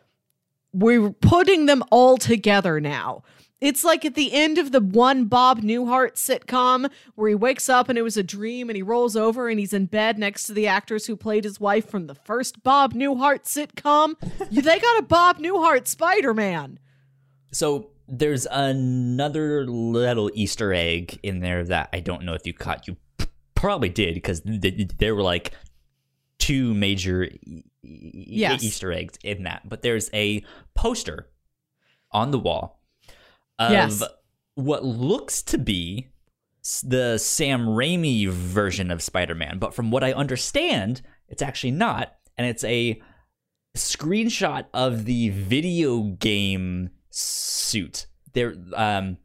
We're 0.72 1.10
putting 1.10 1.66
them 1.66 1.82
all 1.90 2.16
together 2.16 2.80
now. 2.80 3.22
It's 3.60 3.82
like 3.82 4.04
at 4.04 4.14
the 4.14 4.32
end 4.32 4.58
of 4.58 4.70
the 4.70 4.80
one 4.80 5.24
Bob 5.24 5.62
Newhart 5.62 6.14
sitcom 6.14 6.88
where 7.16 7.28
he 7.28 7.34
wakes 7.34 7.68
up 7.68 7.88
and 7.88 7.98
it 7.98 8.02
was 8.02 8.16
a 8.16 8.22
dream 8.22 8.70
and 8.70 8.76
he 8.76 8.82
rolls 8.82 9.16
over 9.16 9.48
and 9.48 9.58
he's 9.58 9.72
in 9.72 9.86
bed 9.86 10.16
next 10.16 10.44
to 10.44 10.52
the 10.52 10.68
actress 10.68 11.06
who 11.06 11.16
played 11.16 11.42
his 11.42 11.58
wife 11.58 11.88
from 11.90 12.06
the 12.06 12.14
first 12.14 12.62
Bob 12.62 12.94
Newhart 12.94 13.44
sitcom. 13.44 14.14
They 14.50 14.78
got 14.78 14.98
a 14.98 15.02
Bob 15.02 15.38
Newhart 15.38 15.88
Spider 15.88 16.34
Man. 16.34 16.78
So 17.50 17.90
there's 18.08 18.46
another 18.50 19.66
little 19.66 20.30
Easter 20.34 20.72
egg 20.72 21.18
in 21.22 21.40
there 21.40 21.64
that 21.64 21.90
I 21.92 22.00
don't 22.00 22.24
know 22.24 22.34
if 22.34 22.46
you 22.46 22.54
caught. 22.54 22.88
You 22.88 22.96
probably 23.54 23.88
did 23.90 24.14
because 24.14 24.40
th- 24.40 24.88
there 24.98 25.14
were 25.14 25.22
like 25.22 25.52
two 26.38 26.72
major 26.74 27.24
e- 27.24 27.64
Yes. 27.82 28.62
Easter 28.64 28.92
eggs 28.92 29.18
in 29.22 29.44
that. 29.44 29.68
But 29.68 29.82
there's 29.82 30.10
a 30.12 30.44
poster 30.74 31.28
on 32.12 32.30
the 32.30 32.38
wall 32.38 32.82
of 33.58 33.72
Yes. 33.72 34.02
what 34.54 34.84
looks 34.84 35.42
to 35.42 35.58
be 35.58 36.08
the 36.82 37.18
Sam 37.18 37.66
Raimi 37.66 38.28
version 38.28 38.90
of 38.90 39.02
Spider-Man, 39.02 39.58
but 39.58 39.74
from 39.74 39.90
what 39.90 40.04
I 40.04 40.12
understand, 40.12 41.00
it's 41.28 41.40
actually 41.42 41.70
not, 41.70 42.12
and 42.36 42.46
it's 42.46 42.64
a 42.64 43.00
screenshot 43.76 44.66
of 44.74 45.04
the 45.04 45.30
video 45.30 46.02
game 46.02 46.90
suit. 47.18 48.06
There, 48.32 48.54
um, 48.74 49.18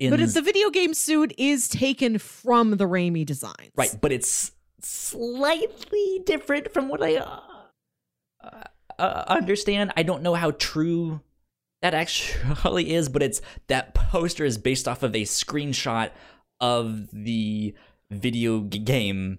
in, 0.00 0.10
But 0.10 0.20
it's 0.20 0.34
the 0.34 0.42
video 0.42 0.70
game 0.70 0.94
suit 0.94 1.32
is 1.38 1.68
taken 1.68 2.18
from 2.18 2.72
the 2.72 2.86
Raimi 2.86 3.24
designs. 3.24 3.70
right, 3.76 3.94
but 4.00 4.12
it's 4.12 4.52
slightly 4.80 6.22
different 6.24 6.72
from 6.72 6.88
what 6.88 7.02
I 7.02 7.16
uh, 7.16 7.40
uh, 8.98 9.24
understand. 9.28 9.92
I 9.96 10.02
don't 10.02 10.22
know 10.22 10.34
how 10.34 10.52
true 10.52 11.20
that 11.82 11.94
actually 11.94 12.92
is, 12.94 13.08
but 13.08 13.22
it's 13.22 13.40
that 13.68 13.94
poster 13.94 14.44
is 14.44 14.58
based 14.58 14.88
off 14.88 15.02
of 15.02 15.14
a 15.14 15.22
screenshot 15.22 16.10
of 16.60 17.08
the 17.12 17.74
video 18.10 18.60
game 18.60 19.38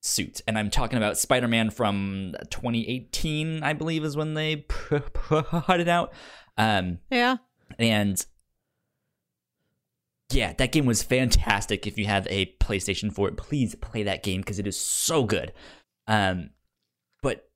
suit, 0.00 0.40
and 0.46 0.58
I'm 0.58 0.70
talking 0.70 0.96
about 0.96 1.18
Spider-Man 1.18 1.70
from 1.70 2.34
2018, 2.50 3.62
I 3.62 3.72
believe, 3.74 4.04
is 4.04 4.16
when 4.16 4.34
they 4.34 4.56
put 4.68 5.80
it 5.80 5.88
out. 5.88 6.12
Um, 6.56 6.98
Yeah. 7.10 7.36
and 7.78 8.24
yeah, 10.32 10.52
that 10.54 10.72
game 10.72 10.86
was 10.86 11.02
fantastic. 11.02 11.86
If 11.86 11.98
you 11.98 12.06
have 12.06 12.26
a 12.30 12.46
PlayStation 12.60 13.12
4, 13.12 13.32
please 13.32 13.74
play 13.74 14.04
that 14.04 14.22
game 14.22 14.40
because 14.40 14.58
it 14.58 14.66
is 14.66 14.78
so 14.78 15.24
good. 15.24 15.52
Um, 16.06 16.50
but 17.22 17.48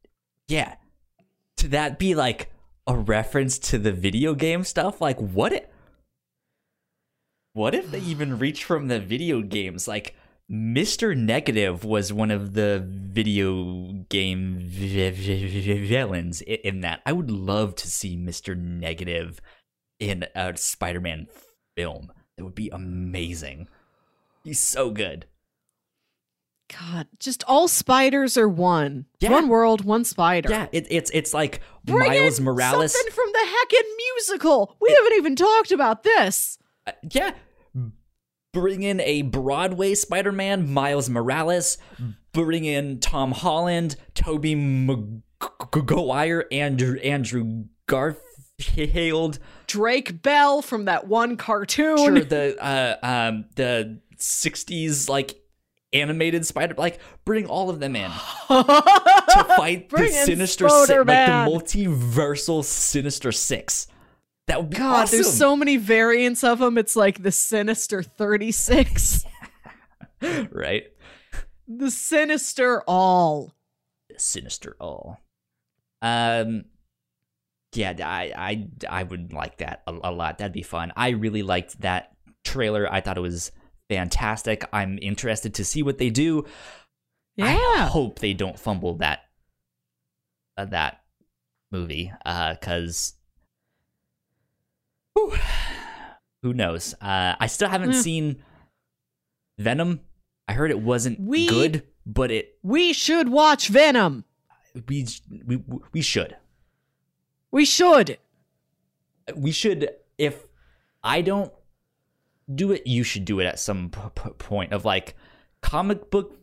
yeah, 0.48 0.74
to 1.58 1.68
that 1.68 1.98
be 1.98 2.14
like 2.14 2.50
a 2.86 2.96
reference 2.96 3.58
to 3.58 3.78
the 3.78 3.92
video 3.92 4.34
game 4.34 4.64
stuff, 4.64 5.00
like 5.00 5.18
what? 5.18 5.52
If, 5.52 5.64
what 7.52 7.74
if 7.74 7.90
they 7.92 8.00
even 8.00 8.38
reach 8.40 8.64
from 8.64 8.88
the 8.88 8.98
video 8.98 9.40
games? 9.40 9.86
Like 9.86 10.16
Mr. 10.50 11.16
Negative 11.16 11.84
was 11.84 12.12
one 12.12 12.30
of 12.30 12.52
the 12.52 12.84
video 12.86 14.04
game 14.08 14.58
vi- 14.58 15.10
vi- 15.10 15.46
vi- 15.46 15.86
villains 15.86 16.42
in 16.42 16.80
that. 16.80 17.00
I 17.06 17.12
would 17.12 17.30
love 17.30 17.74
to 17.76 17.86
see 17.88 18.16
Mr. 18.16 18.56
Negative 18.56 19.40
in 19.98 20.26
a 20.34 20.56
Spider-Man 20.56 21.28
film. 21.76 22.12
It 22.36 22.42
would 22.42 22.54
be 22.54 22.68
amazing. 22.68 23.68
He's 24.42 24.60
so 24.60 24.90
good. 24.90 25.26
God, 26.78 27.06
just 27.18 27.44
all 27.46 27.68
spiders 27.68 28.36
are 28.36 28.48
one. 28.48 29.06
Yeah. 29.20 29.30
One 29.30 29.48
world, 29.48 29.84
one 29.84 30.04
spider. 30.04 30.50
Yeah, 30.50 30.66
it, 30.72 30.86
it's 30.90 31.10
it's 31.14 31.32
like 31.34 31.60
Bring 31.84 32.08
Miles 32.08 32.40
Morales. 32.40 32.92
Something 32.92 33.12
from 33.12 33.30
the 33.32 33.38
heckin' 33.46 33.88
musical. 34.14 34.76
We 34.80 34.90
haven't 34.94 35.12
even 35.14 35.36
talked 35.36 35.72
about 35.72 36.02
this. 36.02 36.58
Uh, 36.86 36.92
yeah. 37.10 37.32
Bring 38.55 38.85
in 38.85 39.01
a 39.01 39.22
Broadway 39.22 39.94
Spider 39.94 40.32
Man, 40.32 40.72
Miles 40.72 41.10
Morales. 41.10 41.76
Bring 42.32 42.64
in 42.64 43.01
Tom 43.01 43.32
Holland, 43.32 43.97
Tobey 44.14 44.55
Maguire, 44.55 46.47
Andrew, 46.52 46.97
Andrew 47.01 47.64
Garfield. 47.86 49.40
Drake 49.66 50.22
Bell 50.22 50.62
from 50.62 50.85
that 50.85 51.09
one 51.09 51.36
cartoon. 51.36 51.98
Sure, 51.98 52.20
the 52.20 52.56
uh, 52.64 52.97
um, 53.02 53.47
the 53.56 54.01
'60s 54.18 55.09
like 55.09 55.35
animated 55.93 56.47
Spider. 56.47 56.74
Like, 56.78 57.01
bring 57.24 57.47
all 57.47 57.70
of 57.70 57.81
them 57.81 57.97
in 57.97 58.10
to 58.48 59.44
fight 59.56 59.89
the 59.90 60.09
Sinister 60.09 60.68
Six, 60.68 60.90
like 60.90 61.06
the 61.06 61.82
multiversal 61.85 62.62
Sinister 62.64 63.32
Six. 63.32 63.89
That 64.46 64.60
would 64.60 64.70
be 64.70 64.76
God, 64.76 65.04
awesome. 65.04 65.16
there's 65.16 65.32
so 65.32 65.56
many 65.56 65.76
variants 65.78 66.44
of 66.44 66.58
them. 66.58 66.76
It's 66.76 66.96
like 66.96 67.22
the 67.22 67.32
Sinister 67.32 68.02
36, 68.02 69.24
right. 70.50 70.84
the 71.66 71.90
Sinister 71.90 72.82
All. 72.86 73.54
Sinister 74.18 74.76
All. 74.80 75.18
Um, 76.02 76.66
yeah, 77.74 77.94
I 78.00 78.32
I 78.36 78.68
I 79.00 79.02
would 79.02 79.32
like 79.32 79.58
that 79.58 79.82
a, 79.86 79.92
a 80.04 80.12
lot. 80.12 80.38
That'd 80.38 80.52
be 80.52 80.62
fun. 80.62 80.92
I 80.94 81.10
really 81.10 81.42
liked 81.42 81.80
that 81.80 82.12
trailer. 82.44 82.86
I 82.92 83.00
thought 83.00 83.16
it 83.16 83.22
was 83.22 83.50
fantastic. 83.88 84.64
I'm 84.72 84.98
interested 85.00 85.54
to 85.54 85.64
see 85.64 85.82
what 85.82 85.98
they 85.98 86.10
do. 86.10 86.44
I 87.40 87.54
Yeah. 87.76 87.88
hope 87.88 88.18
they 88.18 88.34
don't 88.34 88.58
fumble 88.58 88.96
that 88.98 89.20
uh, 90.56 90.66
that 90.66 91.00
movie 91.72 92.12
uh 92.24 92.54
cuz 92.60 93.14
who 96.42 96.52
knows. 96.52 96.94
Uh 97.00 97.34
I 97.38 97.46
still 97.46 97.68
haven't 97.68 97.92
Yeah. 97.92 98.00
seen 98.00 98.42
Venom. 99.58 100.00
I 100.48 100.52
heard 100.52 100.70
it 100.70 100.80
wasn't 100.80 101.20
We- 101.20 101.46
good, 101.46 101.84
but 102.04 102.30
it 102.30 102.58
We 102.62 102.92
should 102.92 103.28
watch 103.28 103.68
Venom. 103.68 104.24
we 104.88 105.06
we 105.46 105.62
we 105.92 106.02
should. 106.02 106.36
We 107.50 107.64
should. 107.64 108.18
We 109.34 109.52
should 109.52 109.88
if 110.18 110.44
I 111.02 111.22
don't 111.22 111.52
do 112.52 112.72
it, 112.72 112.86
you 112.86 113.04
should 113.04 113.24
do 113.24 113.40
it 113.40 113.46
at 113.46 113.58
some 113.58 113.90
p- 113.90 114.00
p- 114.14 114.30
point 114.30 114.72
of 114.72 114.84
like 114.84 115.14
comic 115.62 116.10
book 116.10 116.38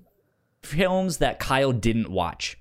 films 0.64 1.18
that 1.18 1.38
Kyle 1.40 1.72
didn't 1.72 2.10
watch. 2.10 2.58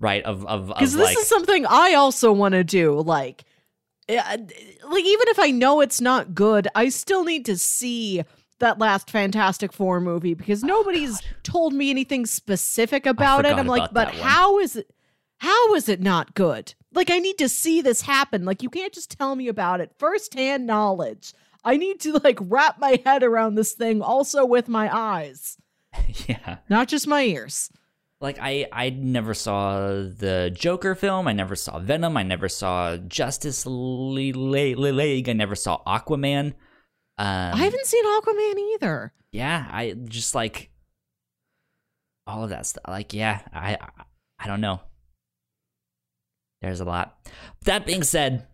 Right? 0.00 0.24
Of 0.24 0.44
of 0.46 0.68
Because 0.68 0.94
this 0.94 1.04
like 1.04 1.18
is 1.18 1.28
something 1.28 1.66
I 1.66 1.94
also 1.94 2.32
want 2.32 2.52
to 2.54 2.64
do. 2.64 2.98
Like, 3.00 3.44
Uh, 4.16 4.36
like 4.88 5.04
even 5.04 5.28
if 5.28 5.38
I 5.38 5.50
know 5.50 5.80
it's 5.80 6.00
not 6.00 6.34
good, 6.34 6.68
I 6.74 6.88
still 6.88 7.24
need 7.24 7.44
to 7.46 7.56
see 7.56 8.22
that 8.58 8.78
last 8.78 9.10
Fantastic 9.10 9.72
Four 9.72 10.00
movie 10.00 10.34
because 10.34 10.62
nobody's 10.62 11.20
told 11.42 11.72
me 11.72 11.90
anything 11.90 12.26
specific 12.26 13.06
about 13.06 13.44
it. 13.44 13.52
I'm 13.52 13.66
like, 13.66 13.92
but 13.92 14.14
how 14.14 14.58
is 14.58 14.76
it? 14.76 14.90
How 15.38 15.74
is 15.74 15.88
it 15.88 16.00
not 16.00 16.34
good? 16.34 16.74
Like, 16.92 17.10
I 17.10 17.18
need 17.18 17.38
to 17.38 17.48
see 17.48 17.80
this 17.80 18.02
happen. 18.02 18.44
Like, 18.44 18.62
you 18.62 18.68
can't 18.68 18.92
just 18.92 19.16
tell 19.16 19.36
me 19.36 19.48
about 19.48 19.80
it. 19.80 19.92
Firsthand 19.96 20.66
knowledge. 20.66 21.32
I 21.64 21.76
need 21.76 22.00
to 22.00 22.20
like 22.24 22.38
wrap 22.40 22.78
my 22.78 23.00
head 23.04 23.22
around 23.22 23.54
this 23.54 23.72
thing 23.72 24.02
also 24.02 24.44
with 24.44 24.68
my 24.68 24.94
eyes, 24.94 25.58
yeah. 26.26 26.58
not 26.68 26.88
just 26.88 27.06
my 27.06 27.22
ears. 27.22 27.70
Like 28.20 28.38
I 28.40 28.66
I 28.72 28.90
never 28.90 29.34
saw 29.34 29.88
the 29.88 30.50
Joker 30.54 30.94
film. 30.94 31.26
I 31.26 31.32
never 31.32 31.56
saw 31.56 31.78
Venom. 31.78 32.16
I 32.16 32.22
never 32.22 32.48
saw 32.48 32.96
Justice 32.96 33.64
Le- 33.66 34.32
Le- 34.32 34.76
Le- 34.76 34.92
League. 34.92 35.28
I 35.28 35.32
never 35.32 35.54
saw 35.54 35.82
Aquaman. 35.84 36.54
Um, 37.18 37.54
I 37.54 37.56
haven't 37.56 37.86
seen 37.86 38.04
Aquaman 38.04 38.74
either. 38.74 39.12
Yeah, 39.32 39.66
I 39.70 39.92
just 39.92 40.34
like 40.34 40.70
all 42.26 42.44
of 42.44 42.50
that 42.50 42.66
stuff. 42.66 42.84
Like, 42.86 43.14
yeah, 43.14 43.40
I 43.52 43.74
I, 43.74 43.88
I 44.38 44.46
don't 44.46 44.60
know. 44.60 44.80
There's 46.62 46.80
a 46.80 46.84
lot. 46.84 47.26
That 47.64 47.86
being 47.86 48.02
said, 48.02 48.46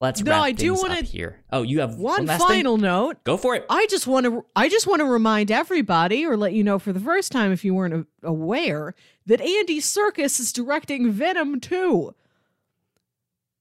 let's 0.00 0.22
No, 0.22 0.32
wrap 0.32 0.42
I 0.42 0.52
do 0.52 0.74
things 0.74 0.82
wanna- 0.82 1.00
up 1.00 1.04
here. 1.06 1.42
Oh, 1.52 1.62
you 1.62 1.80
have 1.80 1.96
One 1.96 2.26
thing? 2.26 2.38
final 2.38 2.76
note. 2.76 3.22
Go 3.24 3.36
for 3.36 3.54
it. 3.54 3.64
I 3.70 3.86
just 3.86 4.06
want 4.06 4.26
to 4.26 4.44
I 4.54 4.68
just 4.68 4.86
want 4.86 5.00
to 5.00 5.06
remind 5.06 5.50
everybody 5.50 6.24
or 6.24 6.36
let 6.36 6.52
you 6.52 6.62
know 6.64 6.78
for 6.78 6.92
the 6.92 7.00
first 7.00 7.32
time 7.32 7.52
if 7.52 7.64
you 7.64 7.74
weren't 7.74 7.94
a- 7.94 8.06
aware 8.28 8.94
that 9.26 9.40
Andy 9.40 9.80
Serkis 9.80 10.38
is 10.40 10.52
directing 10.52 11.10
Venom 11.10 11.60
2. 11.60 12.14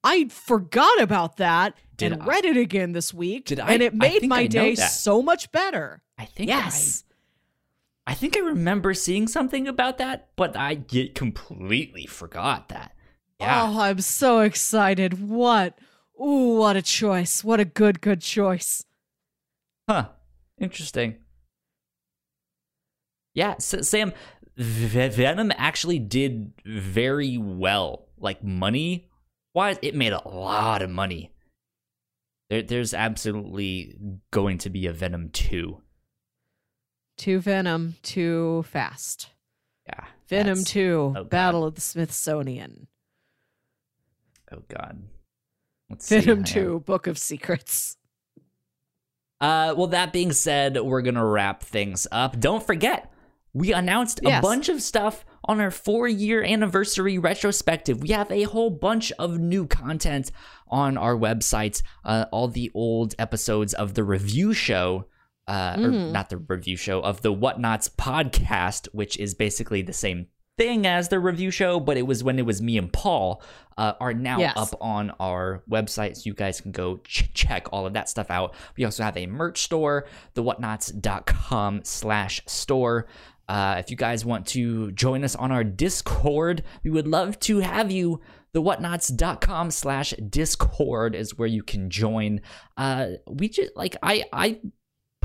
I 0.03 0.25
forgot 0.29 1.01
about 1.01 1.37
that 1.37 1.75
Did 1.97 2.11
and 2.13 2.21
I- 2.21 2.25
read 2.25 2.45
it 2.45 2.57
again 2.57 2.91
this 2.91 3.13
week 3.13 3.45
Did 3.45 3.59
I- 3.59 3.73
and 3.73 3.81
it 3.81 3.93
made 3.95 4.23
I 4.23 4.27
my 4.27 4.47
day 4.47 4.75
so 4.75 5.21
much 5.21 5.51
better. 5.51 6.01
I 6.17 6.25
think 6.25 6.49
Yes. 6.49 7.03
I, 8.05 8.11
I 8.11 8.13
think 8.13 8.37
I 8.37 8.41
remember 8.41 8.93
seeing 8.93 9.27
something 9.27 9.67
about 9.67 9.97
that, 9.97 10.27
but 10.35 10.55
I 10.55 10.75
get 10.75 11.15
completely 11.15 12.05
forgot 12.05 12.69
that. 12.69 12.93
Yeah. 13.39 13.63
Oh, 13.67 13.79
I'm 13.81 13.99
so 13.99 14.41
excited. 14.41 15.27
What? 15.27 15.77
Ooh, 16.21 16.57
what 16.57 16.75
a 16.77 16.81
choice. 16.81 17.43
What 17.43 17.59
a 17.59 17.65
good 17.65 18.01
good 18.01 18.21
choice. 18.21 18.83
Huh. 19.89 20.09
Interesting. 20.59 21.17
Yeah, 23.33 23.55
S- 23.57 23.89
Sam, 23.89 24.13
v- 24.55 25.09
Venom 25.09 25.51
actually 25.57 25.99
did 25.99 26.53
very 26.65 27.37
well. 27.37 28.07
Like 28.17 28.43
money 28.43 29.09
wise, 29.53 29.77
it 29.81 29.93
made 29.93 30.13
a 30.13 30.25
lot 30.27 30.81
of 30.81 30.89
money. 30.89 31.33
There, 32.49 32.61
there's 32.61 32.93
absolutely 32.93 33.97
going 34.31 34.57
to 34.59 34.69
be 34.69 34.87
a 34.87 34.93
Venom 34.93 35.29
2. 35.31 35.81
Too 37.17 37.39
Venom, 37.39 37.95
too 38.03 38.63
fast. 38.69 39.29
Yeah. 39.87 40.05
Venom 40.29 40.59
that's- 40.59 40.71
2, 40.71 41.11
God. 41.15 41.29
Battle 41.29 41.63
of 41.65 41.75
the 41.75 41.81
Smithsonian. 41.81 42.87
Oh, 44.51 44.61
God. 44.69 45.03
Let's 45.89 46.05
see. 46.07 46.19
Venom 46.19 46.39
I 46.39 46.43
2, 46.43 46.79
Book 46.85 47.07
of 47.07 47.17
Secrets. 47.17 47.97
Uh, 49.41 49.73
well, 49.77 49.87
that 49.87 50.13
being 50.13 50.31
said, 50.31 50.79
we're 50.79 51.01
gonna 51.01 51.25
wrap 51.25 51.61
things 51.61 52.07
up. 52.11 52.39
Don't 52.39 52.65
forget, 52.65 53.11
we 53.53 53.73
announced 53.73 54.19
a 54.23 54.41
bunch 54.41 54.69
of 54.69 54.81
stuff 54.81 55.25
on 55.43 55.59
our 55.61 55.71
four-year 55.71 56.43
anniversary 56.43 57.17
retrospective. 57.17 58.01
We 58.01 58.09
have 58.09 58.31
a 58.31 58.43
whole 58.43 58.69
bunch 58.69 59.11
of 59.19 59.37
new 59.37 59.67
content 59.67 60.31
on 60.69 60.97
our 60.97 61.15
website. 61.15 61.81
Uh, 62.03 62.25
all 62.31 62.47
the 62.47 62.71
old 62.73 63.13
episodes 63.19 63.73
of 63.73 63.93
the 63.93 64.03
review 64.03 64.53
show, 64.53 65.05
uh, 65.47 65.75
or 65.77 65.89
Mhm. 65.89 66.11
not 66.11 66.29
the 66.29 66.37
review 66.37 66.75
show 66.77 67.01
of 67.01 67.21
the 67.21 67.33
Whatnauts 67.33 67.93
podcast, 67.93 68.87
which 68.93 69.17
is 69.19 69.35
basically 69.35 69.81
the 69.81 69.93
same 69.93 70.27
thing 70.57 70.85
as 70.87 71.09
the 71.09 71.19
review 71.19 71.51
show, 71.51 71.79
but 71.79 71.97
it 71.97 72.03
was 72.07 72.23
when 72.23 72.39
it 72.39 72.45
was 72.45 72.61
me 72.61 72.77
and 72.77 72.91
Paul, 72.91 73.41
uh, 73.77 73.93
are 73.99 74.13
now 74.13 74.39
Yes. 74.39 74.53
up 74.55 74.69
on 74.79 75.11
our 75.19 75.63
website, 75.69 76.15
so 76.15 76.21
you 76.25 76.33
guys 76.33 76.61
can 76.61 76.71
go 76.71 76.97
ch- 76.97 77.29
check 77.33 77.67
all 77.73 77.85
of 77.85 77.93
that 77.93 78.07
stuff 78.07 78.31
out. 78.31 78.55
We 78.77 78.85
also 78.85 79.03
have 79.03 79.17
a 79.17 79.25
merch 79.27 79.61
store, 79.63 80.05
thewhatnauts.com 80.35 81.81
slash 81.83 82.41
store. 82.45 83.07
Uh, 83.47 83.75
if 83.79 83.91
you 83.91 83.97
guys 83.97 84.25
want 84.25 84.47
to 84.47 84.91
join 84.93 85.23
us 85.23 85.35
on 85.35 85.51
our 85.51 85.63
Discord, 85.63 86.63
we 86.83 86.89
would 86.89 87.07
love 87.07 87.39
to 87.41 87.59
have 87.59 87.91
you. 87.91 88.21
Thewhatnauts.com 88.55 89.69
slash 89.71 90.11
Discord 90.29 91.13
is 91.13 91.37
where 91.37 91.47
you 91.47 91.61
can 91.61 91.89
join. 91.89 92.39
Uh, 92.77 93.07
we 93.27 93.49
just 93.49 93.75
like 93.75 93.97
I 94.01 94.23
I 94.31 94.59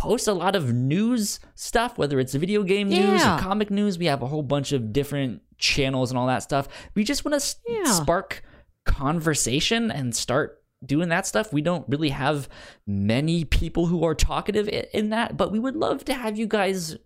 post 0.01 0.27
a 0.27 0.33
lot 0.33 0.57
of 0.57 0.73
news 0.73 1.41
stuff, 1.55 1.99
whether 1.99 2.19
it's 2.19 2.33
video 2.35 2.63
game 2.63 2.89
news 2.89 3.21
Yeah. 3.21 3.37
or 3.37 3.39
comic 3.39 3.71
news. 3.71 3.99
We 3.99 4.07
have 4.07 4.23
a 4.23 4.27
whole 4.27 4.43
bunch 4.43 4.73
of 4.73 4.95
different 4.95 5.43
channels 5.59 6.11
and 6.11 6.17
all 6.19 6.27
that 6.29 6.43
stuff. 6.43 6.69
We 6.95 7.05
just 7.05 7.23
want 7.25 7.39
to 7.39 7.57
Yeah. 7.69 7.85
spark 7.85 8.43
conversation 8.87 9.91
and 9.91 10.17
start 10.17 10.63
doing 10.85 11.11
that 11.11 11.27
stuff. 11.27 11.53
We 11.53 11.61
don't 11.61 11.87
really 11.87 12.09
have 12.09 12.49
many 12.87 13.45
people 13.45 13.87
who 13.87 14.03
are 14.05 14.15
talkative 14.15 14.69
in 14.95 15.11
that, 15.11 15.37
but 15.37 15.53
we 15.53 15.59
would 15.59 15.77
love 15.77 16.05
to 16.07 16.15
have 16.15 16.39
you 16.39 16.47
guys 16.47 16.97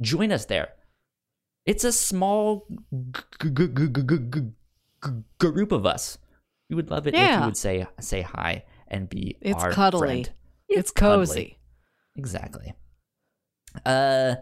join 0.00 0.30
us 0.30 0.44
there. 0.44 0.68
It's 1.66 1.82
a 1.82 1.90
small 1.90 2.66
g- 3.40 3.50
g- 3.52 3.66
g- 3.66 5.10
group 5.40 5.72
of 5.72 5.86
us. 5.86 6.18
We 6.70 6.76
would 6.76 6.88
love 6.90 7.06
it 7.08 7.14
if 7.16 7.38
you 7.40 7.44
would 7.46 7.56
say 7.56 7.86
say 8.00 8.22
hi 8.22 8.64
and 8.86 9.08
be 9.08 9.36
It's 9.40 9.60
our 9.62 9.72
cuddly. 9.72 9.98
friend. 9.98 10.32
It's, 10.68 10.90
cuddly. 10.92 11.26
cozy. 11.26 11.58
Exactly. 12.16 12.74
Uh 13.84 14.36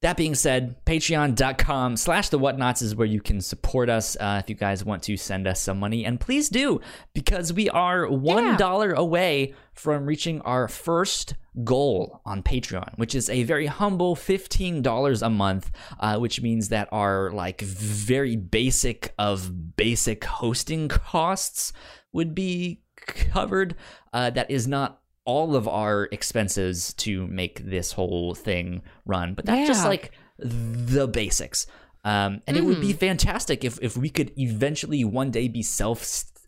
that 0.00 0.16
being 0.16 0.36
said, 0.36 0.84
patreon.com 0.84 1.96
slash 1.96 2.28
the 2.28 2.38
whatnauts 2.38 2.82
is 2.82 2.94
where 2.94 3.06
you 3.06 3.20
can 3.20 3.40
support 3.40 3.90
us 3.90 4.16
uh, 4.20 4.40
if 4.40 4.48
you 4.48 4.54
guys 4.54 4.84
want 4.84 5.02
to 5.02 5.16
send 5.16 5.48
us 5.48 5.60
some 5.60 5.80
money. 5.80 6.04
And 6.04 6.20
please 6.20 6.48
do, 6.48 6.80
because 7.14 7.52
we 7.52 7.68
are 7.70 8.06
$1 8.06 8.94
away 8.94 9.54
from 9.72 10.06
reaching 10.06 10.40
our 10.42 10.68
first 10.68 11.34
goal 11.64 12.20
on 12.24 12.44
Patreon, 12.44 12.96
which 12.96 13.16
is 13.16 13.28
a 13.28 13.42
very 13.42 13.66
humble 13.66 14.14
$15 14.14 15.22
a 15.22 15.30
month, 15.30 15.72
uh, 15.98 16.16
which 16.18 16.40
means 16.40 16.68
that 16.68 16.88
our 16.92 17.32
like 17.32 17.60
very 17.60 18.36
basic 18.36 19.12
of 19.18 19.76
basic 19.76 20.24
hosting 20.24 20.86
costs 20.88 21.72
would 22.12 22.36
be 22.36 22.82
covered. 22.94 23.74
Uh, 24.12 24.30
that 24.30 24.48
is 24.48 24.68
not 24.68 25.00
all 25.28 25.54
of 25.54 25.68
our 25.68 26.08
expenses 26.10 26.94
to 26.94 27.26
make 27.26 27.62
this 27.68 27.92
whole 27.92 28.34
thing 28.34 28.80
run, 29.04 29.34
but 29.34 29.44
that's 29.44 29.68
just 29.68 29.84
like 29.84 30.12
the 30.38 31.06
basics. 31.06 31.66
Um, 32.02 32.40
and 32.46 32.56
it 32.56 32.64
would 32.64 32.80
be 32.80 32.94
fantastic 32.94 33.62
if, 33.62 33.78
if 33.82 33.94
we 33.94 34.08
could 34.08 34.32
eventually 34.38 35.04
one 35.04 35.30
day 35.30 35.46
be 35.48 35.62
self 35.62 35.98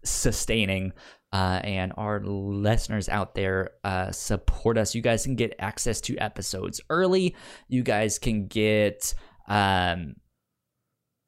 sustaining 0.02 0.92
uh, 1.30 1.60
and 1.62 1.92
our 1.98 2.20
listeners 2.24 3.10
out 3.10 3.34
there 3.34 3.72
uh, 3.84 4.10
support 4.12 4.78
us. 4.78 4.94
You 4.94 5.02
guys 5.02 5.24
can 5.24 5.34
get 5.36 5.54
access 5.58 6.00
to 6.02 6.16
episodes 6.16 6.80
early. 6.88 7.36
You 7.68 7.82
guys 7.82 8.18
can 8.18 8.46
get 8.46 9.12
um, 9.46 10.14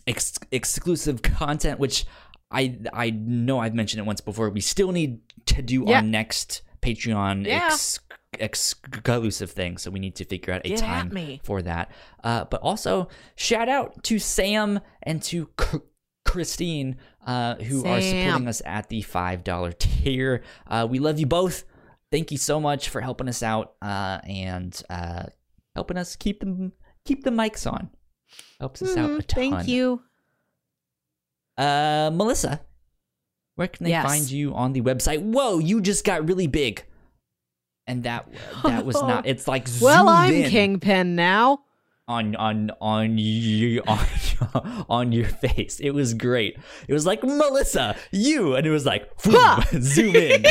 ex- 0.07 0.39
exclusive 0.51 1.20
content, 1.20 1.79
which 1.79 2.07
I 2.51 2.79
I 2.93 3.11
know 3.11 3.59
I've 3.59 3.74
mentioned 3.74 4.01
it 4.01 4.07
once 4.07 4.23
before. 4.23 4.49
We 4.49 4.61
still 4.62 4.93
need 4.93 5.20
to 5.47 5.61
do 5.61 5.85
Yeah. 5.87 5.97
our 5.97 6.03
next 6.03 6.62
Patreon 6.83 7.47
Yeah. 7.47 7.69
ex- 7.73 8.01
exclusive 8.39 9.51
thing, 9.51 9.79
so 9.79 9.91
we 9.91 10.01
need 10.01 10.17
to 10.17 10.25
figure 10.25 10.53
out 10.55 10.63
a 10.65 10.69
Get 10.71 10.79
time 10.79 11.13
me. 11.13 11.41
for 11.45 11.63
that. 11.63 11.91
Uh, 12.25 12.45
but 12.45 12.61
also 12.63 13.09
shout 13.37 13.69
out 13.69 14.03
to 14.05 14.19
Sam 14.19 14.81
and 15.03 15.23
to 15.25 15.49
C- 15.61 15.79
Christine, 16.25 16.97
uh, 17.27 17.57
who 17.57 17.85
are 17.87 18.01
supporting 18.01 18.49
us 18.49 18.63
at 18.65 18.89
the 18.89 19.03
five 19.03 19.45
dollar 19.45 19.73
tier. 19.73 20.43
Uh, 20.67 20.87
we 20.91 20.99
love 20.99 21.19
you 21.21 21.27
both. 21.27 21.65
Thank 22.11 22.31
you 22.33 22.39
so 22.39 22.61
much 22.61 22.89
for 22.89 23.01
helping 23.01 23.29
us 23.29 23.43
out 23.43 23.75
uh, 23.83 24.21
and 24.27 24.81
uh, 24.91 25.25
helping 25.75 25.97
us 25.97 26.17
keep 26.17 26.41
them 26.41 26.73
keep 27.05 27.25
the 27.25 27.31
mics 27.31 27.71
on. 27.71 27.91
Helps 28.61 28.81
us 28.83 28.97
out 28.97 29.11
a 29.11 29.15
Mm, 29.15 29.27
ton. 29.27 29.51
Thank 29.51 29.69
you. 29.69 30.03
Uh, 31.59 32.11
Melissa, 32.15 32.61
where 33.57 33.69
can 33.69 33.85
they 33.85 33.91
Yes. 33.91 34.05
find 34.07 34.31
you 34.31 34.55
on 34.55 34.73
the 34.73 34.81
website? 34.81 35.20
Whoa, 35.23 35.59
you 35.59 35.81
just 35.81 36.05
got 36.05 36.27
really 36.27 36.47
big. 36.47 36.85
And 37.87 38.05
that 38.05 38.29
that 38.62 38.85
was 38.87 38.97
not. 39.03 39.27
It's 39.33 39.49
like 39.49 39.66
Well, 39.81 40.09
I'm 40.09 40.33
in 40.33 40.51
Kingpin 40.51 41.16
now. 41.16 41.65
on 42.09 42.37
on 42.37 42.70
on 42.81 43.19
you 43.19 43.83
on, 43.87 44.07
on 44.89 45.12
your 45.12 45.27
face. 45.27 45.81
It 45.81 45.91
was 45.91 46.15
great. 46.15 46.57
It 46.89 46.93
was 46.93 47.07
like 47.07 47.23
Melissa, 47.24 47.97
you, 48.12 48.55
and 48.55 48.66
it 48.66 48.70
was 48.70 48.87
like 48.87 49.09
Ha! 49.24 49.65
zoom 49.81 50.15
in. 50.16 50.43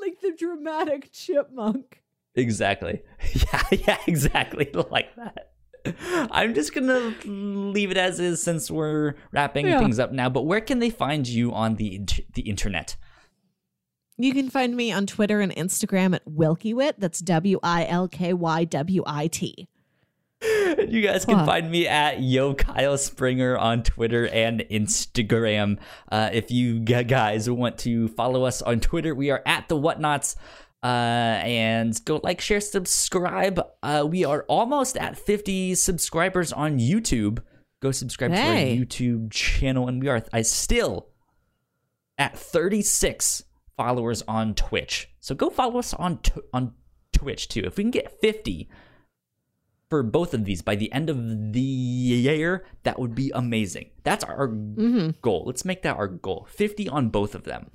like 0.00 0.20
the 0.20 0.32
dramatic 0.36 1.10
chipmunk. 1.12 2.02
exactly. 2.34 3.02
Yeah, 3.32 3.62
yeah, 3.70 3.98
exactly 4.06 4.70
like 4.90 5.14
that. 5.16 5.52
I'm 6.30 6.54
just 6.54 6.74
gonna 6.74 7.14
leave 7.24 7.90
it 7.90 7.96
as 7.96 8.18
is 8.20 8.42
since 8.42 8.70
we're 8.70 9.14
wrapping 9.32 9.66
Yeah. 9.66 9.78
things 9.78 9.98
up 9.98 10.12
now. 10.12 10.28
But 10.28 10.42
where 10.42 10.60
can 10.60 10.78
they 10.78 10.90
find 10.90 11.26
you 11.28 11.52
on 11.52 11.76
the 11.76 12.02
the 12.34 12.42
internet? 12.42 12.96
You 14.16 14.32
can 14.32 14.48
find 14.48 14.76
me 14.76 14.92
on 14.92 15.06
Twitter 15.06 15.40
and 15.40 15.52
Instagram 15.54 16.14
at 16.14 16.24
Wilkywit. 16.24 16.94
That's 16.98 17.18
W 17.20 17.58
I 17.62 17.84
L 17.86 18.08
K 18.08 18.32
Y 18.32 18.64
W 18.64 19.02
I 19.06 19.26
T. 19.26 19.68
And 20.40 20.92
you 20.92 21.00
guys 21.02 21.24
can 21.24 21.38
Huh. 21.38 21.46
find 21.46 21.70
me 21.70 21.88
at 21.88 22.20
Yo 22.22 22.54
Kyle 22.54 22.96
Springer 22.98 23.56
on 23.58 23.82
Twitter 23.82 24.28
and 24.28 24.60
Instagram. 24.70 25.78
Uh, 26.12 26.30
if 26.32 26.50
you 26.50 26.80
guys 26.80 27.48
want 27.50 27.78
to 27.78 28.08
follow 28.08 28.44
us 28.44 28.62
on 28.62 28.78
Twitter, 28.80 29.14
we 29.14 29.30
are 29.30 29.42
at 29.46 29.68
the 29.68 29.76
Whatnauts. 29.76 30.36
Uh, 30.84 31.40
and 31.42 31.98
go 32.04 32.20
like, 32.22 32.42
share, 32.42 32.60
subscribe. 32.60 33.58
Uh, 33.82 34.04
we 34.06 34.22
are 34.24 34.44
almost 34.48 34.98
at 34.98 35.16
50 35.18 35.74
subscribers 35.76 36.52
on 36.52 36.78
YouTube. 36.78 37.38
Go 37.80 37.90
subscribe 37.90 38.32
to 38.32 38.36
Hey. 38.36 38.78
our 38.78 38.84
YouTube 38.84 39.30
channel, 39.30 39.88
and 39.88 40.02
we 40.02 40.08
are 40.08 40.22
I 40.32 40.42
still 40.42 41.08
at 42.18 42.38
36 42.38 43.44
followers 43.78 44.22
on 44.28 44.54
Twitch. 44.54 45.08
So 45.20 45.34
go 45.34 45.48
follow 45.48 45.78
us 45.78 45.94
on 45.94 46.18
t- 46.18 46.32
on 46.52 46.74
Twitch 47.12 47.48
too. 47.48 47.62
If 47.64 47.78
we 47.78 47.84
can 47.84 47.90
get 47.90 48.20
50 48.20 48.68
for 49.88 50.02
both 50.02 50.34
of 50.34 50.44
these 50.44 50.60
by 50.62 50.76
the 50.76 50.92
end 50.92 51.08
of 51.08 51.52
the 51.54 51.60
year, 51.60 52.66
that 52.82 52.98
would 52.98 53.14
be 53.14 53.30
amazing. 53.34 53.90
That's 54.02 54.22
our 54.24 54.48
Mm-hmm. 54.48 55.10
goal. 55.22 55.44
Let's 55.46 55.64
make 55.64 55.82
that 55.82 55.96
our 55.96 56.08
goal. 56.08 56.46
50 56.50 56.88
on 56.90 57.08
both 57.08 57.34
of 57.34 57.44
them. 57.44 57.70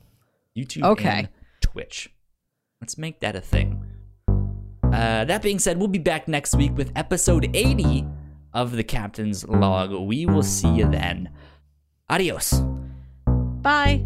YouTube 0.55 0.83
Okay. 0.83 1.09
and 1.09 1.29
Twitch. 1.61 2.13
Let's 2.81 2.97
make 2.97 3.19
that 3.19 3.35
a 3.35 3.41
thing. 3.41 3.83
Uh, 4.27 5.25
that 5.25 5.41
being 5.41 5.59
said, 5.59 5.77
we'll 5.77 5.87
be 5.87 5.99
back 5.99 6.27
next 6.27 6.55
week 6.55 6.75
with 6.75 6.91
episode 6.95 7.49
80 7.53 8.05
of 8.53 8.71
the 8.71 8.83
Captain's 8.83 9.47
Log. 9.47 9.91
We 9.91 10.25
will 10.25 10.43
see 10.43 10.69
you 10.75 10.89
then. 10.89 11.29
Adios. 12.09 12.61
Bye. 13.61 14.05